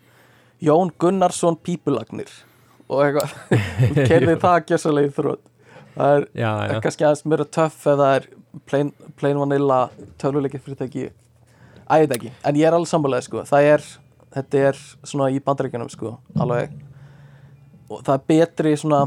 Jón 0.62 0.90
Gunnarsson 0.98 1.56
pípulagnir 1.56 2.28
og 2.90 3.04
eitthvað, 3.06 3.38
kerði 4.10 4.36
það 4.42 4.60
gjössalega 4.72 5.10
í 5.10 5.14
þrótt 5.14 5.46
það 5.94 6.16
er 6.16 6.26
Já, 6.34 6.50
já, 6.66 6.76
kannski 6.84 7.06
aðeins 7.06 7.24
mjög 7.28 7.48
töff 7.54 7.80
ef 7.86 7.98
það 8.00 8.12
er 8.18 8.28
plain, 8.66 8.92
plain 9.18 9.38
vanilla 9.38 9.80
töluleikir 10.20 10.62
fyrirtæki. 10.64 11.08
Æ, 11.90 11.92
ég 12.02 12.06
veit 12.06 12.14
ekki, 12.16 12.30
en 12.46 12.58
ég 12.58 12.68
er 12.68 12.76
alveg 12.76 12.90
sammálaðið 12.90 13.26
sko. 13.26 13.42
Það 13.48 13.70
er, 13.72 13.88
þetta 14.36 14.62
er 14.68 14.78
svona 15.06 15.30
í 15.32 15.40
bandaríkjunum 15.44 15.90
sko, 15.92 16.14
alveg. 16.40 16.76
Og 17.90 18.04
það 18.06 18.14
er 18.16 18.24
betri 18.30 18.76
svona 18.78 19.02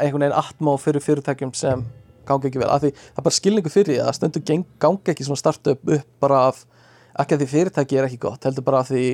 einhvern 0.00 0.26
veginn 0.26 0.36
atmá 0.40 0.74
fyrir 0.80 1.04
fyrirtækjum 1.04 1.54
sem 1.56 1.84
gangi 2.28 2.48
ekki 2.50 2.60
vel, 2.60 2.68
af 2.70 2.84
því 2.84 2.92
það 2.94 3.20
er 3.20 3.26
bara 3.26 3.36
skilningu 3.36 3.72
fyrir 3.72 3.90
því 3.90 3.98
að 4.04 4.16
stundu 4.16 4.42
gangi 4.80 5.12
ekki 5.12 5.26
svona 5.26 5.40
startup 5.40 5.92
upp 5.96 6.08
bara 6.22 6.44
af, 6.50 6.62
ekki 7.20 7.36
að 7.36 7.42
því 7.42 7.48
fyrirtæki 7.54 7.98
er 7.98 8.08
ekki 8.08 8.20
gott, 8.22 8.44
heldur 8.46 8.64
bara 8.64 8.82
af 8.84 8.92
því 8.92 9.04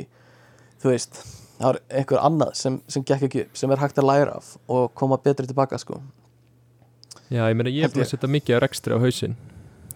þú 0.83 0.91
veist, 0.91 1.23
það 1.59 1.69
er 1.75 1.79
einhver 2.01 2.23
annað 2.29 2.55
sem, 2.59 2.79
sem 2.89 3.05
gekk 3.07 3.27
ekki 3.29 3.45
upp, 3.47 3.57
sem 3.57 3.71
er 3.73 3.81
hægt 3.83 3.99
að 4.03 4.09
læra 4.11 4.37
af 4.41 4.53
og 4.69 4.91
koma 4.95 5.17
betri 5.23 5.47
tilbaka 5.49 5.79
sko. 5.81 6.01
Já, 7.31 7.43
ég 7.51 7.57
meina 7.59 7.71
ég 7.73 7.85
er 7.89 7.91
búin 7.95 8.05
að 8.05 8.13
setja 8.13 8.31
mikið 8.31 8.59
á 8.59 8.63
rekstri 8.63 8.95
á 8.95 9.01
hausinn 9.03 9.35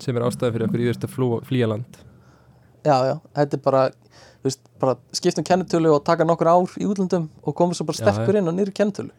sem 0.00 0.16
er 0.16 0.24
ástæði 0.26 0.54
fyrir 0.56 0.66
okkur 0.66 0.80
í 0.82 0.86
þurft 0.90 1.04
að 1.06 1.12
flú- 1.14 1.42
flýja 1.46 1.68
land. 1.70 1.98
Já, 2.84 2.96
já, 3.10 3.14
þetta 3.36 3.58
er 3.58 3.62
bara, 3.66 3.82
veist, 4.42 4.60
bara 4.80 4.96
skiptum 5.12 5.44
kennitölu 5.44 5.92
og 5.94 6.04
taka 6.08 6.24
nokkur 6.24 6.48
ár 6.48 6.76
í 6.80 6.86
útlöndum 6.88 7.28
og 7.44 7.54
koma 7.54 7.76
svo 7.76 7.84
bara 7.86 8.00
Já, 8.00 8.06
sterkur 8.08 8.38
inn 8.40 8.48
á 8.48 8.52
nýri 8.56 8.72
kennitölu. 8.74 9.12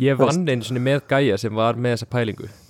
Ég 0.00 0.16
vann 0.18 0.48
einu 0.48 0.80
með 0.80 1.04
gæja 1.08 1.36
sem 1.38 1.54
var 1.54 1.74
með 1.76 1.94
þessa 1.98 2.08
pælingu. 2.12 2.48
já, 2.48 2.65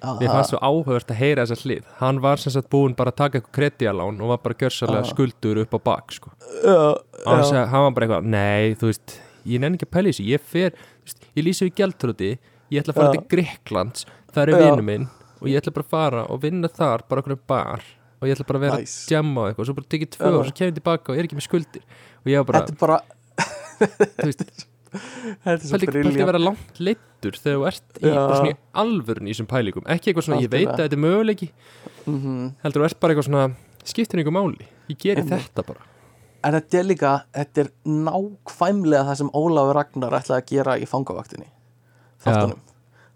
Mér 0.00 0.30
fannst 0.32 0.52
svo 0.54 0.58
áhugavert 0.64 1.10
að 1.12 1.18
heyra 1.20 1.44
þessa 1.44 1.66
hlið 1.66 1.88
Hann 2.00 2.20
var 2.24 2.40
sem 2.40 2.52
sagt 2.54 2.70
búinn 2.72 2.94
bara 2.96 3.12
að 3.12 3.18
taka 3.20 3.38
eitthvað 3.40 3.56
kredialán 3.58 4.20
og 4.24 4.30
var 4.32 4.40
bara 4.44 4.56
gjörsalega 4.62 5.02
Já. 5.04 5.10
skuldur 5.12 5.60
upp 5.64 5.74
á 5.76 5.80
bak 5.90 6.14
sko. 6.16 6.32
og 6.64 7.02
hann, 7.26 7.44
seg, 7.44 7.60
hann 7.68 7.84
var 7.86 7.92
bara 7.96 8.06
eitthvað, 8.08 8.28
nei, 8.32 8.74
þú 8.80 8.90
veist 8.92 9.16
ég 9.44 9.60
nenni 9.62 9.76
ekki 9.80 9.88
að 9.88 9.94
pæla 9.96 10.08
í 10.08 10.14
þessu, 10.14 10.26
ég 10.30 10.40
fer 10.54 10.74
veist, 11.04 11.24
ég 11.36 11.46
lýsi 11.46 11.68
við 11.68 11.74
gjaldtróti, 11.82 12.30
ég 12.72 12.82
ætla 12.82 12.94
að 12.94 13.00
fara 13.00 13.10
Já. 13.10 13.14
til 13.18 13.28
Greiklands, 13.34 14.06
það 14.32 14.42
er 14.42 14.52
Já. 14.54 14.60
vinnu 14.64 14.86
minn 14.88 15.06
og 15.40 15.48
ég 15.48 15.60
ætla 15.60 15.72
bara 15.76 15.86
að 15.86 15.94
fara 15.94 16.24
og 16.32 16.42
vinna 16.44 16.68
þar 16.68 17.04
bara 17.08 17.24
okkur 17.24 17.38
bar 17.48 17.84
og 18.20 18.28
ég 18.28 18.36
ætla 18.36 18.46
bara 18.50 18.58
að 18.60 18.66
vera 18.66 18.80
Nice. 18.82 18.98
að 19.08 19.14
jamma 19.16 19.40
á 19.40 19.44
eitthvað 19.48 19.64
og 19.64 19.70
svo 19.70 19.76
bara 19.78 19.90
tekið 19.94 20.10
tvö 20.16 20.32
og 20.32 20.44
svo 20.44 20.56
kemur 20.58 20.70
ég 20.72 20.76
tilbaka 20.80 21.12
og 21.12 21.16
ég 21.16 21.22
er 21.22 21.28
ekki 21.30 21.38
með 21.40 21.46
skuldir 21.48 21.84
og 22.20 22.28
ég 22.28 22.40
var 22.40 22.48
bara, 22.50 22.76
bara 22.80 22.98
þú 24.20 24.28
veist, 24.28 24.44
þetta 25.44 25.54
er 25.54 25.62
svo 25.64 25.76
pældi 25.78 25.86
pældi 25.86 26.00
að 26.00 26.06
briljant. 26.10 26.30
vera 26.30 26.40
langt 26.42 26.80
leittur 26.82 27.36
þegar 27.38 27.58
þú 27.58 27.66
ert 27.70 28.00
í, 28.00 28.12
í 28.50 28.54
alvörun 28.82 29.28
í 29.28 29.34
þessum 29.34 29.48
pælingum. 29.50 29.86
Ekki 29.94 30.10
eitthvað 30.10 30.26
svona, 30.28 30.40
ég 30.44 30.52
veit 30.52 30.68
að 30.72 30.82
þetta 30.84 30.98
er 30.98 31.04
möguleiki. 31.04 31.50
Mhm. 32.06 32.38
heldur 32.64 32.82
þú 32.82 32.88
ert 32.90 33.00
bara 33.00 33.14
eitthvað 33.14 33.28
svona 33.28 33.44
skiptir 33.90 34.20
einhver 34.20 34.34
máli, 34.34 34.66
ég 34.90 34.98
geri 35.00 35.22
Einmitt. 35.22 35.46
þetta 35.50 35.66
bara. 35.68 35.86
En 36.44 36.56
þetta 36.56 36.78
er 36.80 36.86
líka, 36.88 37.12
þetta 37.36 37.60
er 37.64 37.70
nákvæmlega 37.84 39.04
það 39.10 39.18
sem 39.20 39.30
Ólafur 39.36 39.76
Ragnar 39.76 40.16
ætlaði 40.20 40.40
að 40.40 40.50
gera 40.54 40.76
í 40.80 40.88
fangavaktinni 40.88 41.48
þáttunum. 42.24 42.58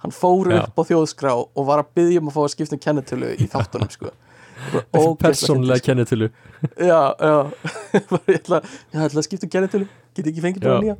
Hann 0.04 0.12
fór 0.12 0.50
Já. 0.52 0.58
upp 0.66 0.76
á 0.76 0.82
þjóðskrá 0.84 1.32
og 1.40 1.66
var 1.66 1.80
að 1.80 1.94
byggja 1.96 2.20
um 2.20 2.28
að 2.28 2.36
fá 2.36 2.42
að 2.44 2.52
skipta 2.52 2.76
um 2.76 2.82
kennitölu 2.84 3.30
í 3.40 3.48
þáttunum 3.48 3.90
sko. 3.92 4.12
Kennitölu. 5.84 6.28
sko. 6.30 6.68
já, 6.78 7.00
já. 7.18 7.50
Ég 8.28 8.36
ætla, 8.38 8.60
ég 8.92 9.00
ætla 9.08 9.20
að 9.20 9.26
skipta 9.26 9.48
um 9.48 9.52
kennitölu. 9.56 9.88
Get 10.14 10.28
ekki 10.30 10.44
fengið 10.44 10.62
Já. 10.62 10.68
það 10.70 10.84
nýja 10.84 10.96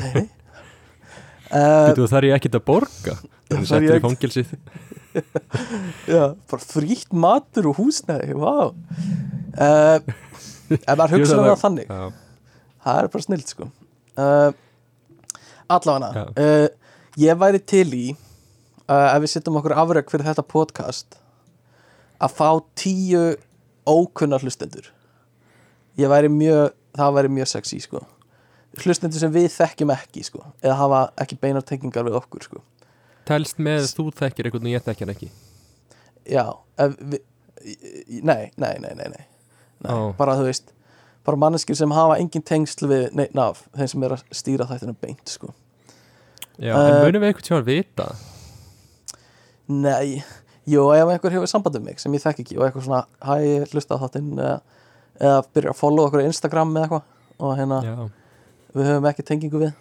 nei, 0.00 0.24
Þú 1.94 2.06
þarf 2.12 2.26
ég 2.28 2.34
ekkert 2.38 2.58
að 2.58 2.66
borga? 2.66 3.14
Það 3.52 3.72
er 3.76 3.86
ég 3.86 3.98
í 4.00 4.04
fangilsið 4.04 4.52
Já, 6.14 6.24
bara 6.50 6.64
frítt 6.64 7.12
matur 7.14 7.68
og 7.70 7.78
húsnæði 7.78 8.34
Vá. 8.34 8.72
Uh, 9.54 9.98
Ef 10.74 10.96
maður 10.96 11.18
hugsa 11.20 11.36
um 11.38 11.44
það 11.46 11.60
þannig. 11.60 11.90
Já, 11.92 12.08
Það 12.84 12.98
er 13.00 13.08
bara 13.12 13.26
snilt 13.26 13.52
sko. 13.52 13.68
Uh, 14.18 14.50
Allavega 15.70 16.24
uh, 16.34 16.66
Ég 17.20 17.38
væri 17.38 17.60
til 17.62 17.86
í 17.94 18.06
Ef 18.84 19.20
við 19.22 19.30
setjum 19.32 19.60
okkur 19.60 19.76
afrök 19.80 20.10
fyrir 20.12 20.26
þetta 20.26 20.44
podcast 20.44 21.20
Að 22.20 22.34
fá 22.34 22.48
tíu 22.78 23.22
ókunnar 23.84 24.40
hlustendur. 24.40 24.86
Ég 26.00 26.08
væri 26.08 26.30
mjög, 26.32 26.72
það 26.96 27.16
væri 27.18 27.30
mjög 27.36 27.50
sexy 27.50 27.80
sko 27.84 28.00
hlustendur 28.82 29.20
sem 29.22 29.32
við 29.34 29.48
þekkjum 29.54 29.92
ekki 29.94 30.24
sko 30.26 30.42
eða 30.62 30.76
hafa 30.80 31.00
ekki 31.22 31.38
beinar 31.40 31.62
tengingar 31.66 32.06
við 32.08 32.16
okkur 32.20 32.46
sko. 32.48 32.62
Telst 33.28 33.60
með 33.62 33.86
þú 33.96 34.08
þekkir 34.18 34.48
einhvern 34.50 34.66
og 34.68 34.74
ég 34.74 34.84
þekkir 34.84 35.06
hann 35.06 35.14
ekki. 35.14 35.28
Já, 36.28 36.44
við, 37.00 37.20
nei, 38.24 38.50
nei, 38.60 38.74
nei, 38.82 38.92
nei, 38.98 39.08
nei. 39.12 39.24
Ó. 39.84 40.12
bara 40.16 40.34
þú 40.38 40.46
veist 40.48 40.70
bara 41.24 41.36
manneskir 41.40 41.76
sem 41.76 41.92
hafa 41.92 42.16
engin 42.20 42.44
tengsl 42.44 42.86
við 42.88 43.06
neitt 43.16 43.36
af 43.40 43.62
þeim 43.76 43.88
sem 43.92 44.04
er 44.06 44.14
að 44.16 44.22
stýra 44.36 44.66
þættinu 44.68 44.94
beint 45.00 45.28
sko. 45.32 45.50
Já, 46.58 46.72
en 46.76 46.94
Eh, 46.94 47.02
munum 47.04 47.24
við 47.24 47.30
einhvern 47.32 47.46
tíma 47.48 47.60
að 47.62 47.68
vita? 47.70 48.06
Nei, 49.68 50.20
jú, 50.68 50.84
ef 50.92 51.08
einhver 51.14 51.32
hefur 51.34 51.48
samband 51.50 51.76
um 51.78 51.84
mig 51.88 52.00
sem 52.02 52.12
ég 52.14 52.22
þekk 52.22 52.42
ekki 52.44 52.58
og 52.58 52.66
eitthvað 52.66 52.84
svona 52.86 53.00
hæ, 53.24 53.64
hlusta 53.72 53.96
á 53.96 54.02
þáttinn 54.04 54.34
eða, 54.36 54.58
eða 55.20 55.38
byrja 55.56 55.72
að 55.72 55.78
follow 55.80 56.06
okkur 56.08 56.20
á 56.24 56.28
Instagram 56.28 56.74
eða 56.76 56.84
eitthvað 56.84 57.44
og 57.44 57.56
hérna 57.58 57.78
Já, 57.84 57.94
við 58.74 58.90
höfum 58.90 59.08
ekki 59.10 59.26
tengingu 59.26 59.62
við. 59.62 59.72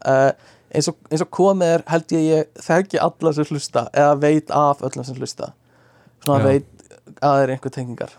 Uh, 0.00 0.30
eins, 0.72 0.88
og, 0.90 0.96
eins 1.10 1.24
og 1.24 1.30
komið 1.34 1.74
er 1.76 1.84
held 1.90 2.14
ég 2.16 2.26
ég 2.26 2.62
þekki 2.64 3.00
alla 3.04 3.32
sem 3.36 3.48
hlusta 3.50 3.86
eða 3.92 4.14
veit 4.22 4.52
af 4.54 4.84
öllum 4.86 5.06
sem 5.06 5.18
hlusta. 5.18 5.52
Svona 6.24 6.40
Já. 6.40 6.46
veit 6.48 6.86
að 7.20 7.24
það 7.24 7.42
er 7.42 7.54
einhver 7.54 7.74
tengingar. 7.74 8.16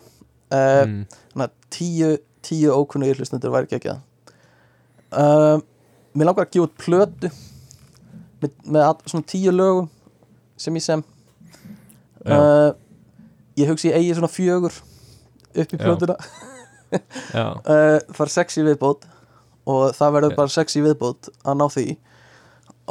Uh, 0.51 0.83
mm. 0.83 1.01
þannig 1.31 1.47
að 1.47 1.55
tíu, 1.71 2.11
tíu 2.43 2.75
ókunnu 2.75 3.13
hlustendur 3.15 3.53
væri 3.53 3.69
ekki 3.69 3.77
ekki 3.77 3.93
það 3.93 4.01
um, 5.15 5.61
Mér 6.11 6.27
langar 6.27 6.43
að 6.43 6.49
gefa 6.57 6.65
út 6.65 6.73
plötu 6.75 7.29
með, 8.41 8.57
með 8.65 8.83
að, 8.83 9.05
svona 9.13 9.27
tíu 9.31 9.53
lögum 9.55 9.87
sem 10.59 10.75
ég 10.75 10.83
sem. 10.83 11.03
Uh, 12.27 12.73
Ég 13.59 13.67
hugsi 13.67 13.89
ég 13.89 13.97
eigi 13.99 14.13
svona 14.15 14.31
fjögur 14.31 14.75
upp 15.51 15.73
í 15.75 15.79
plötuna. 15.79 16.15
Uh, 16.91 17.99
Það 18.11 18.21
er 18.25 18.31
sex 18.33 18.57
í 18.59 18.63
viðbót 18.67 19.05
og 19.69 19.91
það 19.97 20.15
verður 20.17 20.37
bara 20.39 20.53
sex 20.53 20.77
í 20.79 20.83
viðbót 20.85 21.29
að 21.45 21.59
ná 21.59 21.65
því. 21.73 21.85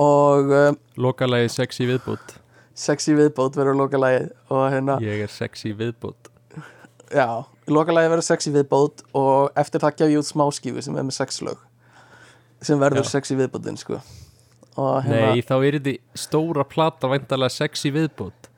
Og 0.00 0.52
um, 0.56 0.78
lokalagi 0.96 1.50
sexy 1.52 1.88
viðbútt 1.88 2.36
sex 2.80 3.08
í 3.10 3.14
viðbót 3.18 3.56
verður 3.58 3.76
lokalagið 3.82 4.28
og 4.54 4.62
hérna, 4.72 4.94
Ég 5.04 5.24
er 5.26 5.32
sexy 5.32 5.74
viðbútt 5.76 6.30
já, 7.12 7.26
lokalagið 7.68 8.12
verður 8.14 8.24
sex 8.24 8.48
í 8.48 8.52
viðbót 8.54 9.02
og 9.18 9.50
eftir 9.58 9.82
það 9.82 9.96
gef 9.98 10.12
ég 10.14 10.22
út 10.22 10.28
smáskífu 10.30 10.84
sem 10.86 10.96
er 10.96 11.04
með 11.08 11.18
sex 11.18 11.42
lög 11.44 11.60
sem 12.64 12.80
verður 12.80 13.04
Já. 13.04 13.10
sex 13.16 13.32
í 13.32 13.36
viðbótin 13.38 13.78
sko. 13.80 13.98
Og 14.80 14.98
hérna, 15.04 15.32
Nei, 15.32 15.42
þá 15.44 15.54
er 15.58 15.76
þetta 15.78 16.20
stóra 16.22 16.64
plata 16.68 17.08
væntalega 17.10 17.52
sexy 17.52 17.92
viðbútt 17.94 18.48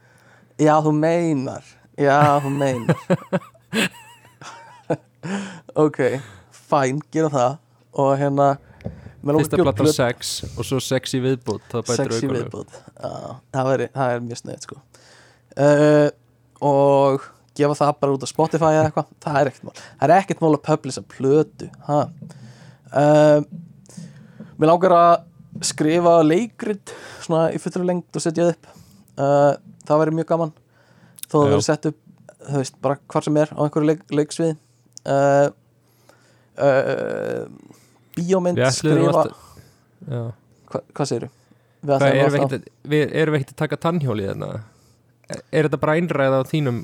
já 0.60 0.74
þú 0.84 0.92
meinar. 0.94 1.64
Já 1.98 2.18
þú 2.44 2.50
meinar. 2.60 2.98
Ok, 5.78 5.98
fæn, 6.50 6.98
gera 7.14 7.28
það 7.30 7.52
og 7.92 8.12
hérna 8.20 8.48
Fyrsta 9.22 9.56
plötu- 9.62 9.92
sex 9.94 10.32
og 10.56 10.66
svo 10.66 10.80
sexy 10.82 11.20
viðbútt 11.22 11.68
Það 11.70 11.84
bætir 11.90 12.14
auðvitað 12.16 12.72
það, 12.98 13.84
það 13.94 14.14
er 14.14 14.24
mjög 14.26 14.40
snöð 14.40 14.64
sko. 14.66 14.78
uh, 15.62 16.08
og 16.62 17.28
gefa 17.54 17.76
það 17.78 17.92
bara 18.00 18.16
út 18.16 18.24
á 18.26 18.28
Spotify 18.32 18.70
eða 18.72 18.86
eitthvað 18.88 19.10
það 19.22 19.38
er 19.38 19.50
ekkert 19.50 19.66
mál. 19.68 19.76
Það 19.76 20.06
er 20.08 20.14
ekkert 20.16 20.42
mál 20.42 20.52
að 20.56 20.64
publisa 20.68 21.02
plötu 21.14 21.68
ha. 21.86 21.98
uh, 22.96 23.40
mér 24.56 24.72
langar 24.72 24.96
að 24.96 25.14
skrifa 25.68 26.14
leikrit 26.24 26.94
svona 27.20 27.50
í 27.52 27.60
fullri 27.62 27.84
lengt 27.86 28.16
og 28.16 28.24
setja 28.24 28.48
það 28.48 28.54
upp. 28.56 28.70
Uh, 29.20 29.52
það 29.86 30.00
væri 30.02 30.16
mjög 30.16 30.30
gaman. 30.32 30.54
Þó 31.28 31.36
það 31.36 31.50
verið 31.50 31.66
sett 31.68 31.90
upp 31.92 32.00
þú 32.42 32.58
veist, 32.58 32.78
bara 32.82 32.98
hvar 33.12 33.26
sem 33.26 33.36
er 33.38 33.52
á 33.54 33.60
einhverju 33.62 33.88
leik, 33.90 34.02
leiksvið 34.10 34.56
uh, 35.06 35.52
bíómynd 38.16 38.58
Við 38.60 38.74
skrifa 38.76 39.24
Já. 40.02 40.22
Hva, 40.72 40.80
hvað? 40.96 41.28
Við 41.82 41.94
ætluðum 41.96 42.18
erum 42.22 42.34
við 42.34 42.42
að, 42.46 42.66
við, 42.92 43.04
erum 43.22 43.34
við 43.34 43.40
ekkert 43.42 43.54
að 43.54 43.60
taka 43.64 43.78
tannhjóli 43.82 44.26
þarna? 44.30 44.50
Er, 45.32 45.40
er 45.50 45.66
þetta 45.68 45.80
bara 45.82 45.94
einræða 45.98 46.38
á 46.38 46.44
þínum, 46.46 46.76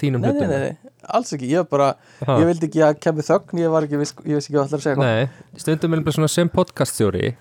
þínum 0.00 0.22
Nei, 0.22 0.28
nei, 0.28 0.38
hlutum? 0.38 0.52
nei, 0.52 0.60
nei, 0.68 0.92
alls 1.18 1.32
ekki, 1.36 1.48
ég 1.52 1.68
bara 1.68 1.88
Ha. 2.24 2.36
ég 2.40 2.46
vildi 2.48 2.68
ekki 2.68 2.82
að 2.86 2.96
kemur 3.04 3.26
þögn, 3.28 3.60
ég 3.62 3.70
var 3.74 3.86
ekki 3.86 4.00
viss, 4.00 4.14
ég 4.24 4.38
vissi 4.38 4.48
ekki 4.50 4.56
hvað 4.58 4.68
ætlar 4.68 4.80
að 4.80 4.86
segja 4.86 5.04
Nei, 5.04 5.28
stundum 5.60 5.94
er 5.98 6.02
bara 6.06 6.16
svona 6.16 6.30
sem 6.32 6.48
podcaststjóri 6.52 7.34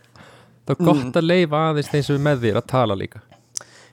þá 0.68 0.74
er 0.74 0.80
gott 0.84 1.04
Mm. 1.06 1.14
að 1.16 1.28
leifa 1.32 1.62
aðeins 1.72 1.92
þeim 1.94 2.04
sem 2.08 2.16
er 2.20 2.24
með 2.28 2.44
þér 2.44 2.60
að 2.62 2.68
tala 2.74 2.96
líka 3.00 3.22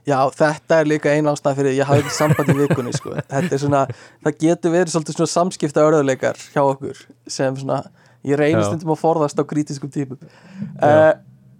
Já, 0.05 0.19
þetta 0.37 0.79
er 0.83 0.89
líka 0.91 1.13
eina 1.17 1.33
ástæð 1.33 1.61
fyrir 1.61 1.77
ég 1.79 1.89
hafði 1.89 2.11
samband 2.13 2.51
í 2.53 2.57
vikunni, 2.59 2.93
sko. 2.93 3.15
Þetta 3.31 3.55
er 3.57 3.61
svona, 3.63 3.85
það 4.27 4.41
getur 4.43 4.75
verið 4.75 4.93
svolítið 4.93 5.17
svona 5.17 5.33
samskipta 5.33 5.85
örðuleikar 5.87 6.41
hjá 6.53 6.61
okkur 6.61 7.01
sem 7.37 7.57
svona, 7.57 7.79
ég 8.27 8.37
reynir 8.41 8.61
Já. 8.61 8.67
stundum 8.69 8.93
að 8.93 9.01
forðast 9.01 9.41
á 9.41 9.45
krítiskum 9.49 9.93
típum 9.95 10.21
uh, 10.21 11.15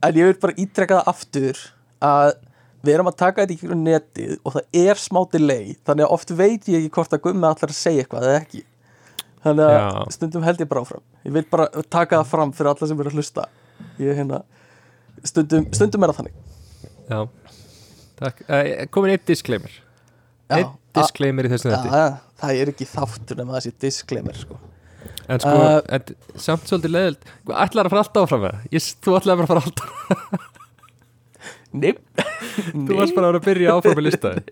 en 0.05 0.19
ég 0.19 0.29
vil 0.29 0.37
bara 0.43 0.57
ítrekka 0.61 1.01
það 1.01 1.11
aftur 1.15 1.63
að 2.05 2.35
við 2.85 2.95
erum 2.99 3.09
að 3.09 3.19
taka 3.23 3.43
þetta 3.43 3.55
í 3.55 3.59
kringum 3.63 3.85
netið 3.87 4.33
og 4.43 4.57
það 4.59 4.79
er 4.85 5.01
smá 5.01 5.21
delay 5.33 5.75
þannig 5.89 6.07
að 6.07 6.15
oft 6.19 6.33
veit 6.37 6.69
ég 6.69 6.83
ekki 6.83 6.95
hvort 6.99 7.17
að 7.17 7.23
gummi 7.25 7.49
allar 7.49 7.73
að 7.73 7.79
segja 7.79 8.05
eitthvað 8.05 8.27
eða 8.29 8.41
ekki. 8.43 8.65
Þannig 9.45 9.69
að 9.69 9.77
Já. 9.77 9.87
stundum 10.17 10.45
held 10.45 10.61
ég 10.61 10.69
bara 10.71 10.83
áfram. 10.85 11.05
Ég 11.25 11.37
vil 11.37 11.45
bara 11.49 11.85
taka 11.93 12.21
það 12.21 12.31
fram 12.33 12.53
fyrir 12.57 12.71
alla 12.73 12.89
sem 12.89 13.01
eru 13.01 13.13
að 13.13 13.19
hlusta. 13.19 13.47
Ég 14.01 14.21
hérna 14.21 14.43
stundum, 15.25 15.67
stundum 15.77 16.05
er 16.05 16.13
það 16.13 16.21
þannig. 16.21 16.39
Já, 17.05 17.19
Komin 18.95 19.15
eitt 19.15 19.27
disclaimer 19.29 19.73
Eitt 20.55 20.71
disclaimer 20.95 21.49
í 21.49 21.51
þessu 21.55 21.71
Já, 21.71 21.77
netti 21.77 21.91
það, 21.95 22.55
er 22.63 22.71
ekki 22.75 22.87
þáttur 22.91 23.41
nema 23.41 23.57
þessi 23.59 23.73
disclaimer 23.83 24.37
sko. 24.39 24.59
En 25.29 25.41
sko, 25.41 25.53
Uh, 25.55 25.79
en, 25.93 26.03
samt 26.41 26.69
svolítið 26.69 26.93
leðild 26.95 27.31
Ætlar 27.49 27.89
að 27.89 27.93
fara 27.95 28.03
alltaf 28.05 28.27
áfram 28.27 28.43
með 28.45 28.53
það? 28.55 28.91
Þú 29.05 29.15
ætlar 29.19 29.41
að 29.41 29.51
fara 29.51 29.63
alltaf 29.65 30.51
Nei 31.75 31.93
Þú 32.71 32.97
varst 32.99 33.17
bara 33.17 33.29
að 33.29 33.33
vera 33.33 33.41
að 33.41 33.47
byrja 33.49 33.75
áfram 33.75 33.99
með 33.99 34.07
listaði 34.07 34.43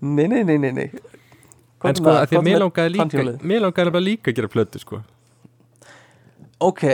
Nei, 0.00 0.26
nei, 0.30 0.42
nei, 0.48 0.56
nei, 0.62 0.70
nei 0.78 0.86
En 1.82 1.98
sko, 1.98 2.12
að 2.14 2.28
því 2.30 2.38
að 2.38 2.44
mér 2.46 2.60
langaði 2.62 2.92
líka. 2.94 3.22
Mér 3.50 3.64
langaði 3.66 3.94
bara 3.96 4.06
líka 4.06 4.30
að 4.30 4.36
gera 4.38 4.50
plötu 4.52 4.82
sko 4.82 5.00
Ok, 6.62 6.84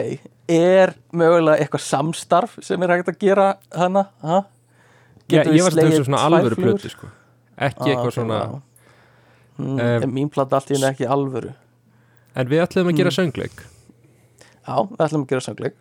er 0.49 0.95
mögulega 1.13 1.61
eitthvað 1.61 1.85
samstarf 1.85 2.55
sem 2.65 2.81
er 2.87 2.95
hægt 2.95 3.11
að 3.13 3.19
gera 3.21 3.49
hana? 3.77 4.07
Ha? 4.25 4.39
Já, 5.29 5.43
ég 5.45 5.63
var 5.67 5.75
slegið 5.77 6.05
svona 6.09 6.23
alvöru 6.29 6.57
plötu 6.59 6.89
sko. 6.93 7.09
Ekki 7.59 7.83
Ah, 7.85 7.91
eitthvað 7.93 8.07
ok, 8.13 8.15
svona 8.21 8.39
mm, 8.49 8.65
Um, 9.59 9.79
En 9.83 10.13
mín 10.15 10.29
plata 10.31 10.57
allt 10.61 10.69
í 10.71 10.77
henni 10.77 10.87
ekki 10.93 11.07
alvöru. 11.11 11.51
En 12.39 12.47
við 12.47 12.61
ætlum 12.63 12.93
að 12.93 12.97
gera 13.01 13.11
Mm. 13.11 13.17
söngleik. 13.19 13.63
Já, 14.69 14.75
við 14.87 15.01
ætlum 15.03 15.25
að 15.25 15.29
gera 15.33 15.41
söngleik. 15.49 15.75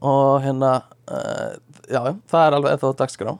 Og 0.00 0.40
hérna 0.42 0.70
uh, 1.10 1.56
Já, 1.92 2.00
það 2.30 2.46
er 2.46 2.56
alveg 2.56 2.72
eða 2.78 2.88
á 2.88 2.98
dagskrá. 3.02 3.38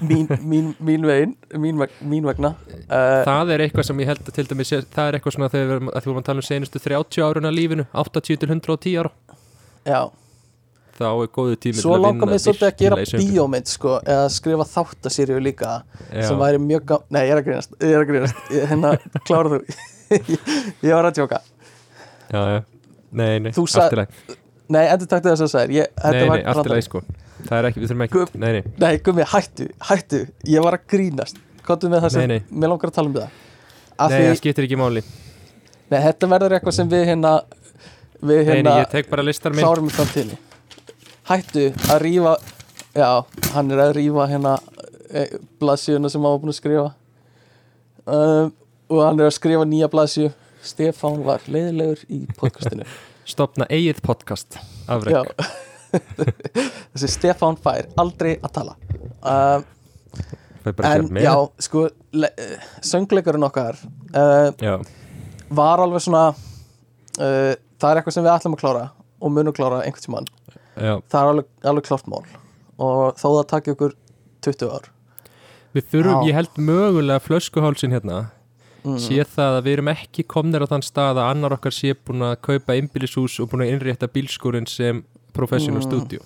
Mín, 0.00 0.28
mín, 0.40 0.74
mín 0.80 1.02
vegin 1.04 1.32
Mín, 1.60 1.76
mín 2.00 2.24
vegna 2.24 2.54
uh, 2.88 3.24
Það 3.26 3.50
er 3.52 3.64
eitthvað 3.66 3.84
sem 3.90 3.98
ég 4.00 4.06
held 4.08 4.22
að 4.24 4.32
til 4.38 4.44
dæmis 4.48 4.70
Það 4.94 5.08
er 5.10 5.18
eitthvað 5.18 5.34
svona 5.34 5.48
þegar 5.52 5.66
við 5.66 5.74
erum, 5.74 5.90
að 6.20 6.24
tala 6.24 6.40
um 6.40 6.46
senustu 6.46 6.80
30 6.80 7.24
áruna 7.26 7.50
lífinu 7.52 7.84
80 7.92 8.38
til 8.40 8.48
110 8.48 8.96
ára. 9.02 9.10
Já, 9.84 10.00
Þá 11.00 11.06
er 11.08 11.30
góðu 11.32 11.56
tími 11.56 11.80
svo 11.80 11.94
til 11.96 12.02
langar 12.04 12.28
mig 12.28 12.42
svolítið 12.42 12.66
að 12.66 12.74
gera 12.82 12.96
bíómynd 13.08 13.70
sko, 13.70 13.94
eða 14.04 14.26
skrifa 14.34 14.66
þáttaserju 14.68 15.38
líka 15.40 15.70
Já. 16.10 16.26
sem 16.28 16.40
væri 16.40 16.60
mjög 16.60 16.82
gá... 16.90 16.96
Nei, 17.08 17.22
ég 17.24 17.32
er 17.32 17.40
að 17.40 17.46
grínast, 17.46 17.72
ég 17.80 17.94
er 17.94 18.02
að 18.02 18.10
grínast. 18.10 18.42
Ég, 18.52 18.66
hérna, 18.68 18.90
klára 19.24 19.54
þú? 19.54 19.60
Ég 20.84 20.92
var 20.92 21.06
að 21.06 21.20
tjóka 21.20 21.38
Já, 22.34 22.42
Nei, 23.16 23.38
nei, 23.42 23.52
sa- 23.54 23.86
lagi. 23.96 24.36
Nei, 24.70 24.84
endur 24.86 25.08
taktu 25.10 25.32
þess 25.32 25.42
að 25.46 25.50
sagðir. 25.54 25.72
Ég, 25.80 25.94
þetta 25.98 26.26
Nei, 26.28 26.42
nei, 26.44 26.66
lagi 26.70 26.84
sko. 26.86 27.00
Það 27.40 27.54
er 27.56 27.68
ekki, 27.70 27.80
við 27.80 27.88
þurfum 27.90 28.04
ekki 28.04 28.18
Guð. 28.18 28.34
Nei, 28.38 28.50
nei, 28.54 28.74
Nei, 28.84 28.90
gummi, 29.06 29.24
hættu, 29.32 29.66
hættu. 29.88 30.20
Ég 30.46 30.66
var 30.66 30.76
að 30.76 30.84
grínast. 30.92 31.40
Kottu 31.66 31.90
með 31.90 32.04
það 32.04 32.14
sem, 32.14 32.28
Nei, 32.30 32.44
mér 32.52 32.70
langar 32.74 32.92
að 32.92 32.98
tala 33.00 33.10
um 33.10 33.16
það. 33.16 33.40
Af 33.96 34.12
nei, 34.12 34.20
það 34.28 34.36
skiptir 34.42 34.68
ekki 34.68 34.78
máli. 34.78 35.02
Nei, 35.90 35.98
þetta 36.04 36.30
verður 36.36 36.54
eitthvað 36.58 36.76
sem 36.76 36.92
við 36.92 37.02
hérna 37.08 37.32
Við 38.20 38.44
hérna 38.46 38.76
nei, 38.76 38.84
ég 38.84 38.92
tek 38.92 39.10
bara 39.10 39.24
Hættu 41.28 41.68
að 41.90 42.00
rífa 42.04 42.36
Já, 42.96 43.22
hann 43.54 43.70
er 43.70 43.84
að 43.84 43.92
rífa 44.00 44.24
hérna 44.26 44.56
e, 45.14 45.26
blaðsíðuna 45.62 46.10
sem 46.10 46.24
hann 46.24 46.32
var 46.32 46.40
búin 46.42 46.50
að 46.50 46.58
skrifa. 46.58 46.88
Um, 48.10 48.50
Og 48.90 49.04
hann 49.04 49.20
er 49.22 49.28
að 49.28 49.36
skrifa 49.36 49.66
nýja 49.68 49.86
blaðsíðu. 49.92 50.32
Stefán 50.66 51.20
var 51.24 51.44
leiðilegur 51.46 52.02
í 52.10 52.24
podcastinu. 52.36 52.86
Stopna 53.30 53.68
eigið 53.70 54.00
podcast 54.02 54.58
Já. 54.58 54.64
Afrek 54.90 55.30
Þessi 56.92 57.10
Stefán 57.14 57.58
fær 57.62 57.86
aldrei 58.00 58.32
að 58.40 58.52
tala. 58.58 58.74
Um, 59.22 59.68
En 60.60 61.06
já, 61.16 61.32
sko 61.62 61.86
eh, 61.88 62.56
Söngleikurinn 62.84 63.46
okkar 63.46 63.78
uh, 63.80 64.50
Já, 64.60 64.74
Var 65.48 65.82
alveg 65.86 66.02
svona 66.04 66.24
uh, 66.34 67.54
Það 67.56 67.86
er 67.88 68.00
eitthvað 68.00 68.16
sem 68.16 68.26
við 68.26 68.32
ætlum 68.34 68.56
að 68.58 68.60
klára 68.60 68.82
Og 69.24 69.32
munum 69.32 69.56
klára 69.56 69.78
einhvern 69.86 70.04
tímann 70.04 70.28
já 70.80 70.94
Það 71.12 71.20
er 71.20 71.30
alveg, 71.34 71.52
alveg 71.72 71.86
klárt 71.88 72.10
mál 72.10 72.24
Og 72.80 73.20
þó 73.20 73.28
það 73.28 73.46
takki 73.52 73.74
okkur 73.76 73.94
20 74.46 74.74
ár 74.74 74.90
Við 75.76 75.88
þurfum, 75.92 76.16
Já. 76.18 76.26
ég 76.26 76.38
held 76.40 76.60
mögulega 76.66 77.22
flöskuhálsin 77.22 77.94
hérna 77.94 78.18
mm. 78.82 78.98
sé 78.98 79.22
það 79.22 79.58
að 79.60 79.64
við 79.68 79.76
erum 79.76 79.92
ekki 79.92 80.24
komnir 80.26 80.64
á 80.66 80.70
þann 80.72 80.82
stað 80.86 81.20
að 81.20 81.28
annar 81.28 81.54
okkar 81.56 81.76
sé 81.76 81.94
búin 81.94 82.26
að 82.26 82.36
kaupa 82.48 82.74
einbýlishús 82.74 83.38
og 83.42 83.52
búin 83.52 83.66
að 83.66 83.74
innrétta 83.76 84.10
bílskúrin 84.10 84.66
sem 84.70 85.04
professional 85.36 85.82
Mm. 85.84 85.86
studio 85.86 86.24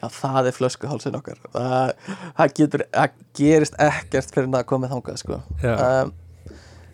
Já, 0.00 0.08
það 0.08 0.46
er 0.48 0.56
flöskuhálsin 0.56 1.16
okkar 1.18 1.40
það, 1.52 1.90
það, 2.38 2.52
getur, 2.56 2.84
það 2.94 3.18
gerist 3.36 3.74
ekkert 3.76 4.30
fyrir 4.32 4.54
að 4.56 4.64
koma 4.70 4.88
þangað 4.88 5.18
sko. 5.20 5.40
Um, 5.60 6.14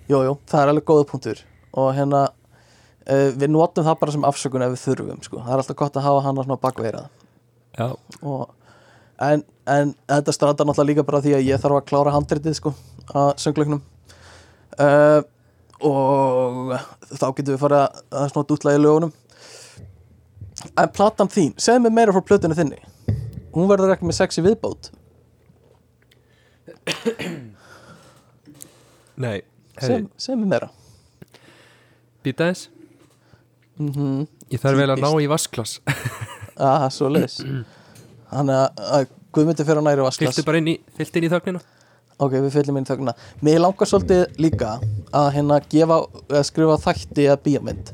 Jú, 0.06 0.18
jú, 0.22 0.32
það 0.46 0.62
er 0.62 0.72
alveg 0.72 0.86
góða 0.86 1.06
punktur 1.10 1.38
og 1.76 1.92
hérna 1.94 2.24
uh, 3.10 3.28
við 3.36 3.50
notum 3.52 3.86
það 3.86 3.98
bara 4.00 4.14
sem 4.14 4.26
afsökun 4.28 4.64
ef 4.66 4.74
við 4.74 4.82
þurfum 4.84 5.22
sko. 5.24 5.42
það 5.42 5.52
er 5.52 5.62
alltaf 5.62 5.78
gott 5.82 5.98
að 5.98 6.06
hafa 6.06 6.24
hann 6.26 6.40
svona 6.42 6.62
bakveirað 6.62 7.06
en, 9.26 9.44
en 9.70 9.94
þetta 10.08 10.34
strandar 10.34 10.68
náttúrulega 10.68 10.90
líka 10.92 11.06
bara 11.08 11.22
því 11.24 11.36
að 11.36 11.46
ég 11.48 11.62
þarf 11.62 11.80
að 11.80 11.88
klára 11.90 12.14
handritið 12.14 12.58
sko, 12.58 12.72
að 13.12 13.30
söngleiknum. 13.42 13.82
Uh, 14.76 15.20
og 15.84 16.74
þá 17.12 17.26
getum 17.36 17.54
við 17.54 17.62
farið 17.62 17.80
að, 17.84 18.02
að 18.20 18.46
dútla 18.50 18.76
í 18.76 18.80
lögunum. 18.80 19.12
En 20.72 20.92
platan 20.92 21.32
þín, 21.32 21.52
segð 21.60 21.84
mér 21.84 21.96
meira 21.98 22.14
frá 22.16 22.24
plötunni 22.24 22.56
þinni. 22.56 22.80
Hún 23.56 23.68
verður 23.70 23.92
ekki 23.94 24.08
með 24.08 24.18
sexi 24.20 24.44
viðbót. 24.44 24.90
Nei 29.26 29.38
segð, 29.80 30.36
mér 30.36 30.48
meira. 30.48 30.70
Býta 32.24 32.50
mm 33.78 34.26
Ég 34.52 34.62
þarf 34.62 34.78
vel 34.78 34.90
að 34.94 35.02
ná 35.02 35.10
í 35.18 35.26
vasklas 35.30 35.78
að 36.56 36.88
svo 36.96 37.08
leis 37.10 37.40
þannig 38.30 38.60
að, 38.60 39.08
Guðmundi 39.36 39.66
fyrir 39.66 39.80
að 39.82 39.88
næri 39.88 40.04
vasklas 40.04 40.32
Fylgtu 40.32 40.46
bara 40.46 40.60
inn 40.62 40.70
í, 40.72 40.76
inn 40.80 41.26
í 41.26 41.30
þögnina. 41.32 41.60
Ok, 42.16 42.32
við 42.38 42.54
fyllum 42.54 42.78
inn 42.78 42.86
í 42.86 42.88
þögnina. 42.88 43.12
Mér 43.44 43.58
langar 43.60 43.88
svolítið 43.90 44.38
líka 44.40 44.76
að 45.12 45.26
hérna 45.34 45.58
gefa, 45.68 45.98
að 46.30 46.46
skrifa 46.48 46.78
þætti 46.80 47.26
að 47.28 47.42
bíamynd 47.44 47.90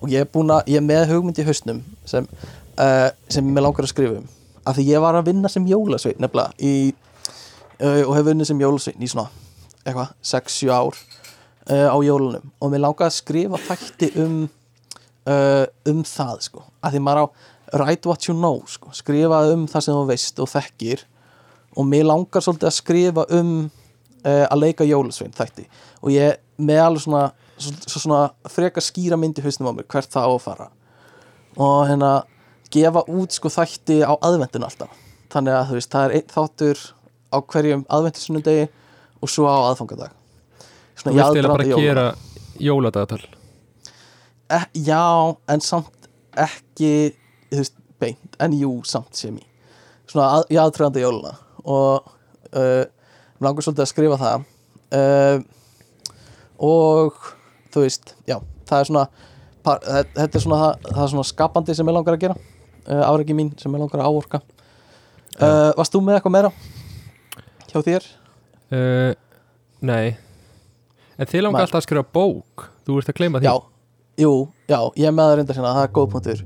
og 0.00 0.12
ég 0.12 0.24
er 0.24 0.30
að, 0.54 0.70
ég 0.72 0.80
er 0.80 0.86
með 0.86 1.10
hugmynd 1.10 1.40
í 1.42 1.44
hausnum 1.44 1.82
sem, 2.08 2.28
uh, 2.80 3.10
sem 3.28 3.44
mér 3.44 3.66
langar 3.66 3.84
að 3.84 3.92
skrifa 3.92 4.20
um. 4.22 4.30
Af 4.66 4.78
því 4.78 4.86
ég 4.88 5.04
var 5.04 5.18
að 5.18 5.28
vinna 5.28 5.50
sem 5.52 5.68
jólasveit 5.68 6.22
nefnilega 6.22 6.56
í, 6.56 6.94
uh, 7.82 8.02
og 8.06 8.14
hef 8.16 8.26
vunnið 8.30 8.48
sem 8.48 8.64
jólasveit 8.64 8.96
í 9.04 9.10
svona, 9.12 9.28
eitthvað, 9.84 10.16
6-7 10.24 10.72
ár 10.72 10.96
uh, 10.96 11.88
á 11.92 11.96
jólunum. 12.08 12.48
Og 12.56 12.72
mér 12.72 12.86
langar 12.86 13.10
að 13.10 13.18
skrifa 13.18 13.60
þætti 13.68 14.14
um 14.24 14.46
uh, 15.30 15.66
um 15.90 16.02
það 16.06 16.40
sko, 16.48 16.64
af 16.82 16.94
því 16.94 17.02
maður 17.04 17.26
á 17.26 17.26
write 17.74 18.08
what 18.08 18.28
you 18.28 18.34
know, 18.36 18.62
sko, 18.70 18.92
skrifa 18.94 19.42
um 19.52 19.66
það 19.70 19.86
sem 19.86 19.96
þú 19.96 20.04
veist 20.10 20.42
og 20.42 20.50
þekkir. 20.52 21.04
Og 21.76 21.88
mér 21.88 22.06
langar 22.08 22.44
svolítið 22.44 22.70
að 22.70 22.76
skrifa 22.78 23.26
um 23.36 23.50
uh, 23.66 24.46
að 24.46 24.62
leika 24.62 24.86
jólasvein 24.86 25.34
þætti. 25.36 25.66
Og 26.02 26.14
ég 26.14 26.38
með 26.56 26.82
alveg 26.84 27.04
svona, 27.04 27.24
svona, 27.58 27.90
svona 27.92 28.20
frekar 28.52 28.84
skýra 28.84 29.18
myndi 29.20 29.44
hausnum 29.44 29.74
á 29.74 29.76
mér 29.76 29.88
hvert 29.90 30.12
það 30.12 30.30
á 30.30 30.32
að 30.32 30.44
fara. 30.46 30.68
Og 31.56 31.78
hérna 31.90 32.12
gefa 32.72 33.04
út 33.12 33.36
sko 33.36 33.52
þætti 33.52 34.00
á 34.06 34.14
aðvendinu 34.14 34.68
alltaf. 34.68 35.02
Þannig 35.32 35.58
að 35.58 35.68
þú 35.68 35.78
veist, 35.80 35.92
það 35.92 36.06
er 36.06 36.16
einn 36.16 36.32
þáttur 36.32 36.84
á 37.34 37.38
hverjum 37.42 37.82
aðvendisunundegi 37.92 38.68
og 39.20 39.32
svo 39.32 39.50
á 39.50 39.58
aðfangadag. 39.72 40.14
Þú 40.96 41.02
svona 41.02 41.12
í 41.12 41.18
vilt 41.18 41.40
eða 41.42 41.52
bara 41.52 41.66
jóla. 41.66 41.82
gera 41.82 42.06
jóladagatal 42.62 43.35
e, 44.52 44.60
Já, 44.86 45.02
en 45.48 45.60
samt 45.64 46.08
ekki 46.36 46.92
veist, 47.50 47.74
beint, 48.00 48.36
en 48.42 48.52
jú, 48.56 48.72
samt 48.84 49.16
sem 49.16 49.36
í 49.40 49.44
svona 50.06 50.26
að, 50.38 50.44
í 50.54 50.58
aðtröðandi 50.60 51.02
jóluna 51.02 51.32
og 51.66 52.10
uh, 52.54 52.84
langar 53.42 53.64
svolítið 53.66 53.82
að 53.82 53.88
skrifa 53.90 54.18
það. 54.20 54.44
Uh, 54.94 55.40
og 56.62 57.16
þú 57.74 57.82
veist, 57.82 58.12
já, 58.28 58.36
það 58.68 58.78
er 58.84 58.88
svona 58.90 59.06
par, 59.66 59.80
þe- 59.82 60.12
þetta 60.20 60.38
er 60.38 60.44
svona 60.44 60.60
það, 60.62 60.86
það 60.92 61.02
er 61.06 61.10
svona 61.14 61.26
skapandi 61.32 61.74
sem 61.76 61.90
ég 61.90 61.96
langar 61.98 62.14
að 62.16 62.22
gera. 62.26 62.36
Uh, 62.86 63.02
áreiki 63.10 63.34
mín 63.34 63.50
sem 63.58 63.74
ég 63.74 63.82
langar 63.82 64.04
að 64.04 64.12
áorka. 64.12 64.40
Uh, 65.36 65.72
Varst 65.76 65.92
þú 65.96 66.04
með 66.06 66.20
eitthvað 66.20 66.36
meira 66.36 66.52
hjá 67.72 67.80
þér? 67.84 68.06
Nei. 69.86 70.14
En 71.18 71.28
þið 71.28 71.42
langar 71.48 71.66
alltaf 71.66 71.80
að 71.82 71.86
skrifa 71.88 72.06
bók. 72.14 72.68
Þú 72.86 73.00
ert 73.02 73.10
að 73.10 73.18
gleyma 73.18 73.40
því. 73.42 73.50
Já, 73.50 73.56
jú, 74.20 74.32
já, 74.70 74.78
ég 74.96 75.08
er 75.08 75.14
með 75.16 75.30
það 75.30 75.36
reynda 75.40 75.56
sinna, 75.56 75.74
það 75.76 75.88
er 75.88 75.94
góð 75.98 76.08
punktur. 76.14 76.44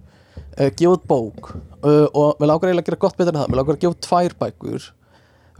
Uh, 0.61 0.71
Gefa 0.77 0.95
út 0.97 1.05
bók 1.09 1.53
uh, 1.55 2.07
og 2.11 2.41
mér 2.41 2.51
langar 2.51 2.71
eiginlega 2.71 2.85
að 2.85 2.91
gera 2.91 3.03
gott 3.05 3.17
betur 3.19 3.33
en 3.35 3.41
það. 3.41 3.51
Mér 3.53 3.61
langar 3.61 3.77
að 3.77 3.83
gefa 3.85 3.95
út 3.95 4.03
tvær 4.07 4.37
bækur 4.41 4.89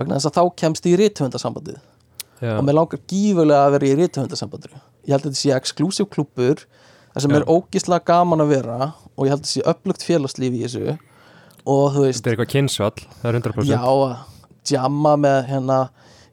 vegna 0.01 0.17
þess 0.19 0.31
að 0.31 0.37
þá 0.39 0.57
kemst 0.63 0.89
í 0.89 0.95
rithöfundasambandið. 0.99 1.79
Já, 2.41 2.55
og 2.57 2.65
mér 2.67 2.77
langar 2.81 3.03
gífurlega 3.11 3.67
að 3.69 3.75
vera 3.77 3.89
í 3.91 3.97
rithöfundasambandið 4.01 4.79
Ég 5.05 5.13
held 5.15 5.25
að 5.25 5.31
þetta 5.31 5.41
sé 5.41 5.53
eksklusív 5.57 6.09
klúpur 6.13 6.65
þar 7.13 7.25
sem 7.25 7.33
Já. 7.33 7.37
er 7.41 7.47
ógislega 7.51 8.07
gaman 8.11 8.45
að 8.45 8.53
vera 8.55 8.79
og 9.15 9.27
ég 9.27 9.33
held 9.33 9.41
að 9.41 9.47
þetta 9.47 9.53
sé 9.53 9.65
upplugt 9.73 10.05
félagslíf 10.07 10.57
í 10.57 10.61
þessu. 10.65 10.97
Og 11.69 11.87
þú 11.95 12.05
veist, 12.07 12.21
Þetta 12.21 12.31
er 12.31 12.37
eitthvað 12.37 12.53
kynsvall 12.55 13.03
Það 13.21 13.27
er 13.31 13.39
100% 13.41 13.69
já, 13.69 13.81
að 13.85 14.71
jamma 14.71 15.15
með 15.21 15.39
hérna 15.51 15.79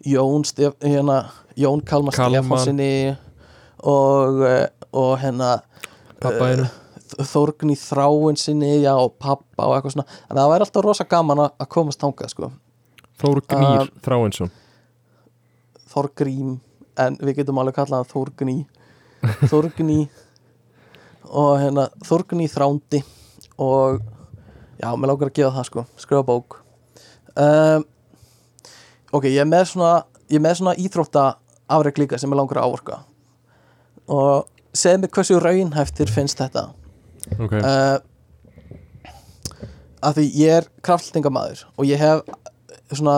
Jón, 0.08 0.46
Stef, 0.48 0.76
hérna, 0.84 1.18
Jón 1.60 1.82
Kalmar. 1.84 2.16
Stefánsinni 2.16 3.18
og, 3.84 4.42
eh, 4.48 4.68
og 4.96 5.18
hérna 5.20 5.58
Pappa 6.24 6.52
einu 6.52 6.68
Þórgni 7.08 7.78
þráin 7.80 8.36
sinni 8.36 8.82
já, 8.84 8.92
og 9.00 9.14
pappa 9.16 9.64
og 9.70 9.78
eitthvað 9.78 9.94
svona. 9.94 10.08
En 10.28 10.36
það 10.36 10.50
væri 10.52 10.66
alltaf 10.66 10.84
rosa 10.84 11.06
gaman 11.08 11.42
að 11.46 11.62
að 11.64 11.70
komast 11.72 12.02
þangað 12.04 12.34
sko. 12.34 12.50
Þór 13.22 13.40
Gnýr 13.48 13.92
Þráinsson. 14.04 14.52
Þórgrím 15.88 16.58
en 17.00 17.18
við 17.22 17.40
getum 17.40 17.62
alveg 17.62 17.78
kallað 17.78 18.04
hann 18.04 18.12
Þórgni 18.12 18.58
Þórgni 19.50 20.02
og 21.28 21.54
hérna 21.62 21.88
Þórgni 22.06 22.50
þrándi 22.52 23.02
og 23.58 24.02
já, 24.78 24.92
mér 24.94 25.12
langar 25.14 25.32
að 25.32 25.38
gefa 25.40 25.56
það 25.56 25.70
sko 25.72 25.86
skrifa 25.98 26.28
bók. 26.28 26.60
Um, 27.38 27.88
ok, 29.14 29.30
ég 29.32 29.42
er 29.42 29.50
með 29.50 29.72
svona 29.72 29.96
ég 30.28 30.38
er 30.40 30.44
með 30.44 30.60
svona 30.60 30.76
íþrótta 30.78 31.26
afreg 31.72 32.04
líka 32.04 32.20
sem 32.20 32.32
ég 32.32 32.40
langar 32.40 32.62
að 32.62 32.70
áorka. 32.70 33.00
Og 34.08 34.57
segð 34.76 35.02
mér 35.04 35.12
hversu 35.16 35.40
raunhæftir 35.42 36.12
finnst 36.12 36.40
þetta? 36.42 36.68
Ok, 37.40 37.54
uh, 37.60 37.98
að 40.08 40.20
því 40.20 40.26
ég 40.40 40.54
er 40.62 40.68
kraftlingamæður 40.86 41.64
og 41.76 41.88
ég 41.90 42.00
hef 42.02 42.22
svona 42.96 43.18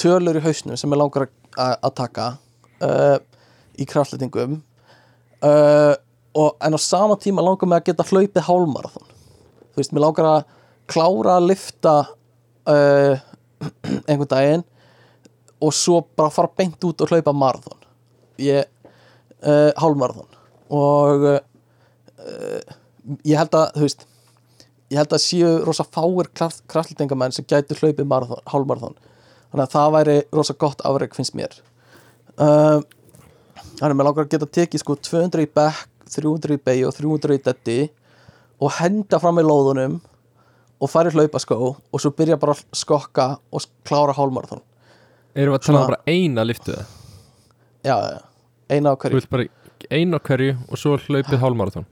tölur 0.00 0.38
í 0.38 0.42
hausnum 0.44 0.76
sem 0.78 0.92
ég 0.92 1.00
langar 1.00 1.28
að- 1.56 1.94
taka 1.98 2.26
uh, 2.84 3.16
í 3.80 3.86
kraftlendingum 3.88 4.60
uh, 5.42 5.94
og 6.34 6.56
en 6.62 6.74
á 6.76 6.80
sama 6.82 7.16
tíma 7.16 7.42
langar 7.42 7.66
mig 7.70 7.80
að 7.82 7.88
geta 7.90 8.06
hlaupið 8.10 8.46
hálmarathon 8.48 9.08
þú 9.08 9.80
veist, 9.80 9.94
mér 9.94 10.04
langar 10.06 10.28
að 10.30 10.44
klára 10.90 11.38
að 11.38 11.48
lifta 11.50 11.96
einhvern 14.08 14.30
daginn 14.30 14.64
og 15.64 15.72
svo 15.74 16.02
bara 16.16 16.32
fara 16.34 16.50
beint 16.58 16.82
út 16.84 17.00
og 17.00 17.08
hlaupa 17.08 17.32
marathon. 17.32 17.78
Ég 18.40 18.66
hálmarathon 19.80 20.28
og 20.72 21.26
uh, 21.28 22.74
ég 23.26 23.38
held 23.38 23.56
að 23.58 23.72
þú 23.76 23.86
veist 23.86 24.06
ég 24.92 25.00
held 25.00 25.16
að 25.16 25.24
séu 25.24 25.50
rosa 25.64 25.84
fáir 25.84 26.30
kraft, 26.36 26.62
kraftlendingamenn 26.70 27.34
sem 27.34 27.46
gætu 27.48 27.76
hlaupið 27.78 28.12
hálmarathon 28.52 28.96
þannig 29.50 29.64
að 29.64 29.74
það 29.74 29.94
væri 29.96 30.16
rosa 30.34 30.54
gott 30.58 30.82
afreg 30.86 31.14
finnst 31.16 31.34
mér. 31.38 31.52
Uh, 32.34 32.80
þannig 33.78 33.90
að 33.90 33.98
mér 33.98 34.08
langar 34.08 34.26
að 34.26 34.32
geta 34.34 34.50
tekið 34.58 34.82
sko 34.82 34.96
200 34.98 35.44
í 35.44 35.50
back 35.54 35.88
300 36.14 36.58
í 36.58 36.60
beig 36.62 36.82
og 36.88 36.94
300 36.96 37.38
í 37.38 37.42
detti 37.44 37.78
og 38.62 38.76
henda 38.78 39.20
fram 39.22 39.40
í 39.40 39.44
lóðunum 39.46 39.98
og 40.82 40.90
fara 40.90 41.10
í 41.10 41.14
hlaupaskó 41.14 41.58
og 41.74 42.02
svo 42.02 42.12
byrja 42.16 42.38
bara 42.40 42.54
að 42.56 42.64
skokka 42.76 43.28
og 43.50 43.66
klára 43.86 44.14
hálmarathon 44.16 44.62
erum 45.34 45.54
við 45.54 45.60
að 45.60 45.66
tala 45.66 45.80
um 45.80 45.90
bara 45.90 46.02
eina 46.06 46.44
liftu 46.46 46.74
það 46.74 46.86
já, 47.84 47.96
eina 48.70 48.92
á 48.92 48.94
Þú 48.94 49.00
hverju 49.04 49.20
vilt 49.20 49.32
bara 49.32 49.48
eina 49.90 50.18
á 50.18 50.20
hverju 50.24 50.56
og 50.68 50.78
svo 50.80 50.96
hlaupið 50.98 51.38
hálmarathon 51.42 51.86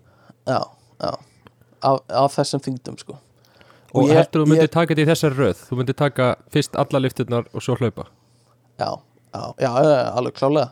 já, 0.47 0.59
já, 1.03 1.13
af, 1.83 2.01
af 2.09 2.35
þessum 2.37 2.61
þingdum 2.65 2.99
sko. 2.99 3.17
Og 3.95 4.09
ég- 4.09 4.17
heldur 4.17 4.45
þú 4.45 4.49
myndir 4.49 4.69
ég- 4.69 4.73
taka 4.73 4.95
þetta 4.95 5.03
í 5.05 5.11
þessari 5.11 5.37
röð? 5.37 5.59
Þú 5.69 5.77
myndir 5.81 5.97
taka 5.99 6.29
fyrst 6.51 6.77
alla 6.81 7.01
lifturnar 7.03 7.45
og 7.53 7.61
svo 7.63 7.77
hlaupa? 7.77 8.07
Já, 8.81 8.91
já, 9.35 9.43
já, 9.61 9.71
alveg 10.17 10.35
klálega 10.39 10.71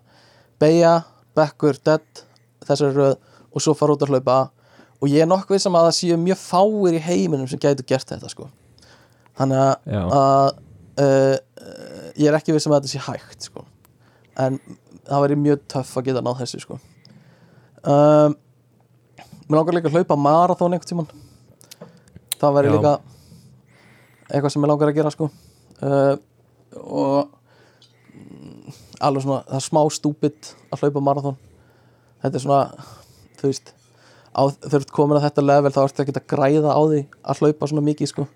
beigja, 0.60 0.94
bekkur, 1.36 1.78
dead 1.84 2.22
þessari 2.64 2.94
röð 2.96 3.16
og 3.52 3.60
svo 3.64 3.74
fara 3.76 3.92
út 3.96 4.02
að 4.06 4.14
hlaupa. 4.14 4.38
Og 5.02 5.08
ég 5.08 5.22
er 5.22 5.26
nokkuð 5.28 5.60
sem 5.60 5.72
að 5.72 5.86
það 5.88 5.96
séu 5.98 6.16
mjög 6.20 6.40
fáir 6.40 6.96
í 6.98 7.00
heiminum 7.00 7.48
sem 7.48 7.58
gætu 7.58 7.84
gert 7.88 8.06
þetta 8.10 8.28
sko. 8.30 8.48
Þannig 9.38 9.76
að, 9.86 10.58
uh, 11.00 11.36
ég 12.16 12.28
er 12.28 12.36
ekki 12.36 12.52
viss 12.52 12.66
um 12.68 12.72
að 12.76 12.82
þetta 12.84 12.92
sé 12.92 13.00
hægt 13.06 13.42
sko. 13.48 13.64
En 14.36 14.58
það 15.08 15.22
væri 15.24 15.36
mjög 15.40 15.60
töff 15.68 15.96
að 15.96 16.04
geta 16.10 16.20
náð 16.24 16.42
þessu 16.42 16.60
sko 16.60 16.78
um, 17.84 18.34
mér 19.48 19.58
langar 19.60 19.74
líka 19.76 19.90
að 19.90 19.96
hlaupa 19.98 20.16
marathón 20.20 20.74
einhvern 20.76 20.90
tímann. 20.90 21.10
Það 22.40 22.56
væri 22.58 22.72
líka 22.76 22.94
eitthvað 24.30 24.52
sem 24.54 24.62
mér 24.62 24.72
langar 24.72 24.90
að 24.92 24.98
gera 25.00 25.12
sko. 25.14 25.30
Uh, 25.80 26.16
og 26.80 27.36
alveg 29.00 29.24
svona, 29.24 29.42
það 29.48 29.58
er 29.60 29.64
smá 29.64 29.80
stúpid 29.96 30.50
að 30.70 30.82
hlaupa 30.84 31.00
marathon 31.04 31.36
þetta 32.20 32.36
er 32.36 32.42
svona, 32.44 32.88
þú 33.40 33.48
veist 33.48 33.72
ert 34.76 34.92
komin 34.94 35.16
að 35.18 35.24
þetta 35.24 35.44
level 35.46 35.72
þá 35.72 35.80
ertu 35.86 36.04
ekki 36.04 36.14
að 36.20 36.26
græða 36.34 36.74
á 36.76 36.80
því 36.84 37.00
að 37.32 37.40
hlaupa 37.40 37.68
svona 37.70 37.84
mikið 37.86 38.10
sko, 38.12 38.26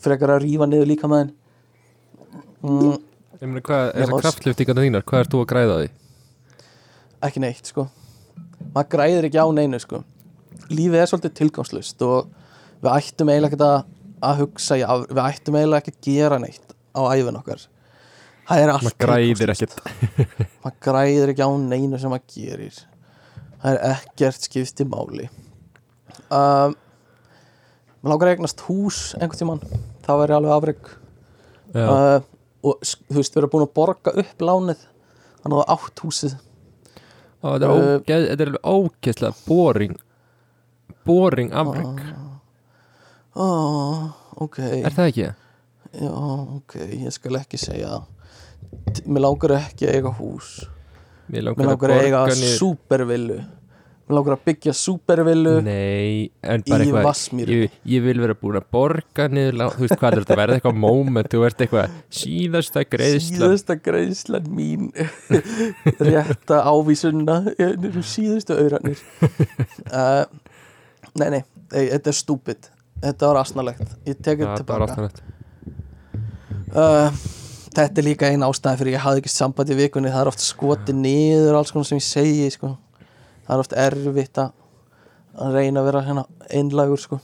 frekar 0.00 0.32
að 0.34 0.46
rífa 0.46 0.68
niður 0.70 0.88
líka 0.88 1.10
með 1.12 1.34
mm, 2.64 2.94
Ég 3.42 3.50
meina, 3.50 3.62
hvað, 3.68 3.84
Ég 3.90 4.00
þessar 4.00 4.14
má- 4.16 4.22
kraftliftingarna 4.24 4.86
þínar, 4.86 5.04
hvað 5.12 5.24
ert 5.26 5.32
þú 5.36 5.42
að 5.44 5.48
græða 5.52 5.76
því? 5.82 5.90
ekki 7.28 7.44
neitt 7.44 7.68
sko 7.70 7.84
maður 8.72 8.90
græðir 8.94 9.28
ekki 9.28 9.42
á 9.42 9.46
neinu 9.54 9.80
sko. 9.82 10.02
Lífið 10.72 11.00
er 11.00 11.10
svolítið 11.10 11.34
tilgangslust 11.40 12.04
og 12.06 12.30
við 12.82 12.90
ættum 12.94 13.30
eiginlega 13.32 13.52
ekki 13.52 13.66
að, 13.66 13.90
að 14.28 14.40
hugsa 14.42 14.78
í 14.78 14.84
við 14.86 15.22
ættum 15.24 15.58
eiginlega 15.58 15.82
ekki 15.82 15.94
að 15.94 16.08
gera 16.08 16.40
neitt 16.42 16.74
á 16.94 17.00
æfin 17.12 17.38
okkar. 17.40 17.66
Það 18.48 18.62
er 18.62 18.72
allt 18.72 18.86
Maður 18.88 18.98
græðir 19.06 19.52
ekkert. 19.54 19.76
Maður 20.62 20.78
græðir 20.88 21.32
ekki 21.32 21.46
á 21.46 21.50
neinu 21.62 22.00
sem 22.00 22.12
maður 22.12 22.36
gerir. 22.36 22.80
Það 23.62 23.72
er 23.72 23.82
ekkert 23.92 24.48
skipti 24.48 24.86
máli. 24.88 25.28
Um, 26.32 26.74
maður 28.02 28.14
lágar 28.14 28.30
að 28.30 28.36
eignast 28.36 28.64
hús 28.66 29.00
einhvern 29.18 29.38
tímann, 29.38 29.82
það 30.02 30.22
væri 30.22 30.34
alveg 30.36 30.54
afreg 30.56 30.88
uh, 31.76 32.24
og 32.62 32.80
þú 32.82 33.18
veist, 33.18 33.34
við 33.34 33.42
erum 33.42 33.52
búin 33.52 33.66
að 33.66 33.76
borga 33.76 34.14
upp 34.22 34.42
lánið. 34.42 34.88
Þannig 35.42 35.60
að 35.60 35.72
átt 35.74 36.02
húsið 36.02 36.34
þetta 37.42 37.68
er, 37.68 37.70
uh, 37.70 37.94
ógeð, 37.98 38.26
þetta 38.30 38.44
er 38.46 38.50
alveg 38.52 38.66
ógeðslega 38.72 39.46
boring. 39.46 39.96
Boring 41.06 41.54
afreg 41.58 42.02
oh, 43.34 44.10
ok. 44.44 44.58
Er 44.82 44.94
það 44.94 45.08
ekki? 45.10 45.30
já, 45.92 46.12
ok, 46.56 46.76
ég 47.04 47.12
skal 47.12 47.40
ekki 47.40 47.60
segja 47.60 47.98
mér 49.04 49.26
langar 49.26 49.56
ekki 49.58 49.88
að 49.88 49.98
eiga 49.98 50.12
hús. 50.16 50.52
Mér 51.32 51.50
mér 51.56 51.72
langar 51.72 51.94
að 51.96 52.06
eiga 52.06 52.22
niður- 52.30 52.56
súpervillu 52.60 53.40
mér 54.08 54.16
langar 54.18 54.36
að 54.36 54.44
byggja 54.48 54.74
súpervillu 54.76 55.54
Nei, 55.66 56.30
en 56.42 56.64
bara 56.66 56.86
eitthvað 56.86 57.50
ég, 57.50 57.74
ég 57.88 58.04
vil 58.04 58.18
vera 58.22 58.36
búin 58.38 58.58
að 58.60 58.68
borga 58.74 59.28
niður 59.32 59.74
Þú 59.76 59.84
veist 59.84 59.98
hvað 60.00 60.08
er 60.08 60.18
þetta, 60.22 60.38
verða 60.42 60.58
eitthvað 60.58 60.80
moment 60.84 61.32
Þú 61.32 61.42
ert 61.48 61.64
eitthvað 61.64 61.96
síðasta 62.22 62.84
greiðslan. 62.88 63.38
Síðasta 63.38 63.76
greiðslan 63.80 64.48
mín. 64.52 64.90
Rétta 66.10 66.62
ávísunna 66.68 67.38
eru 67.56 68.02
síðustu 68.06 68.56
auðranir 68.58 69.00
uh, 69.92 70.24
nei, 71.20 71.28
nei, 71.36 71.42
ei, 71.72 71.88
þetta 71.92 72.12
er 72.12 72.16
stúpid. 72.16 72.70
Þetta 73.02 73.30
var 73.30 73.40
asnalegt. 73.42 73.94
Ég 74.06 74.18
tek 74.22 74.42
þetta 74.42 74.62
tilbaka. 74.62 75.08
uh, 76.72 77.22
þetta 77.74 78.02
er 78.02 78.06
líka 78.06 78.30
einn 78.30 78.46
ástæði 78.46 78.82
fyrir 78.82 78.96
ég 78.96 79.04
hafði 79.04 79.24
ekki 79.24 79.34
samband 79.34 79.72
í 79.72 79.78
vikunni. 79.78 80.12
Það 80.12 80.24
er 80.24 80.32
oft 80.32 80.44
skotið 80.44 81.00
niður 81.02 81.58
alls 81.58 81.74
konar 81.74 81.88
sem 81.90 82.00
ég 82.00 82.06
segi 82.06 82.50
sko. 82.54 82.76
Það 83.46 83.54
er 83.54 83.64
oft 83.64 83.78
erfitt 83.84 84.42
að 84.42 84.52
að 85.32 85.54
reyna 85.56 85.80
að 85.80 85.86
vera 85.88 86.02
hérna 86.04 86.24
einlagur 86.52 87.00
sko. 87.00 87.18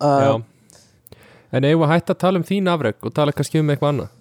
Já. 0.00 0.38
Uh, 0.38 0.46
En 1.50 1.66
eigum 1.66 1.82
að 1.82 1.96
hætta 1.96 2.14
að 2.14 2.20
tala 2.22 2.38
um 2.38 2.46
þín 2.46 2.68
afreg 2.70 3.00
og 3.02 3.10
tala 3.14 3.32
kannski 3.34 3.58
um 3.58 3.70
eitthvað 3.72 3.90
annað? 3.90 4.12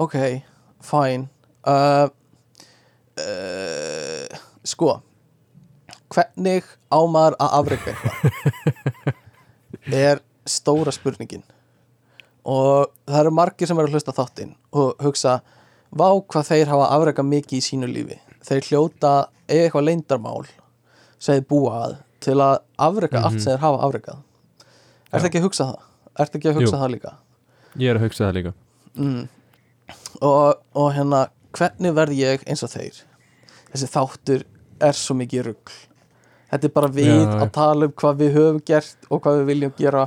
Ok, 0.00 0.14
fine. 0.80 1.28
Uh, 1.68 2.08
uh, 3.20 4.38
sko 4.64 4.94
hvernig 6.08 6.64
á 6.88 6.98
maður 7.04 7.36
að 7.36 7.54
afrega 7.58 7.92
eitthvað? 7.92 9.12
Er 9.98 10.22
stóra 10.48 10.92
spurningin. 10.92 11.44
Og 12.48 12.88
það 13.04 13.20
eru 13.20 13.34
margir 13.36 13.68
sem 13.68 13.76
eru 13.76 13.90
að 13.90 13.98
hlusta 13.98 14.14
þáttinn 14.16 14.54
og 14.72 14.96
hugsa 15.04 15.42
vá 15.92 16.08
hvað 16.08 16.48
þeir 16.48 16.72
hafa 16.72 16.88
afrega 16.96 17.24
mikið 17.24 17.60
í 17.60 17.64
sínu 17.64 17.88
lífi 17.90 18.16
þeir 18.48 18.68
hljóta 18.70 19.12
eða 19.48 19.66
eitthvað 19.66 19.86
leindarmál 19.88 20.46
sem 21.18 21.38
þeir 21.38 21.48
búa 21.50 21.80
að 21.84 21.96
til 22.24 22.36
að 22.42 22.54
afrega 22.88 23.22
allt 23.24 23.40
sem 23.40 23.52
þeir 23.52 23.64
hafa 23.64 23.82
afregað 23.86 24.18
Já. 24.18 25.16
Ertu 25.16 25.28
ekki 25.30 25.40
að 25.40 25.46
hugsa 25.46 25.66
það? 25.70 25.84
Ertu 26.22 26.38
ekki 26.38 26.50
að 26.50 26.56
hugsa 26.58 26.74
Jú. 26.74 26.80
það 26.82 26.90
líka? 26.94 27.12
Ég 27.78 27.90
er 27.90 27.98
að 27.98 28.06
hugsa 28.06 28.24
það 28.26 28.38
líka 28.38 28.52
mm. 28.98 29.20
og, 30.20 30.62
og 30.74 30.88
hérna 30.96 31.26
hvernig 31.56 31.94
verð 31.96 32.18
ég 32.18 32.46
eins 32.48 32.64
og 32.66 32.72
þeir 32.72 33.02
þessi 33.72 33.90
þáttur 33.92 34.46
er 34.88 34.98
svo 34.98 35.16
mikið 35.18 35.48
rugl 35.48 35.76
þetta 36.52 36.68
er 36.68 36.74
bara 36.74 36.92
við 36.92 37.14
Já. 37.14 37.34
að 37.38 37.50
tala 37.56 37.88
um 37.88 37.96
hvað 38.02 38.22
við 38.22 38.38
höfum 38.38 38.62
gert 38.70 39.10
og 39.10 39.22
hvað 39.24 39.42
við 39.42 39.50
viljum 39.52 39.74
gera 39.78 40.06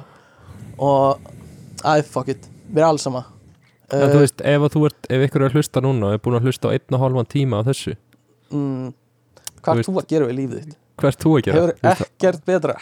og 0.82 1.22
æ, 1.86 2.02
fuck 2.06 2.32
it, 2.34 2.48
við 2.70 2.82
erum 2.82 2.94
alls 2.94 3.08
sama 3.08 3.28
En 3.92 4.08
þú 4.08 4.22
veist, 4.22 4.40
ef, 4.48 4.64
ef 5.12 5.24
ykkur 5.26 5.44
er 5.44 5.50
að 5.50 5.56
hlusta 5.60 5.82
núna 5.84 6.08
og 6.08 6.14
er 6.16 6.22
búin 6.24 6.38
að 6.38 6.46
hlusta 6.48 6.70
á 6.72 6.74
einn 6.78 6.96
og 6.96 7.02
hálfan 7.02 7.28
tíma 7.28 7.60
á 7.60 7.68
þessu 7.68 7.98
mm, 8.52 8.94
hvað 9.62 9.82
er 9.82 9.90
þú 9.90 9.98
að 10.02 10.08
gera 10.14 10.30
við 10.30 10.40
lífið 10.42 10.62
þitt? 10.62 10.78
Hvert 11.02 11.24
þú 11.24 11.34
að 11.38 11.44
gera? 11.48 11.58
hefur 11.58 11.92
ekkert 11.96 12.46
betra 12.46 12.78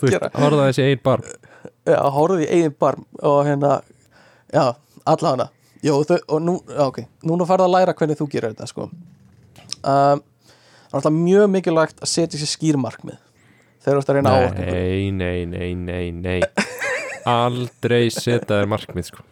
Þú 0.00 0.08
veist, 0.08 0.26
horfða 0.40 0.66
þessi 0.70 0.86
einn 0.88 1.04
barm 1.06 1.28
já, 1.86 2.00
horfðu 2.16 2.42
í 2.42 2.50
eigin 2.50 2.76
barm 2.80 3.06
og 3.22 3.40
hérna, 3.46 3.76
já, 4.50 4.64
allavega 5.04 5.50
Jó, 5.80 5.94
þau, 6.04 6.18
og 6.28 6.42
nú, 6.44 6.58
ok, 6.84 6.98
núna 7.24 7.46
farið 7.48 7.70
að 7.70 7.72
læra 7.72 7.94
hvernig 7.96 8.18
þú 8.18 8.26
gerir 8.28 8.52
þetta, 8.52 8.66
sko. 8.68 8.90
Um, 9.80 10.20
Það 10.90 10.96
er 10.96 10.98
alltaf 10.98 11.14
mjög 11.14 11.50
mikilvægt 11.54 12.00
að 12.02 12.10
setja 12.10 12.38
sér 12.40 12.48
skýrmarkmið 12.50 13.18
þegar 13.78 13.94
þú 13.94 14.00
ert 14.00 14.08
að 14.10 14.16
reyna 14.16 14.30
að 14.30 14.40
áorka 14.40 14.64
einhverju. 14.64 14.80
Nei, 14.82 15.10
nei, 15.14 15.44
nei, 15.46 16.10
nei, 16.10 16.40
nei. 16.40 16.64
Aldrei 17.30 18.08
setja 18.10 18.56
þér 18.56 18.66
markmið 18.72 19.06
sko. 19.12 19.22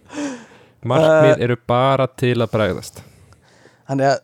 Markmið 0.87 1.43
eru 1.49 1.57
bara 1.67 2.07
til 2.15 2.37
að 2.39 2.53
bregðast 2.53 3.03
Þannig 3.89 4.07
að 4.11 4.19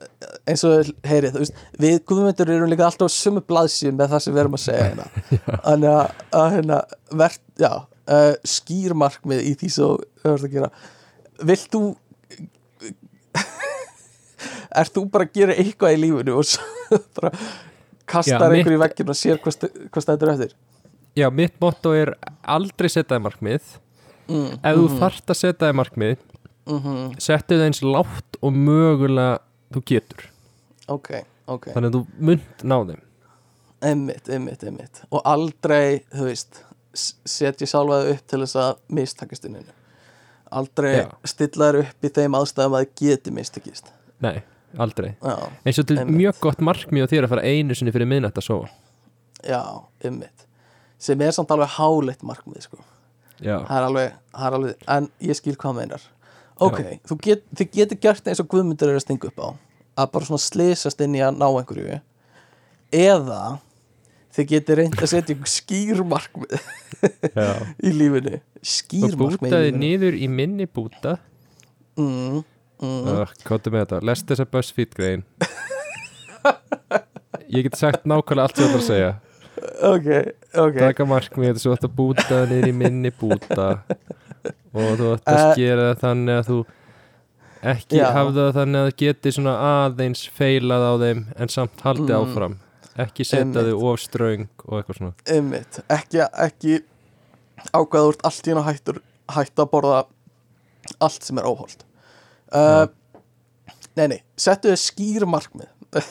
eins 0.53 0.62
og 0.69 0.91
heyri, 1.09 1.31
þú 1.32 1.41
veist, 1.41 1.61
við 1.81 1.95
guðmyndur 2.11 2.51
erum 2.53 2.69
líka 2.69 2.85
alltaf 2.89 3.09
á 3.09 3.16
sömu 3.16 3.41
blaðsíð 3.49 3.95
með 3.97 4.11
það 4.12 4.23
sem 4.24 4.35
við 4.36 4.43
erum 4.45 4.57
að 4.59 4.65
segja 4.66 4.89
hérna. 4.91 5.07
Þannig 5.69 5.91
að, 5.95 6.24
að 6.41 6.49
hérna, 6.59 6.81
verð, 7.23 7.39
já, 7.65 7.70
uh, 8.19 8.32
skýrmarkmið 8.55 9.41
í 9.49 9.55
því 9.62 9.70
svo 9.78 9.89
þú 10.20 10.35
ert 10.35 10.45
að 10.51 10.57
gera. 10.59 10.70
Vilt 11.49 11.69
þú 11.73 11.82
Ert 14.74 14.91
þú 14.97 15.05
bara 15.15 15.24
að 15.28 15.36
gera 15.39 15.55
eitthvað 15.61 15.95
í 15.95 16.01
lífinu 16.03 16.35
og 16.41 16.47
svo 16.51 16.99
bara 17.16 17.31
kastar 18.11 18.43
Já, 18.43 18.51
mitt- 18.51 18.59
einhver 18.61 18.77
í 18.77 18.81
veggin 18.85 19.12
og 19.15 19.19
sér 19.19 19.41
hvað, 19.43 19.69
hvað 19.95 20.05
stættur 20.07 20.32
eftir? 20.35 20.55
Já, 21.15 21.28
mitt 21.31 21.55
motto 21.62 21.93
er 21.95 22.11
aldrei 22.43 22.89
setja 22.91 23.15
þér 23.15 23.23
markmið. 23.28 23.66
Mm, 24.27 24.49
Ef 24.66 24.78
þú 24.81 24.86
þarft 24.99 25.31
að 25.31 25.39
setja 25.41 25.69
þér 25.69 25.77
markmið 25.81 26.16
mm 26.65 27.11
settu 27.20 27.59
það 27.59 27.66
eins 27.69 27.82
látt 27.85 28.39
og 28.41 28.55
mögulega 28.57 29.35
þú 29.73 29.82
getur. 29.91 30.27
Ok, 30.89 31.11
ok. 31.49 31.70
Þannig 31.73 31.89
að 31.91 31.97
þú 31.99 32.05
munt 32.31 32.65
ná 32.65 32.77
þeim. 32.91 33.03
Einmitt, 33.85 34.28
einmitt, 34.32 34.62
einmitt. 34.65 35.03
Og 35.12 35.20
aldrei, 35.28 36.03
þú 36.15 36.28
veist 36.31 36.62
setja 36.95 37.66
sjálfaði 37.69 38.12
upp 38.15 38.27
til 38.31 38.39
þess 38.45 38.55
að 38.62 38.77
mistakast 38.95 39.45
inninu 39.49 39.73
Aldrei 40.55 40.93
Já. 41.01 41.09
stilla 41.27 41.66
þér 41.73 41.78
upp 41.81 42.07
í 42.07 42.11
þeim 42.15 42.36
aðstæðum 42.39 42.77
að 42.78 42.85
það 42.85 42.93
geti 43.01 43.32
mistakist 43.35 43.89
Nei, 44.23 44.36
aldrei. 44.78 45.09
Já, 45.19 45.35
Eins 45.66 45.81
og 45.82 45.89
til 45.91 45.99
Einmitt. 45.99 46.16
mjög 46.20 46.39
gott 46.45 46.62
markmið 46.62 47.05
á 47.05 47.11
þér 47.11 47.27
að 47.27 47.32
fara 47.35 47.43
einu 47.51 47.74
sinni 47.74 47.91
fyrir 47.97 48.07
miðnætt 48.07 48.39
að 48.39 48.47
sofa. 48.47 48.70
Já, 49.43 49.61
einmitt. 50.07 50.47
Sem 51.03 51.20
er 51.27 51.35
samt 51.35 51.51
alveg 51.51 51.74
háleitt 51.74 52.23
markmið 52.23 52.69
sko. 52.69 52.78
Það, 53.43 53.66
er 53.74 53.89
alveg, 53.89 54.15
það 54.31 54.47
er 54.47 54.57
alveg 54.61 54.86
En 54.95 55.09
ég 55.27 55.36
skil 55.41 55.57
hvað 55.59 55.74
meinar 55.81 56.07
Ok, 56.62 56.81
þú 57.09 57.18
get, 57.24 57.44
þið 57.59 57.70
getur 57.74 58.01
gert 58.05 58.28
eins 58.31 58.40
og 58.43 58.48
Guðmundur 58.52 58.93
er 58.93 58.98
að 59.01 59.06
stinga 59.06 59.31
upp 59.31 59.40
á 59.43 59.48
Að 59.94 60.10
bara 60.14 60.26
svona 60.26 60.43
slysast 60.43 61.01
inn 61.02 61.14
í 61.14 61.22
að 61.22 61.36
ná 61.39 61.47
einhverju. 61.47 62.01
Eða 62.94 63.43
Þið 64.35 64.47
getur 64.51 64.81
reynd 64.81 64.97
að 64.98 65.10
setja 65.12 65.35
skýrmarkmið 65.47 66.55
já. 67.36 67.51
í 67.86 67.93
lífinu. 67.94 68.40
Og 68.40 68.66
Skýrmarkmið 68.66 69.36
í 69.36 69.43
bútaði 69.44 69.74
niður 69.76 70.16
í 70.18 70.28
minni 70.31 70.66
búta. 70.66 71.12
Mm, 71.94 72.40
mm. 72.82 73.12
uh, 73.12 73.35
Kóttu 73.47 73.70
með 73.70 73.85
þetta, 73.85 74.01
lest 74.10 74.26
þessa 74.26 74.48
BuzzFeed 74.51 74.97
grein. 74.98 75.22
Ég 77.55 77.68
get 77.68 77.78
sagt 77.78 78.09
nákvæmlega 78.10 78.48
allt 78.48 78.59
sem 78.59 78.66
þú 78.66 78.72
ætlar 78.72 78.82
að 78.82 78.89
segja. 78.89 79.12
Ok, 79.86 80.10
ok. 80.64 80.81
Taka 80.82 81.06
markmið, 81.06 81.62
þú 81.62 81.76
ætti 81.76 81.86
að 81.86 81.97
búta 82.01 82.26
það 82.32 82.51
niður 82.51 82.72
í 82.72 82.74
minni 82.81 83.14
búta 83.14 83.68
Og 84.74 84.96
þú 84.98 85.10
ætti 85.14 85.30
að 85.30 85.38
Eh, 85.38 85.52
skera 85.55 85.84
það 85.94 86.01
þannig 86.05 86.38
að 86.40 86.48
þú 86.51 86.59
Ekki 87.64 87.96
Já. 87.96 88.05
hafða 88.12 88.42
það 88.44 88.56
þannig 88.59 88.78
að 88.80 88.86
það 88.90 88.96
geti 89.01 89.30
svona 89.32 89.52
aðeins 89.70 90.22
feilað 90.36 90.82
á 90.84 90.92
þeim 91.01 91.20
En 91.40 91.48
samt 91.48 91.80
haldið 91.86 92.10
Mm. 92.12 92.18
áfram. 92.20 92.56
Ekki 93.05 93.24
setja 93.26 93.62
þau 93.64 93.76
of 93.92 94.01
ströng 94.01 94.48
og 94.68 94.74
eitthvað 94.78 94.98
svona. 94.98 95.12
Einmitt, 95.26 95.78
ekki, 95.90 96.20
ekki 96.44 96.82
ákveða 97.74 98.09
úr 98.10 98.16
allt 98.22 98.44
í 98.46 98.51
hérna 98.52 98.64
hætt 99.34 99.56
að 99.59 99.70
borða 99.72 100.05
allt 101.01 101.22
sem 101.24 101.38
er 101.38 101.44
óholt. 101.48 101.82
Uh, 102.52 102.86
nei, 103.96 104.06
nei, 104.12 104.20
settu 104.36 104.68
þið 104.70 104.78
skýr 104.84 105.26
markmið. 105.26 105.70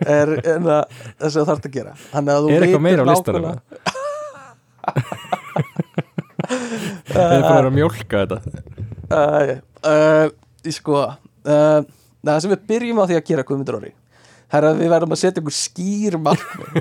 Er, 0.00 0.30
er 0.40 0.60
það 0.64 0.84
þess 1.20 1.36
að 1.36 1.46
þarf 1.50 1.64
að 1.68 1.72
gera. 1.74 1.90
Er 2.16 2.62
eitthvað 2.64 2.80
meira 2.80 3.02
á 3.04 3.08
listanum? 3.12 3.42
nákvæmlega- 3.44 3.96
Það 6.50 7.32
er 7.36 7.44
bara 7.46 7.68
að 7.68 7.74
mjólka 7.78 8.24
þetta. 8.24 8.62
Uh, 9.10 9.52
uh, 9.86 10.26
sko 10.70 10.98
uh, 11.00 11.80
það 12.22 12.42
sem 12.44 12.52
við 12.52 12.68
byrjum 12.70 13.00
á 13.02 13.04
því 13.10 13.18
að 13.18 13.26
gera 13.30 13.46
Guðmundur 13.46 13.80
Orri 13.80 13.92
Það 14.50 14.58
er 14.58 14.66
að 14.66 14.80
við 14.80 14.90
verðum 14.90 15.14
að 15.14 15.20
setja 15.20 15.40
ykkur 15.40 15.54
skýr 15.54 16.16
markmið. 16.18 16.72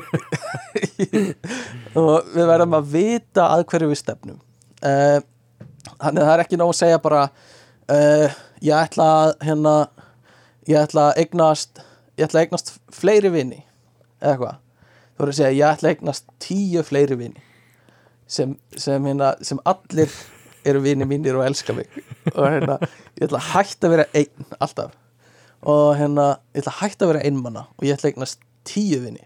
Og 2.02 2.32
við 2.34 2.48
verðum 2.50 2.78
að 2.80 2.88
vita 2.96 3.44
að 3.54 3.66
hverju 3.70 3.90
við 3.92 4.00
stefnum. 4.00 4.40
Þannig 4.82 6.24
að 6.24 6.24
það 6.24 6.32
er 6.34 6.44
ekki 6.44 6.58
nóg 6.58 6.72
að 6.74 6.80
segja 6.80 7.02
bara 7.04 7.20
ég 8.66 8.74
ætla 8.74 9.06
að 9.20 9.36
hérna, 9.46 9.76
ég 10.66 10.82
ætla 10.82 11.04
að 11.12 11.22
eignast 11.22 11.84
ég 12.18 12.26
ætla 12.26 12.42
að 12.42 12.48
eignast 12.48 12.74
fleiri 12.90 13.30
vini 13.38 13.62
eða 14.18 14.34
eitthvað. 14.34 14.58
Þú 15.14 15.22
voru 15.22 15.36
að 15.36 15.40
segja 15.44 15.54
ég 15.60 15.70
ætla 15.70 15.92
að 15.92 15.94
eignast 15.94 16.34
tíu 16.42 16.86
fleiri 16.90 17.20
vini 17.22 17.46
sem, 18.30 18.54
sem, 18.78 19.06
hérna, 19.10 19.34
sem 19.46 19.60
allir 19.68 20.14
eru 20.68 20.82
vini 20.84 21.08
mínir 21.10 21.38
og 21.40 21.46
elska 21.48 21.74
mig. 21.76 21.90
Og 22.36 22.44
hérna, 22.46 22.78
ég 23.18 23.28
ætla 23.28 23.42
að 23.42 23.50
hætta 23.54 23.88
að 23.90 23.96
vera 23.96 24.08
einn 24.22 24.58
alltaf. 24.60 24.96
Og 25.70 25.92
hérna, 26.00 26.30
ég 26.54 26.64
ætla 26.64 26.76
að 26.76 26.82
hætta 26.84 27.06
að 27.06 27.14
vera 27.14 27.26
einmanna 27.28 27.66
og 27.76 27.88
ég 27.88 27.98
ætla 27.98 28.10
að 28.10 28.14
eignast 28.14 28.44
tíu 28.68 29.02
vini. 29.04 29.26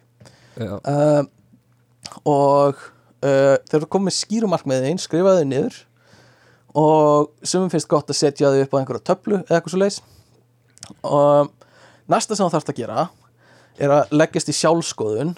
Uh, 0.57 1.25
og 2.29 2.77
uh, 2.77 3.55
þegar 3.65 3.83
þú 3.85 3.89
komið 3.97 4.17
skýrumarkmiðið 4.19 4.89
einn 4.91 5.01
skrifaðu 5.01 5.49
niður. 5.49 5.81
Og 6.79 7.33
sumum 7.45 7.69
finnst 7.69 7.91
gott 7.91 8.09
að 8.09 8.17
setja 8.17 8.49
þau 8.53 8.63
upp 8.63 8.73
á 8.73 8.79
einhverja 8.79 9.07
töflu 9.11 9.41
eða 9.43 9.59
eitthvað 9.59 9.75
svo 9.75 9.81
leis 9.83 9.99
og 11.05 11.51
næsta 12.11 12.35
sem 12.35 12.43
þú 12.43 12.53
þarfst 12.53 12.71
að 12.73 12.79
gera 12.81 13.03
er 13.81 13.93
að 13.93 14.15
leggjast 14.17 14.49
í 14.51 14.55
sjálfskoðun 14.57 15.35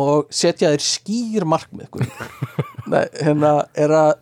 og 0.00 0.30
setja 0.34 0.70
þér 0.70 0.84
skýr 0.86 1.46
markmið. 1.48 1.90
Nei, 2.88 3.04
hérna 3.20 3.50
er 3.74 3.90
að, 3.94 4.12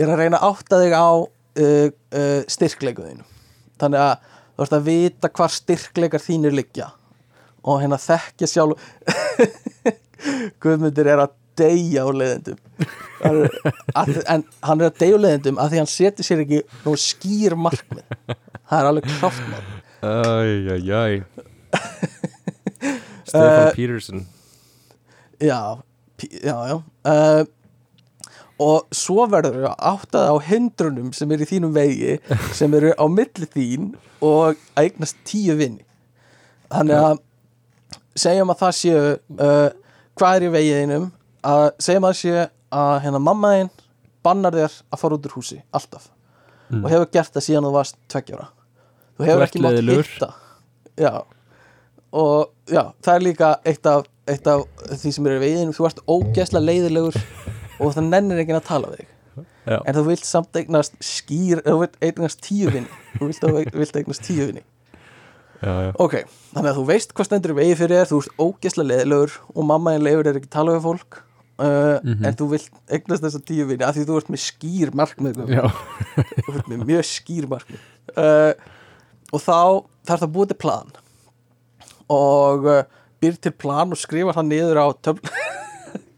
er 0.00 0.08
að 0.10 0.18
reyna 0.22 0.38
að 0.40 0.46
átta 0.48 0.80
þig 0.82 0.92
á 0.96 1.08
uh, 1.12 1.26
uh, 1.86 2.40
styrkleikuðinu 2.50 3.24
þannig 3.82 4.00
að 4.02 4.14
þú 4.56 4.62
ert 4.66 4.74
að 4.76 4.86
vita 4.88 5.28
hvar 5.32 5.50
styrkleikar 5.52 6.22
þínir 6.22 6.52
liggja. 6.54 6.88
Og 7.62 7.80
hérna 7.82 7.98
þekkja 8.02 8.46
sjálf 8.50 8.74
Guðmundur 10.62 11.06
er 11.10 11.20
að 11.24 11.32
deyja 11.58 12.04
á 12.06 12.08
að, 13.22 14.10
en 14.30 14.42
hann 14.64 14.80
er 14.82 14.88
að 14.88 14.98
deyja 15.02 15.16
á 15.18 15.22
leiðendum 15.24 15.58
að 15.62 15.68
því 15.74 15.78
hann 15.82 15.90
setur 15.90 16.24
sér 16.26 16.42
ekki 16.44 16.60
nú 16.86 16.92
skýr 16.98 17.52
markmið. 17.58 18.06
Það 18.70 18.78
er 18.78 18.86
alveg 18.90 19.04
klátt 19.18 19.42
mál. 19.50 19.64
Æjæjæj. 20.02 21.14
Stefan 23.32 23.66
Eh, 23.66 23.74
Peterson 23.74 24.20
já, 25.40 25.78
já, 26.42 26.56
já. 26.68 26.76
Uh, 27.06 27.42
og 28.60 28.88
svo 28.94 29.26
verður 29.30 29.70
að 29.70 29.76
átta 29.92 30.24
það 30.26 30.32
á 30.32 30.36
hindrunum 30.48 31.12
sem 31.16 31.32
eru 31.32 31.46
í 31.46 31.50
þínum 31.50 31.74
vegi 31.76 32.18
sem 32.58 32.74
eru 32.78 32.92
á 32.96 33.04
milli 33.08 33.48
þín 33.54 33.92
og 34.22 34.60
eignast 34.78 35.20
tíu 35.28 35.56
vinni 35.58 35.84
þannig 36.72 36.98
að 36.98 37.22
segjum 38.18 38.52
að 38.52 38.62
það 38.62 38.74
séu 38.78 39.04
uh, 39.16 39.68
hvað 40.18 40.36
er 40.36 40.46
í 40.46 40.52
vegiðinum 40.56 41.06
að 41.42 41.68
segjum 41.82 42.06
að 42.06 42.12
það 42.14 42.20
séu 42.20 42.42
að 42.72 42.94
hérna 43.04 43.20
mamma 43.22 43.52
þín 43.56 43.70
bannar 44.22 44.56
þér 44.56 44.74
að 44.92 45.00
fara 45.00 45.18
út 45.18 45.28
úr 45.28 45.36
húsi 45.36 45.58
alltaf. 45.74 46.08
Mm. 46.72 46.84
og 46.84 46.92
hefur 46.92 47.08
gert 47.12 47.34
það 47.34 47.44
síðan 47.44 47.66
þú 47.66 47.72
varst 47.74 47.96
tveggjára 48.08 48.46
þú 49.18 49.26
hefur 49.28 49.44
ekki 49.44 49.60
mátt 49.60 49.80
hitta. 49.82 50.28
Já. 50.96 51.12
Og 52.12 52.52
já, 52.68 52.92
það 53.04 53.14
er 53.14 53.24
líka 53.26 53.50
eitt 53.68 53.88
af, 53.88 54.06
eitt 54.28 54.48
af 54.48 54.64
því 55.00 55.12
sem 55.16 55.28
er 55.28 55.36
í 55.36 55.42
veginum 55.42 55.76
þú 55.76 55.88
ert 55.88 56.00
ógeðslega 56.06 56.64
leiðilegur 56.64 57.18
og 57.82 57.94
það 57.96 58.08
nennir 58.12 58.42
enginn 58.42 58.58
að 58.60 58.68
tala 58.68 58.92
við 58.92 59.02
þig. 59.02 59.08
Já, 59.66 59.76
en 59.86 59.94
þú 59.96 60.02
vilt 60.10 60.26
samt 60.28 60.58
eignast 60.60 60.96
skýr 61.00 61.60
þú 61.64 61.74
vilt 61.84 61.94
eignast 62.04 62.40
tíu 62.44 62.68
vinni 62.74 62.88
þú 63.18 63.28
vilt, 63.30 63.74
vilt 63.78 63.96
eignast 64.00 64.24
tíu 64.26 64.46
vinni 64.50 64.62
já, 65.62 65.72
já. 65.86 65.90
Ok, 66.02 66.16
þannig 66.52 66.70
að 66.72 66.78
þú 66.80 66.84
veist 66.90 67.14
hvað 67.16 67.28
stendur 67.30 67.54
í 67.54 67.56
vegi 67.60 67.76
fyrir 67.78 68.00
þér 68.02 68.10
þú 68.10 68.18
ert 68.24 68.42
ógeðslega 68.42 68.88
leiðilegur 68.90 69.36
og 69.54 69.68
mamma 69.70 69.94
en 69.96 70.02
leifur 70.04 70.28
er 70.32 70.40
ekki 70.40 70.50
tala 70.52 70.74
við 70.76 70.84
fólk 70.88 71.20
uh, 71.22 71.96
Mhm. 72.02 72.24
en 72.26 72.36
þú 72.42 72.48
vilt 72.56 72.80
eignast 72.92 73.22
þessa 73.24 73.40
tíu 73.48 73.68
vinni 73.70 73.86
af 73.86 73.94
því 73.96 74.04
þú 74.10 74.18
ert 74.20 74.32
með 74.34 74.42
skýr 74.48 74.92
markmið 75.00 75.40
þú 76.42 76.56
ert 76.58 76.68
með 76.72 76.84
mjög 76.90 77.06
skýr 77.14 77.48
markmið. 77.54 77.86
Uh, 78.12 78.52
og 79.32 79.40
þá 79.46 79.56
þarf 80.02 80.18
það 80.18 80.26
að 80.26 80.34
búið 80.34 80.50
til 80.52 80.58
plan. 80.66 80.90
Og 82.12 82.66
uh, 82.68 82.82
býr 83.22 83.38
til 83.40 83.54
plan 83.56 83.94
og 83.94 84.00
skrifa 84.00 84.34
það 84.36 84.48
niður 84.50 84.80
á 84.82 84.86
töfl 85.06 85.30
uh, 85.30 85.71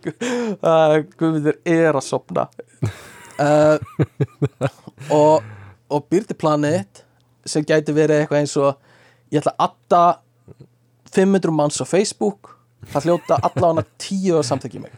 Guðmundur 0.05 1.59
er 1.64 1.94
að 1.94 2.05
sopna 2.06 2.47
uh, 3.40 3.78
og, 5.10 5.44
og 5.90 6.10
til 6.10 6.36
planið 6.39 6.78
þitt 6.78 7.02
sem 7.55 7.66
gæti 7.66 7.94
verið 7.97 8.22
eitthvað 8.22 8.43
eins 8.43 8.56
og 8.60 8.76
ég 9.32 9.40
ætla 9.43 9.55
að 9.56 9.64
adda 9.68 10.02
500 11.14 11.55
manns 11.55 11.81
á 11.81 11.86
Facebook 11.86 12.55
það 12.90 13.09
hljóta 13.09 13.39
allavega 13.48 13.86
tíu 14.01 14.39
að 14.39 14.47
samþekja 14.51 14.82
mig. 14.82 14.94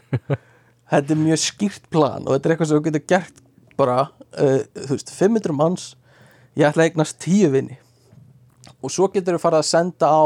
Þetta 0.87 1.13
er 1.13 1.19
mjög 1.21 1.41
skýrt 1.43 1.89
plan 1.93 2.25
og 2.25 2.35
þetta 2.35 2.47
er 2.47 2.53
eitthvað 2.55 2.69
sem 2.69 2.79
þú 2.79 2.85
getur 2.87 3.05
gert 3.11 3.41
bara, 3.77 3.97
uh, 4.39 4.61
þú 4.87 4.95
veist, 4.95 5.13
500 5.13 5.55
manns 5.55 5.87
ég 6.57 6.67
ætla 6.67 6.85
að 6.85 6.91
eignast 6.91 7.19
tíu 7.23 7.51
vinni 7.53 7.77
og 8.81 8.93
svo 8.93 9.09
getur 9.13 9.37
þú 9.37 9.43
farið 9.43 9.63
að 9.63 9.69
senda 9.69 10.09
á 10.09 10.25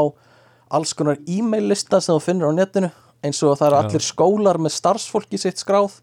alls 0.72 0.94
konar 0.96 1.20
e-mail 1.28 1.68
lista 1.70 2.00
sem 2.00 2.14
þú 2.14 2.24
finnur 2.24 2.52
á 2.52 2.56
netinu 2.56 2.92
eins 3.22 3.42
og 3.42 3.58
það 3.58 3.68
eru 3.68 3.78
allir 3.80 4.04
skólar 4.04 4.58
með 4.62 4.76
starfsfólki 4.76 5.40
sitt 5.40 5.62
skráð 5.62 6.00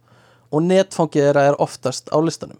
og 0.49 0.63
netfangið 0.65 1.27
þeirra 1.27 1.47
er 1.49 1.59
oftast 1.61 2.09
á 2.09 2.17
listanum. 2.23 2.59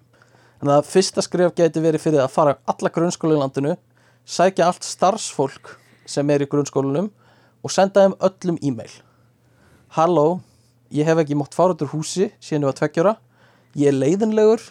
Þannig 0.60 0.76
að 0.76 0.90
fyrsta 0.92 1.24
skref 1.24 1.56
geti 1.56 1.84
verið 1.84 2.04
fyrir 2.04 2.24
að 2.24 2.34
fara 2.34 2.58
alla 2.70 2.92
grunnskóla 2.94 3.38
í 3.38 3.40
landinu 3.40 3.78
sækja 4.30 4.68
allt 4.68 4.86
starfsfólk 4.86 5.78
sem 6.10 6.30
er 6.30 6.44
í 6.44 6.50
grunnskólanum 6.52 7.10
og 7.64 7.74
senda 7.74 8.04
þeim 8.06 8.18
öllum 8.20 8.60
e-mail. 8.62 8.92
Halló, 9.96 10.42
ég 10.94 11.08
hef 11.08 11.24
ekki 11.24 11.38
mátt 11.38 11.56
fara 11.58 11.74
út 11.74 11.84
úr 11.86 11.94
húsi 11.94 12.30
síðan 12.44 12.68
ég 12.68 12.72
var 12.72 12.78
tveggjara 12.80 13.16
ég 13.78 13.92
er 13.92 13.98
leiðinlegur 13.98 14.64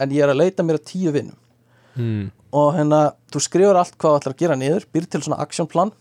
en 0.00 0.14
ég 0.14 0.24
er 0.24 0.32
að 0.32 0.40
leita 0.42 0.66
mér 0.66 0.80
að 0.80 0.88
tíu 0.90 1.12
vinnum 1.14 1.36
mm. 1.94 2.30
og 2.56 2.72
hérna, 2.76 3.00
þú 3.30 3.42
skrifur 3.44 3.78
allt 3.78 3.96
hvað 3.96 4.14
þú 4.16 4.20
ætlar 4.20 4.34
að 4.34 4.42
gera 4.42 4.58
niður 4.58 4.86
býr 4.92 5.06
til 5.10 5.22
svona 5.24 5.40
actionplan 5.44 5.92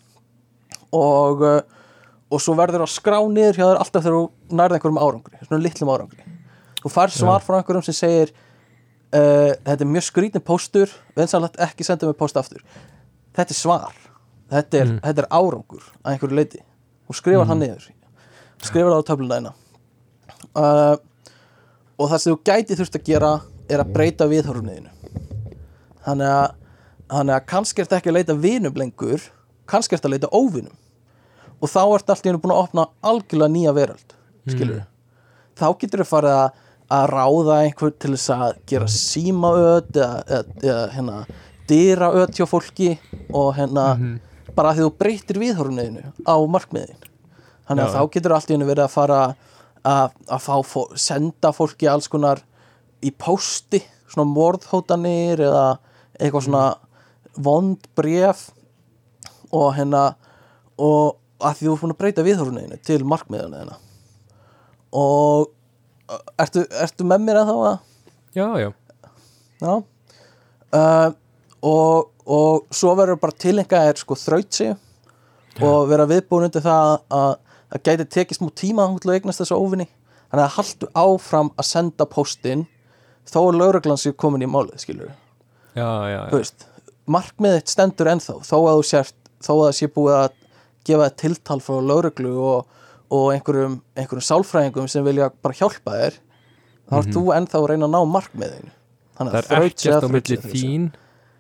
og, 0.96 1.44
uh, 1.46 1.60
og 2.30 2.42
svo 2.44 2.54
verður 2.60 2.84
að 2.86 2.92
skrá 2.94 3.18
niður 3.26 3.58
hjá 3.58 3.66
þér 3.66 3.80
alltaf 3.82 4.04
þegar 4.06 4.18
þú 4.20 4.56
nærði 4.60 4.78
einhverjum 4.78 5.02
árangri 5.02 5.40
svona 5.48 5.64
litlum 5.66 5.90
árangri. 5.94 6.24
Þú 6.84 6.92
fær 6.94 7.10
svar 7.16 7.42
frá 7.46 7.58
einhverjum 7.60 7.84
sem 7.88 7.98
segir 7.98 8.30
uh, 8.34 9.54
þetta 9.66 9.82
er 9.86 9.90
mjög 9.90 10.06
skrítin 10.10 10.46
póstur 10.46 10.92
vinsanlegt 11.18 11.58
ekki 11.66 11.84
senda 11.88 12.06
mig 12.10 12.18
póst 12.20 12.38
aftur. 12.38 12.62
Þetta 13.36 13.56
er 13.56 13.60
svar. 13.60 13.96
Þetta 14.50 14.78
er, 14.80 14.86
Mm. 14.90 15.00
þetta 15.06 15.22
er 15.22 15.28
árangur 15.30 15.84
að 16.04 16.14
einhverju 16.14 16.36
leiti 16.38 16.62
og 17.10 17.16
skrifar 17.16 17.46
Mhm. 17.46 17.50
það 17.52 17.60
niður. 17.64 17.90
Skrifar 18.66 18.92
það 18.92 19.02
á 19.02 19.08
töfluna 19.10 19.36
eina 19.40 19.54
uh, 20.56 20.96
og 22.00 22.10
það 22.10 22.18
sem 22.24 22.34
þú 22.34 22.40
gæti 22.50 22.76
þurft 22.80 22.96
að 23.00 23.04
gera 23.10 23.32
er 23.70 23.80
að 23.84 23.92
breyta 23.94 24.26
viðhorfniðinu 24.28 24.90
þannig 26.06 26.30
að, 26.34 26.54
þannig 27.12 27.36
að 27.36 27.46
kannski 27.52 27.82
ert 27.84 27.94
ekki 28.00 28.10
að 28.10 28.18
leita 28.18 28.36
vinum 28.40 28.74
lengur 28.80 29.26
kannski 29.70 29.96
ert 29.98 30.06
að 30.08 30.14
leita 30.16 30.30
óvinum 30.34 30.74
og 31.60 31.72
þá 31.72 31.82
ert 31.84 32.14
allt 32.14 32.26
í 32.26 32.32
hennu 32.32 32.42
búin 32.44 32.56
að 32.56 32.64
opna 32.64 32.88
algjörlega 33.12 33.54
nýja 33.56 33.76
veröld 33.76 34.18
skilur 34.48 34.82
þá 35.60 35.68
getur 35.82 36.04
þau 36.04 36.12
farið 36.14 36.38
að, 36.38 36.64
að 36.96 37.06
ráða 37.14 37.60
einhver 37.66 37.94
til 38.00 38.16
þess 38.16 38.34
að 38.36 38.64
gera 38.72 38.90
símaöð 38.94 39.92
eða, 40.00 40.10
eða, 40.26 40.58
eða 40.64 40.88
hérna 40.96 41.20
dyraöð 41.70 42.34
hjá 42.38 42.46
fólki 42.50 42.90
og 43.36 43.54
hérna 43.58 43.86
bara 44.56 44.72
að 44.72 44.80
því 44.80 44.88
þú 44.88 44.94
breytir 45.04 45.40
viðhorfniðinu 45.44 46.12
á 46.26 46.36
markmiðin. 46.50 47.08
Þannig 47.70 47.84
að 47.84 47.94
Já. 47.94 47.96
þá 47.96 48.14
getur 48.16 48.36
allt 48.36 48.50
í 48.50 48.56
hennu 48.56 48.68
verið 48.70 48.86
að 48.88 48.96
fara 48.96 49.20
að, 49.86 50.16
að 50.26 50.46
fá, 50.46 50.56
fó, 50.66 50.80
senda 50.98 51.52
fólki 51.56 51.90
alls 51.90 52.10
konar 52.12 52.42
í 53.06 53.12
pósti 53.14 53.84
svona 54.10 54.32
morðhótanir 54.34 55.44
eða 55.46 55.66
eitthvað 56.18 56.48
svona 56.48 56.66
vond 57.40 57.86
bref 57.96 58.50
og 59.56 59.72
hérna 59.78 60.04
og 60.82 61.20
að 61.40 61.60
því 61.60 61.68
þú 61.68 61.74
er 61.74 61.82
búin 61.84 61.94
að 61.94 62.02
breyta 62.04 62.26
viðhorfniðinu 62.26 62.80
til 62.86 63.00
markmiðinu 63.08 63.62
þina 63.64 63.78
og 65.00 65.50
uh, 66.10 66.22
ertu, 66.42 66.66
ertu 66.84 67.08
með 67.08 67.26
mér 67.28 67.42
að 67.44 67.52
þá 67.52 67.56
að 67.60 67.78
Já, 68.30 68.46
já. 68.62 68.70
Já. 69.60 69.72
Uh, 70.70 71.12
og, 71.66 72.12
og 72.30 72.68
svo 72.76 72.94
verður 72.98 73.18
bara 73.24 73.38
tilenga 73.42 73.82
er 73.90 73.98
sko 73.98 74.18
þrautsi 74.20 74.70
og 75.60 75.90
vera 75.90 76.06
viðbúin 76.08 76.46
undir 76.48 76.64
það 76.64 77.00
að 77.10 77.32
það 77.70 77.82
gæti 77.88 78.06
tekið 78.16 78.38
smú 78.38 78.52
tíma 78.56 78.86
þá 78.86 79.10
að 79.10 79.16
eignast 79.18 79.42
þessu 79.44 79.58
óvinni 79.58 79.88
þannig 80.30 80.44
að 80.46 80.54
haldu 80.56 80.90
áfram 81.02 81.50
að 81.58 81.68
senda 81.70 82.08
postin 82.10 82.68
þó 83.30 83.40
að 83.42 83.58
lauruglan 83.60 84.00
sér 84.00 84.16
komin 84.18 84.46
í 84.46 84.50
málið 84.50 84.86
skilur 84.86 85.12
Já, 85.78 85.90
já, 86.10 86.16
já. 86.16 86.22
Veist, 86.34 86.66
markmiðið 87.10 87.60
þitt 87.60 87.74
stendur 87.74 88.10
ennþá 88.14 88.38
þó 88.46 88.56
að 88.60 88.80
þú 88.80 88.86
sért, 88.90 89.18
þó 89.42 89.52
að 89.56 89.66
það 89.66 89.76
sé 89.80 89.90
búið 89.98 90.16
að 90.18 90.39
gefa 90.90 91.08
þér 91.10 91.18
tiltal 91.24 91.60
frá 91.66 91.78
lauruglu 91.90 92.34
og, 92.52 92.66
og 93.10 93.28
einhverjum, 93.36 93.80
einhverjum 93.98 94.26
sálfræðingum 94.30 94.90
sem 94.92 95.06
vilja 95.08 95.30
bara 95.42 95.58
hjálpa 95.62 95.96
þér 96.02 96.18
þá 96.90 96.98
ert 97.04 97.14
þú 97.16 97.24
ennþá 97.38 97.60
að 97.62 97.68
reyna 97.74 97.88
að 97.90 97.94
ná 97.96 98.02
markmiðinu. 98.18 98.74
Þannig 99.20 99.34
Mhm. 99.34 99.36
Það 99.36 99.58
er 99.60 99.70
ekkert 99.70 99.96
að 99.96 100.06
á 100.06 100.10
milli 100.16 100.38
að 100.40 100.52
þín 100.54 100.90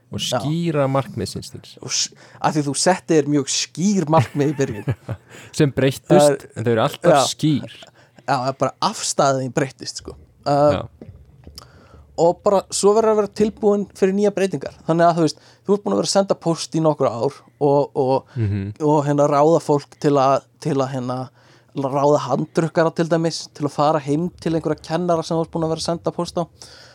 og 0.09 0.19
skýra 0.25 0.85
markmiðsins 0.89 1.51
þíns 1.53 1.75
og 1.85 1.91
s- 1.93 2.09
að 2.41 2.55
því 2.57 2.63
þú 2.65 2.73
settir 2.81 3.27
mjög 3.29 3.51
skýr 3.53 4.07
markmið 4.09 4.49
í 4.51 4.55
byrjun. 4.57 4.95
Sem 5.57 5.71
breyttust, 5.71 6.47
en 6.55 6.65
þau 6.65 6.71
eru 6.73 6.81
alltaf 6.81 7.13
já. 7.13 7.21
skýr. 7.29 7.75
Já, 8.29 8.35
er 8.49 8.57
bara 8.59 8.73
afstæðin 8.89 9.53
breyttist 9.53 10.01
sko. 10.03 10.15
uh, 10.49 10.81
og 12.19 12.41
bara 12.43 12.59
svo 12.73 12.91
verður 12.97 13.13
að 13.13 13.19
vera 13.21 13.31
tilbúin 13.39 13.85
fyrir 13.95 14.15
nýja 14.17 14.31
breytingar. 14.35 14.73
Þannig 14.87 15.05
að 15.07 15.19
þú 15.19 15.23
veist, 15.27 15.37
þú 15.69 15.75
ert 15.77 15.83
búin 15.85 15.93
að 15.95 15.99
vera 16.01 16.09
að 16.09 16.15
senda 16.15 16.35
post 16.41 16.75
í 16.75 16.81
nokkur 16.81 17.07
ár 17.09 17.35
og, 17.61 17.91
og, 17.95 18.25
Mhm. 18.35 18.73
og 18.81 19.03
hérna 19.05 19.27
ráða 19.29 19.59
fólk 19.61 19.97
til 20.01 20.15
að, 20.17 20.41
til 20.59 20.73
að 20.81 20.91
hérna 20.95 21.19
ráða 21.79 22.19
handrukkara 22.25 22.91
til 22.95 23.05
dæmis 23.07 23.43
til 23.53 23.67
að 23.67 23.71
fara 23.75 23.99
heim 24.01 24.29
til 24.41 24.53
einhverja 24.57 24.81
kennara 24.83 25.23
sem 25.23 25.37
þú 25.37 25.43
ert 25.45 25.51
búin 25.53 25.63
að 25.67 25.69
vera 25.75 25.83
að 25.83 25.85
senda 25.85 26.11
post 26.11 26.35
á. 26.41 26.43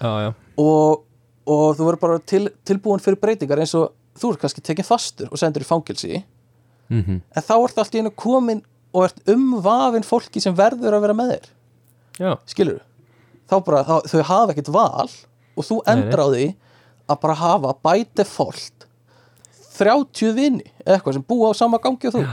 Já, 0.03 0.11
já, 0.27 0.31
og, 0.59 1.05
og 1.47 1.77
þú 1.79 1.87
verður 1.87 2.01
bara 2.03 2.19
til, 2.19 2.49
tilbúin 2.67 3.01
fyrir 3.01 3.21
breytingar 3.23 3.63
eins 3.63 3.75
og 3.79 3.93
þú 4.19 4.33
ert 4.35 4.41
kannski 4.43 4.63
tekinn 4.67 4.85
fastur 4.89 5.31
og 5.31 5.39
sendur 5.41 5.63
í 5.65 5.69
fangilsi 5.69 6.25
mm 6.91 7.21
en 7.35 7.43
þá 7.43 7.55
ert 7.65 7.79
allt 7.81 7.95
í 7.95 8.03
einu 8.03 8.11
komin 8.13 8.61
og 8.95 9.05
ert 9.09 9.23
umvafin 9.31 10.05
fólki 10.07 10.43
sem 10.43 10.55
verður 10.55 10.99
að 10.99 11.01
vera 11.07 11.15
með 11.17 11.31
þér. 11.33 11.47
Já, 12.21 12.35
skilur 12.47 12.83
þá 13.51 13.55
bara, 13.65 13.81
þá, 13.85 13.95
þau 14.11 14.23
hafa 14.29 14.53
ekkert 14.53 14.69
val 14.75 15.09
og 15.57 15.65
þú 15.65 15.81
endur 15.91 16.21
á 16.21 16.27
því 16.35 16.45
að 17.11 17.21
bara 17.23 17.37
hafa 17.39 17.75
by 17.85 18.05
default 18.17 18.89
30 19.79 20.35
vini 20.37 20.67
eða 20.85 20.99
eitthvað 20.99 21.17
sem 21.19 21.27
búa 21.29 21.51
á 21.51 21.53
sama 21.59 21.81
gangi 21.83 22.11
og 22.11 22.17
þú. 22.17 22.25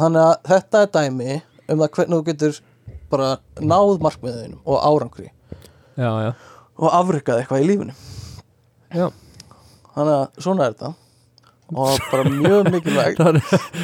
Þannig 0.00 0.24
að 0.24 0.48
þetta 0.50 0.82
er 0.82 0.94
dæmi 0.96 1.34
um 1.70 1.82
það 1.82 1.92
hvernig 1.96 2.16
þú 2.16 2.22
getur 2.30 2.62
bara 3.10 3.28
náð 3.60 4.00
markmiðinum 4.02 4.62
og 4.64 4.80
árangri. 4.86 5.28
Já, 5.98 6.10
já, 6.24 6.32
og 6.80 6.96
afrikað 6.96 7.42
eitthvað 7.42 7.62
í 7.64 7.68
lífinu. 7.70 7.94
Já. 8.90 9.06
þannig 9.94 10.16
að 10.16 10.42
svona 10.42 10.66
er 10.66 10.74
þetta. 10.74 10.92
Og 11.70 12.00
bara 12.10 12.30
mjög 12.34 12.70
mikilvægt. 12.74 13.20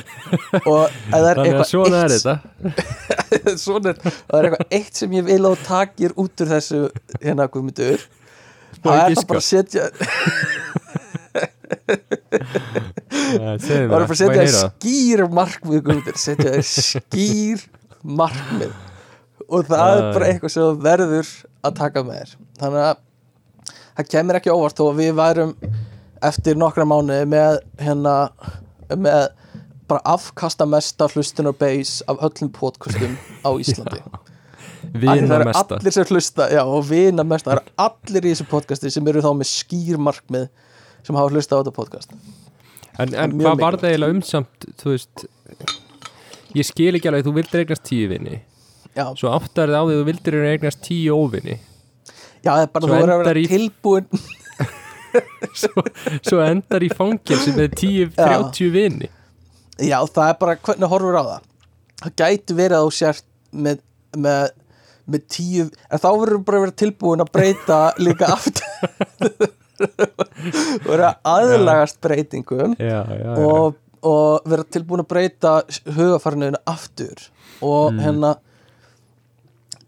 Og 0.73 0.95
það 1.13 1.27
er 1.31 1.41
eitthvað 1.45 1.69
svona 1.71 2.01
er 2.03 2.15
þetta. 2.17 2.35
Svona 3.63 3.93
er, 3.93 4.01
það 4.03 4.39
er 4.39 4.49
eitthvað 4.49 4.75
eitt 4.81 4.99
sem 4.99 5.15
ég 5.15 5.27
vil 5.29 5.43
þú 5.45 5.53
takir 5.67 6.15
út 6.19 6.43
úr 6.43 6.51
þessu 6.51 6.81
hérna 7.23 7.47
Má 7.47 7.61
það 8.87 8.97
ég 8.97 9.05
er 9.07 9.17
það 9.17 9.29
bara 9.31 9.41
að 9.43 9.49
setja 9.51 9.85
segðu 13.67 13.67
það 13.67 13.79
er 13.79 13.89
bara 13.91 14.05
að 14.07 14.21
setja 14.21 14.45
skýr 14.57 15.25
markmið 15.37 15.83
setja 16.21 16.53
skýr 16.67 17.67
markmið. 18.07 18.75
Og 19.47 19.67
það 19.67 19.97
er 19.97 20.07
bara 20.15 20.29
eitthvað 20.31 20.55
sem 20.55 20.79
verður 20.83 21.33
að 21.67 21.77
taka 21.81 22.03
með 22.07 22.21
þér. 22.21 22.37
Þannig 22.61 22.85
að 22.85 23.03
það 23.97 24.11
kemur 24.13 24.39
ekki 24.41 24.55
óvart 24.55 24.79
þó 24.79 24.85
að 24.89 25.01
við 25.01 25.13
værum 25.21 25.53
eftir 26.27 26.59
nokkra 26.59 26.87
mánuði 26.89 27.27
með 27.31 27.59
hérna 27.83 28.15
með 28.95 29.27
bara 29.87 30.03
afkasta 30.17 30.67
mesta 30.69 31.07
hlustunar 31.13 31.55
base 31.59 32.05
af 32.11 32.23
öllum 32.27 32.51
podcastum 32.55 33.15
á 33.47 33.51
Íslandi 33.55 34.01
Vina 34.95 35.27
það 35.31 35.45
mesta. 35.51 35.77
allir 35.81 35.93
sem 35.97 36.07
hlusta 36.11 36.49
já, 36.53 36.63
og 36.65 36.85
vina 36.89 37.25
mest, 37.27 37.47
það 37.49 37.59
eru 37.59 37.75
allir 37.87 38.27
í 38.29 38.33
þessu 38.35 38.47
podcasti 38.51 38.91
sem 38.95 39.09
eru 39.13 39.23
þá 39.25 39.31
með 39.41 39.51
skýr 39.51 39.99
markmið 39.99 40.49
sem 41.07 41.19
hafa 41.19 41.33
hlusta 41.35 41.57
á 41.57 41.61
þetta 41.61 41.75
podcast. 41.77 42.13
En, 42.99 43.13
en 43.15 43.35
hvað 43.41 43.61
var 43.61 43.77
það 43.81 43.91
eiginlega 43.93 44.15
umsamt, 44.17 44.69
þú 44.81 44.93
veist 44.95 45.27
Ég 46.57 46.65
skil 46.65 46.95
ekki 46.97 47.11
alveg, 47.11 47.27
þú 47.27 47.35
vildir 47.37 47.61
eignast 47.67 47.85
tíu 47.85 48.07
vinni 48.09 48.39
já, 48.97 49.05
Svo 49.19 49.29
áttar 49.37 49.69
þið 49.69 49.77
á 49.77 49.83
því 49.85 49.97
þú 49.99 50.05
vildir 50.09 50.37
eignast 50.55 50.81
tíu 50.87 51.19
óvinni 51.21 51.59
já 52.47 52.53
það 52.55 52.63
er 52.63 52.71
bara 52.73 52.87
þú 52.87 52.93
verður 52.95 53.13
að 53.17 53.25
vera 53.27 53.43
í- 53.43 53.51
tilbúin 53.51 54.07
Svo, 55.61 55.83
svo 56.29 56.41
endar 56.45 56.85
í 56.85 56.89
fangilsi 56.93 57.53
með 57.57 57.75
tíu, 57.81 58.09
Já. 58.17 58.27
30 58.49 58.73
vinni 58.75 59.09
já, 59.81 59.99
það 60.09 60.31
er 60.31 60.39
bara 60.41 60.57
hvernig 60.57 60.91
horfur 60.93 61.17
á 61.21 61.25
það? 61.29 61.47
Það 62.03 62.15
gæti 62.23 62.57
verið 62.59 62.77
að 62.79 62.87
þú 62.89 62.95
sért 62.97 63.25
með, 63.67 63.79
með, 64.17 64.51
með 65.11 65.25
tíu 65.31 65.67
en 65.67 66.01
þá 66.03 66.09
verður 66.21 66.43
bara 66.49 66.63
vera 66.65 66.75
tilbúin 66.83 67.23
að 67.25 67.33
breyta 67.37 67.81
líka 68.05 68.31
aftur. 68.35 69.53
Vera 70.87 71.11
aðlagast 71.29 71.99
breytingum 72.01 72.73
Já, 72.81 73.03
já, 73.13 73.33
og, 73.45 73.75
og 74.07 74.47
vera 74.49 74.65
tilbúin 74.73 75.03
að 75.03 75.09
breyta 75.11 75.51
hugafarniðinu 75.99 76.61
aftur. 76.73 77.27
Og 77.65 77.93
Mm. 77.93 78.01
hérna 78.05 78.31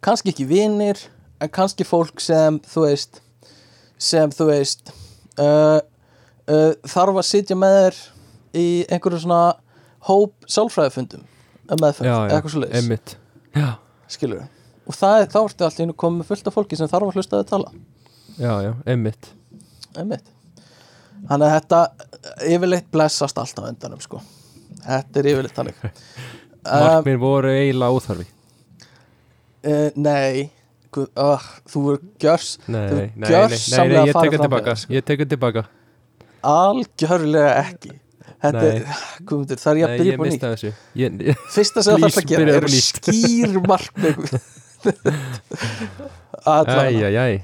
kannski 0.04 0.30
ekki 0.32 0.46
vinir 0.48 1.00
en 1.40 1.48
kannski 1.52 1.84
fólk 1.88 2.20
sem 2.20 2.60
þú 2.68 2.84
veist 2.86 3.20
sem 3.98 4.30
þú 4.30 4.46
veist 4.52 4.92
uh, 5.40 5.80
uh, 6.48 6.72
þarf 6.86 7.18
að 7.18 7.26
sitja 7.26 7.56
með 7.58 7.74
þér 7.78 7.98
í 8.58 8.66
einhverju 8.88 9.22
svona 9.24 9.40
hóp 10.08 10.34
um 11.72 11.82
eða 11.82 11.92
já, 12.06 12.14
eitthvað 12.36 12.54
svo 12.54 12.62
leiðis 12.62 13.16
skilur 14.08 14.44
og 14.89 14.97
það 14.97 15.20
er 15.23 15.31
þá 15.35 15.39
ertu 15.43 15.66
allt 15.66 15.78
í 15.78 15.86
einu 15.86 15.97
komið 16.05 16.31
fullt 16.31 16.51
af 16.51 16.56
fólki 16.56 16.78
sem 16.78 16.90
þarf 16.90 17.10
að 17.10 17.20
hlusta 17.20 17.43
að 17.43 17.51
tala. 17.52 17.73
Já, 18.39 18.52
já, 18.65 18.73
einmitt. 18.89 19.31
Einmitt. 19.98 20.35
Þannig 21.28 21.47
að 21.48 21.55
þetta 21.56 21.81
yfirleitt 22.48 22.90
blessast 22.94 23.40
allt 23.40 23.60
á 23.60 23.62
endanum 23.69 24.02
sko. 24.02 24.20
Þetta 24.85 25.20
er 25.23 25.31
yfirleitt 25.35 25.59
þannig. 25.59 25.81
Um, 26.69 26.82
Markminn 26.85 27.20
voru 27.23 27.48
eiginlega 27.55 27.97
óþarfi. 27.97 28.24
Uh, 29.65 29.86
nei. 29.97 30.48
Guð, 30.93 31.06
uh, 31.16 31.47
þú 31.70 31.82
er 31.93 32.02
gjörs 32.20 32.48
Nei, 32.66 32.82
Þú 32.90 32.97
nei, 32.98 33.06
nei, 33.15 33.31
nei, 33.31 33.31
nei, 33.31 33.86
nei, 33.93 34.02
ég 34.10 34.19
tekur 34.19 34.43
tilbaka. 34.43 34.74
Ég 34.93 35.06
tekur 35.06 35.28
tilbaka. 35.31 35.62
Algjörlega 36.51 37.55
ekki. 37.62 37.94
Þetta 38.39 38.62
er, 38.69 39.01
guðmundur, 39.27 39.59
það 39.59 39.70
er 39.70 39.81
ég 39.81 39.86
að 39.89 39.94
byrja 40.02 40.15
upp 40.15 40.20
á 40.20 40.27
nýtt. 40.28 41.40
fyrsta 41.55 41.82
sem 41.82 41.97
það 41.97 42.05
þarf 42.05 42.20
að 42.20 42.28
gera 42.31 42.59
er 42.59 42.69
skýr 42.74 43.56
markmið 43.65 44.36
allavega. 46.48 46.88
Æj, 46.88 47.05
æj, 47.05 47.16
æj 47.24 47.38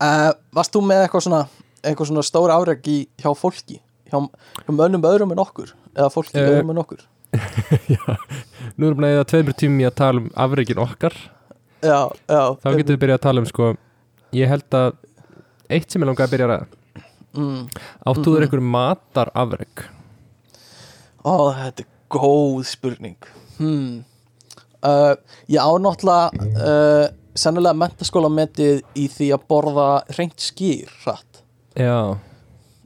uh, 0.00 0.30
varst 0.56 0.74
þú 0.74 0.82
með 0.86 1.04
eitthvað 1.04 1.26
svona 1.26 1.42
eitthvað 1.80 2.10
svona 2.10 2.24
stóra 2.26 2.58
í 2.86 2.96
hjá 3.20 3.30
fólki? 3.36 3.80
Hjá, 4.10 4.18
hjá 4.64 4.70
mönnum 4.74 5.06
öðrum 5.06 5.32
en 5.34 5.42
okkur? 5.42 5.74
Eða 5.94 6.10
fólki 6.12 6.38
Eh, 6.38 6.48
öðrum 6.48 6.72
en 6.74 6.82
okkur? 6.82 7.04
Nú 8.76 8.90
erum 8.90 9.04
við 9.06 9.20
að 9.20 9.28
tveimur 9.32 9.56
tími 9.58 9.86
að 9.86 9.94
tala 10.00 10.20
um 10.22 10.30
afreikin 10.34 10.80
okkar. 10.82 11.14
Já, 11.80 12.10
já, 12.28 12.42
Þá 12.60 12.68
getum 12.76 12.96
við 12.96 13.00
byrjað 13.04 13.18
að 13.18 13.24
tala 13.24 13.40
um 13.40 13.46
sko 13.48 13.70
Ég 14.36 14.50
held 14.50 14.76
að 14.76 14.98
Eitt 15.70 15.88
sem 15.90 16.02
ég 16.02 16.08
langaði 16.10 16.26
að 16.26 16.34
byrja 16.34 16.46
að 16.46 16.52
ræða. 16.52 16.66
Mm, 17.30 17.60
Áttu 18.10 18.32
þér 18.34 18.44
einhver 18.44 18.62
matar 18.66 19.30
afreg 19.38 19.84
ó, 21.20 21.52
þetta 21.54 21.84
er 21.84 21.88
góð 22.10 22.64
spurning. 22.66 23.28
Hmm. 23.58 24.00
Uh, 24.86 25.14
ég 25.48 25.58
á 25.60 25.70
náttúrulega 25.80 26.30
uh, 26.34 27.06
sennilega 27.36 27.76
mentaskóla 27.78 28.28
metið 28.32 28.80
í 28.98 29.06
því 29.12 29.28
að 29.36 29.44
borða 29.50 29.88
reynt 30.18 30.40
skýr 30.42 30.90
hratt. 31.04 31.42
Já, 31.78 32.16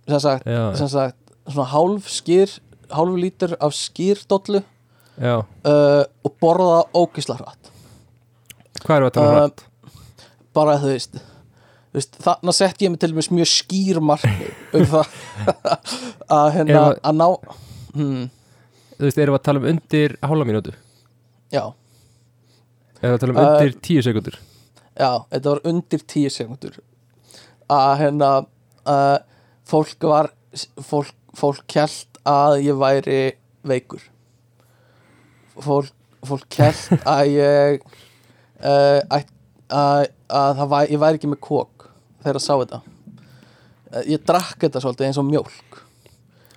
sem 0.08 0.20
sagt, 0.20 0.46
já, 0.46 0.62
sem 0.78 0.88
sagt 0.92 1.16
svona 1.48 1.68
hálf 1.72 2.08
skýr 2.12 2.52
hálf 2.94 3.16
lítur 3.18 3.54
af 3.64 3.72
skýrdollu 3.76 4.60
uh, 5.40 6.02
og 6.24 6.34
borða 6.42 6.82
ógisla 6.94 7.38
hratt. 7.40 7.70
Hvað 8.84 9.06
að 9.08 9.14
tala 9.16 9.28
um 9.30 9.34
Uh, 9.34 9.40
hratt? 9.46 9.64
bara 10.54 10.74
þú 10.78 10.90
veist, 10.92 11.16
veist 11.96 12.16
þannig 12.22 12.54
sett 12.54 12.82
ég 12.84 12.90
mig 12.92 13.00
til 13.02 13.10
dæmis 13.14 13.30
mjög 13.32 13.48
skýr 13.50 13.98
markmið 14.04 14.76
um 14.78 14.84
það. 14.92 15.14
Að 16.36 16.48
hérna 16.58 16.82
að- 16.90 16.98
að 17.10 17.16
ná 17.18 17.26
hmm, 17.94 18.26
Þú 18.94 19.06
veist, 19.08 19.18
erum 19.24 19.34
við 19.34 19.40
að 19.40 19.46
tala 19.48 19.62
um 19.62 19.66
undir 19.72 20.14
hálfa 20.22 20.46
mínútu? 20.46 20.74
Já, 21.54 21.64
Að 23.04 23.20
tala 23.22 23.34
um 23.34 23.38
Uh, 23.38 23.46
undir 23.52 23.78
tíu 23.84 24.02
sekundur 24.04 24.40
já, 24.94 25.10
þetta 25.30 25.50
var 25.50 25.60
undir 25.70 26.04
tíu 26.08 26.32
sekundur 26.32 26.80
að 27.72 27.94
hérna 28.00 28.30
að 28.84 29.14
fólk 29.68 30.06
var 30.08 30.30
fólk, 30.84 31.14
fólk 31.36 31.64
kjælt 31.70 32.20
að 32.28 32.58
ég 32.64 32.78
væri 32.80 33.20
veikur. 33.66 34.02
Fólk, 35.54 35.92
fólk 36.26 36.48
kjælt 36.52 37.04
að 37.16 37.34
ég 37.34 37.84
uh, 38.64 39.00
að, 39.12 39.28
að, 39.68 40.08
að 40.28 40.64
væri, 40.72 40.94
ég 40.94 41.04
væri 41.04 41.20
ekki 41.20 41.30
með 41.32 41.42
kók 41.44 41.88
þegar 42.24 42.40
að 42.40 42.46
sá 42.46 42.52
þetta. 42.54 42.80
Uh, 43.90 44.02
ég 44.10 44.26
drakk 44.26 44.58
þetta 44.66 44.82
svolítið 44.84 45.10
eins 45.10 45.20
og 45.22 45.28
mjólk. 45.28 45.84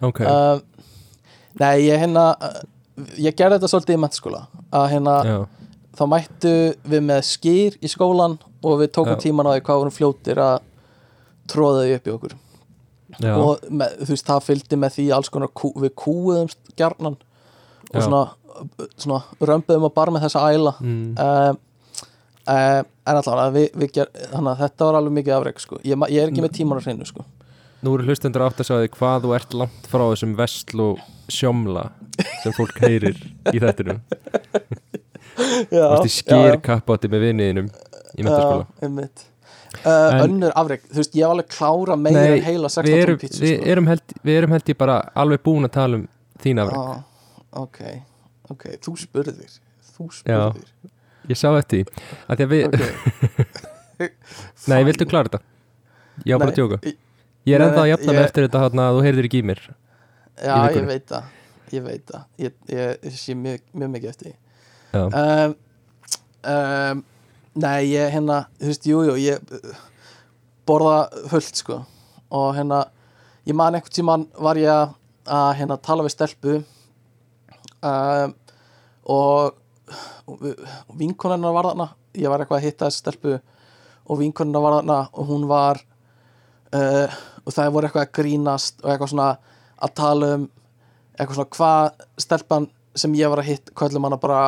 Ok, 0.06 0.24
uh, 0.24 0.58
Nei, 1.58 1.88
ég 1.88 1.98
hérna 1.98 2.30
uh, 2.38 2.60
ég 3.18 3.36
gerði 3.38 3.58
þetta 3.58 3.72
svolítið 3.72 3.98
í 3.98 4.02
mentaskóla 4.04 4.44
að 4.78 4.90
hérna, 4.94 5.16
já, 5.26 5.38
þá 5.98 6.04
mættu 6.12 6.56
við 6.88 7.06
með 7.10 7.22
skýr 7.28 7.78
í 7.82 7.92
skólan 7.92 8.38
og 8.62 8.82
við 8.82 8.92
tókum 8.98 9.16
Já. 9.16 9.22
tíman 9.26 9.50
á 9.50 9.56
því 9.56 9.64
hvað 9.68 9.82
vorum 9.82 9.96
fljótir 9.96 10.42
að 10.42 10.58
tróða 11.50 11.86
því 11.86 11.96
upp 11.98 12.08
í 12.10 12.16
okkur. 12.16 12.36
Já, 13.18 13.32
og 13.34 13.70
með, 13.72 13.94
þú 14.04 14.12
veist, 14.14 14.28
það 14.28 14.44
fylgdi 14.50 14.78
með 14.78 14.98
því 14.98 15.06
alls 15.16 15.32
konar 15.34 15.54
kú, 15.56 15.72
við 15.80 15.94
kúuðum 15.98 16.52
gjarnan 16.78 17.16
og 17.88 18.02
svona, 18.04 18.26
svona 19.00 19.22
römbuðum 19.48 19.88
að 19.88 19.96
bara 19.96 20.14
með 20.14 20.28
þessa 20.28 20.44
æla. 20.52 20.74
Mm, 20.84 21.14
uh, 21.16 22.04
uh, 22.52 22.84
en 23.08 23.20
allavega 23.20 23.54
við, 23.56 23.68
við 23.82 23.94
ger, 23.98 24.14
að 24.36 24.62
þetta 24.62 24.90
var 24.90 25.00
alveg 25.00 25.18
mikið 25.20 25.36
afreg 25.38 25.64
sko. 25.64 25.82
ég, 25.84 26.06
ég 26.14 26.24
er 26.24 26.32
ekki 26.32 26.44
með 26.44 26.56
tíman 26.60 26.82
á 26.82 26.86
hreinu 26.86 27.08
sko. 27.08 27.26
nú 27.86 27.94
eru 27.94 28.08
hlustendur 28.08 28.46
átt 28.48 28.62
að 28.64 28.72
sagði 28.72 28.92
hvað 28.96 29.26
þú 29.26 29.34
ert 29.38 29.58
langt 29.62 29.90
frá 29.92 30.04
þessum 30.10 30.36
vestl 30.38 30.84
og 30.84 31.04
sjómla 31.32 31.90
sem 32.44 32.56
fólk 32.56 32.80
heyrir 32.84 33.20
í 33.54 33.62
þettinum 33.62 34.02
Þú 35.38 36.06
í 36.08 36.12
skýrkappátti 36.18 37.10
með 37.14 37.26
vinniðinum 37.28 37.68
í 38.18 38.26
Já, 38.26 38.38
einmitt. 38.82 39.26
Uh, 39.84 40.24
Önnur 40.24 40.54
afreg, 40.58 40.86
þú 40.90 41.02
veist, 41.02 41.16
ég 41.18 41.26
hef 41.26 41.34
alveg 41.36 41.50
klára 41.54 41.96
meira 42.00 42.22
Nei, 42.24 42.38
en 42.40 42.46
heila 42.48 42.70
16 42.72 42.88
við 42.88 43.02
erum, 43.04 43.18
tónn 43.18 43.22
pítsu 43.28 43.42
við, 43.44 43.52
sko. 43.58 43.68
erum 43.74 43.90
held, 43.92 44.14
erum 44.34 44.54
held 44.56 44.72
ég 44.72 44.78
bara 44.80 44.96
alveg 45.24 45.44
búin 45.46 45.68
að 45.68 45.74
tala 45.76 46.00
um 46.00 46.06
þín 46.42 46.62
afreg 46.64 46.80
ah, 46.82 47.02
Ok, 47.62 47.80
ok, 48.56 48.64
þú 48.88 48.94
spurðir 49.04 49.58
Þú 49.98 50.08
spurðir. 50.16 50.72
ég 51.30 51.38
sá 51.40 51.48
eftir 51.60 51.84
því. 51.84 52.06
Að 52.32 52.42
því 52.42 52.48
að 52.48 52.54
við, 52.56 52.66
Ok. 52.68 54.08
nei, 54.72 54.80
viltu 54.88 55.08
klára 55.10 55.30
þetta? 55.30 55.44
var 56.32 56.42
bara 56.48 56.56
tjóka 56.58 56.80
í- 56.82 56.96
ég 57.50 57.58
er 57.60 57.66
ennþá 57.68 57.84
að 57.84 57.92
jafna 57.94 58.14
ég- 58.18 58.24
eftir 58.26 58.48
þetta 58.48 58.64
þarna 58.66 58.88
að 58.90 58.98
þú 58.98 59.06
heyrðir 59.08 59.30
ekki 59.30 59.44
í 59.44 59.48
mér 59.52 59.64
Já, 60.38 60.56
ég 60.74 60.90
veit 60.90 61.08
það 61.12 61.34
Ég 61.68 61.84
veit 61.84 62.06
það. 62.08 62.22
Ég, 62.40 62.54
ég, 62.72 63.00
ég 63.04 63.16
sé 63.20 63.34
mjög, 63.36 63.60
mjög 63.76 63.90
mikið 63.92 64.10
eftir 64.14 64.28
því. 64.30 64.36
já, 64.36 64.47
um, 65.06 65.56
um, 66.54 67.04
Nei, 67.58 67.88
ég 67.90 68.12
hérna 68.14 68.44
Þú 68.60 68.68
veist, 68.70 68.86
jú, 68.86 69.00
jú, 69.08 69.16
ég 69.18 69.40
borða 70.68 70.98
fullt, 71.32 71.56
sko. 71.64 71.80
Og 72.38 72.50
hérna, 72.58 72.84
ég 73.48 73.56
man 73.58 73.74
einhvern 73.78 73.96
tímann 73.96 74.28
var 74.38 74.60
ég 74.62 74.70
að- 75.26 75.56
hérna 75.58 75.78
tala 75.82 76.04
við 76.06 76.14
stelpu. 76.14 76.58
Um, 77.82 78.36
og, 79.06 79.56
vinkonarnar 80.98 81.54
var 81.56 81.70
þarna. 81.72 81.90
Ég 82.18 82.30
var 82.30 82.44
eitthvað 82.44 82.60
að 82.60 82.66
hitta 82.68 82.90
þessi 82.90 83.04
stelpu 83.04 83.38
og 84.08 84.20
vinkonarnar 84.22 84.64
var 84.64 84.78
þarna 84.80 85.00
og 85.14 85.28
hún 85.32 85.48
var 85.50 85.80
uh, 86.74 87.08
og 87.46 87.54
það 87.54 87.72
voru 87.76 87.88
eitthvað 87.90 88.06
að 88.08 88.14
grínast 88.18 88.82
og 88.84 88.92
eitthvað 88.92 89.12
svona 89.14 89.28
að 89.78 89.94
tala 90.00 90.30
um 90.36 90.46
eitthvað 91.18 91.36
svona 91.40 91.56
hvað 91.58 92.06
stelpan 92.26 92.68
sem 92.98 93.14
ég 93.18 93.30
var 93.32 93.42
að 93.44 93.50
hitt 93.52 93.72
kvöldum 93.78 94.08
hana 94.08 94.20
bara 94.22 94.42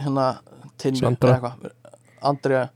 hérna 0.00 0.26
tinnu 0.78 1.00
Sandra. 1.00 1.30
eða 1.30 1.36
eitthvað, 1.36 1.72
Andrea 2.22 2.68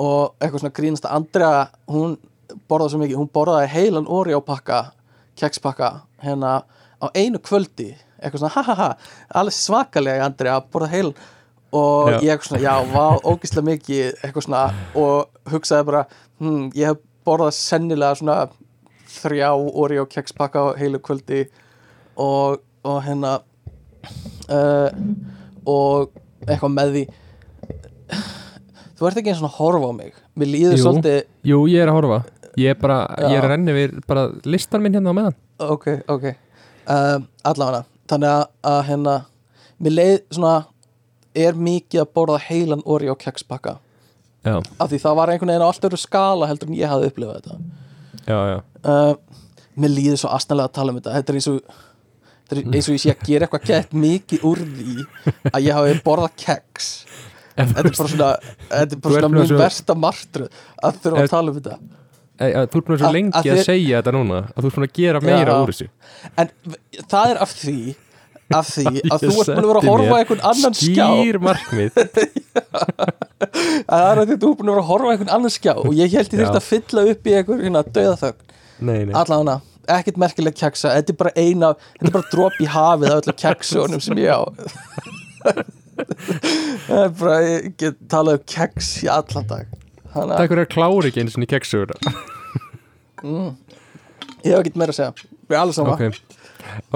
og 0.00 0.36
eitthvað 0.40 0.62
svona 0.62 0.76
grínast 0.76 1.06
að 1.08 1.16
Andrea 1.18 1.64
hún 1.90 2.16
borðaði 2.70 2.94
svo 2.94 3.00
mikið, 3.02 3.18
hún 3.20 3.32
borðaði 3.34 3.72
heilan 3.74 4.08
Oreo 4.10 4.40
pakka, 4.44 4.84
kekspakka 5.38 5.90
hérna 6.24 6.60
á 7.00 7.06
einu 7.14 7.40
kvöldi 7.42 7.92
eitthvað 8.20 8.42
svona 8.42 8.54
ha 8.54 8.62
ha 8.62 8.74
ha, 8.74 8.88
alveg 9.40 9.56
svakalega 9.56 10.26
Andrea 10.26 10.58
að 10.58 10.70
borða 10.72 10.90
heilan 10.94 11.14
og 11.70 12.10
Já. 12.10 12.16
ég 12.18 12.32
eitthvað 12.34 12.48
svona, 12.48 12.62
já, 12.64 12.74
vá, 12.90 13.04
ógislega 13.30 13.66
mikið 13.68 14.24
eitthvað 14.24 14.46
svona 14.46 14.64
og 14.98 15.52
hugsaði 15.52 15.86
bara 15.90 16.02
hm, 16.40 16.64
ég 16.74 16.90
hef 16.90 17.04
borðað 17.26 17.54
sennilega 17.58 18.18
svona 18.18 18.38
þrjá 19.10 19.50
Oreo 19.54 20.06
kekspakka 20.10 20.64
á 20.66 20.78
heilu 20.78 21.00
kvöldi 21.02 21.44
og, 22.16 22.60
og 22.82 22.98
hérna 23.06 23.38
uh, 24.50 24.88
og 25.68 26.10
eitthvað 26.46 26.74
með 26.76 26.94
því. 26.96 27.04
Þú 29.00 29.08
ert 29.08 29.20
ekki 29.20 29.32
eins 29.32 29.42
og 29.46 29.54
horfa 29.56 29.88
á 29.88 29.92
mig. 29.96 30.14
Mér 30.36 30.50
líður 30.52 30.76
Jú. 30.76 30.82
svolítið 30.84 31.18
jú, 31.50 31.60
ég 31.72 31.82
er 31.84 31.90
að 31.92 31.98
horfa. 32.00 32.20
Ég 32.60 32.74
er 32.74 32.80
bara, 32.80 32.98
ég 33.22 33.36
er 33.36 33.38
Já. 33.38 33.44
að 33.44 33.50
renni 33.54 33.74
við 33.76 33.98
bara 34.10 34.26
listan 34.44 34.82
minn 34.84 34.96
hérna 34.98 35.14
á 35.14 35.18
meðan. 35.20 35.36
Ok, 35.62 35.86
ok. 36.10 36.26
Um, 36.90 37.26
allavega, 37.46 37.84
þannig 38.10 38.32
að, 38.32 38.42
að 38.72 38.80
hérna 38.88 39.14
mér 39.80 39.94
leið 39.94 40.16
svona 40.34 40.54
er 41.38 41.54
mikið 41.54 42.02
að 42.02 42.10
borða 42.16 42.40
heilan 42.48 42.82
Oreo 42.90 43.14
kekspakka 43.14 43.76
já, 44.42 44.56
af 44.58 44.88
því 44.90 44.98
það 45.04 45.18
var 45.20 45.30
einhvern 45.30 45.52
veginn 45.52 45.62
á 45.62 45.70
allt 45.70 45.86
öru 45.86 46.00
skala 46.00 46.48
heldur 46.50 46.70
en 46.72 46.78
ég 46.80 46.90
hafði 46.90 47.10
upplifað 47.12 47.38
þetta. 47.38 47.58
Já, 48.26 48.38
já. 48.50 48.58
Uh, 48.82 49.12
mér 49.80 49.94
líður 49.94 50.20
svo 50.24 50.32
astanlega 50.34 50.70
að 50.72 50.76
tala 50.80 50.92
um 50.92 50.98
þetta. 51.00 51.14
Þetta 51.18 51.32
er 51.32 51.38
eins 51.40 51.50
og 51.52 51.78
eins 52.58 52.88
og 52.90 52.94
ég 52.96 53.02
sé 53.04 53.12
að 53.14 53.22
gera 53.28 53.46
eitthvað 53.46 53.64
gett 53.70 53.92
mikið 53.94 54.44
úr 54.50 54.58
því 54.64 54.96
að 55.54 55.62
ég 55.66 55.72
hafi 55.78 56.00
borðað 56.06 56.34
keks. 56.44 56.90
Þetta 57.60 57.78
er 57.78 57.88
bara 57.90 58.10
svona 58.10 58.28
þetta 58.70 58.96
er 58.96 59.00
bara 59.04 59.20
svona 59.24 59.46
svo- 59.50 59.58
versta 59.60 59.94
martru 59.98 60.46
að 60.82 61.00
þurfa 61.04 61.18
Er- 61.18 61.24
að 61.26 61.30
tala 61.34 61.50
um 61.50 61.58
þetta. 61.60 61.78
Ei, 62.40 62.52
að, 62.56 62.68
Þú 62.72 62.78
ert 62.80 62.86
búin 62.86 62.94
að 62.96 63.00
svo 63.02 63.08
Að- 63.10 63.16
lengi 63.18 63.32
að 63.36 63.40
að, 63.40 63.56
þér- 63.58 63.66
segja 63.68 63.98
þetta 64.00 64.12
núna 64.16 64.38
að 64.40 64.60
þú 64.62 64.66
ert 64.70 64.76
búin 64.78 64.88
að 64.88 64.94
gera 65.00 65.20
meira 65.20 65.52
Já. 65.52 65.58
úr 65.60 65.72
þessu. 65.74 65.88
En 66.40 66.48
það 67.10 67.30
er 67.34 67.36
af 67.44 67.50
því 67.60 67.78
af 68.50 68.66
því 68.66 68.84
að 69.14 69.20
þú 69.20 69.28
ert 69.30 69.50
búin 69.50 69.60
að 69.60 69.68
vera 69.70 69.80
að 69.80 69.90
horfa 69.90 70.16
einhvern 70.20 70.40
annan 70.50 70.74
skjá. 70.74 71.06
Skýr 71.06 71.36
markmið. 71.38 71.92
Að 73.90 74.00
það 74.00 74.10
er 74.10 74.18
að 74.18 74.22
að 74.24 74.30
þú 74.30 74.48
ert 74.50 74.58
búin 74.60 74.68
að 74.68 74.74
vera 74.74 74.82
að 74.82 74.88
horfa 74.90 75.12
einhvern 75.14 75.30
annan 75.36 75.52
skjá 75.54 75.72
og 75.80 75.92
ég 75.96 76.12
held 76.16 76.32
ég 76.34 76.40
þurft 76.40 76.58
að 76.58 76.66
fylla 76.66 77.04
upp 77.12 77.28
í 77.30 77.34
einhver 77.38 77.62
hérna 77.64 77.82
döðaþögn 77.86 79.14
allavega 79.20 79.54
ekkert 79.96 80.20
merkileg 80.20 80.56
keksa 80.58 80.94
þetta 80.96 81.14
er 81.14 81.18
bara 81.20 81.34
eina, 81.36 81.74
þetta 81.98 82.10
er 82.10 82.16
bara 82.16 82.32
drop 82.32 82.56
í 82.60 82.68
hafið 82.70 83.10
af 83.10 83.20
öllum 83.20 83.38
keksunum 83.44 84.02
sem 84.04 84.20
ég 84.20 84.30
á. 84.30 84.42
Það 86.86 87.02
er 87.04 87.14
bara 87.20 87.38
ég 87.44 87.70
get 87.80 87.98
talað 88.10 88.38
um 88.38 88.44
keks 88.48 88.90
í 89.04 89.10
allan 89.12 89.48
dag. 89.50 89.78
Þannig 90.10 90.34
Það 90.34 90.36
að 90.36 90.44
er 90.44 90.52
hverju 90.52 90.66
að 90.66 90.74
klára 90.74 91.10
ekki 91.10 91.22
einu 91.22 91.34
svona 91.34 91.46
í 91.46 91.50
keksur 91.50 91.92
ég 93.20 94.52
hef 94.54 94.60
ekkert 94.60 94.78
meira 94.80 94.94
að 94.94 94.98
segja. 94.98 95.12
Við 95.50 95.56
erum 95.56 95.62
allir 95.62 95.76
sama. 95.76 95.94
Ok, 95.94 96.02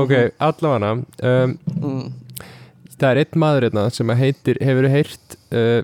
ok, 0.00 0.14
allavega 0.48 0.92
um, 0.94 1.56
mm. 1.74 2.04
Það 2.94 3.10
er 3.10 3.20
einn 3.24 3.40
maður 3.42 3.66
hérna 3.66 3.84
sem 3.92 4.14
heitir, 4.16 4.60
hefur 4.62 4.88
heyrt 4.92 5.36
uh, 5.50 5.82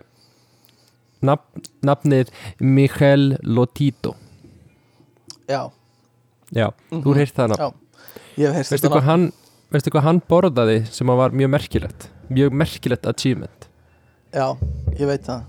nafn, 1.27 1.65
nafnið 1.85 2.31
Michel 2.63 3.35
Lotito. 3.43 4.15
Já, 5.51 5.69
Já, 6.55 6.67
þú 6.91 7.01
hefur 7.03 7.21
heyrt 7.21 7.37
það 7.37 7.53
nafn. 7.53 7.63
Já, 7.63 8.13
ég 8.41 8.47
hef 8.49 8.59
heyrst 8.59 8.75
Veistu 8.75 8.91
hvað 8.91 9.07
hann, 9.07 9.27
veistu 9.71 9.95
hvað 9.95 10.07
hann 10.09 10.21
borðaði 10.31 10.79
sem 10.91 11.13
var 11.21 11.35
mjög 11.37 11.53
merkilegt? 11.55 12.07
Mjög 12.31 12.55
merkilegt 12.63 13.09
achievement. 13.11 13.67
Já, 14.35 14.47
ég 14.99 15.11
veit 15.11 15.27
það. 15.27 15.45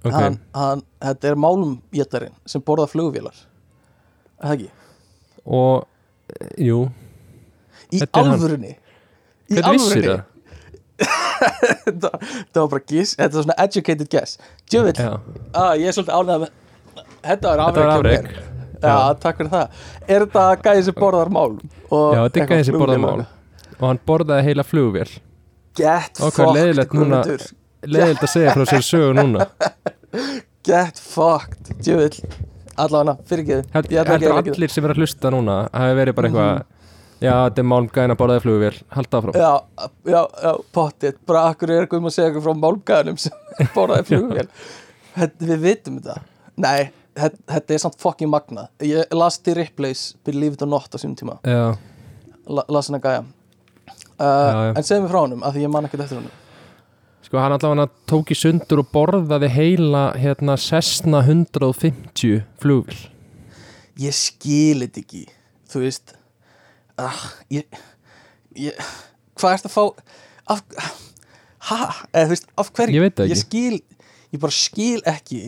Ok, 0.00 0.14
hann, 0.14 0.38
hann, 0.56 0.84
þetta 1.02 1.30
er 1.30 1.40
málumjéttarinn 1.40 2.36
sem 2.48 2.62
borða 2.64 2.88
flugvélar. 2.90 3.36
Er 4.40 4.46
það 4.46 4.56
ekki? 4.56 4.70
og 5.44 5.86
eh, 6.28 6.50
Jú, 6.68 6.84
í 7.90 8.02
alvörunni? 8.12 8.74
Í 9.50 9.58
vissir 9.58 10.06
það? 10.06 10.26
það? 12.04 12.16
Það 12.52 12.60
var 12.60 12.70
bara 12.74 12.84
giss, 12.86 13.16
þetta 13.16 13.38
var 13.38 13.46
svona 13.46 13.58
educated 13.64 14.10
guess. 14.12 14.38
Djöfitt, 14.70 15.00
Já, 15.00 15.16
ah, 15.56 15.72
ég 15.74 15.90
er 15.90 15.96
svolítið 15.96 16.16
ánægð 16.16 16.46
með 16.46 16.56
þetta 17.20 17.54
var 17.54 17.62
afrek 17.68 18.49
Já, 18.82 18.96
takk 19.22 19.40
fyrir 19.40 19.52
það. 19.54 19.80
Er 20.08 20.24
þetta 20.26 20.44
gæði 20.66 20.84
sem 20.88 20.98
borðar 20.98 21.32
mál? 21.36 21.50
Já, 21.90 22.20
þetta 22.26 22.42
er 22.44 22.50
gæði 22.54 22.68
sem 22.70 22.78
borðaði 22.80 23.02
mál. 23.04 23.26
Og 23.80 23.86
hann 23.88 24.00
borðaði 24.08 24.46
heila 24.50 24.66
flugvél. 24.66 25.08
Get 25.78 26.20
fucked. 26.20 26.84
Guðmundur. 26.92 27.46
Leðild 27.88 28.20
að 28.26 28.32
segja 28.34 28.52
frá 28.56 28.66
sér 28.68 28.84
sögu 28.84 29.12
núna. 29.16 29.46
Get 30.66 30.98
fucked 31.00 31.70
Djövill 31.80 32.18
Allavega, 32.80 33.14
fyrir 33.28 33.44
ekki 33.44 33.56
Held- 33.74 33.88
Ég 33.94 34.00
ætla 34.02 34.16
ekki 34.18 34.28
Heldur 34.28 34.52
allir 34.52 34.72
sem 34.74 34.84
er 34.84 34.92
að 34.92 35.00
hlusta 35.00 35.30
núna 35.32 35.54
hafi 35.72 35.96
verið 35.96 36.16
bara 36.18 36.28
eitthvað 36.30 36.60
Já, 37.20 37.32
þetta 37.46 37.60
er 37.62 37.66
málmgæðin 37.70 38.12
að 38.14 38.18
borðaði 38.20 38.42
flugvél 38.44 38.76
Halda 38.96 39.18
áfram. 39.20 39.34
Já, 39.36 39.50
já, 40.08 40.20
já, 40.44 40.52
pottit 40.76 41.18
Bara 41.28 41.42
akkur 41.52 41.72
er 41.74 41.88
um 41.96 42.08
að 42.10 42.14
segja 42.16 42.28
eitthvað 42.30 42.46
frá 42.46 42.60
málgæðanum 42.66 43.18
sem 43.20 43.56
borðaði 43.76 44.06
flugvél? 44.10 44.46
Við 45.40 45.64
vitum 45.64 45.98
þetta. 46.00 46.16
Nei, 46.60 46.90
þetta, 47.24 47.74
er 47.76 47.82
samt 47.82 47.98
fucking 48.02 48.30
magnað. 48.32 48.68
Ég 48.86 49.14
las 49.16 49.38
til 49.38 49.56
Ripley's 49.58 50.04
Believe 50.26 50.56
it 50.58 50.62
or 50.66 50.70
not 50.70 50.90
á 50.94 50.98
sínum 51.00 51.16
tíma. 51.18 51.38
Já, 51.44 51.76
La, 52.50 52.64
Las 52.68 52.88
hana 52.90 52.98
gæja. 53.02 53.24
Uh, 54.20 54.26
Já, 54.26 54.60
já. 54.68 54.70
En 54.76 54.84
segðu 54.86 55.02
mér 55.04 55.10
frá 55.12 55.20
honum, 55.24 55.42
af 55.46 55.54
því 55.54 55.64
ég 55.64 55.72
man 55.72 55.86
ekkert 55.88 56.04
eftir 56.06 56.18
honum. 56.20 56.38
Sko 57.24 57.38
hann 57.38 57.54
allavega 57.54 57.86
tók 58.10 58.32
í 58.34 58.36
sundur 58.36 58.82
og 58.82 58.88
borðaði 58.92 59.48
heila 59.54 60.04
hérna 60.18 60.56
Cessna 60.58 61.20
150 61.22 62.40
flugvél. 62.60 62.98
Ég 64.00 64.16
skil 64.16 64.82
þetta 64.82 65.04
ekki 65.04 65.22
þú 65.70 65.84
veist. 65.84 66.14
Ah, 67.00 67.20
ég, 67.52 67.64
ég, 68.58 68.76
hvað 69.38 69.54
ertu 69.56 69.70
að 69.70 69.74
fá 69.76 69.84
af, 70.52 70.62
ha, 71.70 71.78
eða 72.10 72.26
þú 72.26 72.34
veist, 72.34 72.50
af 72.60 72.72
hverju? 72.76 72.96
Ég 72.98 73.04
veit 73.06 73.16
það 73.20 73.30
ég 73.30 73.36
ekki. 73.38 73.46
skil, 73.46 74.08
ég 74.34 74.42
bara 74.42 74.56
skil 74.56 75.00
ekki 75.08 75.42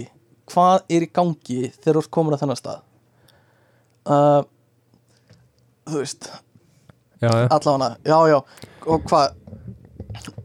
hvað 0.53 0.87
er 0.97 1.07
í 1.07 1.11
gangi 1.19 1.61
þegar 1.79 1.99
þú 1.99 2.03
ert 2.05 2.13
komin 2.17 2.37
að 2.37 2.43
þennan 2.45 2.61
stað? 2.61 2.81
Uh, 4.03 4.41
þú 5.89 6.01
veist 6.03 6.31
Já, 7.23 7.29
já. 7.31 7.47
allavega, 7.55 7.91
já, 8.03 8.19
já. 8.33 8.39
Og 8.91 9.05
hvað? 9.07 9.37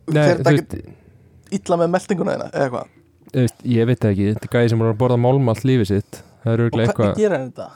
Þú 0.07 0.13
þetta 0.13 0.51
veist, 0.53 0.77
ekki 0.77 1.57
illa 1.57 1.79
með 1.81 1.91
meldinguna 1.95 2.35
þeina 2.35 2.49
eða 2.53 2.69
hvað, 2.73 2.91
þú 3.33 3.45
ég 3.73 3.87
veit 3.89 3.99
það 4.03 4.13
ekki. 4.13 4.27
Þetta 4.35 4.47
er 4.47 4.53
gæði 4.57 4.71
sem 4.73 4.83
er 4.83 4.91
að 4.91 4.99
borða 5.01 5.17
málm 5.23 5.49
allt 5.51 5.65
lífið 5.67 5.89
sitt. 5.89 6.19
Það 6.43 6.53
og 6.63 6.77
hvernig 6.77 7.17
gera 7.17 7.39
hann 7.39 7.49
þetta? 7.51 7.67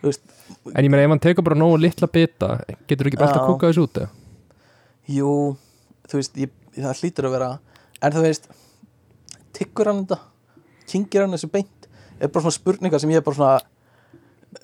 Þú 0.00 0.08
veist, 0.08 0.22
En 0.72 0.84
ég 0.86 0.90
meina 0.92 1.04
ef 1.04 1.12
hann 1.12 1.20
tekur 1.22 1.44
bara 1.46 1.58
nógu 1.58 1.76
litla 1.80 2.08
bita 2.10 2.48
Getur 2.88 3.10
ekki 3.10 3.18
alltaf 3.20 3.42
Já. 3.42 3.48
kúkað 3.50 3.72
þessu 3.74 3.82
út? 3.84 3.98
Jú, 5.10 5.34
þú 6.08 6.18
veist, 6.20 6.38
ég, 6.40 6.54
það 6.78 7.02
hlýtur 7.02 7.28
að 7.28 7.34
vera 7.36 7.50
En 8.00 8.14
þú 8.14 8.22
veist 8.24 8.48
Tyggur 9.56 9.90
hann 9.90 10.00
þetta? 10.06 10.18
Kingir 10.90 11.24
hann 11.24 11.36
þessu 11.36 11.50
beint? 11.52 11.88
Er 12.20 12.28
bara 12.28 12.44
svona 12.44 12.56
spurningar 12.58 13.00
sem 13.02 13.12
ég 13.14 13.22
er 13.22 13.26
bara 13.26 13.38
svona 13.38 13.60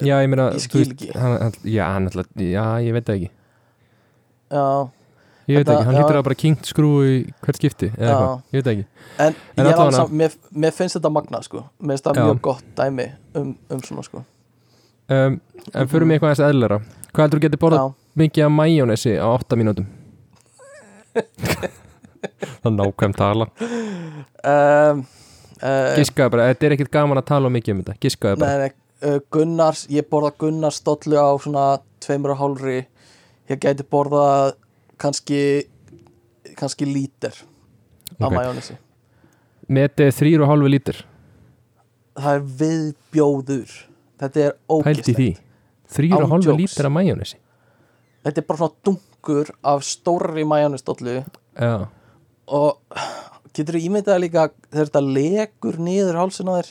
Já, 0.03 0.17
ég 0.19 0.29
meina, 0.29 0.51
Ég 0.57 0.65
skil 0.65 0.83
ekki. 0.83 1.13
Já, 1.15 1.87
alltaf, 1.95 2.27
já, 2.43 2.65
ég 2.83 2.95
veit 2.97 3.11
ekki. 3.15 3.29
Já, 4.51 4.65
Ég 5.47 5.61
veit 5.61 5.67
Þetta- 5.69 5.75
ekki, 5.77 5.87
hann 5.87 5.95
hlýtur 5.95 6.17
að 6.19 6.25
bara 6.27 6.35
kynkt 6.35 6.67
skrúu 6.67 7.03
í 7.07 7.19
hvert 7.45 7.59
skipti 7.61 7.89
eða 7.95 8.07
eitthvað, 8.11 8.41
ég 8.51 8.63
veit 8.65 8.71
ekki. 8.73 8.87
En, 9.23 9.35
En 9.57 9.67
ég 9.69 9.79
alveg 9.79 10.11
mér, 10.11 10.33
mér 10.51 10.73
finnst 10.75 10.97
þetta 10.99 11.13
magna 11.15 11.41
sko. 11.47 11.63
Mér 11.79 11.95
finnst 11.95 12.09
Já. 12.11 12.25
mjög 12.27 12.41
gott 12.43 12.65
dæmi 12.75 13.07
um, 13.39 13.53
um 13.71 13.81
svona 13.87 14.03
sko. 14.03 14.25
Um, 15.09 15.41
En 15.73 15.87
fyrir 15.87 16.05
mig 16.05 16.19
eitthvað 16.19 16.33
aðeins 16.35 16.51
eðlera 16.51 16.81
Hvað 17.15 17.23
heldur 17.23 17.39
þú 17.39 17.43
getur 17.47 17.61
borðað 17.63 17.95
mikið 18.19 18.45
af 18.45 18.51
majónesi 18.57 19.13
á 19.23 19.27
8 19.31 19.57
mínútum? 19.61 19.87
Það 22.27 22.67
er 22.67 22.75
nákvæm 22.75 23.15
tala. 23.15 23.47
Um, 24.43 25.05
uh, 25.63 25.95
Giskaðu 25.99 26.35
bara, 26.37 26.49
þetta 26.53 26.69
er 26.69 26.77
ekkert 26.77 26.93
gaman 26.99 27.21
að 27.23 27.29
tala 27.33 27.53
mikið 27.53 27.75
um 27.75 27.83
þetta. 27.83 27.97
Giskaðu 28.05 28.41
bara. 28.43 28.53
Nei, 28.53 28.69
nei, 28.69 29.11
uh, 29.11 29.19
Gunnars 29.33 29.87
ég 29.93 30.09
borða 30.13 30.33
Gunnars 30.39 30.81
stollu 30.83 31.19
á 31.21 31.31
svona 31.43 31.67
tveimur 32.05 32.35
og 32.37 32.41
hálfri. 32.43 32.79
Ég 33.51 33.61
gæti 33.63 33.87
borðað 33.87 34.55
kannski 34.99 35.43
kannski 36.57 36.87
lítir 36.89 37.35
af 38.21 38.31
Ok. 38.31 38.33
majónesi. 38.33 38.79
Metið 39.69 40.15
3,5 40.15 40.69
lítur 40.71 41.05
það 42.17 42.39
er 42.39 42.47
viðbjóður. 42.61 43.75
Þetta 44.21 44.45
er 44.47 44.55
ógist 44.73 45.11
því. 45.13 45.29
3,5 45.93 46.33
Ándjóks. 46.37 46.59
lítur 46.61 46.89
af 46.89 46.95
majónesi. 46.95 47.39
Þetta 48.27 48.43
er 48.43 48.47
bara 48.49 48.59
svona 48.59 48.75
dunkur 48.89 49.53
af 49.63 49.85
stórri 49.87 50.45
majónestollu. 50.49 51.19
Já, 51.55 51.89
og 52.49 52.79
getur 53.57 53.79
þú 53.79 53.83
ímyndað 53.89 54.21
líka 54.25 54.45
þegar 54.71 54.89
þetta 54.91 55.03
legur 55.17 55.79
niður 55.87 56.19
hálsin 56.21 56.51
á 56.53 56.55
þér 56.59 56.71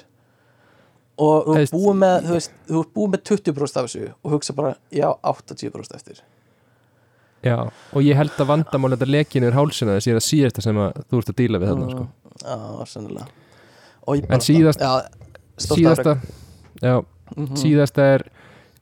og 1.25 1.45
þú 1.47 1.57
ert 1.61 1.71
búið 1.75 1.97
með 2.01 2.15
þú 2.27 2.33
veist, 2.35 2.55
þú 2.69 2.79
ert 2.83 2.93
búið 2.97 3.11
með 3.15 3.21
20% 3.31 3.79
af 3.81 3.85
þessu 3.89 4.07
og 4.11 4.33
hugsa 4.35 4.55
bara, 4.57 4.73
já, 4.91 5.07
80% 5.23 5.95
eftir 5.99 6.21
já 7.45 7.57
Og 7.93 8.01
ég 8.03 8.17
held 8.17 8.33
að 8.41 8.49
vandamál 8.49 8.91
þetta 8.95 9.07
lekinu 9.13 9.47
er 9.51 9.55
hálsina 9.55 9.95
þess 9.95 10.09
ég 10.09 10.15
er 10.15 10.21
að 10.21 10.27
síðasta 10.27 10.63
sem 10.65 10.79
að 10.81 11.01
þú 11.11 11.19
ert 11.21 11.29
að 11.31 11.37
díla 11.41 11.61
við 11.61 11.71
þarna 11.71 11.89
sko. 11.93 12.07
já, 12.41 12.57
sennilega 12.91 13.27
og 14.05 14.17
ég 14.19 14.25
En 14.35 14.43
síðast- 14.43 14.81
já, 14.81 14.91
Síðasta 15.55 16.17
Já, 16.83 16.97
afrek. 16.99 17.37
Mhm. 17.37 17.55
síðasta 17.55 18.03
er 18.15 18.25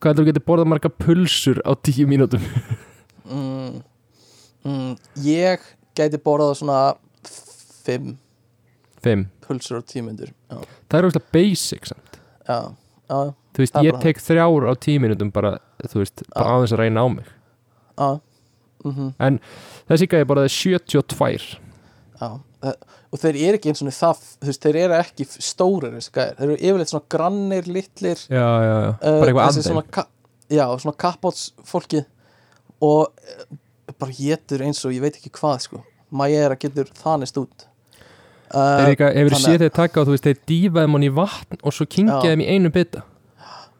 Hvað 0.01 0.09
heldur 0.09 0.23
þú 0.25 0.29
getur 0.31 0.43
borðað 0.49 0.67
marga 0.67 0.89
pulsur 0.89 1.59
á 1.63 1.71
10 1.79 2.07
mínútum? 2.09 2.41
mm, 3.29 3.83
mm, 4.65 4.97
ég 5.23 5.59
gæti 5.95 6.17
borðað 6.19 6.57
svona 6.59 6.79
5 7.87 8.13
5 9.03 9.25
pulsur 9.47 9.79
og 9.81 9.85
tímyndur 9.91 10.29
já, 10.31 10.57
Það 10.89 10.99
er 10.99 11.07
óslega 11.09 11.31
basic 11.35 11.89
samt. 11.91 12.19
Já, 12.47 12.59
já, 13.09 13.17
Þú 13.53 13.61
veist, 13.61 13.73
Það 13.75 13.79
er 13.81 13.85
ég 13.89 13.93
bara 13.97 14.03
tek 14.07 14.21
þrjár 14.23 14.65
á 14.65 14.73
10 14.87 15.01
mínútum 15.03 15.31
bara, 15.35 15.51
þú 15.91 15.99
veist, 16.01 16.23
bara 16.33 16.53
aðeins 16.57 16.73
að 16.73 16.79
reyna 16.81 17.03
á 17.03 17.07
mig. 17.13 17.27
Já, 17.99 18.09
mm 18.83 19.39
Þessi 19.89 20.07
gæði 20.11 20.27
borðaði 20.29 20.53
72 20.55 21.59
Já, 22.21 22.29
það- 22.63 22.79
og 23.13 23.19
þeir 23.21 23.35
eru 23.47 23.57
ekki 23.59 23.69
eins 23.69 23.81
og 23.83 23.91
það, 23.93 24.21
þú 24.41 24.47
veist, 24.49 24.63
þeir 24.63 24.77
eru 24.85 24.95
ekki 24.97 25.25
stórir 25.43 25.91
þessi 25.97 26.13
gæðir, 26.15 26.37
þeir 26.39 26.47
eru 26.47 26.55
yfirleitt 26.63 26.89
svona 26.93 27.09
grannir, 27.13 27.67
litlir 27.67 28.23
Já, 28.31 28.47
já, 28.63 28.73
já, 28.73 28.89
uh, 28.89 29.19
bara 29.19 29.27
eitthvað 29.27 29.49
þessi 29.49 29.59
aðeim 29.59 29.67
svona, 29.69 29.85
ka- 29.91 30.09
Já, 30.53 30.65
svona 30.79 30.97
kappáts 31.03 31.43
fólkið 31.67 32.05
og 32.83 33.11
uh, 33.11 33.91
bara 33.99 34.15
getur 34.17 34.63
eins 34.65 34.81
og 34.87 34.95
ég 34.95 35.03
veit 35.03 35.19
ekki 35.19 35.31
hvað 35.35 35.59
sko, 35.67 35.83
Majera 36.13 36.55
getur 36.59 36.89
þanist 36.97 37.37
út 37.43 37.67
Þeir 38.53 38.91
eitthvað, 38.91 39.15
hefur 39.17 39.33
þannig 39.33 39.47
séð 39.47 39.63
þeir 39.63 39.73
taka 39.79 40.01
og 40.01 40.07
þú 40.07 40.13
veist, 40.13 40.27
þeir 40.27 40.41
dýfaði 40.51 40.91
mann 40.93 41.07
í 41.07 41.09
vatn 41.17 41.59
og 41.63 41.73
svo 41.73 41.87
kingjaði 41.89 42.33
þeim 42.33 42.43
í 42.43 42.49
einu 42.53 42.71
bita? 42.73 43.01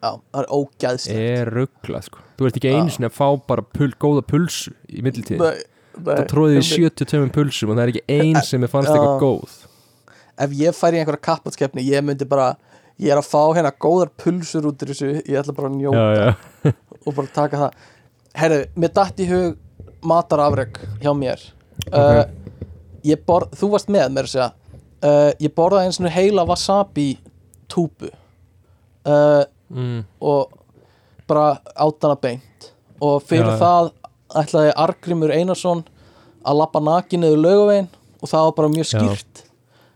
Já, 0.04 0.10
það 0.10 0.40
er 0.42 0.48
ógæðslega 0.58 1.28
Er 1.34 1.52
rugglað, 1.54 2.08
sko. 2.10 2.24
Þú 2.40 2.48
ert 2.50 2.58
ekki 2.60 2.74
einu 2.74 2.96
sinni 2.96 3.08
að 3.08 3.16
fá 3.16 3.28
bara 3.48 3.64
pul, 3.64 3.92
góða 4.02 4.24
pulsu 4.28 4.74
í 4.90 5.04
nei, 5.06 5.14
Það 5.94 6.24
tróðið 6.32 6.58
í 6.58 6.62
einmitt. 6.64 7.04
72 7.06 7.32
pulsum 7.36 7.72
og 7.72 7.78
það 7.78 7.84
er 7.84 7.92
ekki 7.92 8.18
ein 8.18 8.40
sem 8.46 8.66
er 8.66 8.72
fannst 8.72 8.92
eitthvað 8.92 9.20
góð. 9.22 9.58
Ef 10.44 10.56
ég 10.58 10.76
færi 10.76 10.98
í 10.98 11.04
einhverja 11.04 11.22
kappátskeppni, 11.28 11.84
ég 11.86 12.06
myndi 12.06 12.26
bara 12.30 12.56
ég 12.98 13.14
er 13.14 13.22
að 13.22 13.30
fá 13.30 13.42
hérna 13.54 13.72
góðar 13.86 14.10
pulsur 14.18 14.66
út 14.72 14.82
úr 14.82 14.92
þessu, 14.94 15.12
ég 15.22 15.38
ætla 15.38 15.56
bara 15.58 15.70
að 15.70 15.78
njóta. 15.78 16.08
Já, 16.18 16.34
já, 16.66 16.74
og 17.06 17.18
bara 17.20 17.34
taka 17.36 17.62
það. 17.62 17.86
Herru, 18.42 18.60
mér 18.82 18.94
datt 18.98 19.22
í 19.22 19.30
hug 19.30 20.02
matarafreg 20.10 20.82
hjá 21.04 21.12
mér. 21.18 21.46
Ok. 21.86 21.94
uh, 21.94 22.24
ég 23.06 23.24
bor, 23.28 23.48
Þú 23.54 23.72
varst 23.76 23.94
með 23.94 24.10
mér 24.16 24.30
að 24.30 24.34
segja 24.34 24.50
uh, 25.04 25.32
Ég 25.40 25.54
borðaði 25.56 25.90
eins 25.90 26.00
og 26.02 26.10
heila 26.16 26.46
wasabi 26.48 27.18
túpu. 27.72 28.10
Uh, 29.06 29.44
mm, 29.74 30.04
og 30.24 30.54
bara 31.28 31.58
átana 31.76 32.16
beint. 32.20 32.72
Og 33.04 33.22
fyrir 33.28 33.48
Já, 33.50 33.56
já. 33.56 33.60
það 33.64 33.92
ætlaði 34.44 34.74
Argrimur 34.80 35.32
Einarsson 35.36 35.84
að 36.44 36.58
lappa 36.60 36.80
nakinuðu 36.84 37.40
laugavegin 37.44 37.90
og 38.24 38.30
það 38.32 38.46
var 38.48 38.56
bara 38.58 38.72
mjög 38.74 38.88
Já. 38.88 39.00
skýrt. 39.00 39.44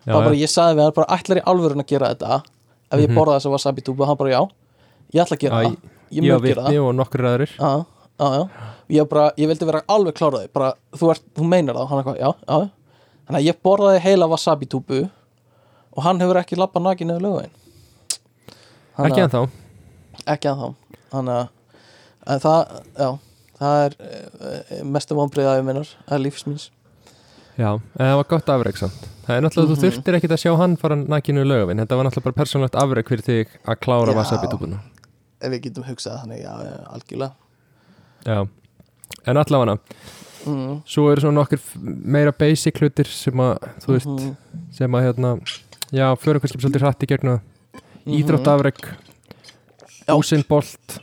Já, 0.08 0.14
var 0.14 0.24
bara, 0.24 0.36
já. 0.36 0.42
ég 0.44 0.52
sagði 0.52 0.76
við 0.78 0.84
hann 0.88 0.96
bara 0.96 1.16
ætlar 1.18 1.40
í 1.42 1.46
alvörun 1.52 1.84
að 1.84 1.88
gera 1.92 2.10
þetta? 2.14 2.42
Ef 2.92 3.00
ég 3.02 3.08
Mhm. 3.10 3.18
borðaði 3.18 3.40
þessa 3.42 3.52
wasabi 3.52 3.82
túpu 3.84 4.02
og 4.04 4.08
hann 4.08 4.18
bara 4.18 4.30
já, 4.32 4.42
ég 5.14 5.22
ætla 5.24 5.36
að 5.38 5.40
gera 5.44 5.62
Já, 5.64 5.70
það. 5.70 5.78
ég 6.12 6.24
Ég 6.24 6.36
og 6.36 6.44
gera 6.44 6.64
það. 6.64 6.88
og 6.88 6.96
nokkur 6.96 7.26
aðrir. 7.28 7.52
Já, 7.60 7.86
já, 8.20 8.28
já. 8.38 8.50
Ég, 8.90 9.10
bara, 9.10 9.32
ég 9.38 9.48
vildi 9.48 9.66
vera 9.68 9.82
alveg 9.88 10.14
kláraði 10.16 10.48
bara, 10.54 10.74
þú, 10.96 11.10
ert, 11.12 11.24
þú 11.36 11.44
meinar 11.48 11.76
það, 11.76 11.88
hann 11.90 12.00
eitthvað, 12.04 12.20
já, 12.20 12.34
já 12.48 12.70
þannig 13.28 13.40
að 13.42 13.48
ég 13.50 13.60
borðaði 13.64 14.00
heila 14.06 14.28
wasabi 14.32 14.66
túpu 14.72 15.04
og 15.98 16.04
hann 16.06 16.22
hefur 16.24 16.40
ekki 16.42 16.58
lappað 16.60 16.86
nakin 16.88 17.14
eða 17.16 17.26
lögvegin 17.28 17.56
Ekki 18.98 19.22
en 19.22 19.30
þá 19.34 19.42
ekki 20.34 20.50
að 20.50 20.62
þá 20.64 20.68
þannig 21.14 21.52
að 22.28 22.42
það, 22.44 22.72
já, 22.98 23.10
það 23.60 23.84
er 23.86 23.94
e, 24.02 24.80
mestu 24.84 25.16
vonbreiðaði 25.18 25.68
minnar 25.68 25.92
að 26.08 26.24
lífsmins 26.26 26.72
Já, 27.58 27.72
það 27.98 28.12
var 28.20 28.28
gott 28.30 28.50
afreg 28.54 28.76
samt. 28.78 29.06
Það 29.26 29.34
er 29.34 29.42
náttúrulega, 29.42 29.68
Mhm. 29.72 29.78
þú 29.80 29.82
þurftir 29.88 30.16
ekkit 30.20 30.34
að 30.36 30.42
sjá 30.44 30.52
hann 30.60 30.76
fara 30.78 30.96
nakinu 30.96 31.42
lögavinn 31.42 31.80
Þetta 31.82 31.98
var 31.98 32.06
náttúrulega 32.06 32.28
bara 32.28 32.38
persónlegt 32.44 32.76
afreg 32.78 33.08
fyrir 33.10 33.24
þig 33.26 33.56
að 33.66 33.80
klára 33.82 34.14
Já. 34.14 34.18
wasabi-túbuna 34.20 34.78
ef 35.42 35.52
við 35.54 35.62
getum 35.68 35.84
hugsað 35.86 36.20
þannig, 36.22 36.40
já, 36.42 36.54
algjörlega. 36.90 37.34
Já, 38.26 38.48
en 39.30 39.38
allavega 39.38 39.78
mm, 40.48 40.78
Svo 40.88 41.08
eru 41.12 41.24
svona 41.26 41.42
nokkur 41.42 41.62
meira 41.84 42.34
basic 42.36 42.80
hlutir 42.82 43.10
sem 43.12 43.44
að, 43.44 43.68
þú 43.84 43.94
veist, 43.96 44.14
mhm, 44.14 44.64
sem 44.80 44.98
að 45.00 45.06
hérna 45.08 45.34
Já, 45.92 46.08
kannski 46.16 46.56
svolítið 46.58 46.86
hratt 46.86 47.04
í 47.04 47.12
gegna 47.12 47.36
mhm. 47.38 48.16
Ídráttafreg 48.22 48.82
Já. 50.08 50.16
Úsinn 50.16 50.48
bolt 50.48 51.00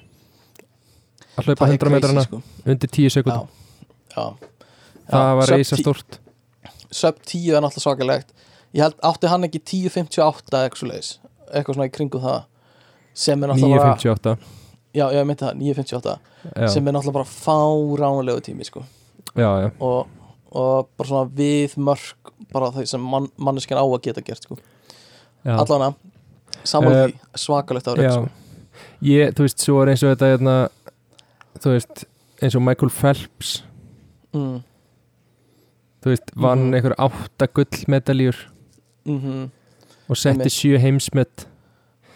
Að 1.34 1.48
hlaupa 1.50 1.66
Það 1.66 1.70
er 1.70 1.78
100 1.78 1.94
metrana 1.96 2.26
crazy, 2.26 2.30
sko. 2.30 2.68
undir 2.72 2.94
10 2.98 3.16
sekundum 3.18 3.48
Það 4.14 4.34
Já, 5.04 5.24
var 5.40 5.54
reysa 5.54 5.80
stórt 5.80 6.20
sub 6.94 7.18
10 7.26 7.56
er 7.56 7.62
náttúrulega 7.64 7.82
svakalegt. 7.82 8.34
Ég 8.74 8.82
held, 8.82 8.98
átti 9.06 9.30
hann 9.30 9.46
ekki 9.46 9.60
10.58 9.62 10.60
eitthvað 10.64 10.94
eitthvað 11.54 11.76
svona 11.76 11.88
í 11.88 11.94
kringum 11.94 12.22
það 12.22 12.40
sem 13.14 13.42
er 13.42 13.50
náttúrulega 13.52 13.82
bara 13.82 13.96
9.58 13.98 14.36
já, 14.94 15.04
ég 15.14 15.26
meinti 15.28 15.44
það, 15.44 15.60
9.58 15.62 16.14
Já, 16.44 16.68
sem 16.74 16.88
er 16.88 16.96
náttúrulega 16.96 17.18
bara 17.18 17.30
fáránlegu 17.30 18.44
tími 18.48 18.66
sko. 18.66 18.82
Já, 19.36 19.48
já, 19.64 19.70
og, 19.80 20.06
og 20.54 20.88
bara 20.98 21.08
svona 21.08 21.30
við 21.34 21.76
mörg 21.76 22.32
bara 22.52 22.70
það 22.74 22.86
sem 22.86 23.00
man, 23.10 23.28
manneskjan 23.38 23.78
á 23.80 23.84
að 23.86 24.00
geta 24.06 24.22
gert 24.22 24.42
sko. 24.46 24.56
já. 25.44 25.56
allavega, 25.58 25.94
saman 26.64 26.92
Eh, 26.92 27.06
því 27.06 27.40
svakalegt 27.44 27.88
afrek 27.88 28.06
Já, 28.08 28.12
sko. 28.12 28.28
ég, 29.02 29.32
þú 29.34 29.46
veist, 29.46 29.58
svo 29.64 29.80
er 29.82 29.92
eins 29.92 30.02
og 30.06 30.14
þetta 30.14 30.30
hérna, 30.34 30.54
þú 31.60 31.74
veist, 31.74 32.04
eins 32.42 32.54
og 32.58 32.62
Michael 32.62 32.90
Phelps. 32.90 33.62
Mm, 34.34 34.62
þú 36.04 36.10
veist, 36.12 36.30
vann 36.36 36.66
Mhm. 36.68 36.74
einhver 36.74 36.94
átta 36.98 37.46
gullmedaljur 37.54 38.36
mm 39.06 39.50
og 40.08 40.16
setti 40.20 40.50
sjö 40.52 40.78
heimsmet. 40.78 41.46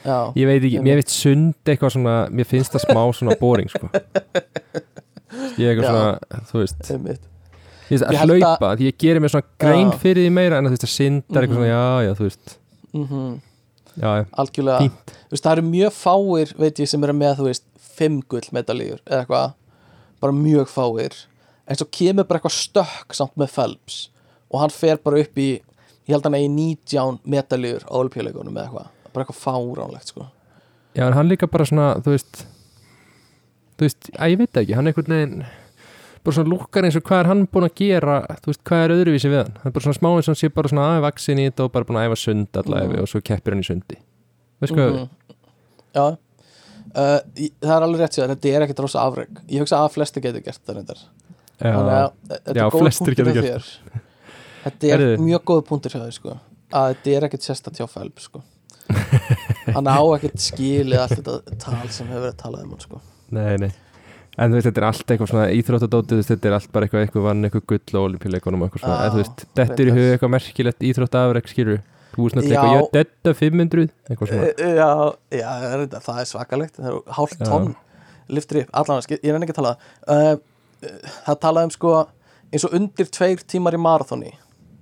Já, 0.04 0.32
ég 0.36 0.46
veit 0.46 0.62
ekki, 0.62 0.80
mér 0.84 0.94
veit 1.00 1.08
sund 1.10 1.54
eitthvað 1.64 1.90
svona, 1.96 2.28
mér 2.30 2.44
finnst 2.46 2.72
það 2.72 2.84
smá 2.84 3.02
svona 3.16 3.34
boring 3.40 3.68
sko 3.68 3.88
ég 5.58 5.66
er 5.66 5.74
eitthvað 5.74 5.88
svona, 5.90 6.42
þú 6.52 6.62
veist. 6.62 6.90
Einmitt. 6.94 7.20
Ég 7.88 7.94
veist, 7.94 8.04
að 8.04 8.32
hlaupa, 8.38 8.70
því 8.76 8.88
ég 8.90 8.96
gerir 9.00 9.20
mér 9.24 9.32
svona 9.32 9.46
grein 9.62 9.90
Já. 9.92 9.98
fyrir 10.02 10.26
því 10.26 10.32
meira 10.32 10.58
en 10.58 10.66
að 10.68 10.72
þú 10.72 10.76
veist, 10.76 10.86
að 10.88 10.94
synda 10.94 11.38
er 11.38 11.46
eitthvað 11.46 11.58
Mhm. 11.58 11.62
svona, 11.62 11.72
já, 11.74 12.08
já, 12.08 12.12
þú 12.18 12.24
veist. 12.28 12.58
Mm 12.94 13.40
já, 13.98 14.10
já, 14.18 14.26
algjörlega. 14.38 14.78
Fínt. 14.84 15.14
Þú 15.28 15.32
veist, 15.34 15.44
það 15.44 15.52
eru 15.58 15.62
mjög 15.68 15.92
fáir, 15.98 16.52
veit 16.58 16.74
ég, 16.78 16.88
sem 16.88 17.04
eru 17.04 17.12
með 17.12 17.36
þú 17.40 17.44
veist, 17.48 17.64
fimm 17.98 18.20
gullmedalíur 18.30 19.00
eða 19.06 19.24
eitthvað, 19.26 19.54
bara 20.20 20.32
mjög 20.32 20.68
fáir. 20.68 21.12
En 21.66 21.76
svo 21.76 21.86
kemur 21.90 22.24
bara 22.28 22.38
eitthvað 22.40 22.56
stökk 22.56 23.12
samt 23.16 23.34
með 23.36 23.50
Phelps. 23.50 24.08
Og 24.50 24.60
hann 24.60 24.70
fer 24.70 24.96
bara 24.96 25.18
upp 25.20 25.34
í 25.36 25.60
ég 26.08 26.14
held 26.14 26.24
hann 26.24 26.34
eigi 26.38 26.48
19 26.48 27.18
medalíur 27.26 27.82
á 27.84 27.92
olpjuleikunum 28.00 28.54
eða 28.56 28.68
eitthvað, 28.68 28.86
bara 29.12 29.24
eitthvað 29.24 29.42
fáránlegt 29.44 30.06
sko. 30.08 30.26
já, 30.94 31.06
en 31.06 31.12
hann 31.12 31.28
líka 31.28 31.46
bara 31.50 31.64
svona, 31.64 32.00
þú 32.00 32.14
veist 32.14 32.46
þú 33.78 33.86
veist, 33.86 34.10
að 34.18 34.30
ég 34.34 34.38
veit 34.42 34.60
ekki, 34.62 34.74
hann 34.78 34.86
einhvern 34.90 35.14
veginn 35.14 35.44
bara 36.24 36.34
svona 36.34 36.50
lukkar 36.50 36.84
eins 36.84 36.96
og 36.98 37.04
hvað 37.06 37.20
er 37.22 37.28
hann 37.30 37.44
búinn 37.46 37.68
að 37.68 37.76
gera 37.78 38.16
þú 38.42 38.50
veist, 38.50 38.62
hvað 38.68 38.84
er 38.84 38.94
öðruvísi 38.96 39.30
við 39.32 39.38
hann 39.44 39.52
hann 39.62 39.70
er 39.70 39.74
bara 39.78 39.84
svona 39.86 39.98
smá 40.00 40.08
eins 40.16 40.26
og 40.28 40.32
hann 40.34 40.40
sé 40.42 40.50
bara 40.54 40.68
svona 40.72 40.86
aðeins 40.88 41.04
vaksin 41.06 41.38
í 41.42 41.46
þetta 41.48 41.64
og 41.68 41.72
bara 41.76 41.84
búinn 41.88 42.00
að 42.02 42.08
æfa 42.10 42.18
sund 42.24 42.58
allavega 42.62 42.92
Mhm. 42.98 43.02
og 43.02 43.08
svo 43.12 43.20
keppir 43.22 43.54
hann 43.54 43.62
í 43.62 43.68
sundi 43.70 43.96
veist 44.60 44.74
hvað, 44.74 44.90
mm 44.90 44.98
Mhm. 44.98 45.08
Já 45.94 46.04
uh, 46.08 47.20
í- 47.36 47.52
það 47.62 47.76
er 47.76 47.86
alveg 47.86 48.00
rétt 48.02 48.16
sér 48.18 48.28
þetta 48.34 48.48
er 48.56 48.66
ekkert 48.66 48.82
rosa 48.84 49.00
afreg 49.06 49.28
ég 49.48 49.60
hugsa 49.62 49.78
að 49.84 49.92
flesti 49.94 50.20
getur 50.20 50.42
gert 50.44 50.60
það 50.66 50.74
reyndar 50.76 51.00
Já, 51.58 51.72
að 51.74 52.12
þetta 52.28 52.54
Já, 52.54 52.66
er 52.66 52.70
flestir 52.70 53.14
hjá 53.14 53.24
gert 53.32 53.44
þér. 53.48 53.64
þetta 54.64 54.86
er 54.92 54.98
Heyrðu. 54.98 55.24
mjög 55.24 55.42
góð 55.44 55.62
punktur 55.66 55.90
hjá 55.94 56.02
þér 56.04 56.12
sko. 56.18 56.36
að 56.72 56.94
þetta 56.94 57.16
er 57.16 57.26
ekkert 57.28 57.46
sérstætt 57.48 57.78
hjá 57.80 57.86
Felb 57.88 58.18
sko. 58.20 58.42
hann 59.74 59.86
á 59.90 59.98
ekkert 60.16 60.38
skilið 60.40 60.98
allt 61.02 61.18
þetta 61.18 61.58
tal 61.58 61.88
sem 61.88 62.06
hefur 62.08 62.26
verið 62.28 62.36
talað 62.42 62.62
um 62.64 62.70
hann 62.76 62.80
sko. 62.84 63.00
Nei, 63.34 63.56
nei. 63.64 63.70
En 64.38 64.52
þú 64.52 64.58
veist, 64.58 64.68
þetta 64.68 64.80
er 64.80 64.86
allt 64.86 65.12
eitthvað 65.12 65.30
svona 65.32 65.46
íþróttadótið, 65.50 66.20
þetta 66.28 66.48
er 66.48 66.54
allt 66.54 66.72
bara 66.74 66.86
eitthvað, 66.86 67.04
eitthvað 67.04 67.24
vann, 67.26 67.46
eitthvað 67.48 67.64
gull 67.72 67.98
og 67.98 68.04
olimpíuleikunum 68.08 68.62
og 68.62 68.68
eitthvað 68.68 68.84
svona, 68.84 68.98
Já, 68.98 69.06
en 69.08 69.14
þú 69.14 69.22
veist, 69.22 69.46
þetta 69.58 69.82
er 69.82 69.88
í 69.88 69.94
hug 69.96 70.10
eitthvað 70.12 70.34
merkilegt 70.36 70.84
íþróttafrek, 70.90 71.50
skilur 71.50 71.80
Þú 72.18 72.24
veist 72.24 72.38
Já. 72.38 72.58
eitthvað, 72.58 72.72
ég 72.74 72.86
þetta 72.96 73.32
500, 73.38 73.90
eitthvað 74.08 74.30
svona. 74.30 74.46
E- 74.48 74.70
já, 74.78 74.90
já 75.38 75.50
reyndar, 75.76 76.02
það 76.02 76.20
er 76.22 76.28
svakalegt. 76.30 76.78
Það 76.78 76.88
er 76.90 76.96
hálft 77.18 77.38
Já. 77.38 77.46
tonn 77.46 77.74
liftur 78.28 78.60
upp, 78.62 78.88
skil- 79.04 79.20
ég 79.22 79.32
reyna 79.32 79.46
ekki 79.46 79.54
að 79.54 79.60
tala. 79.60 79.76
Uh, 80.06 80.36
það 81.26 81.38
talaði 81.44 81.68
um 81.68 81.74
sko 81.74 81.92
eins 82.52 82.64
og 82.64 82.74
undir 82.74 83.10
tveir 83.12 83.44
tímar 83.46 83.76
í 83.76 83.80
marathoni 83.80 84.32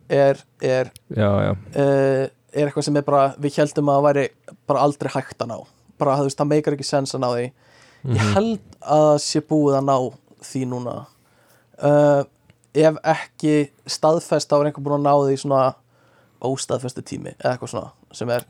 er, 0.09 0.41
er 0.63 0.91
Já, 1.11 1.29
já, 1.43 1.53
uh, 1.53 2.25
er 2.53 2.67
eitthvað 2.69 2.85
sem 2.85 2.97
er 2.97 3.03
bara 3.03 3.35
við 3.39 3.59
heldum 3.61 3.91
að 3.91 3.99
það 3.99 4.07
væri 4.09 4.29
bara 4.67 4.81
aldrei 4.87 5.13
hægt 5.13 5.41
að 5.43 5.51
ná. 5.53 5.59
Bara 5.99 6.17
þú 6.21 6.29
veist, 6.29 6.39
það 6.39 6.53
meikar 6.53 6.77
ekki 6.77 6.89
sens 6.89 7.15
að 7.17 7.25
ná 7.25 7.29
því 7.35 7.47
ég 8.15 8.33
held 8.37 8.79
að 8.97 9.13
sé 9.25 9.43
búið 9.43 9.79
að 9.81 9.87
ná 9.89 9.97
því 10.47 10.63
núna. 10.71 10.97
Uh, 11.77 12.23
ef 12.77 12.99
ekki 13.03 13.55
staðfest 13.89 14.51
þá 14.51 14.59
er 14.59 14.69
einhver 14.71 14.85
búin 14.85 14.99
að 14.99 15.07
ná 15.09 15.15
því 15.27 15.39
svona 15.43 15.63
óstaðfestu 16.47 17.05
tími 17.07 17.33
eða 17.39 17.55
eitthvað 17.55 17.73
svona 17.73 18.17
sem 18.17 18.33
er, 18.33 18.45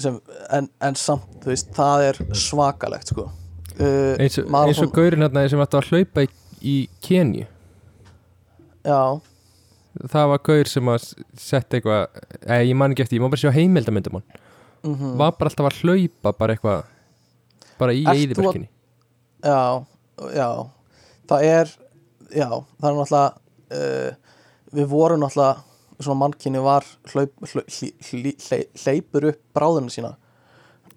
sem, 0.00 0.18
en, 0.54 0.68
en 0.82 0.96
samt, 0.98 1.26
þú 1.42 1.50
veist, 1.52 1.70
það 1.76 2.06
er 2.08 2.20
svakalegt 2.38 3.10
sko. 3.12 3.28
Uh, 3.74 4.14
Eins 4.22 4.38
eins 4.38 4.82
og 4.82 4.94
gaurinn 4.94 5.26
hérna 5.26 5.44
sem 5.50 5.62
ætti 5.62 5.78
að 5.80 5.90
hlaupa 5.90 6.24
í, 6.24 6.28
í 6.62 6.74
Kenju 7.02 7.46
já, 8.84 9.00
Það 10.10 10.30
var 10.32 10.40
gaur 10.48 10.70
sem 10.70 10.88
að 10.90 11.04
setja 11.38 11.78
eitthvað, 11.78 12.22
eða 12.42 12.64
ég 12.66 12.78
man 12.78 12.94
ekki 12.94 13.04
eftir, 13.04 13.18
ég 13.20 13.24
má 13.24 13.30
bara 13.30 13.42
sjá 13.44 13.54
heimildamöndum 13.54 14.18
hann. 14.18 14.40
Mm 14.84 15.12
Var 15.20 15.36
bara 15.38 15.50
alltaf 15.50 15.68
að 15.70 15.78
hlaupa 15.82 16.32
bara 16.38 16.56
eitthvað, 16.56 16.88
bara 17.80 17.94
í 17.96 18.04
eyðiverkinni 18.04 18.68
já, 19.44 19.84
já. 20.34 20.48
Það 21.28 21.46
er, 21.48 21.70
já, 22.30 22.48
það 22.48 22.90
er 22.90 22.98
náttúrulega 22.98 23.30
uh, 23.78 24.34
við 24.74 24.90
vorum 24.90 25.24
náttúrulega 25.24 26.02
svona 26.02 26.20
mannkynni 26.24 26.60
var 26.62 26.86
hlaup, 27.12 27.32
hlaup, 27.52 27.66
hlaup, 27.70 28.78
hleypur 28.82 29.28
upp 29.30 29.40
bráðinu 29.56 29.92
sína 29.94 30.14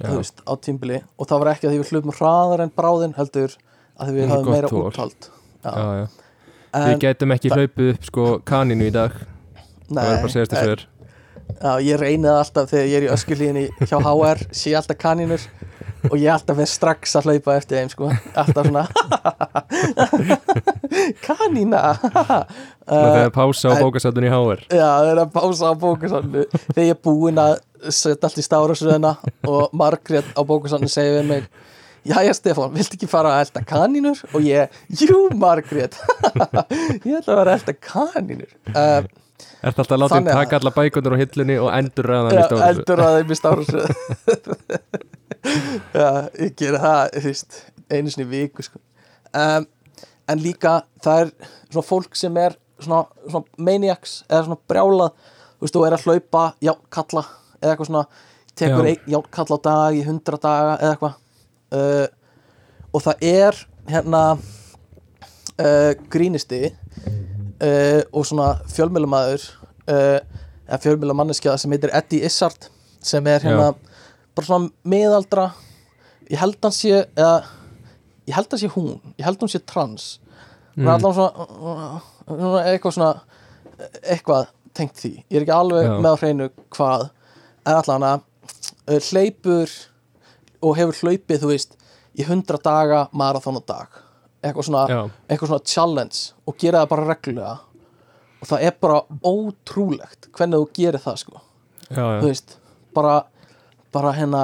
veist, 0.02 0.41
á 0.45 0.54
tímbili. 0.62 1.02
Og 1.18 1.30
það 1.30 1.44
var 1.44 1.52
ekki 1.54 1.70
að 1.70 1.76
því 1.76 1.82
við 1.82 1.91
hlupum 1.94 2.16
hraðar 2.18 2.66
en 2.66 2.74
bráðin 2.76 3.16
heldur 3.18 3.56
að 3.98 4.10
því 4.10 4.18
við 4.18 4.34
gott 4.34 4.49
meira 4.52 4.72
þol. 4.72 4.84
úthald. 4.90 5.30
Já. 5.64 5.72
Já, 5.72 5.86
já. 6.02 6.06
Við 6.78 6.91
en, 6.91 7.02
getum 7.02 7.34
ekki 7.34 7.54
hlaupið 7.54 7.91
upp 7.94 8.06
sko 8.06 8.28
kaninu 8.45 8.90
í 8.90 8.94
dag. 8.94 9.16
Nei, 9.88 10.02
Það 10.02 10.12
verður 10.12 10.49
bara 10.52 10.66
fyrir 10.66 10.86
já, 11.48 11.72
ég 11.82 11.99
reyni 12.02 12.28
það 12.28 12.41
alltaf 12.41 12.72
þegar 12.72 12.88
ég 12.88 12.98
er 12.98 13.06
í 13.06 13.12
öskulíðinni 13.14 13.66
hjá 13.88 13.98
HR 14.02 14.44
sé 14.56 14.74
alltaf 14.78 14.99
kaninur 14.99 15.45
og 16.08 16.16
ég 16.18 16.32
alltaf 16.34 16.56
fyrir 16.58 16.72
strax 16.72 17.16
að 17.20 17.28
hlaupa 17.30 17.56
eftir 17.60 17.78
þeim 17.82 17.92
sko, 17.94 18.06
alltaf 18.40 18.64
svona. 18.68 18.84
Kanína. 21.26 21.82
Það 22.88 23.18
er 23.22 23.32
pása 23.36 23.72
á 23.72 23.74
bókasætun 23.82 24.26
í 24.28 24.32
HR 24.32 24.60
Já, 24.72 24.88
það 24.88 25.10
er 25.12 25.18
að 25.24 25.32
pása 25.36 25.66
á 25.72 25.74
bókasannu 25.82 26.42
þegar 26.52 26.86
ég 26.88 26.94
er 26.96 27.00
búinn 27.04 27.40
að 27.42 27.54
setja 27.94 28.28
allt 28.30 28.40
í 28.40 28.42
stárasöðuna 28.46 29.12
og 29.52 29.64
Margrét 29.78 30.28
á 30.34 30.42
bókasannu 30.48 30.90
segir 30.92 31.14
við 31.20 31.28
mig 31.34 31.44
Jæja 32.08 32.34
Stefán, 32.38 32.72
viltu 32.72 32.96
ekki 32.96 33.10
fara 33.12 33.30
að 33.36 33.42
elda 33.50 33.62
kanínur? 33.68 34.20
Og 34.32 34.40
ég, 34.48 34.72
jú 34.96 35.26
Margrét. 35.36 35.98
Ég 37.04 37.18
ætla 37.20 37.34
að 37.34 37.40
vera 37.42 37.44
að 37.44 37.52
elda 37.58 37.74
kanínur. 37.84 38.52
Uh, 38.72 39.04
Er 39.58 39.74
þetta 39.74 39.82
alltaf 39.84 39.96
að 39.98 40.02
láta 40.06 40.20
að- 40.22 40.30
taka 40.32 40.56
alla 40.62 40.72
bækundur 40.78 41.16
á 41.18 41.20
hillunni 41.20 41.56
og 41.60 41.68
endur 41.76 42.08
að 42.16 42.22
þeim 43.18 43.34
í 43.34 43.36
stárasöð 43.42 43.88
Já, 45.94 46.30
ég 46.40 46.54
gera 46.60 46.82
það 46.84 47.18
þú 47.18 47.26
veist, 47.30 47.58
einu 47.92 48.14
sinni 48.14 48.28
viku 48.32 48.66
sko. 48.66 48.80
um, 49.34 49.68
en 50.28 50.44
líka 50.44 50.82
það 51.04 51.24
er 51.24 51.34
svona 51.72 51.88
fólk 51.88 52.18
sem 52.20 52.38
er 52.42 52.58
svona, 52.80 53.06
svona 53.30 53.64
maniacs 53.70 54.22
eða 54.28 54.44
svona 54.48 54.60
brjálað 54.70 55.14
þú 55.62 55.86
er 55.88 55.96
að 55.98 56.06
hlaupa, 56.06 56.44
já, 56.62 56.74
kalla 56.94 57.24
eða 57.62 57.72
eitthvað 57.72 57.90
svona, 57.90 58.04
tekur 58.58 58.86
Já. 58.86 58.92
einn 58.92 59.14
já, 59.14 59.20
kalla 59.34 59.58
á 59.58 59.60
dag 59.68 59.98
í 59.98 60.04
hundra 60.06 60.40
daga 60.42 60.76
eða 60.78 60.92
eitthvað 60.94 61.16
uh, 61.78 62.08
og 62.94 63.04
það 63.06 63.26
er 63.30 63.62
hérna 63.88 64.22
uh, 64.38 65.92
grínisti 66.14 66.62
uh, 66.70 68.02
og 68.12 68.28
svona 68.28 68.54
fjölmjölumæður 68.74 69.48
uh, 69.90 70.20
eða 70.68 70.82
fjölmjölumanneskja 70.84 71.58
sem 71.62 71.74
heitir 71.74 71.94
Eddie 71.96 72.28
Izzard 72.28 72.70
sem 73.04 73.28
er 73.30 73.46
hérna 73.46 73.72
bara 74.38 74.48
svona 74.52 74.70
miðaldra. 74.94 75.48
Ég 76.30 76.38
held 76.42 76.58
hann 76.64 76.76
sé 76.76 76.94
eða, 77.18 77.34
ég 78.28 78.36
held 78.38 78.52
hann 78.54 78.62
sé 78.62 78.70
hún, 78.76 78.94
ég 79.18 79.26
held 79.28 79.42
hann 79.44 79.52
sé 79.52 79.62
trans. 79.66 80.20
Hún 80.78 80.86
er 80.86 80.92
Mm. 80.92 80.94
allan 80.94 81.14
svona, 81.18 82.02
svona 82.28 82.64
eitthvað 82.70 82.94
svona 82.94 83.12
eitthvað 84.06 84.48
tengt 84.78 84.94
því, 85.00 85.12
ég 85.32 85.38
er 85.40 85.46
ekki 85.46 85.56
alveg 85.56 85.86
Já. 85.88 85.94
með 86.04 86.12
á 86.14 86.18
hreinu 86.22 86.50
hvað. 86.76 87.06
En 87.68 87.76
allan 87.80 88.06
að 88.08 88.22
uh, 88.88 89.00
hleypur 89.10 89.72
og 90.62 90.76
hefur 90.78 91.00
hlaupið, 91.02 91.42
þú 91.42 91.50
veist 91.52 91.74
í 92.18 92.26
hundra 92.28 92.58
daga 92.64 93.08
marathon 93.12 93.58
á 93.58 93.64
dag. 93.66 93.88
Eitthvað 94.44 94.68
svona, 94.70 94.84
Já, 94.92 95.00
eitthvað 95.30 95.52
svona 95.52 95.66
challenge 95.66 96.22
og 96.48 96.58
gera 96.62 96.84
það 96.86 96.90
bara 96.94 97.08
reglulega. 97.10 97.56
Og 98.42 98.48
það 98.52 98.64
er 98.70 98.76
bara 98.82 99.02
ótrúlegt 99.26 100.30
hvernig 100.36 100.62
þú 100.62 100.70
gerir 100.78 101.02
það 101.02 101.18
sko. 101.24 101.42
Já, 101.90 101.98
þú 101.98 102.22
já, 102.22 102.22
veist, 102.28 102.58
bara 102.94 103.16
bara 103.98 104.14
hérna 104.18 104.44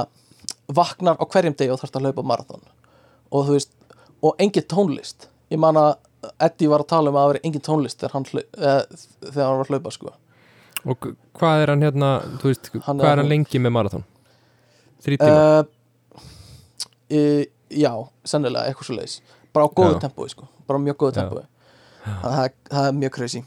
vaknar 0.73 1.17
á 1.21 1.25
hverjum 1.29 1.55
degi 1.59 1.71
og 1.73 1.79
þarfst 1.81 1.99
að 1.99 2.07
hlaupa 2.07 2.25
marathon. 2.33 2.63
Og 3.33 3.45
þú 3.47 3.55
veist, 3.57 3.71
og 4.23 4.35
engin 4.41 4.67
tónlist. 4.73 5.27
Ég 5.53 5.59
man 5.61 5.77
að 5.79 5.93
Eddie 6.39 6.69
var 6.71 6.79
að 6.85 6.87
tala 6.93 7.11
um 7.11 7.17
að 7.19 7.25
það 7.25 7.31
veri 7.33 7.41
engin 7.49 7.63
tónlist 7.67 7.99
þegar 7.99 8.13
hann, 8.15 8.25
hlau- 8.31 8.49
eh, 8.57 8.83
þegar 9.27 9.47
hann 9.49 9.57
var 9.59 9.65
að 9.65 9.71
hlaupa 9.73 9.91
sko. 9.91 10.13
Og 10.85 11.07
hvað 11.39 11.61
er 11.63 11.71
hann 11.73 11.81
hérna, 11.83 12.09
þú 12.41 12.49
veist, 12.51 12.69
Hann 12.85 12.99
hvað 12.99 13.09
er- 13.09 13.11
er 13.17 13.21
hann 13.23 13.29
lengi 13.31 13.59
með 13.59 13.71
marathon? 13.75 14.03
Þrý 15.03 15.17
tíma? 15.19 15.59
uh, 15.59 16.19
e, 17.11 17.45
já, 17.69 17.91
sennilega 18.23 18.69
eitthvað 18.69 18.87
svo 18.87 18.95
leiðis 18.97 19.17
bara 19.53 19.67
á 19.67 19.69
góðu 19.75 19.99
tempói 20.01 20.29
sko, 20.31 20.47
bara 20.67 20.79
á 20.79 20.83
mjög 20.85 20.97
góðu 21.03 21.15
tempói 21.17 21.43
það, 22.05 22.37
er- 22.45 22.55
það 22.71 22.87
er 22.87 22.95
mjög 23.01 23.11
crazy. 23.17 23.43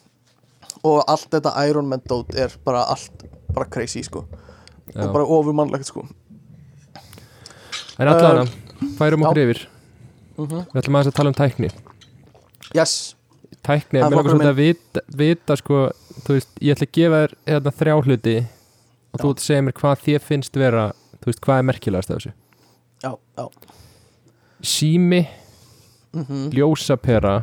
Og 0.84 1.02
allt 1.08 1.30
þetta 1.32 1.52
Iron 1.68 1.88
Man 1.88 2.02
dót 2.08 2.34
er 2.36 2.52
bara 2.64 2.84
allt 2.92 3.24
bara 3.52 3.66
crazy 3.72 4.02
sko. 4.02 4.26
Og 4.94 5.12
bara 5.12 5.26
ofurmannlegt 5.26 5.88
sko. 5.88 6.06
En 7.96 8.08
allavega, 8.08 8.46
færum 8.98 9.24
okkur 9.26 9.40
já. 9.40 9.48
yfir. 9.48 9.66
Mm 10.36 10.64
Við 10.72 10.80
ætlum 10.82 10.98
aðeins 10.98 11.12
að 11.12 11.16
tala 11.16 11.30
um 11.32 11.36
tækni. 11.36 11.70
Yes, 12.76 13.16
Tækni, 13.66 13.98
Það 13.98 14.04
er 14.04 14.10
mér 14.10 14.16
langar 14.16 14.30
svolítið 14.30 14.50
að 14.50 14.58
vita, 14.60 15.02
vita 15.16 15.56
sko, 15.58 15.78
þú 16.26 16.36
veist, 16.36 16.50
ég 16.62 16.76
ætla 16.76 16.86
að 16.86 16.92
gefa 16.98 17.20
þér 17.22 17.32
hérna, 17.48 17.72
þrjá 17.80 17.94
hluti 17.96 18.34
og 18.36 19.20
þú 19.22 19.26
Já. 19.26 19.30
ert 19.30 19.40
að 19.40 19.46
segja 19.46 19.64
mér 19.66 19.76
hvað 19.80 20.04
þér 20.04 20.24
finnst 20.26 20.58
vera 20.60 20.84
þú 21.16 21.30
veist, 21.30 21.42
hvað 21.46 21.62
er 21.62 21.66
merkilegast 21.70 22.12
af 22.12 22.20
þessu. 22.20 22.32
Já, 23.02 23.10
já. 23.40 23.46
Sími, 24.76 25.22
mm 26.14 26.46
ljósapera 26.54 27.34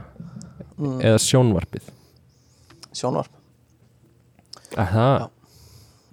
mm. 0.78 0.98
eða 1.02 1.20
sjónvarpið. 1.26 1.91
Sjónvarp. 2.94 3.41
Aha, 4.78 5.30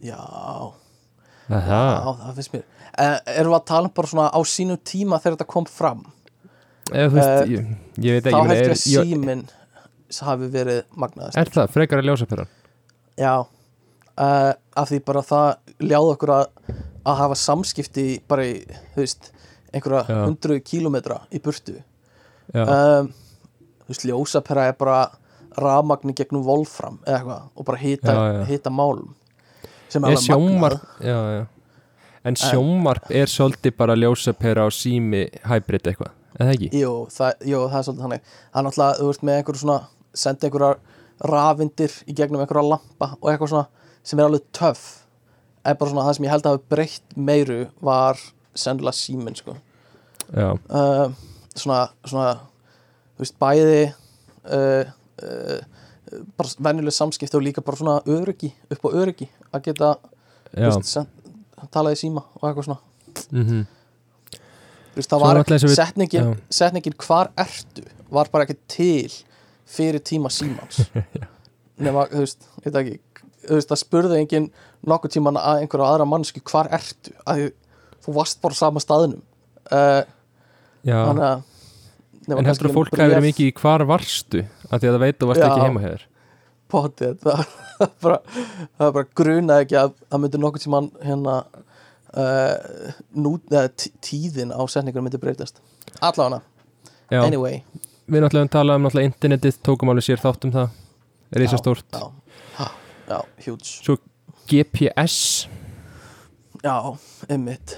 já, 0.00 0.16
aha 0.16 0.79
já, 1.50 1.82
það 2.20 2.34
finnst 2.38 2.54
mér. 2.54 2.64
Uh, 2.90 3.16
erum 3.36 3.52
við 3.52 3.58
að 3.60 3.66
tala 3.70 3.88
um 3.88 3.94
bara 3.94 4.10
svona 4.10 4.26
á 4.30 4.40
sínum 4.50 4.80
tíma 4.84 5.20
þegar 5.22 5.36
þetta 5.36 5.48
kom 5.50 5.66
fram? 5.70 6.04
Eða 6.90 7.08
þú 7.08 7.16
veist, 7.16 7.30
Eh, 7.30 7.50
ég, 7.54 7.72
ég 8.02 8.16
veit 8.16 8.24
þá 8.24 8.30
ekki 8.30 8.50
held 8.50 8.60
ég 8.60 8.72
að 8.74 8.80
síminn 8.82 9.44
hafi 10.26 10.48
verið 10.50 10.80
magnaðast 10.98 11.38
er 11.38 11.50
það, 11.54 11.68
frekar 11.70 12.00
að 12.00 12.08
ljósaperan 12.08 12.48
já, 13.20 13.34
uh, 13.40 14.52
af 14.74 14.90
því 14.90 14.98
bara 15.06 15.22
það 15.22 15.76
ljáði 15.86 16.14
okkur 16.16 16.32
að, 16.34 16.46
að 17.06 17.20
hafa 17.22 17.38
samskipti 17.38 18.06
bara 18.28 18.48
í, 18.48 18.56
þú 18.94 19.04
veist 19.04 19.30
einhverja 19.70 20.02
Já. 20.08 20.24
hundru 20.26 20.58
kílómetra 20.66 21.20
í 21.30 21.38
burtu. 21.42 21.76
Um, 22.50 23.10
þú 23.84 23.92
veist, 23.92 24.06
ljósapera 24.08 24.66
er 24.70 24.76
bara 24.78 25.00
rafmagni 25.60 26.14
gegnum 26.18 26.42
volfram 26.46 26.98
eða 27.06 27.20
eitthvað 27.20 27.46
og 27.54 27.66
bara 27.68 28.46
hita 28.50 28.70
málum 28.74 29.14
sem 29.90 30.06
er 30.06 30.16
alveg 30.16 30.60
magnað. 30.60 31.48
en 32.24 32.36
sjónvarp 32.36 33.10
er 33.16 33.30
svolítið 33.32 33.76
bara 33.78 33.96
ljósapera 33.96 34.66
og 34.68 34.74
sími 34.76 35.26
hybrid 35.48 35.88
eitthvað, 35.90 36.12
eða 36.38 36.54
ekki? 36.54 36.70
Jú, 36.76 36.94
það, 37.14 37.46
jú, 37.48 37.60
það 37.66 37.78
er 37.78 37.86
svolítið 37.86 38.06
þannig. 38.06 38.32
Það 38.40 38.60
er 38.60 38.66
náttúrulega, 38.66 38.98
þú 38.98 39.10
veist, 39.10 39.26
með 39.26 39.38
einhverju 39.40 39.62
svona 39.62 39.78
senda 40.24 40.48
einhverjar 40.48 40.80
rafindir 41.30 41.96
í 42.08 42.16
gegnum 42.16 42.42
einhverja 42.44 42.66
lampa 42.66 43.14
og 43.20 43.30
eitthvað 43.30 43.54
svona 43.54 43.66
sem 44.02 44.20
er 44.20 44.28
alveg 44.28 44.46
töff 44.56 44.84
er 45.64 45.76
bara 45.76 45.92
svona 45.92 46.04
það 46.06 46.16
sem 46.16 46.26
ég 46.26 46.32
held 46.34 46.46
að 46.46 46.54
hafa 46.54 46.72
breytt 46.72 47.16
meiru 47.16 47.58
var 47.84 48.20
sennilega 48.56 48.96
síminn, 48.96 49.36
sko. 49.36 49.56
Já, 50.30 50.54
uh, 50.54 51.10
svona, 51.54 51.82
svona 52.06 52.30
þú 53.18 53.24
veist, 53.24 53.36
bæði 53.42 53.82
uh, 53.90 54.92
uh, 55.24 55.58
bara 56.38 56.54
venjuleg 56.70 56.96
samskipti 56.96 57.38
og 57.38 57.44
líka 57.44 57.64
bara 57.64 57.80
svona 57.80 57.98
öryggi, 58.08 58.52
upp 58.70 58.88
á 58.88 58.90
öryggi 59.02 59.28
að 59.54 59.66
geta, 59.68 59.90
talað 61.70 61.96
í 61.96 62.00
síma 62.00 62.24
og 62.38 62.48
eitthvað 62.48 62.70
svona. 62.70 62.80
Mhm, 63.30 63.66
Þú 64.90 64.98
veist, 64.98 65.10
það 65.12 65.20
var 65.22 65.38
ekki, 65.38 65.58
setningin, 65.70 66.30
setningin 66.50 66.96
hvar 66.98 67.28
ertu 67.38 67.84
var 68.10 68.28
bara 68.32 68.46
ekki 68.46 68.56
til 68.68 69.12
fyrir 69.70 70.02
tíma 70.02 70.32
símans. 70.34 70.80
Nema, 71.84 72.08
þú 72.10 72.24
veist, 72.24 72.48
veit 72.64 72.78
ekki 72.80 72.96
þú 73.46 73.58
veist, 73.60 73.70
það 73.70 73.80
spurði 73.84 74.18
engin 74.18 74.48
nokkuð 74.90 75.14
tíman 75.14 75.38
að 75.38 75.62
einhverja 75.62 75.92
aðra 75.94 76.08
mannsku 76.10 76.42
hvar 76.50 76.68
ertu? 76.74 77.14
Að 77.22 77.46
þú 78.04 78.16
varst 78.16 78.40
bara 78.42 78.58
sama 78.58 78.82
staðnum. 78.82 79.22
Uh, 79.70 80.02
já. 80.82 80.98
þannig 81.06 81.26
að 81.28 81.46
En 82.30 82.46
heldur 82.46 82.68
að 82.68 82.76
fólk 82.76 82.94
verið 82.94 83.24
mikið 83.24 83.48
í 83.48 83.52
hvar 83.58 83.82
varstu? 83.88 84.44
Af 84.68 84.82
því 84.82 84.90
að 84.90 84.94
það 84.94 85.02
veit 85.02 85.14
að 85.14 85.22
þú 85.22 85.28
varst 85.30 85.42
Já. 85.42 85.46
ekki 85.48 85.66
heima 85.66 85.82
hér 85.82 86.02
potið 86.72 87.18
það 87.24 87.42
var 87.80 87.92
bara, 88.04 88.18
það 88.78 88.94
bara 88.98 89.10
grunaði 89.20 89.66
ekki 89.66 89.78
að 89.80 89.92
það 90.10 90.22
myndi 90.24 90.40
nokkuð 90.42 90.64
tíman 90.66 90.90
hérna 91.04 91.36
uh, 92.14 92.90
nú, 93.16 93.34
tíðin 94.04 94.52
á 94.54 94.60
setningur 94.70 95.04
myndi 95.04 95.20
breytast. 95.22 95.60
Allavega, 96.00 96.42
anyway. 97.10 97.62
Við 98.10 98.24
náttúrulega 98.24 98.44
höfum 98.46 98.54
talað 98.56 98.80
um 98.80 98.86
náttúrulega 98.86 99.10
internetið 99.12 99.58
tókum 99.66 99.92
alveg 99.92 100.06
sér 100.08 100.22
þátt 100.22 100.46
um 100.48 100.54
það. 100.54 100.78
Er 101.30 101.44
Já, 101.44 101.50
svo 101.52 101.58
stórt 101.62 101.94
já, 101.94 102.66
já, 103.06 103.18
huge 103.46 103.98
GPS 104.50 105.46
já, 106.64 106.74
einmitt. 107.30 107.76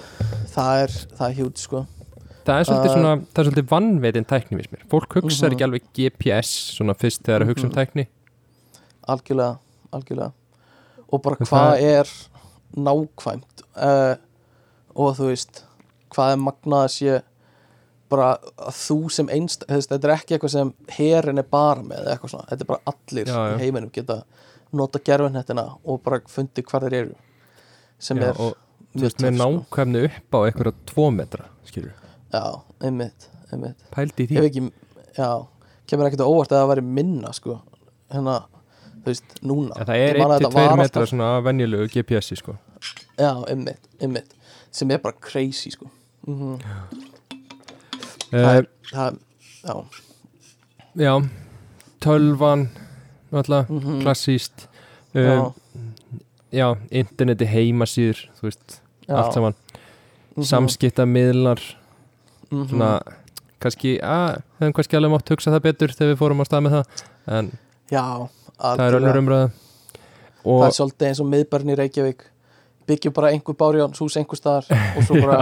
Það 0.55 0.85
er, 0.87 0.95
það 1.19 1.27
er 1.29 1.37
huge 1.37 1.61
sko. 1.61 1.83
Það 2.43 2.59
er 2.59 2.67
svolítið 2.67 2.89
Uh, 2.89 2.95
svona, 2.97 3.11
það 3.29 3.39
er 3.43 3.47
svolítið 3.49 3.69
vannveitin 3.71 4.25
tækni 4.27 4.65
fólk 4.91 5.15
hugsa 5.15 5.47
Mhm. 5.47 5.53
ekki 5.55 5.67
alveg 5.69 5.85
GPS 5.95 6.49
svona 6.75 6.97
fyrst 6.99 7.23
þegar 7.23 7.45
að 7.45 7.53
hugsa 7.53 7.67
um 7.69 7.71
Mhm. 7.71 7.77
tækni 7.79 8.07
algjörlega, 9.09 9.59
algjörlega. 9.93 10.33
Og 11.13 11.23
bara 11.25 11.37
hvað 11.49 11.83
er 11.85 12.13
nákvæmt 12.77 13.63
uh, 13.77 14.15
og 14.97 15.17
þú 15.19 15.29
veist 15.33 15.63
hvað 16.13 16.35
er 16.35 16.41
magnað 16.41 16.87
að 16.87 16.93
sé 16.95 17.19
bara 18.13 18.31
að 18.61 18.75
þú 18.77 18.97
sem 19.13 19.29
einst 19.33 19.63
þetta 19.69 19.99
er 20.09 20.15
ekki 20.19 20.37
eitthvað 20.37 20.53
sem 20.55 20.73
herin 20.99 21.41
er 21.41 21.47
bara 21.49 21.85
með 21.85 22.09
eitthvað 22.13 22.33
svona, 22.35 22.49
þetta 22.51 22.65
er 22.67 22.71
bara 22.73 22.93
allir 22.93 23.29
Já, 23.33 23.37
já. 23.37 23.55
í 23.57 23.63
heiminum 23.63 23.93
geta 23.93 24.19
nota 24.77 25.01
gerfinhettina 25.05 25.65
og 25.85 26.01
bara 26.05 26.21
fundi 26.33 26.65
hvar 26.69 26.85
þeir 26.87 26.97
eru 27.03 27.15
sem 28.03 28.21
Já, 28.21 28.27
er 28.31 28.41
og 28.41 28.57
veist 29.01 29.21
með 29.25 29.37
sko. 29.37 29.49
nákvæmni 29.53 30.05
upp 30.09 30.37
á 30.37 30.39
einhverja 30.49 30.75
tvo 30.93 31.07
metra 31.17 31.49
skilur, 31.69 31.93
já, 32.33 32.43
einmitt, 32.85 33.29
einmitt. 33.53 33.85
Pældi 33.95 34.27
í 34.27 34.29
því. 34.33 34.41
Ekki, 34.49 34.65
já, 35.17 35.29
kemur 35.89 36.09
ekkert 36.11 36.25
á 36.25 36.29
óvart 36.29 36.53
að 36.53 36.61
það 36.65 36.71
væri 36.73 36.85
minna 37.01 37.31
sko. 37.37 37.59
Hérna, 38.13 38.35
þú 39.03 39.13
veist, 39.13 39.39
núna. 39.43 39.77
En 39.77 39.89
það 39.89 40.05
er 40.07 40.19
Ég 40.19 40.23
man 40.23 40.35
að 40.35 40.45
1-2 40.45 40.49
þetta 40.49 40.67
var 40.71 40.83
metra 40.83 41.07
svona 41.11 41.31
venjulegu 41.45 41.89
GPS-i 41.93 42.39
sko. 42.39 42.57
Já, 43.19 43.33
einmitt, 43.51 43.91
einmitt. 44.01 44.37
Sem 44.73 44.91
er 44.95 45.03
bara 45.03 45.19
crazy 45.21 45.75
sko. 45.75 45.91
Mm 46.27 46.61
það 48.33 48.49
uh, 48.49 48.59
er, 48.59 48.69
það, 48.91 49.19
já. 49.63 49.75
já, 51.05 51.13
tölvan 52.05 52.67
náttúrulega, 53.33 53.67
mhm, 53.69 54.01
klassíst 54.05 54.67
já, 55.13 55.35
um, 55.37 55.91
já, 56.53 56.67
interneti 56.91 57.49
heimasýður 57.49 58.23
þú 58.39 58.49
veist, 58.49 58.79
já, 59.07 59.17
allt 59.19 59.37
saman. 59.37 59.59
Mhm, 60.33 60.47
samskiptamiðlar 60.49 61.65
mhm, 62.51 62.69
svona, 62.71 62.93
kannski 63.63 63.99
að, 64.01 64.41
hefum 64.61 64.77
kannski 64.79 64.99
alveg 64.99 65.17
mátt 65.17 65.35
hugsa 65.35 65.53
það 65.53 65.67
betur 65.69 65.97
þegar 65.97 66.15
við 66.15 66.23
fórum 66.23 66.45
á 66.45 66.49
stað 66.49 66.65
með 66.67 66.79
það 66.79 67.05
en 67.39 67.53
já, 67.93 68.05
það 68.63 68.85
er 68.87 68.97
algjörlega. 68.97 69.23
umræða 69.23 69.49
það 70.43 70.67
er 70.69 70.77
svolítið 70.79 71.09
eins 71.09 71.21
og 71.23 71.31
miðbærn 71.33 71.73
í 71.73 71.79
Reykjavík 71.83 72.23
byggjum 72.91 73.15
bara 73.17 73.31
einhver 73.35 73.57
bárján 73.61 73.95
hús 73.99 74.17
einhver 74.19 74.39
staðar 74.41 74.67
og 74.97 75.07
svo 75.07 75.21
bara 75.23 75.41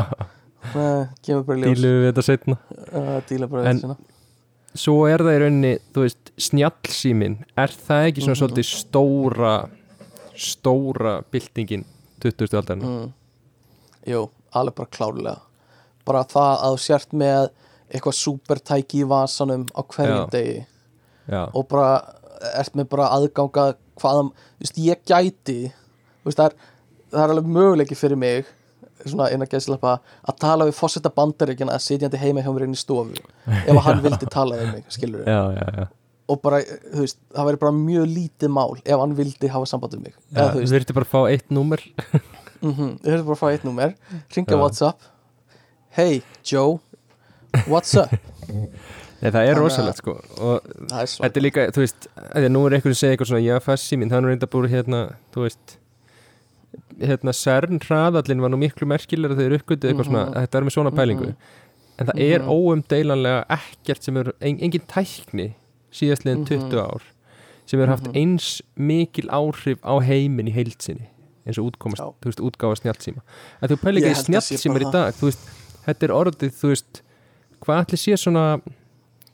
uh, 0.76 1.04
kemur 1.24 1.44
bara 1.48 1.58
ljós 1.62 1.76
dílu 1.80 1.92
við 2.02 2.08
þetta 2.10 2.24
setna 2.26 2.56
uh, 2.92 3.18
díla 3.30 3.48
bara 3.50 3.64
En- 3.70 3.80
þetta 3.80 3.86
sinna 3.86 3.96
svo 4.80 4.96
er 5.10 5.18
það 5.26 5.34
í 5.34 5.38
rauninni, 5.42 5.70
þú 5.90 6.02
veist, 6.04 6.28
snjallsímin 6.38 7.32
er 7.58 7.72
það 7.74 8.04
ekki 8.10 8.22
svona 8.22 8.36
Mhm. 8.36 8.40
svolítið 8.42 8.68
stóra 8.70 9.54
stóra 10.40 11.14
byltingin 11.32 11.84
20. 12.22 12.54
aldarinn 12.56 12.84
mm. 12.86 13.08
Jú, 14.06 14.28
alveg 14.56 14.74
bara 14.78 14.88
klárlega 14.94 15.40
bara 16.06 16.22
það 16.24 16.62
að 16.68 16.76
sért 16.84 17.12
með 17.12 17.48
eitthvað 17.90 18.16
supertæki 18.20 19.02
í 19.02 19.08
vasanum 19.10 19.66
á 19.74 19.80
hverjum 19.82 20.22
Já. 20.22 20.30
degi 20.30 20.60
já, 21.30 21.42
og 21.54 21.66
bara 21.68 21.90
ert 22.40 22.76
með 22.78 22.88
bara 22.94 23.10
aðganga 23.16 23.66
hvaðan, 24.00 24.32
þú 24.32 24.64
veist, 24.64 24.80
ég 24.80 25.04
gæti 25.08 25.58
þú 25.70 26.30
veist, 26.30 26.40
það 26.40 26.46
er, 26.46 26.56
það 27.12 27.22
er 27.24 27.34
alveg 27.34 27.52
möguleiki 27.56 27.98
fyrir 27.98 28.20
mig 28.20 28.48
svona 29.04 29.30
eina 29.32 29.48
gæðslappa 29.48 29.94
að 30.28 30.36
tala 30.42 30.66
við 30.68 30.76
fórseta 30.76 31.12
bandaríkjana 31.14 31.76
að 31.76 31.86
sitjandi 31.86 32.20
heima 32.20 32.44
hjá 32.44 32.50
mér 32.52 32.66
inn 32.66 32.76
í 32.76 32.80
stofu 32.80 33.16
ef 33.46 33.80
hann 33.86 34.02
vildi 34.06 34.28
tala 34.32 34.58
við 34.60 34.74
mig, 34.74 34.84
skilur 34.92 35.24
já. 35.28 35.86
og 36.30 36.42
bara, 36.44 36.60
þú 36.64 37.06
veist, 37.06 37.20
það 37.36 37.48
væri 37.50 37.62
bara 37.64 37.76
mjög 37.78 38.10
lítið 38.16 38.52
mál 38.56 38.76
ef 38.82 39.00
hann 39.04 39.16
vildi 39.18 39.52
hafa 39.52 39.70
samband 39.70 39.96
við 39.96 40.04
mig. 40.08 40.18
Já 40.30 40.42
eða 40.42 40.52
þú 40.52 40.60
þú 40.60 40.74
þurfti 40.74 40.98
bara 40.98 41.08
að 41.08 41.14
fá 41.14 41.20
eitt 41.30 41.56
númer. 41.56 41.86
Mm 42.60 42.74
-hmm, 42.74 42.92
þau 43.00 43.10
höfðu 43.10 43.24
bara 43.24 43.36
að 43.38 43.42
fá 43.42 43.48
eitt 43.50 43.64
númer 43.64 43.94
ringja 44.36 44.56
Já. 44.56 44.60
Whatsapp. 44.60 44.98
Hey 45.90 46.22
Joe, 46.44 46.80
what's 47.66 47.96
up 47.96 48.12
Nei, 49.20 49.28
það 49.30 49.40
er 49.42 49.50
Þannig 49.50 49.60
rosalegt 49.60 49.98
sko 50.00 50.12
og 50.40 50.68
þetta 50.88 51.36
er 51.36 51.44
líka, 51.44 51.64
þú 51.76 51.82
veist, 51.84 52.06
að 52.32 52.46
nú 52.48 52.62
er 52.66 52.76
einhverjum 52.78 52.96
að 52.96 53.00
segja 53.02 53.16
eitthvað 53.16 53.28
svona, 53.30 53.44
já, 53.44 53.56
fassi 53.60 53.98
mín, 54.00 54.08
það 54.08 54.16
er 54.22 54.28
reynda 54.30 54.48
búið 54.54 54.70
hérna, 54.72 55.00
þú 55.34 55.42
veist 55.44 55.74
hérna, 57.00 57.34
CERN 57.36 57.80
hraðallin 57.84 58.40
var 58.44 58.52
nú 58.52 58.58
miklu 58.60 58.88
merkilega 58.88 59.36
þegar 59.38 59.58
uppgötu 59.58 59.90
eitthvað 59.90 60.08
svona, 60.08 60.24
Mhm. 60.26 60.34
þetta 60.40 60.58
er 60.58 60.64
með 60.64 60.74
svona 60.76 60.90
pælingu 60.96 61.26
Mhm. 61.26 61.36
en 61.98 62.06
það 62.06 62.20
er 62.20 62.38
Mhm. 62.40 62.48
óumdeilanlega 62.48 63.44
ekkert 63.48 64.02
sem 64.02 64.16
er, 64.16 64.32
en, 64.40 64.58
engin 64.58 64.86
tækni 64.88 65.54
síðastliðin 65.92 66.44
Mhm. 66.44 66.70
20 66.70 66.78
ár 66.80 67.00
sem 67.66 67.80
er 67.80 67.86
haft 67.86 68.04
eins 68.14 68.62
mikil 68.76 69.28
áhrif 69.28 69.78
á 69.84 70.00
heimin 70.02 70.48
í 70.48 70.52
heilsinni 70.54 71.06
eins 71.46 71.58
og 71.58 71.72
útkomast, 71.72 72.00
Já. 72.00 72.14
þú 72.20 72.24
veist, 72.24 72.40
útgáfa 72.40 72.76
snjálsíma 72.80 73.20
en 73.62 73.68
þú 73.68 73.76
ekki 73.76 74.10
í 74.10 74.24
snjálsímar 74.24 74.80
í 74.82 74.92
dag 74.92 75.14
þú 75.14 75.28
veist, 75.28 75.48
þetta 75.86 76.02
er 76.02 76.14
orðið, 76.14 76.52
þú 76.56 76.68
veist 76.72 77.02
hvað 77.60 77.84
ætli 77.86 77.98
sé 77.98 78.12
svona 78.16 78.60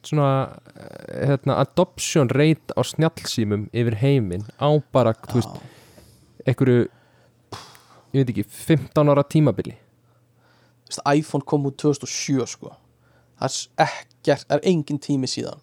svona 0.06 0.58
eh, 0.74 1.26
hérna, 1.30 1.58
adoption 1.62 2.30
rate 2.32 2.74
á 2.76 2.80
snjálsímum 2.86 3.68
yfir 3.74 3.98
heimin 4.02 4.46
á 4.58 4.68
bara, 4.94 5.14
þú 5.26 5.40
veist, 5.40 5.56
einhverju 6.46 6.86
ég 8.16 8.22
veit 8.22 8.32
ekki, 8.32 8.44
15 8.46 9.12
ára 9.12 9.24
tímabili. 9.26 9.76
Þú 10.86 10.92
veist, 10.92 11.02
iPhone 11.12 11.46
kom 11.46 11.66
út 11.68 11.78
2007 11.82 12.46
sko. 12.50 12.74
Það 13.36 13.48
er 13.48 13.88
ekkert, 13.88 14.46
það 14.46 14.56
er 14.56 14.68
engin 14.70 15.00
tími 15.02 15.28
síðan. 15.30 15.60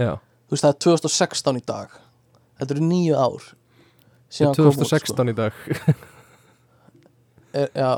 Já, 0.00 0.16
þú 0.18 0.56
veist 0.56 0.66
það 0.66 0.72
er 0.72 0.80
2016 0.88 1.60
í 1.60 1.66
dag. 1.68 2.00
Þetta 2.58 2.76
eru 2.76 2.88
nýju 2.88 3.18
ár 3.18 3.52
síðan 4.34 4.58
kom 4.58 4.72
út, 4.72 4.80
2016 4.82 5.30
í 5.30 5.36
dag. 5.38 5.60
Sko. 5.60 5.94
er, 7.54 7.70
já. 7.74 7.92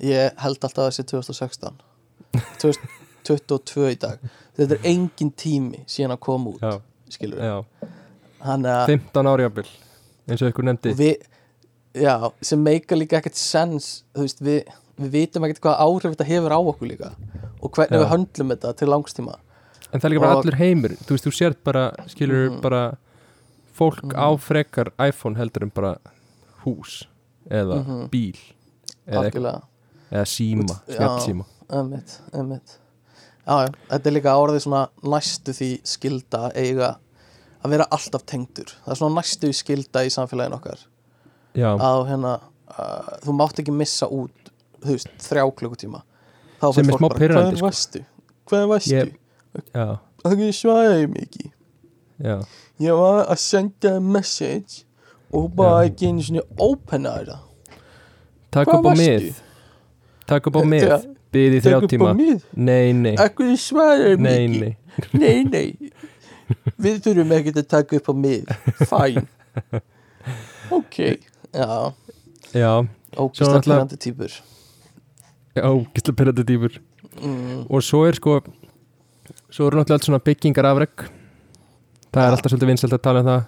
Ég 0.00 0.40
held 0.40 0.64
alltaf 0.64 0.80
að 0.80 0.88
það 0.88 0.96
sé 0.96 1.02
2016 1.12 2.98
2022 3.24 3.90
í 3.94 3.98
dag 3.98 4.18
þetta 4.56 4.76
er 4.78 4.86
engin 4.92 5.30
tími 5.32 5.84
síðan 5.86 6.16
að 6.16 6.20
koma 6.26 6.50
út 6.54 6.60
já, 6.64 6.80
skilur 7.10 7.64
þannig 8.40 8.70
að 8.74 8.86
15 8.94 9.30
ára 9.32 9.42
jafnvel 9.48 9.66
eins 10.30 10.42
og 10.44 10.52
ykkur 10.52 10.64
nefndi 10.68 10.94
við, 10.98 11.16
já, 11.94 12.14
sem 12.42 12.62
meika 12.62 12.96
líka 12.98 13.18
ekkert 13.20 13.36
sens 13.36 14.04
veist, 14.16 14.40
við, 14.44 14.64
við 15.00 15.10
vitum 15.16 15.44
ekkert 15.48 15.60
hvað 15.64 15.80
áhrif 15.86 16.14
þetta 16.14 16.28
hefur 16.30 16.54
á 16.56 16.60
okkur 16.60 16.88
líka 16.92 17.12
og 17.60 17.70
hvernig 17.76 17.98
Já. 17.98 18.02
við 18.04 18.10
höndlum 18.14 18.52
þetta 18.54 18.74
til 18.80 18.88
langstíma 18.88 19.34
en 19.90 19.98
það 20.00 20.04
er 20.08 20.12
líka 20.14 20.20
bara 20.24 20.36
Og- 20.38 20.44
allur 20.44 20.58
heimur 20.60 20.94
þú 21.02 21.16
veist, 21.16 21.26
þú 21.26 21.32
sér 21.36 21.56
bara, 21.64 21.84
skilur 22.08 22.50
Mhm. 22.50 22.60
bara 22.62 22.82
fólk 23.76 24.02
Mhm. 24.04 24.14
á 24.16 24.28
frekar 24.38 24.92
iPhone 25.08 25.36
heldur 25.36 25.62
en 25.62 25.70
bara 25.74 25.96
hús 26.64 27.04
eða 27.50 27.80
Mhm. 27.84 28.08
bíl 28.10 28.36
eða, 29.08 29.62
eða 30.12 30.24
síma, 30.26 30.80
Já. 30.88 30.96
snjallsíma 30.96 31.44
Einmitt, 31.70 32.20
einmitt 32.34 32.78
Já, 33.46 33.54
já, 33.64 33.70
þetta 33.90 34.10
er 34.10 34.16
líka 34.16 34.36
orðið 34.40 34.64
svona 34.66 34.82
næstu 35.14 35.54
því 35.56 35.70
skilda 35.88 36.42
eiga 36.54 36.90
að 37.60 37.74
vera 37.74 37.88
alltaf 37.92 38.24
tengdur. 38.28 38.70
Það 38.84 38.94
er 38.94 39.00
svona 39.00 39.20
næstu 39.20 39.50
skilda 39.56 40.04
í 40.06 40.12
samfélagin 40.14 40.56
okkar. 40.58 40.84
Já, 41.58 41.72
að 41.74 42.04
hérna 42.12 42.36
uh, 42.38 43.10
þú 43.24 43.34
mátt 43.40 43.58
ekki 43.62 43.74
missa 43.74 44.06
út 44.06 44.52
þú 44.80 44.94
veist, 44.94 45.10
þrjá 45.24 45.44
klukkutíma. 45.58 46.04
Þá 46.60 46.66
er 46.70 46.90
fólk 46.92 47.06
bara, 47.08 47.28
hvað 47.34 47.52
sko. 47.56 47.66
varstu? 47.66 48.04
hvað 48.50 48.66
varstu? 48.70 48.94
Ég- 48.94 49.16
já, 49.74 49.98
það 50.24 50.42
svaraði 50.54 51.06
mig 51.10 51.28
ekki 51.28 51.52
já. 52.20 52.36
Ég 52.80 52.96
var 52.96 53.26
að 53.26 53.40
senda 53.42 53.94
message 54.00 54.84
og 55.30 55.46
hún 55.46 55.54
bara 55.58 55.86
ekki 55.86 56.10
einu 56.10 56.24
svona 56.24 56.44
opena 56.58 57.14
þetta 57.18 57.38
takk 58.50 58.74
upp 58.74 58.90
á 58.90 58.94
mið. 58.98 59.26
Takk 60.26 60.50
upp 60.50 60.58
á 60.58 60.62
mið 60.66 60.86
Já, 61.30 61.36
byði 61.36 61.58
í 61.58 61.62
þrjá 61.62 61.88
tíma. 61.90 62.12
Nei, 62.58 62.92
nei, 62.92 63.14
Akkur 63.22 63.52
svarar 63.60 64.18
mikið 64.18 64.56
nei 64.58 64.76
Nei, 65.14 65.44
nei 65.46 65.90
Við 66.80 66.96
þurfum 67.04 67.34
ekkert 67.36 67.60
að 67.62 67.68
taka 67.70 68.00
upp 68.00 68.10
á 68.10 68.14
mið 68.18 68.50
Fæn 68.90 69.28
Ok. 70.70 70.96
Já, 71.54 71.94
Já, 72.54 72.72
ógislega 73.14 73.62
pyrrandi 73.62 73.98
típur 73.98 74.34
já, 75.54 75.66
gæsla 75.94 76.14
perandi 76.18 76.44
dýpur 76.46 76.80
mm. 77.22 77.62
Og 77.70 77.82
svo 77.86 78.02
er 78.08 78.18
sko 78.18 78.40
Svo 79.50 79.68
eru 79.68 79.78
náttúrulega 79.78 80.00
allt 80.00 80.10
svona 80.10 80.22
byggingar 80.26 80.66
afreg 80.66 81.06
Það 82.10 82.24
er 82.24 82.26
Já. 82.26 82.34
alltaf 82.34 82.50
svolítið 82.50 82.70
vinsælt 82.72 82.94
að 82.96 83.02
tala 83.04 83.20
um 83.22 83.28
það. 83.30 83.42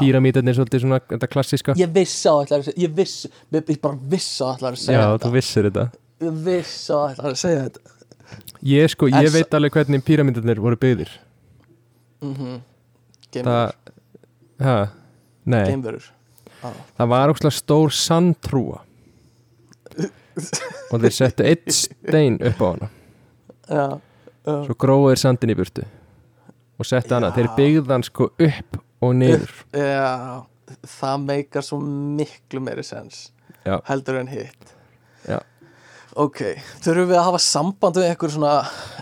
Píramítarnir 0.00 0.56
svolítið 0.56 0.80
svona 0.82 0.96
þetta 0.98 1.26
klassíska. 1.30 1.74
Ég 1.78 1.92
vissi 1.94 2.26
á 2.26 2.34
allar 2.34 2.58
að 2.58 2.64
segja 2.66 2.82
Ég 2.82 2.96
vissi, 2.96 3.30
ég 3.54 3.78
bara 3.84 3.98
vissi 4.10 4.42
á 4.42 4.46
allar 4.50 4.74
að 4.74 4.88
Já, 4.90 5.04
þú 5.22 5.30
vissir 5.36 5.68
þetta 5.68 5.84
Ég 6.18 6.42
vissi 6.44 6.92
á 6.92 6.98
allar 6.98 7.32
að 7.32 7.38
segja 7.38 7.64
þetta. 7.68 7.94
Ég 8.66 8.90
sko, 8.90 9.08
ég 9.08 9.30
veit 9.32 9.54
alveg 9.54 9.76
hvernig 9.76 10.04
píramítarnir 10.04 10.60
voru 10.60 10.76
byggðir. 10.80 11.10
Mm 12.20 12.34
-hmm. 12.34 12.60
Það, 13.30 13.32
Geimverur. 13.32 13.74
Ha, 14.58 14.88
nei. 15.44 15.64
Geimverur. 15.68 16.12
Já. 16.62 16.72
Það 16.98 17.08
var 17.08 17.30
ókslega 17.30 17.54
stór 17.54 17.94
sandtrúa. 17.94 18.80
Og 20.92 21.00
þeir 21.00 21.14
settu 21.14 21.44
eitt 21.46 21.70
stein 21.74 22.38
upp 22.42 22.62
á 22.62 22.66
hana. 22.66 22.88
Já, 23.68 24.00
já. 24.46 24.64
svo 24.64 24.74
gróðu 24.74 25.12
þeir 25.12 25.22
sandin 25.22 25.50
í 25.50 25.56
burtu. 25.58 25.84
Og 26.78 26.86
settu 26.86 27.14
hana, 27.14 27.30
þeir 27.34 27.50
byggðu 27.56 27.92
hann 27.92 28.06
sko 28.06 28.30
upp 28.32 28.80
og 29.04 29.14
niður. 29.18 29.52
Já, 29.74 30.46
það 30.98 31.24
meikar 31.26 31.66
svo 31.66 31.78
miklu 31.82 32.62
meiri 32.64 32.84
sens 32.86 33.28
Já. 33.64 33.78
heldur 33.88 34.20
en 34.22 34.30
hitt. 34.32 34.74
Já. 35.28 35.38
Ok, 36.18 36.40
þurfum 36.82 37.10
við 37.12 37.18
að 37.20 37.26
hafa 37.28 37.40
samband 37.44 37.98
við 38.00 38.08
einhver 38.10 38.32
svona, 38.34 38.54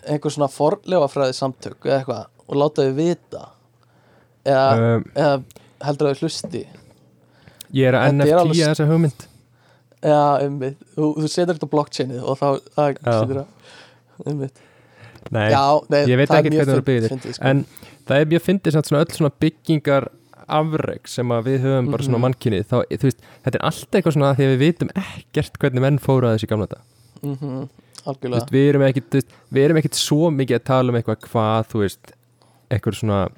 einhver 0.04 0.34
svona 0.34 0.48
forlefafræði 0.52 1.36
samtök 1.38 1.86
eða 1.88 2.00
eitthvað 2.02 2.26
og 2.46 2.58
láta 2.60 2.84
við 2.84 2.98
vita? 3.00 3.44
Eða, 4.46 4.66
um, 4.98 5.06
eða 5.16 5.38
heldur 5.88 6.10
að 6.10 6.12
við 6.12 6.26
hlusti? 6.26 6.60
Ég 7.76 7.88
er 7.88 7.96
að 7.98 8.04
Þetta 8.04 8.12
er 8.12 8.18
NFT 8.20 8.36
alveg- 8.42 8.60
að 8.66 8.72
þessa 8.74 8.88
hugmynd. 8.90 9.24
Já, 10.06 10.20
einmitt, 10.44 10.76
þú, 10.94 11.06
þú 11.16 11.30
setur 11.32 11.56
þetta 11.56 11.66
á 11.66 11.74
blockchainið 11.74 12.26
og 12.30 12.36
þá 12.38 12.48
setur 12.76 13.40
það. 13.40 13.46
Einmitt. 14.26 14.60
Nei, 15.34 15.46
Já, 15.50 15.62
nei, 15.90 16.02
ég 16.06 16.20
veit 16.20 16.30
er 16.30 16.36
mjög 16.36 16.52
hvernig 16.52 16.60
það 16.60 16.76
fynd- 16.76 16.86
byggðir. 16.86 17.34
sko. 17.34 17.44
en 17.50 17.64
það 18.06 18.20
er 18.20 18.28
mjög 18.30 18.42
fyndið 18.46 18.76
svona 18.76 19.00
öll 19.02 19.16
svona 19.16 19.32
byggingar 19.42 20.04
afreg 20.46 21.08
sem 21.10 21.28
við 21.42 21.56
höfum 21.64 21.90
bara 21.90 22.02
svona 22.06 22.18
Mhm. 22.20 22.22
mannkynni 22.26 22.60
þá, 22.62 22.76
þú 22.86 23.02
veist, 23.08 23.18
þetta 23.42 23.56
er 23.56 23.64
alltaf 23.66 23.90
eitthvað 23.98 24.14
svona 24.14 24.36
því 24.36 24.44
að 24.46 24.52
við 24.54 24.60
vitum 24.62 24.90
ekkert 24.94 25.58
hvernig 25.58 25.80
menn 25.82 25.98
fóru 25.98 26.28
að 26.28 26.36
þessi 26.38 26.46
gamla 26.52 26.66
þetta 26.68 26.80
Mhm, 27.22 27.68
Þú 28.06 28.12
Algjörlega 28.12 28.46
við 28.54 28.68
erum 28.70 28.82
ekkit, 28.86 29.16
við 29.52 29.64
erum 29.64 29.76
ekkit 29.80 29.94
svo 29.98 30.30
mikið 30.30 30.56
að 30.60 30.64
tala 30.64 30.92
um 30.92 30.98
eitthvað 31.00 31.16
hvað, 31.26 31.64
þú 31.72 31.80
veist 31.82 32.12
eitthvað 32.70 32.94
svona, 33.00 33.28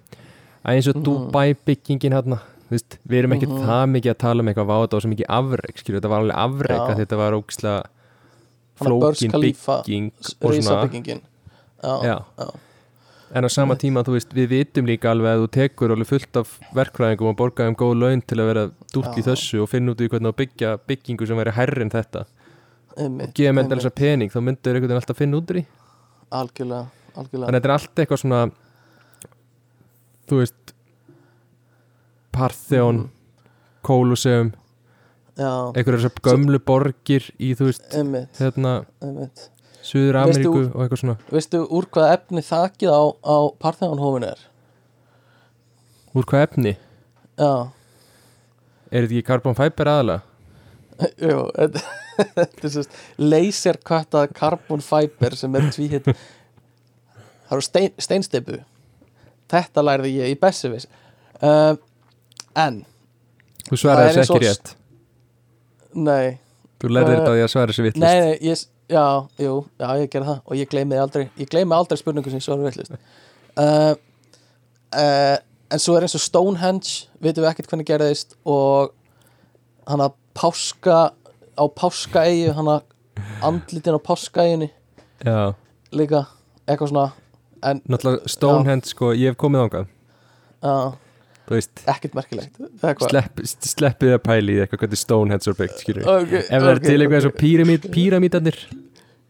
eins 0.69 0.89
og 0.89 0.97
Mhm. 0.97 1.05
Dubai 1.05 1.55
byggingin 1.65 2.13
hérna, 2.13 2.41
þú 2.69 2.75
veist, 2.77 2.99
við 3.09 3.19
erum 3.23 3.33
ekkit 3.33 3.49
Mhm. 3.49 3.65
það 3.65 3.85
mikið 3.95 4.11
að 4.13 4.19
tala 4.19 4.41
um 4.41 4.49
eitthvað 4.49 4.69
váta 4.69 4.95
og 4.95 5.03
svo 5.03 5.09
mikið 5.15 5.27
afreg, 5.29 5.75
skilur, 5.79 6.01
þetta 6.01 6.09
var 6.11 6.21
alveg 6.21 6.37
afreg 6.37 6.77
Já. 6.77 6.89
að 6.89 6.97
þetta 7.01 7.17
var 7.17 7.33
ógislega 7.33 7.85
flókin 8.79 9.33
bygging 9.33 10.13
og 10.43 10.53
svona, 10.53 11.21
Já, 11.83 12.03
já, 12.03 12.25
já. 12.39 12.51
en 13.35 13.45
á 13.45 13.49
sama 13.51 13.75
tíma, 13.75 14.03
þú 14.05 14.13
veist, 14.17 14.33
við 14.35 14.49
vitum 14.49 14.87
líka 14.87 15.11
alveg 15.11 15.33
að 15.37 15.43
þú 15.47 15.49
tekur 15.51 15.91
alveg 15.95 16.07
fullt 16.07 16.37
af 16.37 16.59
verkfræðingum 16.75 17.29
og 17.31 17.37
borgaðum 17.37 17.75
góð 17.77 17.99
laun 18.01 18.23
til 18.27 18.37
að 18.39 18.47
vera 18.55 18.71
dútt 18.93 19.17
í 19.17 19.23
þessu 19.25 19.63
og 19.63 19.69
finna 19.71 19.93
út 19.95 20.01
í 20.01 20.09
hvernig 20.09 20.33
að 20.33 20.37
byggja 20.37 20.79
byggingu 20.87 21.27
sem 21.27 21.37
væri 21.37 21.53
herri 21.53 21.83
en 21.83 21.91
þetta 21.91 22.25
einmitt, 22.99 23.31
og 23.31 23.35
gefa 23.39 23.53
menn 23.55 23.65
einmitt. 23.67 23.79
þessa 23.83 23.95
pening, 23.99 24.31
þá 24.33 24.39
myndir 24.45 24.75
einhvern 24.75 24.89
veginn 24.91 25.01
alltaf 25.03 25.19
finna 25.23 25.39
út 25.41 25.53
úr 25.55 25.61
í 25.61 25.67
Algjörlega, 26.39 26.87
algjörlega 27.17 27.47
þannig 27.49 27.55
að 27.55 27.59
þetta 27.59 27.69
er 27.71 27.75
allt 27.77 28.03
eitthvað 28.03 28.23
svona 28.25 28.41
þú 30.29 30.41
veist 30.43 30.75
Partheon. 32.39 32.99
Kóluseum, 33.89 34.51
Já, 35.39 35.51
einhverjar 35.73 36.03
þessar 36.03 36.23
gömlu 36.27 36.59
borgir 36.67 37.29
í 37.39 37.53
þú 37.57 37.69
veist, 37.71 37.85
einmitt, 37.95 38.37
hérna 38.43 38.73
einmitt 39.01 39.45
Suður 39.87 40.19
Veistu 40.19 40.41
Ameríku 40.43 40.59
úr- 40.59 40.73
og 40.75 40.83
eitthvað 40.85 41.01
svona 41.05 41.15
Veistu 41.31 41.61
úr 41.79 41.87
hvað 41.95 42.11
efni 42.17 42.43
þakið 42.45 42.91
á, 42.91 43.03
á 43.23 43.37
Parthenon-hófin 43.63 44.27
er? 44.33 44.43
úr 46.19 46.27
hvað 46.27 46.45
efni, 46.49 46.73
Já, 47.39 47.53
er 48.91 49.07
þetta 49.07 49.15
ekki 49.15 49.27
carbon 49.31 49.55
fiber 49.59 49.93
aðalega? 49.95 50.21
jú, 51.31 51.39
þetta 51.55 51.85
laserkvættað 53.19 54.33
carbon 54.37 54.83
fiber 54.85 55.37
sem 55.39 55.55
er 55.59 55.69
tvíhitt. 55.75 56.09
Það 57.49 57.55
eru 57.57 57.65
stein, 57.65 57.93
steinsteipu 58.03 58.59
Þetta 59.49 59.81
lærði 59.87 60.11
ég 60.19 60.35
í 60.35 60.39
Bessivis 60.41 60.85
uh, 61.41 61.73
En, 62.59 62.83
þú 63.71 63.79
svaraði 63.81 64.19
þessu 64.19 64.35
og 64.35 64.43
ekki 64.43 64.51
rétt. 64.51 64.75
nei. 65.95 66.39
Þú 66.83 66.91
lærði 66.93 67.15
Uh, 67.15 67.17
þetta 67.17 67.31
á 67.31 67.35
því 67.37 67.45
að 67.47 67.53
svara 67.55 67.73
þessu 67.73 67.83
Nei, 67.83 67.89
vittlist 67.89 68.05
nei, 68.05 68.35
ég, 68.51 68.65
já, 68.93 69.05
jú, 69.43 69.55
já, 69.81 69.87
ég 70.03 70.11
gerði 70.13 70.29
það. 70.29 70.43
Og 70.45 70.59
ég 70.61 70.69
gleymi 70.75 70.99
aldrei, 71.01 71.25
ég 71.41 71.49
gleymi 71.53 71.75
aldrei 71.79 71.99
spurningu 72.01 72.31
sem 72.33 72.39
ég 72.43 72.45
svarar 72.45 72.69
veitlist 72.69 72.93
uh, 72.93 73.95
uh, 74.93 75.37
en 75.73 75.83
svo 75.83 75.97
er 75.99 76.07
eins 76.07 76.17
og 76.19 76.23
Stonehenge 76.25 77.09
vitum 77.25 77.45
við 77.47 77.51
ekkert 77.55 77.73
hvernig 77.73 77.89
gerðist 77.89 78.37
og 78.49 78.93
hann 79.89 80.05
að 80.05 80.15
páska 80.37 80.99
á 81.59 81.65
páskaeyju, 81.81 82.55
hann 82.57 82.71
að 82.73 82.83
andlitin 83.43 83.99
á 83.99 84.01
páskaeyjunni 84.01 84.71
já, 85.27 85.55
líka, 85.93 86.25
eitthvað 86.67 86.93
svona 86.93 87.09
en 87.67 87.83
náttúrulega 87.91 88.31
Stonehenge 88.31 88.93
sko, 88.95 89.13
ég 89.19 89.33
hef 89.33 89.39
komið 89.41 89.87
þú 91.49 91.57
veist, 91.57 91.83
ekkert 91.89 92.17
merkilegt 92.19 92.59
slepp, 93.09 93.41
sleppið 93.65 94.15
að 94.19 94.23
pæli 94.27 94.57
í 94.57 94.63
eitthvað 94.63 94.85
hvernig 94.85 95.01
Stonehenge 95.01 95.49
er 95.51 95.59
byggt, 95.59 95.83
skilur 95.83 96.09
okay, 96.13 96.43
ef 96.45 96.65
það 96.65 96.73
er 96.75 96.83
til 96.85 96.97
eitthvað 96.99 97.19
eins 97.19 97.29
og 97.31 97.37
píramít, 97.39 97.87
píramítarnir 97.95 98.59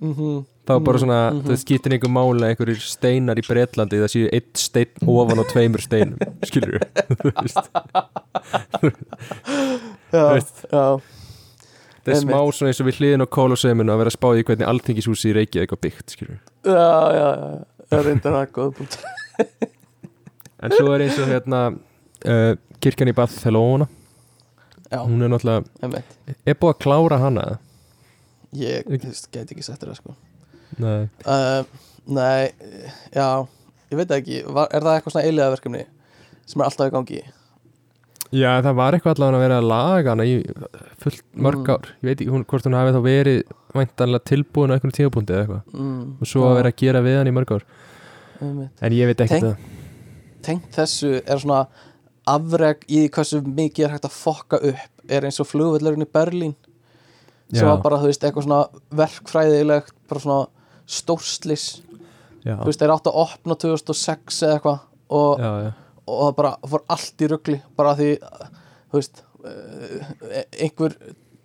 mm 0.03 0.15
-hmm, 0.15 0.41
þá 0.67 0.73
bara 0.85 0.99
svona, 0.99 1.21
Mhm. 1.33 1.43
það 1.47 1.57
skiptir 1.63 1.93
einhver 1.93 2.11
máli 2.11 2.43
að 2.43 2.51
einhverjir 2.51 2.81
steinar 2.81 3.39
í 3.39 3.47
Bretlandi 3.49 3.97
það 4.03 4.13
séu 4.15 4.29
eitt 4.33 4.57
steinn 4.59 5.09
ofan 5.09 5.39
á 5.39 5.45
tveimur 5.53 5.81
steinum 5.81 6.19
skilur 6.45 6.81
já, 10.13 10.25
veist. 10.35 10.65
já, 10.73 11.01
það 12.09 12.17
er 12.17 12.23
smá 12.25 12.39
svona 12.59 12.73
eins 12.73 12.83
og 12.83 12.89
við 12.89 13.01
hliðin 13.01 13.25
á 13.25 13.35
kóluseiminu 13.39 13.95
að 13.95 14.01
vera 14.03 14.13
að 14.13 14.19
spá 14.19 14.29
í 14.33 14.45
hvernig 14.49 14.71
alþingishúsi 14.73 15.31
í 15.31 15.35
Reykjavík 15.39 15.75
var 15.75 15.83
byggt 15.87 16.15
skilur 16.17 16.39
já, 16.39 16.89
já, 17.19 17.29
já, 17.29 17.51
það 17.89 17.99
er 18.01 18.09
reyndar 18.09 18.39
að 18.41 18.55
góða 18.57 18.75
búnt 18.79 18.99
en 20.59 20.75
svo 20.75 20.95
er 20.95 21.07
eins 21.07 21.21
og 21.23 21.31
hérna 21.31 21.63
uh, 22.27 22.53
kirkjan 22.83 23.11
í 23.11 23.17
Barcelona. 23.17 23.89
Já, 24.89 25.03
hún 25.05 25.21
er 25.21 25.29
náttúrulega, 25.29 26.01
er 26.49 26.57
búið 26.57 26.71
að 26.73 26.79
klára 26.81 27.19
hana 27.21 27.43
Ég, 28.57 28.87
gæti 28.89 29.43
ekki 29.43 29.61
þér 29.67 29.91
það 29.91 29.97
sko. 29.99 30.15
Nei, 30.81 31.09
uh, 31.29 31.67
Nei, 32.09 32.49
já. 33.13 33.45
Ég 33.93 33.99
veit 34.01 34.15
ekki, 34.17 34.39
var, 34.49 34.71
er 34.73 34.85
það 34.85 34.95
eitthvað 34.95 35.15
svona 35.15 35.27
eiliða 35.29 35.51
verkefni 35.53 35.83
sem 36.49 36.63
er 36.63 36.69
alltaf 36.71 36.89
í 36.89 36.95
gangi 36.95 37.21
já 38.33 38.51
það 38.63 38.75
var 38.77 38.93
eitthvað 38.97 39.15
allavega 39.17 39.39
að 39.39 39.45
vera 39.47 39.59
að 39.63 39.69
laga 39.71 40.11
hana 40.15 40.25
í 40.29 40.35
fullt 41.03 41.23
mörg 41.35 41.63
Mm. 41.65 41.75
ár. 41.75 41.87
Ég 42.03 42.09
veit 42.11 42.21
ekki 42.21 42.31
hún, 42.35 42.45
hvort 42.45 42.65
hún 42.69 42.75
hafi 42.77 42.93
þá 42.93 43.01
verið 43.03 43.43
væntanlega 43.75 44.25
tilbúin 44.29 44.71
á 44.71 44.75
einhvern 44.77 44.93
tíðapunkti 44.99 45.33
eða 45.35 45.43
eitthvað. 45.47 45.63
Mm, 45.75 46.17
og 46.21 46.27
svo 46.27 46.45
að 46.49 46.57
vera 46.59 46.71
að 46.73 46.77
gera 46.83 47.01
við 47.03 47.17
hann 47.19 47.31
í 47.31 47.37
mörg 47.39 47.53
ár. 47.57 47.65
Einmitt. 48.41 48.71
en 48.83 48.93
ég 48.93 49.07
veit 49.07 49.21
ekki 49.21 49.29
Tengt- 49.41 49.43
það. 49.43 49.57
Tengt 50.43 50.71
þessu 50.73 51.23
er 51.27 51.39
svona 51.39 51.67
afreg 52.27 52.85
í 52.89 53.09
hversu 53.11 53.41
mikið 53.43 53.85
er 53.85 53.91
hægt 53.97 54.05
að 54.05 54.15
fokka 54.15 54.61
upp. 54.63 54.89
Er 55.09 55.23
eins 55.23 55.41
og 55.41 55.47
flugvöllurinn 55.49 56.05
í 56.05 56.11
Berlín 56.13 56.55
sem 57.53 57.65
Já. 57.67 57.75
var 57.75 57.83
bara, 57.83 57.97
þú 57.99 58.07
veist, 58.13 58.21
eitthvað 58.23 58.45
svona 58.45 58.69
verkfræðilegt, 58.93 59.93
bara 60.09 60.21
svona 60.21 60.47
stórslis, 60.87 61.81
já, 62.45 62.57
þú 62.61 62.67
veist, 62.69 62.79
þeir 62.83 62.93
áttu 62.95 63.11
að 63.11 63.21
opna 63.25 63.57
2006 63.57 64.43
eða 64.45 64.59
eitthvað 64.59 64.81
og, 65.11 65.39
já, 65.41 65.53
já 65.65 65.73
og 66.09 66.27
það 66.27 66.37
bara 66.41 66.73
fór 66.73 66.85
allt 66.97 67.25
í 67.25 67.31
ruggli 67.31 67.61
bara 67.79 67.95
því, 67.99 68.11
þú 68.89 69.01
veist 69.01 69.23
eh, 69.45 70.45
einhver 70.65 70.97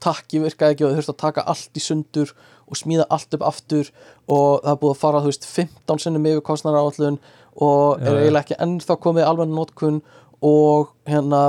takki 0.03 0.41
virkaði 0.43 0.75
ekki 0.75 0.85
og 0.85 0.91
þau 0.91 0.97
þurftu 0.99 1.15
að 1.15 1.21
taka 1.23 1.45
allt 1.53 1.79
í 1.79 1.83
sundur 1.83 2.33
og 2.63 2.79
smíða 2.79 3.07
allt 3.13 3.37
upp 3.37 3.45
aftur 3.47 3.91
og 4.31 4.63
það 4.63 4.71
er 4.73 4.81
búið 4.81 4.95
að 4.95 5.01
fara, 5.03 5.23
þú 5.23 5.31
veist, 5.31 5.47
15 5.47 6.03
sinnum 6.03 6.29
yfir 6.31 6.45
kostnara 6.47 6.83
áallun 6.83 7.19
og 7.53 8.01
er 8.01 8.17
eiginlega 8.23 8.43
ekki 8.43 8.59
ennþá 8.65 8.97
komið 9.03 9.29
alveg 9.29 9.51
nótkun 9.51 10.01
og 10.43 10.93
hérna 11.09 11.43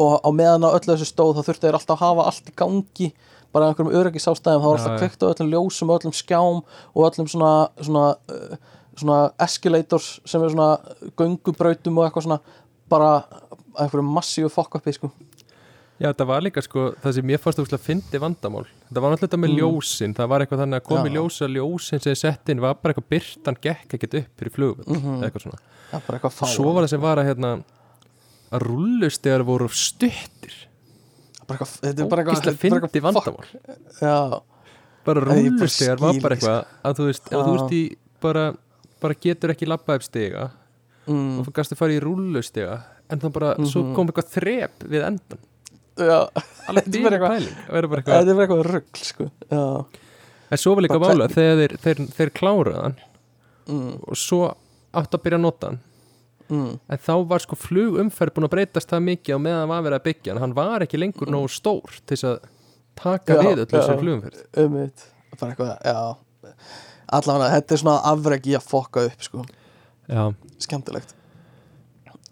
og 0.00 0.20
á 0.22 0.30
meðan 0.34 0.66
á 0.66 0.74
öllu 0.74 0.94
þessu 0.94 1.08
stóð 1.08 1.38
þá 1.38 1.48
þurftu 1.48 1.66
þeir 1.66 1.78
alltaf 1.78 1.96
að 1.96 2.04
hafa 2.04 2.28
allt 2.30 2.50
í 2.50 2.54
gangi 2.58 3.10
bara 3.54 3.70
einhverjum 3.70 3.94
öryggisástæðum, 4.00 4.62
þá 4.62 4.66
var 4.68 4.78
Já, 4.78 4.82
alltaf 4.82 5.02
kveikt 5.02 5.22
á 5.24 5.30
öllum 5.30 5.52
ljósum 5.52 5.92
öllum 5.94 6.14
skjám 6.16 6.58
og 6.62 7.06
öllum 7.06 7.28
svona 7.30 7.52
svona, 7.80 8.06
uh, 8.32 8.74
svona 8.96 9.32
escalators 9.46 10.20
sem 10.24 10.42
er 10.42 10.52
svona 10.54 10.78
göngubrautum 11.18 11.98
og 11.98 12.06
eitthvað 12.08 12.26
svona 12.28 12.40
bara 12.88 13.10
einhverjum 13.76 14.12
massíu 14.16 14.48
fokk 14.52 14.78
uppi 14.78 14.92
sko. 14.96 15.10
Já, 15.96 16.10
þetta 16.12 16.26
var 16.28 16.42
líka 16.44 16.60
sko, 16.60 16.90
það 17.00 17.14
sem 17.16 17.30
ég 17.32 17.40
fannst 17.40 17.58
úrslega 17.62 17.80
fyndi 17.80 18.18
vandamál 18.20 18.66
þetta 18.90 19.00
var 19.00 19.14
náttúrulega 19.14 19.40
með 19.40 19.52
Mm. 19.52 19.58
ljósin 19.62 20.14
það 20.14 20.28
var 20.28 20.40
eitthvað 20.44 20.60
þannig 20.62 20.80
að 20.80 20.84
komi 20.90 21.08
Já. 21.08 21.14
ljós 21.16 21.38
að 21.40 21.54
ljósin 21.56 22.00
sem 22.02 22.12
þið 22.12 22.18
sett 22.20 22.48
inn 22.52 22.60
var 22.60 22.74
bara 22.74 22.92
eitthvað 22.94 23.08
byrtan 23.14 23.56
gekk 23.64 23.94
ekkert 23.96 24.14
upp 24.20 24.28
fyrir 24.36 24.52
flugvöld 24.52 24.86
Mhm. 24.92 25.22
eitthvað 25.24 25.42
svona 25.46 25.58
bara 26.06 26.18
eitthvað 26.18 26.52
svo 26.52 26.72
var 26.74 26.82
það 26.84 26.88
sem 26.90 27.00
var 27.00 27.16
að 27.16 27.26
hérna 27.30 27.64
að 28.52 28.60
rullustegar 28.68 29.42
voru 29.48 29.68
stuttir 29.72 30.52
þetta 31.46 32.02
er 32.02 32.08
bara 32.10 32.22
eitthvað 32.24 32.60
eitthvað 32.60 33.00
vandamál 33.00 33.46
já, 34.02 34.42
bara 35.06 35.20
rullustegar 35.24 35.98
var 35.98 36.12
bara 36.20 36.36
ekki, 36.36 36.44
eitthvað 36.44 36.64
að 36.84 36.94
þú 37.00 37.04
veist, 37.08 37.24
Já. 37.30 37.36
þú 37.40 37.52
veist 37.56 37.72
í 37.72 37.96
bara, 38.20 38.44
bara 39.06 39.18
getur 39.26 39.54
ekki 39.54 39.68
labbað 39.70 40.00
upp 40.00 40.06
stiga 40.06 40.46
mm, 41.06 41.40
og 41.42 41.52
gæstu 41.56 41.78
farið 41.78 42.00
í 42.00 42.04
rullustega 42.06 42.78
en 43.10 43.20
það 43.22 43.32
bara, 43.38 43.52
svo 43.64 43.84
Mhm. 43.84 43.94
kom 43.94 44.08
eitthvað 44.10 44.32
þrep 44.36 44.86
við 44.90 45.04
endan 45.06 45.44
já. 45.96 46.18
Þetta 46.66 46.96
er 46.98 47.02
bara 47.06 47.16
eitthvað- 47.16 47.46
það 47.46 48.04
þetta 48.04 48.30
er 48.30 48.34
bara 48.34 48.46
eitthvað 48.46 48.66
rugl 48.74 49.04
sko. 49.06 49.30
Já. 49.50 49.62
En 50.50 50.58
svo 50.58 50.74
var 50.76 50.82
líka 50.84 50.98
vála 51.02 51.26
þegar 51.32 51.56
þeir, 51.62 51.76
þeir, 51.84 52.00
þeir 52.18 52.30
kláruðu 52.36 52.82
hann 52.82 52.96
mm, 53.66 53.94
og 54.06 54.16
svo 54.20 54.40
átt 54.94 55.14
að 55.16 55.22
byrja 55.24 55.38
að 55.38 55.44
nota 55.46 55.66
hann. 55.70 55.80
Mm, 56.50 56.74
en 56.90 56.98
þá 57.02 57.14
var 57.26 57.42
sko 57.42 57.56
flugumferð 57.58 58.34
búin 58.36 58.46
að 58.46 58.52
breytast 58.54 58.88
það 58.92 59.02
mikið 59.08 59.34
á 59.34 59.38
meðan 59.42 59.68
var 59.72 59.82
verið 59.82 59.98
að 59.98 60.04
byggja 60.06 60.32
hann. 60.32 60.40
Hann 60.44 60.54
var 60.54 60.84
ekki 60.86 61.00
lengur 61.00 61.26
nógu 61.34 61.48
stór 61.50 61.96
til 62.06 62.16
að 62.28 62.36
taka 62.94 63.34
Já, 63.34 63.40
við 63.42 63.56
öllu 63.56 63.66
þessu 63.72 63.94
já. 63.94 63.98
flugumferð. 64.02 64.44
Um 64.62 64.72
mitt 64.76 65.06
bara 65.40 65.52
eitthvað, 65.54 65.72
já 65.82 66.16
allavega, 67.14 67.52
þetta 67.56 67.74
er 67.76 67.80
svona 67.82 67.98
afreg 68.10 68.46
í 68.50 68.54
að 68.58 68.64
fokka 68.66 69.04
upp 69.10 69.26
sko, 69.26 69.44
já, 70.10 70.22
skemmtilegt. 70.62 71.12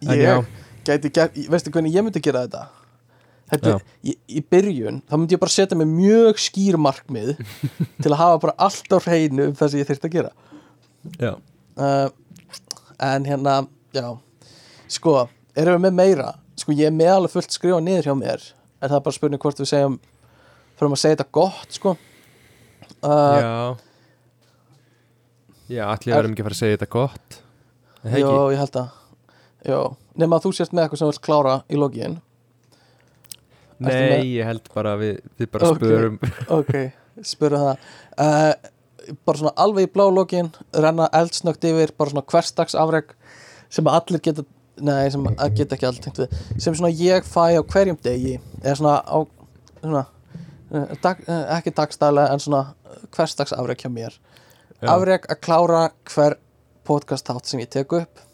Ég 0.05 0.23
já, 0.25 0.35
gæti 0.89 1.11
gert, 1.15 1.37
veistu 1.53 1.73
hvernig 1.75 1.95
ég 1.95 2.05
myndi 2.05 2.23
gera 2.25 2.45
þetta? 2.47 2.65
Þetta, 3.53 3.75
er- 3.77 3.85
í, 4.09 4.41
byrjun 4.51 5.03
þá 5.05 5.15
myndi 5.19 5.37
ég 5.37 5.41
bara 5.43 5.53
setja 5.53 5.77
mig 5.79 5.89
mjög 5.91 6.41
skýr 6.41 6.79
markmið 6.81 7.35
til 8.03 8.11
að 8.11 8.19
hafa 8.21 8.41
bara 8.47 8.57
allt 8.67 8.89
á 8.97 8.99
hreinu 9.05 9.51
um 9.51 9.57
það 9.59 9.71
sem 9.73 9.83
ég 9.83 9.91
þyrfti 9.91 10.11
að 10.11 10.17
gera. 10.17 10.33
Já, 11.21 11.33
uh, 11.77 12.09
en 13.05 13.29
hérna 13.29 13.59
já, 13.95 14.09
sko 14.91 15.17
erum 15.55 15.77
við 15.79 15.87
með 15.87 15.99
meira, 16.01 16.31
sko 16.59 16.75
ég 16.75 16.89
er 16.91 16.97
með 16.97 17.13
alveg 17.19 17.35
fullt 17.37 17.55
skrifa 17.55 17.81
niður 17.85 18.09
hjá 18.11 18.17
mér, 18.19 18.47
en 18.81 18.89
það 18.91 18.99
er 18.99 19.07
bara 19.07 19.19
spurning 19.19 19.43
hvort 19.45 19.61
við 19.61 19.71
segjum, 19.71 19.99
fyrir 20.75 20.97
að 20.97 21.03
segja 21.05 21.19
þetta 21.19 21.31
gott 21.39 21.77
sko? 21.79 21.97
Uh, 23.05 23.39
já 23.39 23.55
já, 25.69 25.85
allir 25.89 26.12
Er- 26.12 26.19
verðum 26.20 26.35
ekki 26.35 26.45
að 26.45 26.49
fara 26.49 26.57
að 26.57 26.62
segja 26.62 26.77
þetta 26.77 26.91
gott. 26.95 27.41
Jó, 28.05 28.32
ég 28.53 28.59
held 28.61 28.77
að 28.77 28.89
nema 30.20 30.36
að 30.39 30.45
þú 30.47 30.53
sést 30.59 30.73
með 30.77 30.85
eitthvað 30.85 31.01
sem 31.01 31.09
vilt 31.11 31.23
klára 31.24 31.55
í 31.73 31.78
Ertu 33.85 34.05
nei, 34.15 34.28
ég 34.36 34.47
held 34.47 34.69
bara 34.74 34.95
við, 35.01 35.16
við 35.41 35.51
bara 35.51 35.70
Ok. 35.73 35.81
spörum. 35.81 36.19
Ok, 36.59 36.73
spyrum 37.27 37.65
það. 37.69 37.91
Uh, 38.19 38.70
Bara 39.28 39.36
svona 39.36 39.53
alveg 39.61 39.85
í 39.85 39.93
blá 39.93 40.07
logiðin 40.09 40.47
renna 40.73 41.11
eldsnögt 41.12 41.65
yfir, 41.69 41.91
bara 41.99 42.09
svona 42.09 42.23
hverstags 42.24 42.73
afreg 42.81 43.11
sem 43.69 43.85
allir 43.91 44.23
geta 44.24 44.45
nei, 44.81 45.11
sem 45.12 45.27
geta 45.59 45.77
ekki 45.77 45.89
allir 45.91 46.31
sem 46.57 46.73
svona 46.78 46.89
ég 46.89 47.27
fæ 47.28 47.53
á 47.53 47.61
hverjum 47.61 47.99
degi. 48.01 48.39
Eða 48.62 48.78
svona 48.81 48.95
á 49.05 49.19
svona, 49.82 50.05
uh, 50.73 50.95
dag, 51.05 51.20
uh, 51.28 51.43
ekki 51.59 51.74
dagstælega 51.77 52.32
en 52.32 52.41
svona 52.47 52.62
hverstags 53.12 53.53
afreg 53.53 53.85
hjá 53.85 53.93
mér. 53.93 54.16
Afreg 54.93 55.28
að 55.31 55.40
klára 55.44 55.82
hver 56.11 56.39
podcast 56.85 57.28
þátt 57.31 57.51
sem 57.51 57.62
ég 57.62 57.70
tek 57.73 57.94
upp. 57.97 58.24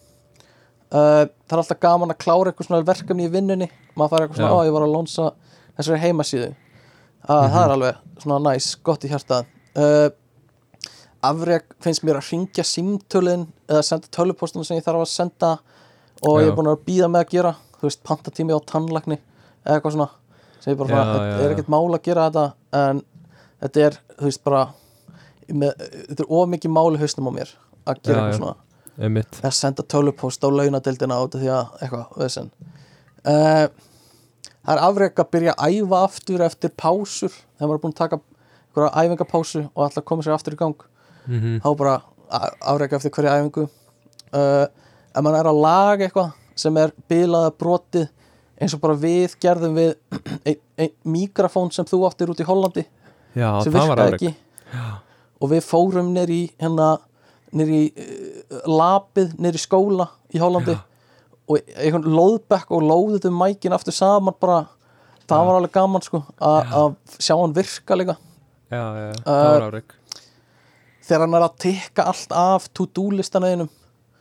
Uh, 0.90 1.28
það 1.46 1.54
er 1.54 1.62
alltaf 1.62 1.80
gaman 1.82 2.10
að 2.10 2.22
klára 2.24 2.50
eitthvað 2.50 2.66
svona 2.66 2.86
verkefni 2.88 3.28
í 3.28 3.32
vinnunni. 3.32 3.70
Maður 3.94 4.10
fær 4.14 4.24
eitthvað 4.26 4.42
svona, 4.42 4.58
á 4.58 4.66
ég 4.66 4.74
var 4.74 4.86
að 4.86 4.94
lónsa 4.96 5.30
þessari 5.76 6.02
heimasíðu. 6.06 6.50
Uh, 7.20 7.46
það 7.46 7.62
er 7.62 7.74
alveg 7.76 8.22
svona 8.22 8.42
næs, 8.48 8.72
gott 8.84 9.04
í 9.04 9.10
hjarta 9.12 9.44
uh, 9.76 10.08
afreg 11.26 11.66
finnst 11.84 12.04
mér 12.06 12.20
að 12.20 12.30
ringja 12.30 12.64
símtölin 12.64 13.44
eða 13.68 13.82
senda 13.84 14.08
tölupostuna 14.14 14.64
sem 14.66 14.78
ég 14.78 14.86
þarf 14.86 15.04
að 15.04 15.12
senda 15.12 15.50
og 16.24 16.40
ég 16.40 16.48
Já. 16.48 16.52
er 16.52 16.56
búin 16.56 16.70
að 16.72 16.82
býða 16.86 17.10
með 17.12 17.24
að 17.24 17.34
gera 17.34 17.52
þú 17.80 17.88
veist, 17.88 18.02
pantatími 18.04 18.56
á 18.56 18.60
tannlagni 18.68 19.18
eða 19.20 19.76
eitthvað 19.76 19.96
svona. 19.96 20.08
Sem 20.60 20.74
ég 20.74 20.80
bara, 20.80 20.90
Já, 20.90 21.00
þetta 21.00 21.28
já, 21.28 21.36
er 21.44 21.54
ekkert 21.54 21.72
mál 21.72 21.86
að 21.88 22.02
gera 22.08 22.26
þetta 22.28 22.46
en 22.80 23.02
þetta 23.60 23.84
er, 23.86 23.98
þú 24.16 24.28
veist, 24.28 24.42
bara 24.44 24.62
með, 25.56 25.84
þetta 26.08 26.22
er 26.24 26.30
of 26.38 26.48
mikið 26.54 26.70
máli 26.74 27.00
haustum 27.00 27.28
á 27.28 27.32
mér 27.36 27.52
að 27.90 28.02
gera 28.04 28.16
Já, 28.16 28.24
eitthvað 28.24 28.32
já. 28.32 28.38
svona 28.40 28.56
Einmitt. 29.00 29.38
að 29.42 29.54
senda 29.56 29.82
tölupost 29.88 30.44
á 30.44 30.48
launadeildina 30.52 31.16
af 31.22 31.30
því 31.34 31.48
að 31.54 31.70
eitthvað, 31.80 32.04
vesen 32.20 32.50
uh, 33.24 33.66
það 34.60 34.74
er 34.76 34.82
afrek 34.84 35.22
að 35.22 35.30
byrja 35.34 35.54
að 35.56 35.78
æfa 35.80 36.00
aftur 36.04 36.44
eftir 36.46 36.74
pásur 36.76 37.32
þegar 37.32 37.66
maður 37.70 37.78
er 37.78 37.82
búin 37.84 37.94
að 37.94 38.00
taka 38.02 38.20
einhverja 38.20 39.04
æfingapásu 39.04 39.62
og 39.74 39.84
alltaf 39.86 40.04
koma 40.06 40.22
sér 40.26 40.36
aftur 40.36 40.54
í 40.56 40.60
gang 40.60 40.86
Mhm. 41.30 41.60
þá 41.60 41.68
bara 41.76 41.94
a- 42.32 42.52
afrek 42.72 42.92
eftir 42.96 43.10
hverja 43.12 43.34
æfingu 43.40 43.66
uh, 43.66 44.66
ef 45.14 45.20
maður 45.22 45.40
er 45.40 45.48
að 45.50 45.58
laga 45.60 46.06
eitthvað 46.06 46.30
sem 46.56 46.76
er 46.80 46.92
bilaða 47.08 47.50
brotið 47.60 48.06
eins 48.60 48.74
og 48.76 48.80
bara 48.80 48.94
við 49.00 49.34
gerðum 49.40 49.74
við 49.76 49.94
ein, 50.48 50.56
ein 50.78 50.90
mikrofón 51.04 51.70
sem 51.72 51.84
þú 51.88 52.00
áttir 52.08 52.32
út 52.32 52.40
í 52.40 52.46
Hollandi 52.48 52.84
já, 53.36 53.48
sem 53.64 53.72
virkaði 53.72 54.16
ekki 54.16 54.32
og 55.40 55.52
við 55.52 55.64
fórum 55.66 56.12
nýr 56.14 56.30
í 56.30 56.40
hérna 56.60 56.90
nýr 57.56 57.72
í 57.74 57.82
uh, 57.90 58.64
lapið 58.70 59.34
nýr 59.40 59.58
í 59.58 59.62
skóla 59.62 60.10
í 60.34 60.40
Hollandi. 60.42 60.76
Og 61.50 61.72
einhvern 61.74 62.06
lóðbekk 62.14 62.70
og 62.76 62.84
lóðuðum 62.86 63.34
mækin 63.34 63.74
aftur 63.74 63.96
saman 63.96 64.36
bara. 64.38 64.68
Það 65.26 65.46
var 65.46 65.56
alveg 65.58 65.72
gaman 65.74 66.02
sko 66.02 66.20
að 66.38 66.94
sjá 67.18 67.34
hann 67.38 67.54
virka 67.54 67.96
líka. 67.98 68.16
Já, 68.70 68.82
já, 68.82 69.06
já, 69.08 69.16
Uh, 69.20 69.24
það 69.26 69.50
var 69.50 69.66
afrek 69.66 69.96
þegar 71.10 71.24
hann 71.24 71.34
er 71.34 71.44
að 71.46 71.56
tekka 71.64 72.06
allt 72.06 72.34
af 72.38 72.68
to-do 72.76 73.08
listan 73.10 73.46
einum. 73.46 73.70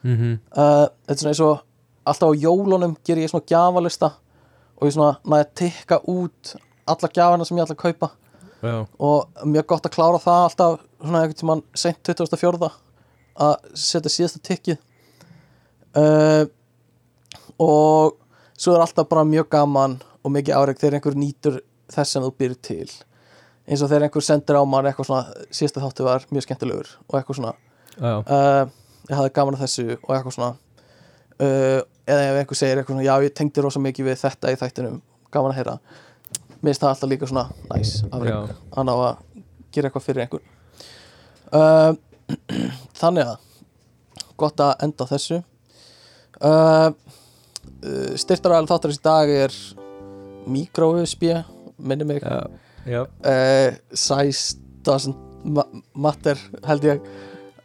Mhm. 0.01 0.39
uh, 0.55 0.87
þetta 1.05 1.13
er 1.13 1.19
svona 1.19 1.33
eins 1.33 1.43
og 1.43 1.59
alltaf 2.07 2.31
á 2.31 2.41
jólunum 2.41 2.95
ger 3.05 3.19
ég 3.19 3.29
svona 3.29 3.45
gjafalista 3.45 4.13
og 4.79 4.87
ég 4.87 4.95
svona 4.95 5.19
næði 5.27 5.45
að 5.45 5.55
tekka 5.61 5.99
út 6.07 6.55
alla 6.89 7.09
gjafana 7.13 7.45
sem 7.45 7.57
ég 7.57 7.67
ætla 7.67 7.75
að 7.75 7.83
kaupa. 7.83 8.09
Já, 8.63 8.87
og 8.99 9.45
mjög 9.45 9.67
gott 9.67 9.85
að 9.85 9.95
klára 9.95 10.19
það 10.23 10.45
alltaf 10.47 10.79
svona 10.99 11.23
einhvern 11.23 11.39
tímann 11.39 11.63
sent 11.77 12.01
24. 12.03 12.69
að 13.39 13.53
setja 13.77 14.11
síðasta 14.11 14.41
tikkið. 14.43 14.79
Uh, 15.97 16.45
og 17.59 18.17
svo 18.59 18.75
er 18.75 18.83
alltaf 18.83 19.07
bara 19.09 19.25
mjög 19.27 19.49
gaman 19.55 19.97
og 20.23 20.33
mikið 20.35 20.57
áreg 20.57 20.81
þegar 20.81 20.99
einhver 20.99 21.17
nýtur 21.17 21.61
þess 21.89 22.15
sem 22.15 22.25
þú 22.25 22.33
býr 22.39 22.57
til. 22.61 22.89
Eins 23.69 23.83
og 23.83 23.91
þegar 23.91 24.07
einhver 24.07 24.25
sendir 24.25 24.59
á 24.59 24.63
mann 24.67 24.89
eitthvað 24.89 25.09
svona 25.09 25.45
síðasta 25.53 25.83
þáttu 25.83 26.07
var 26.07 26.27
mjög 26.33 26.47
skemmtilegur 26.47 26.91
og 27.07 27.17
eitthvað 27.19 27.39
svona. 27.39 27.55
Uh, 27.99 28.65
ég 29.09 29.15
hafði 29.17 29.33
gaman 29.39 29.57
að 29.57 29.65
þessu 29.65 29.87
og 29.95 30.11
eitthvað 30.15 30.35
svona. 30.35 30.51
Uh, 31.39 31.79
eða 32.09 32.27
ef 32.27 32.41
einhver 32.41 32.59
segir 32.59 32.81
eitthvað 32.81 32.97
svona 32.97 33.07
já 33.07 33.25
ég 33.25 33.35
tengdi 33.37 33.63
rosa 33.63 33.81
mikið 33.83 34.11
við 34.11 34.21
þetta 34.25 34.53
í 34.53 34.59
þættinum. 34.59 35.01
Gaman 35.31 35.53
að 35.53 35.61
heyra. 35.61 35.79
Mér 36.59 36.73
finnst 36.73 36.83
það 36.83 36.93
alltaf 36.93 37.09
líka 37.13 37.27
svona 37.29 37.45
næs 37.71 37.91
Já. 38.03 38.39
að 38.75 38.83
ná 38.83 38.91
að 38.91 39.19
gera 39.71 39.87
eitthvað 39.87 40.03
fyrir 40.03 40.25
einhver 40.25 40.41
uh, 41.55 41.93
þannig 43.01 43.29
að 43.33 43.37
gott 44.39 44.63
að 44.63 44.73
enda 44.87 45.07
þessu. 45.09 45.41
Uh, 46.39 46.91
uh, 47.83 48.11
styrtaræðal 48.19 48.69
þáttarins 48.69 49.01
í 49.01 49.05
dag 49.09 49.33
er 49.45 49.55
mikro-USB 50.49 51.25
minni 51.79 52.07
mig. 52.07 52.23
Já. 52.87 53.03
uh, 53.05 53.75
size 53.93 54.55
doesn't 54.87 55.17
ma 55.43 55.65
matter 55.95 56.39
held 56.67 56.87
ég. 56.87 57.03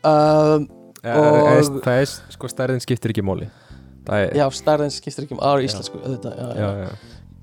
Um, 0.04 0.68
Já, 1.04 1.18
Og- 1.20 1.82
það 1.84 1.98
er, 2.00 2.06
sko, 2.32 2.48
stærðin 2.48 2.80
skiptir 2.80 3.12
ekki 3.12 3.22
er, 4.24 4.30
já, 4.38 4.44
stærðin 4.56 4.92
skiptir 4.92 5.26
ekki 5.26 5.36
máli. 5.36 5.44
Á 5.44 5.52
íslensku 5.66 5.98
auðvitað, 6.00 6.38
já, 6.38 6.46
já, 6.56 6.88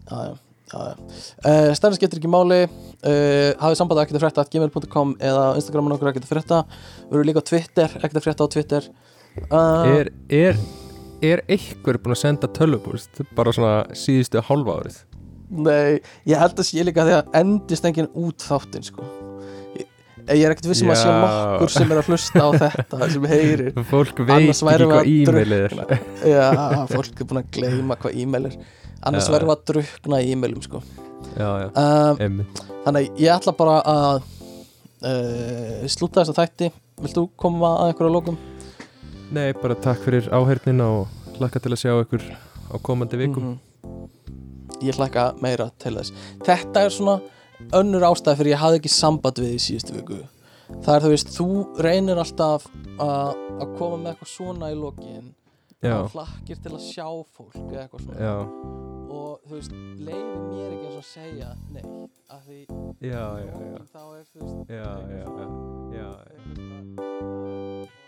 já, 0.10 0.22
já, 0.72 0.81
já, 0.81 0.91
já, 0.91 1.06
já, 1.06 1.23
já. 1.45 1.69
Uh, 1.69 1.72
stærðin 1.77 1.99
skiptir 1.99 2.22
ekki 2.22 2.31
máli. 2.31 2.61
Uh, 3.02 3.49
hafið 3.61 3.80
samband 3.81 4.03
ekkert 4.03 4.19
að 4.19 4.26
frétta 4.26 4.48
gmail.com 4.56 5.15
eða 5.19 5.48
á 5.52 5.57
Instagramin 5.60 5.98
okkur 5.98 6.11
ekkert 6.14 6.30
að 6.30 6.35
frétta. 6.35 6.61
Við 7.10 7.18
erum 7.19 7.30
líka 7.31 7.43
á 7.43 7.49
Twitter, 7.52 7.98
ekkert 7.99 8.22
að 8.22 8.27
frétta 8.30 8.48
á 8.48 8.53
Twitter. 8.56 8.91
Uh, 9.52 9.99
er, 9.99 10.14
er 10.31 10.64
er 11.22 11.43
einhver 11.52 11.99
búin 12.02 12.15
að 12.15 12.22
senda 12.23 12.49
tölvupúst 12.49 13.22
bara 13.38 13.53
svona 13.53 13.95
síðustu 13.98 14.41
hálfa 14.48 14.77
árið? 14.80 14.99
Nei, 15.52 15.99
ég 16.30 16.39
held 16.39 16.60
að 16.61 16.68
sé 16.69 16.85
líka 16.88 17.03
að 17.06 17.34
endist 17.38 17.85
enginn 17.85 18.10
út 18.18 18.41
þáttinn 18.48 18.85
sko. 18.88 19.06
Ég, 19.76 19.85
ég 20.31 20.45
er 20.48 20.53
ekkert 20.56 20.69
vissum 20.72 20.91
að 20.93 21.02
sé 21.02 21.10
Já. 21.11 21.18
nokkur 21.22 21.73
sem 21.76 21.91
er 21.91 22.02
að 22.02 22.11
hlusta 22.11 22.45
á 22.48 22.49
þetta 22.64 23.10
sem 23.14 23.27
heyrir. 23.34 23.73
Fólk 23.91 24.22
veit 24.23 24.38
ekki 24.39 24.60
hvað 24.64 24.85
að 25.02 25.11
e-mailið 25.11 25.65
er. 25.68 26.06
Já, 26.31 26.48
fólk 26.93 27.11
er 27.19 27.30
búin 27.30 27.41
að 27.43 27.52
gleyma 27.60 27.99
hvað 28.02 28.22
e-mail 28.23 28.48
er 28.49 28.61
annars 29.03 29.28
Já. 29.28 29.34
verðum 29.36 29.49
við 29.52 29.56
að 29.57 29.65
drukna 29.72 30.22
í 30.22 30.32
e-mailum 30.36 30.61
sko. 30.65 30.82
um, 31.38 32.45
Þannig 32.86 33.11
ég 33.22 33.32
ætla 33.36 33.53
bara 33.57 33.76
að 33.88 34.22
uh, 35.06 35.88
slúta 35.91 36.22
þess 36.23 36.34
að 36.34 36.40
þætti 36.41 36.72
Vilt 37.02 37.15
þú 37.18 37.23
koma 37.40 37.69
að 37.82 37.91
einhverja 37.91 38.14
lókum? 38.14 38.38
nei, 39.32 39.53
bara 39.56 39.76
takk 39.80 40.02
fyrir 40.03 40.26
áheyrnin 40.36 40.82
og 40.84 41.07
hlakka 41.40 41.60
til 41.64 41.72
að 41.72 41.80
sjá 41.80 41.94
ykkur 42.03 42.23
á 42.72 42.76
komandi 42.84 43.18
vikum 43.18 43.45
Mhm. 43.53 44.10
ég 44.84 44.98
hlakka 44.98 45.23
meira 45.41 45.69
til 45.80 45.95
þess 45.95 46.11
þetta 46.44 46.84
er 46.86 46.90
svona 46.91 47.22
önnur 47.72 48.03
ástæð 48.10 48.38
fyrir 48.41 48.53
ég 48.56 48.60
hafði 48.60 48.80
ekki 48.82 48.91
samband 48.91 49.40
við 49.40 49.53
í 49.56 49.61
síðustu 49.64 49.94
viku 49.95 50.18
það 50.84 50.95
er 50.95 51.02
þú 51.06 51.10
veist, 51.14 51.32
þú 51.38 51.48
reynir 51.80 52.18
alltaf 52.19 52.65
að 52.99 53.78
koma 53.78 53.98
með 53.98 54.11
eitthvað 54.14 54.32
svona 54.36 54.72
í 54.72 54.76
lokin 54.76 55.32
já, 55.32 55.41
og 55.90 56.12
hlakkir 56.14 56.62
til 56.62 56.74
að 56.78 56.84
sjá 56.86 57.08
fólk 57.36 57.56
eða 57.58 57.86
eitthvað 57.86 58.03
svona 58.06 58.20
já. 58.22 58.36
og 59.18 59.48
þú 59.48 59.56
veist, 59.56 59.74
leiðum 60.10 60.44
mér 60.52 60.76
ekki 60.76 60.86
eins 60.90 60.99
og 60.99 61.08
segja 61.10 61.49
nei, 61.74 61.86
af 62.30 62.45
því 62.45 62.60
já, 63.08 63.26
já, 63.41 63.56
þá 63.95 64.03
er 64.20 64.30
þú 64.34 64.44
veist 64.44 64.78
já, 64.78 64.91
já, 65.16 65.26
já, 65.98 66.10
já. 66.38 68.01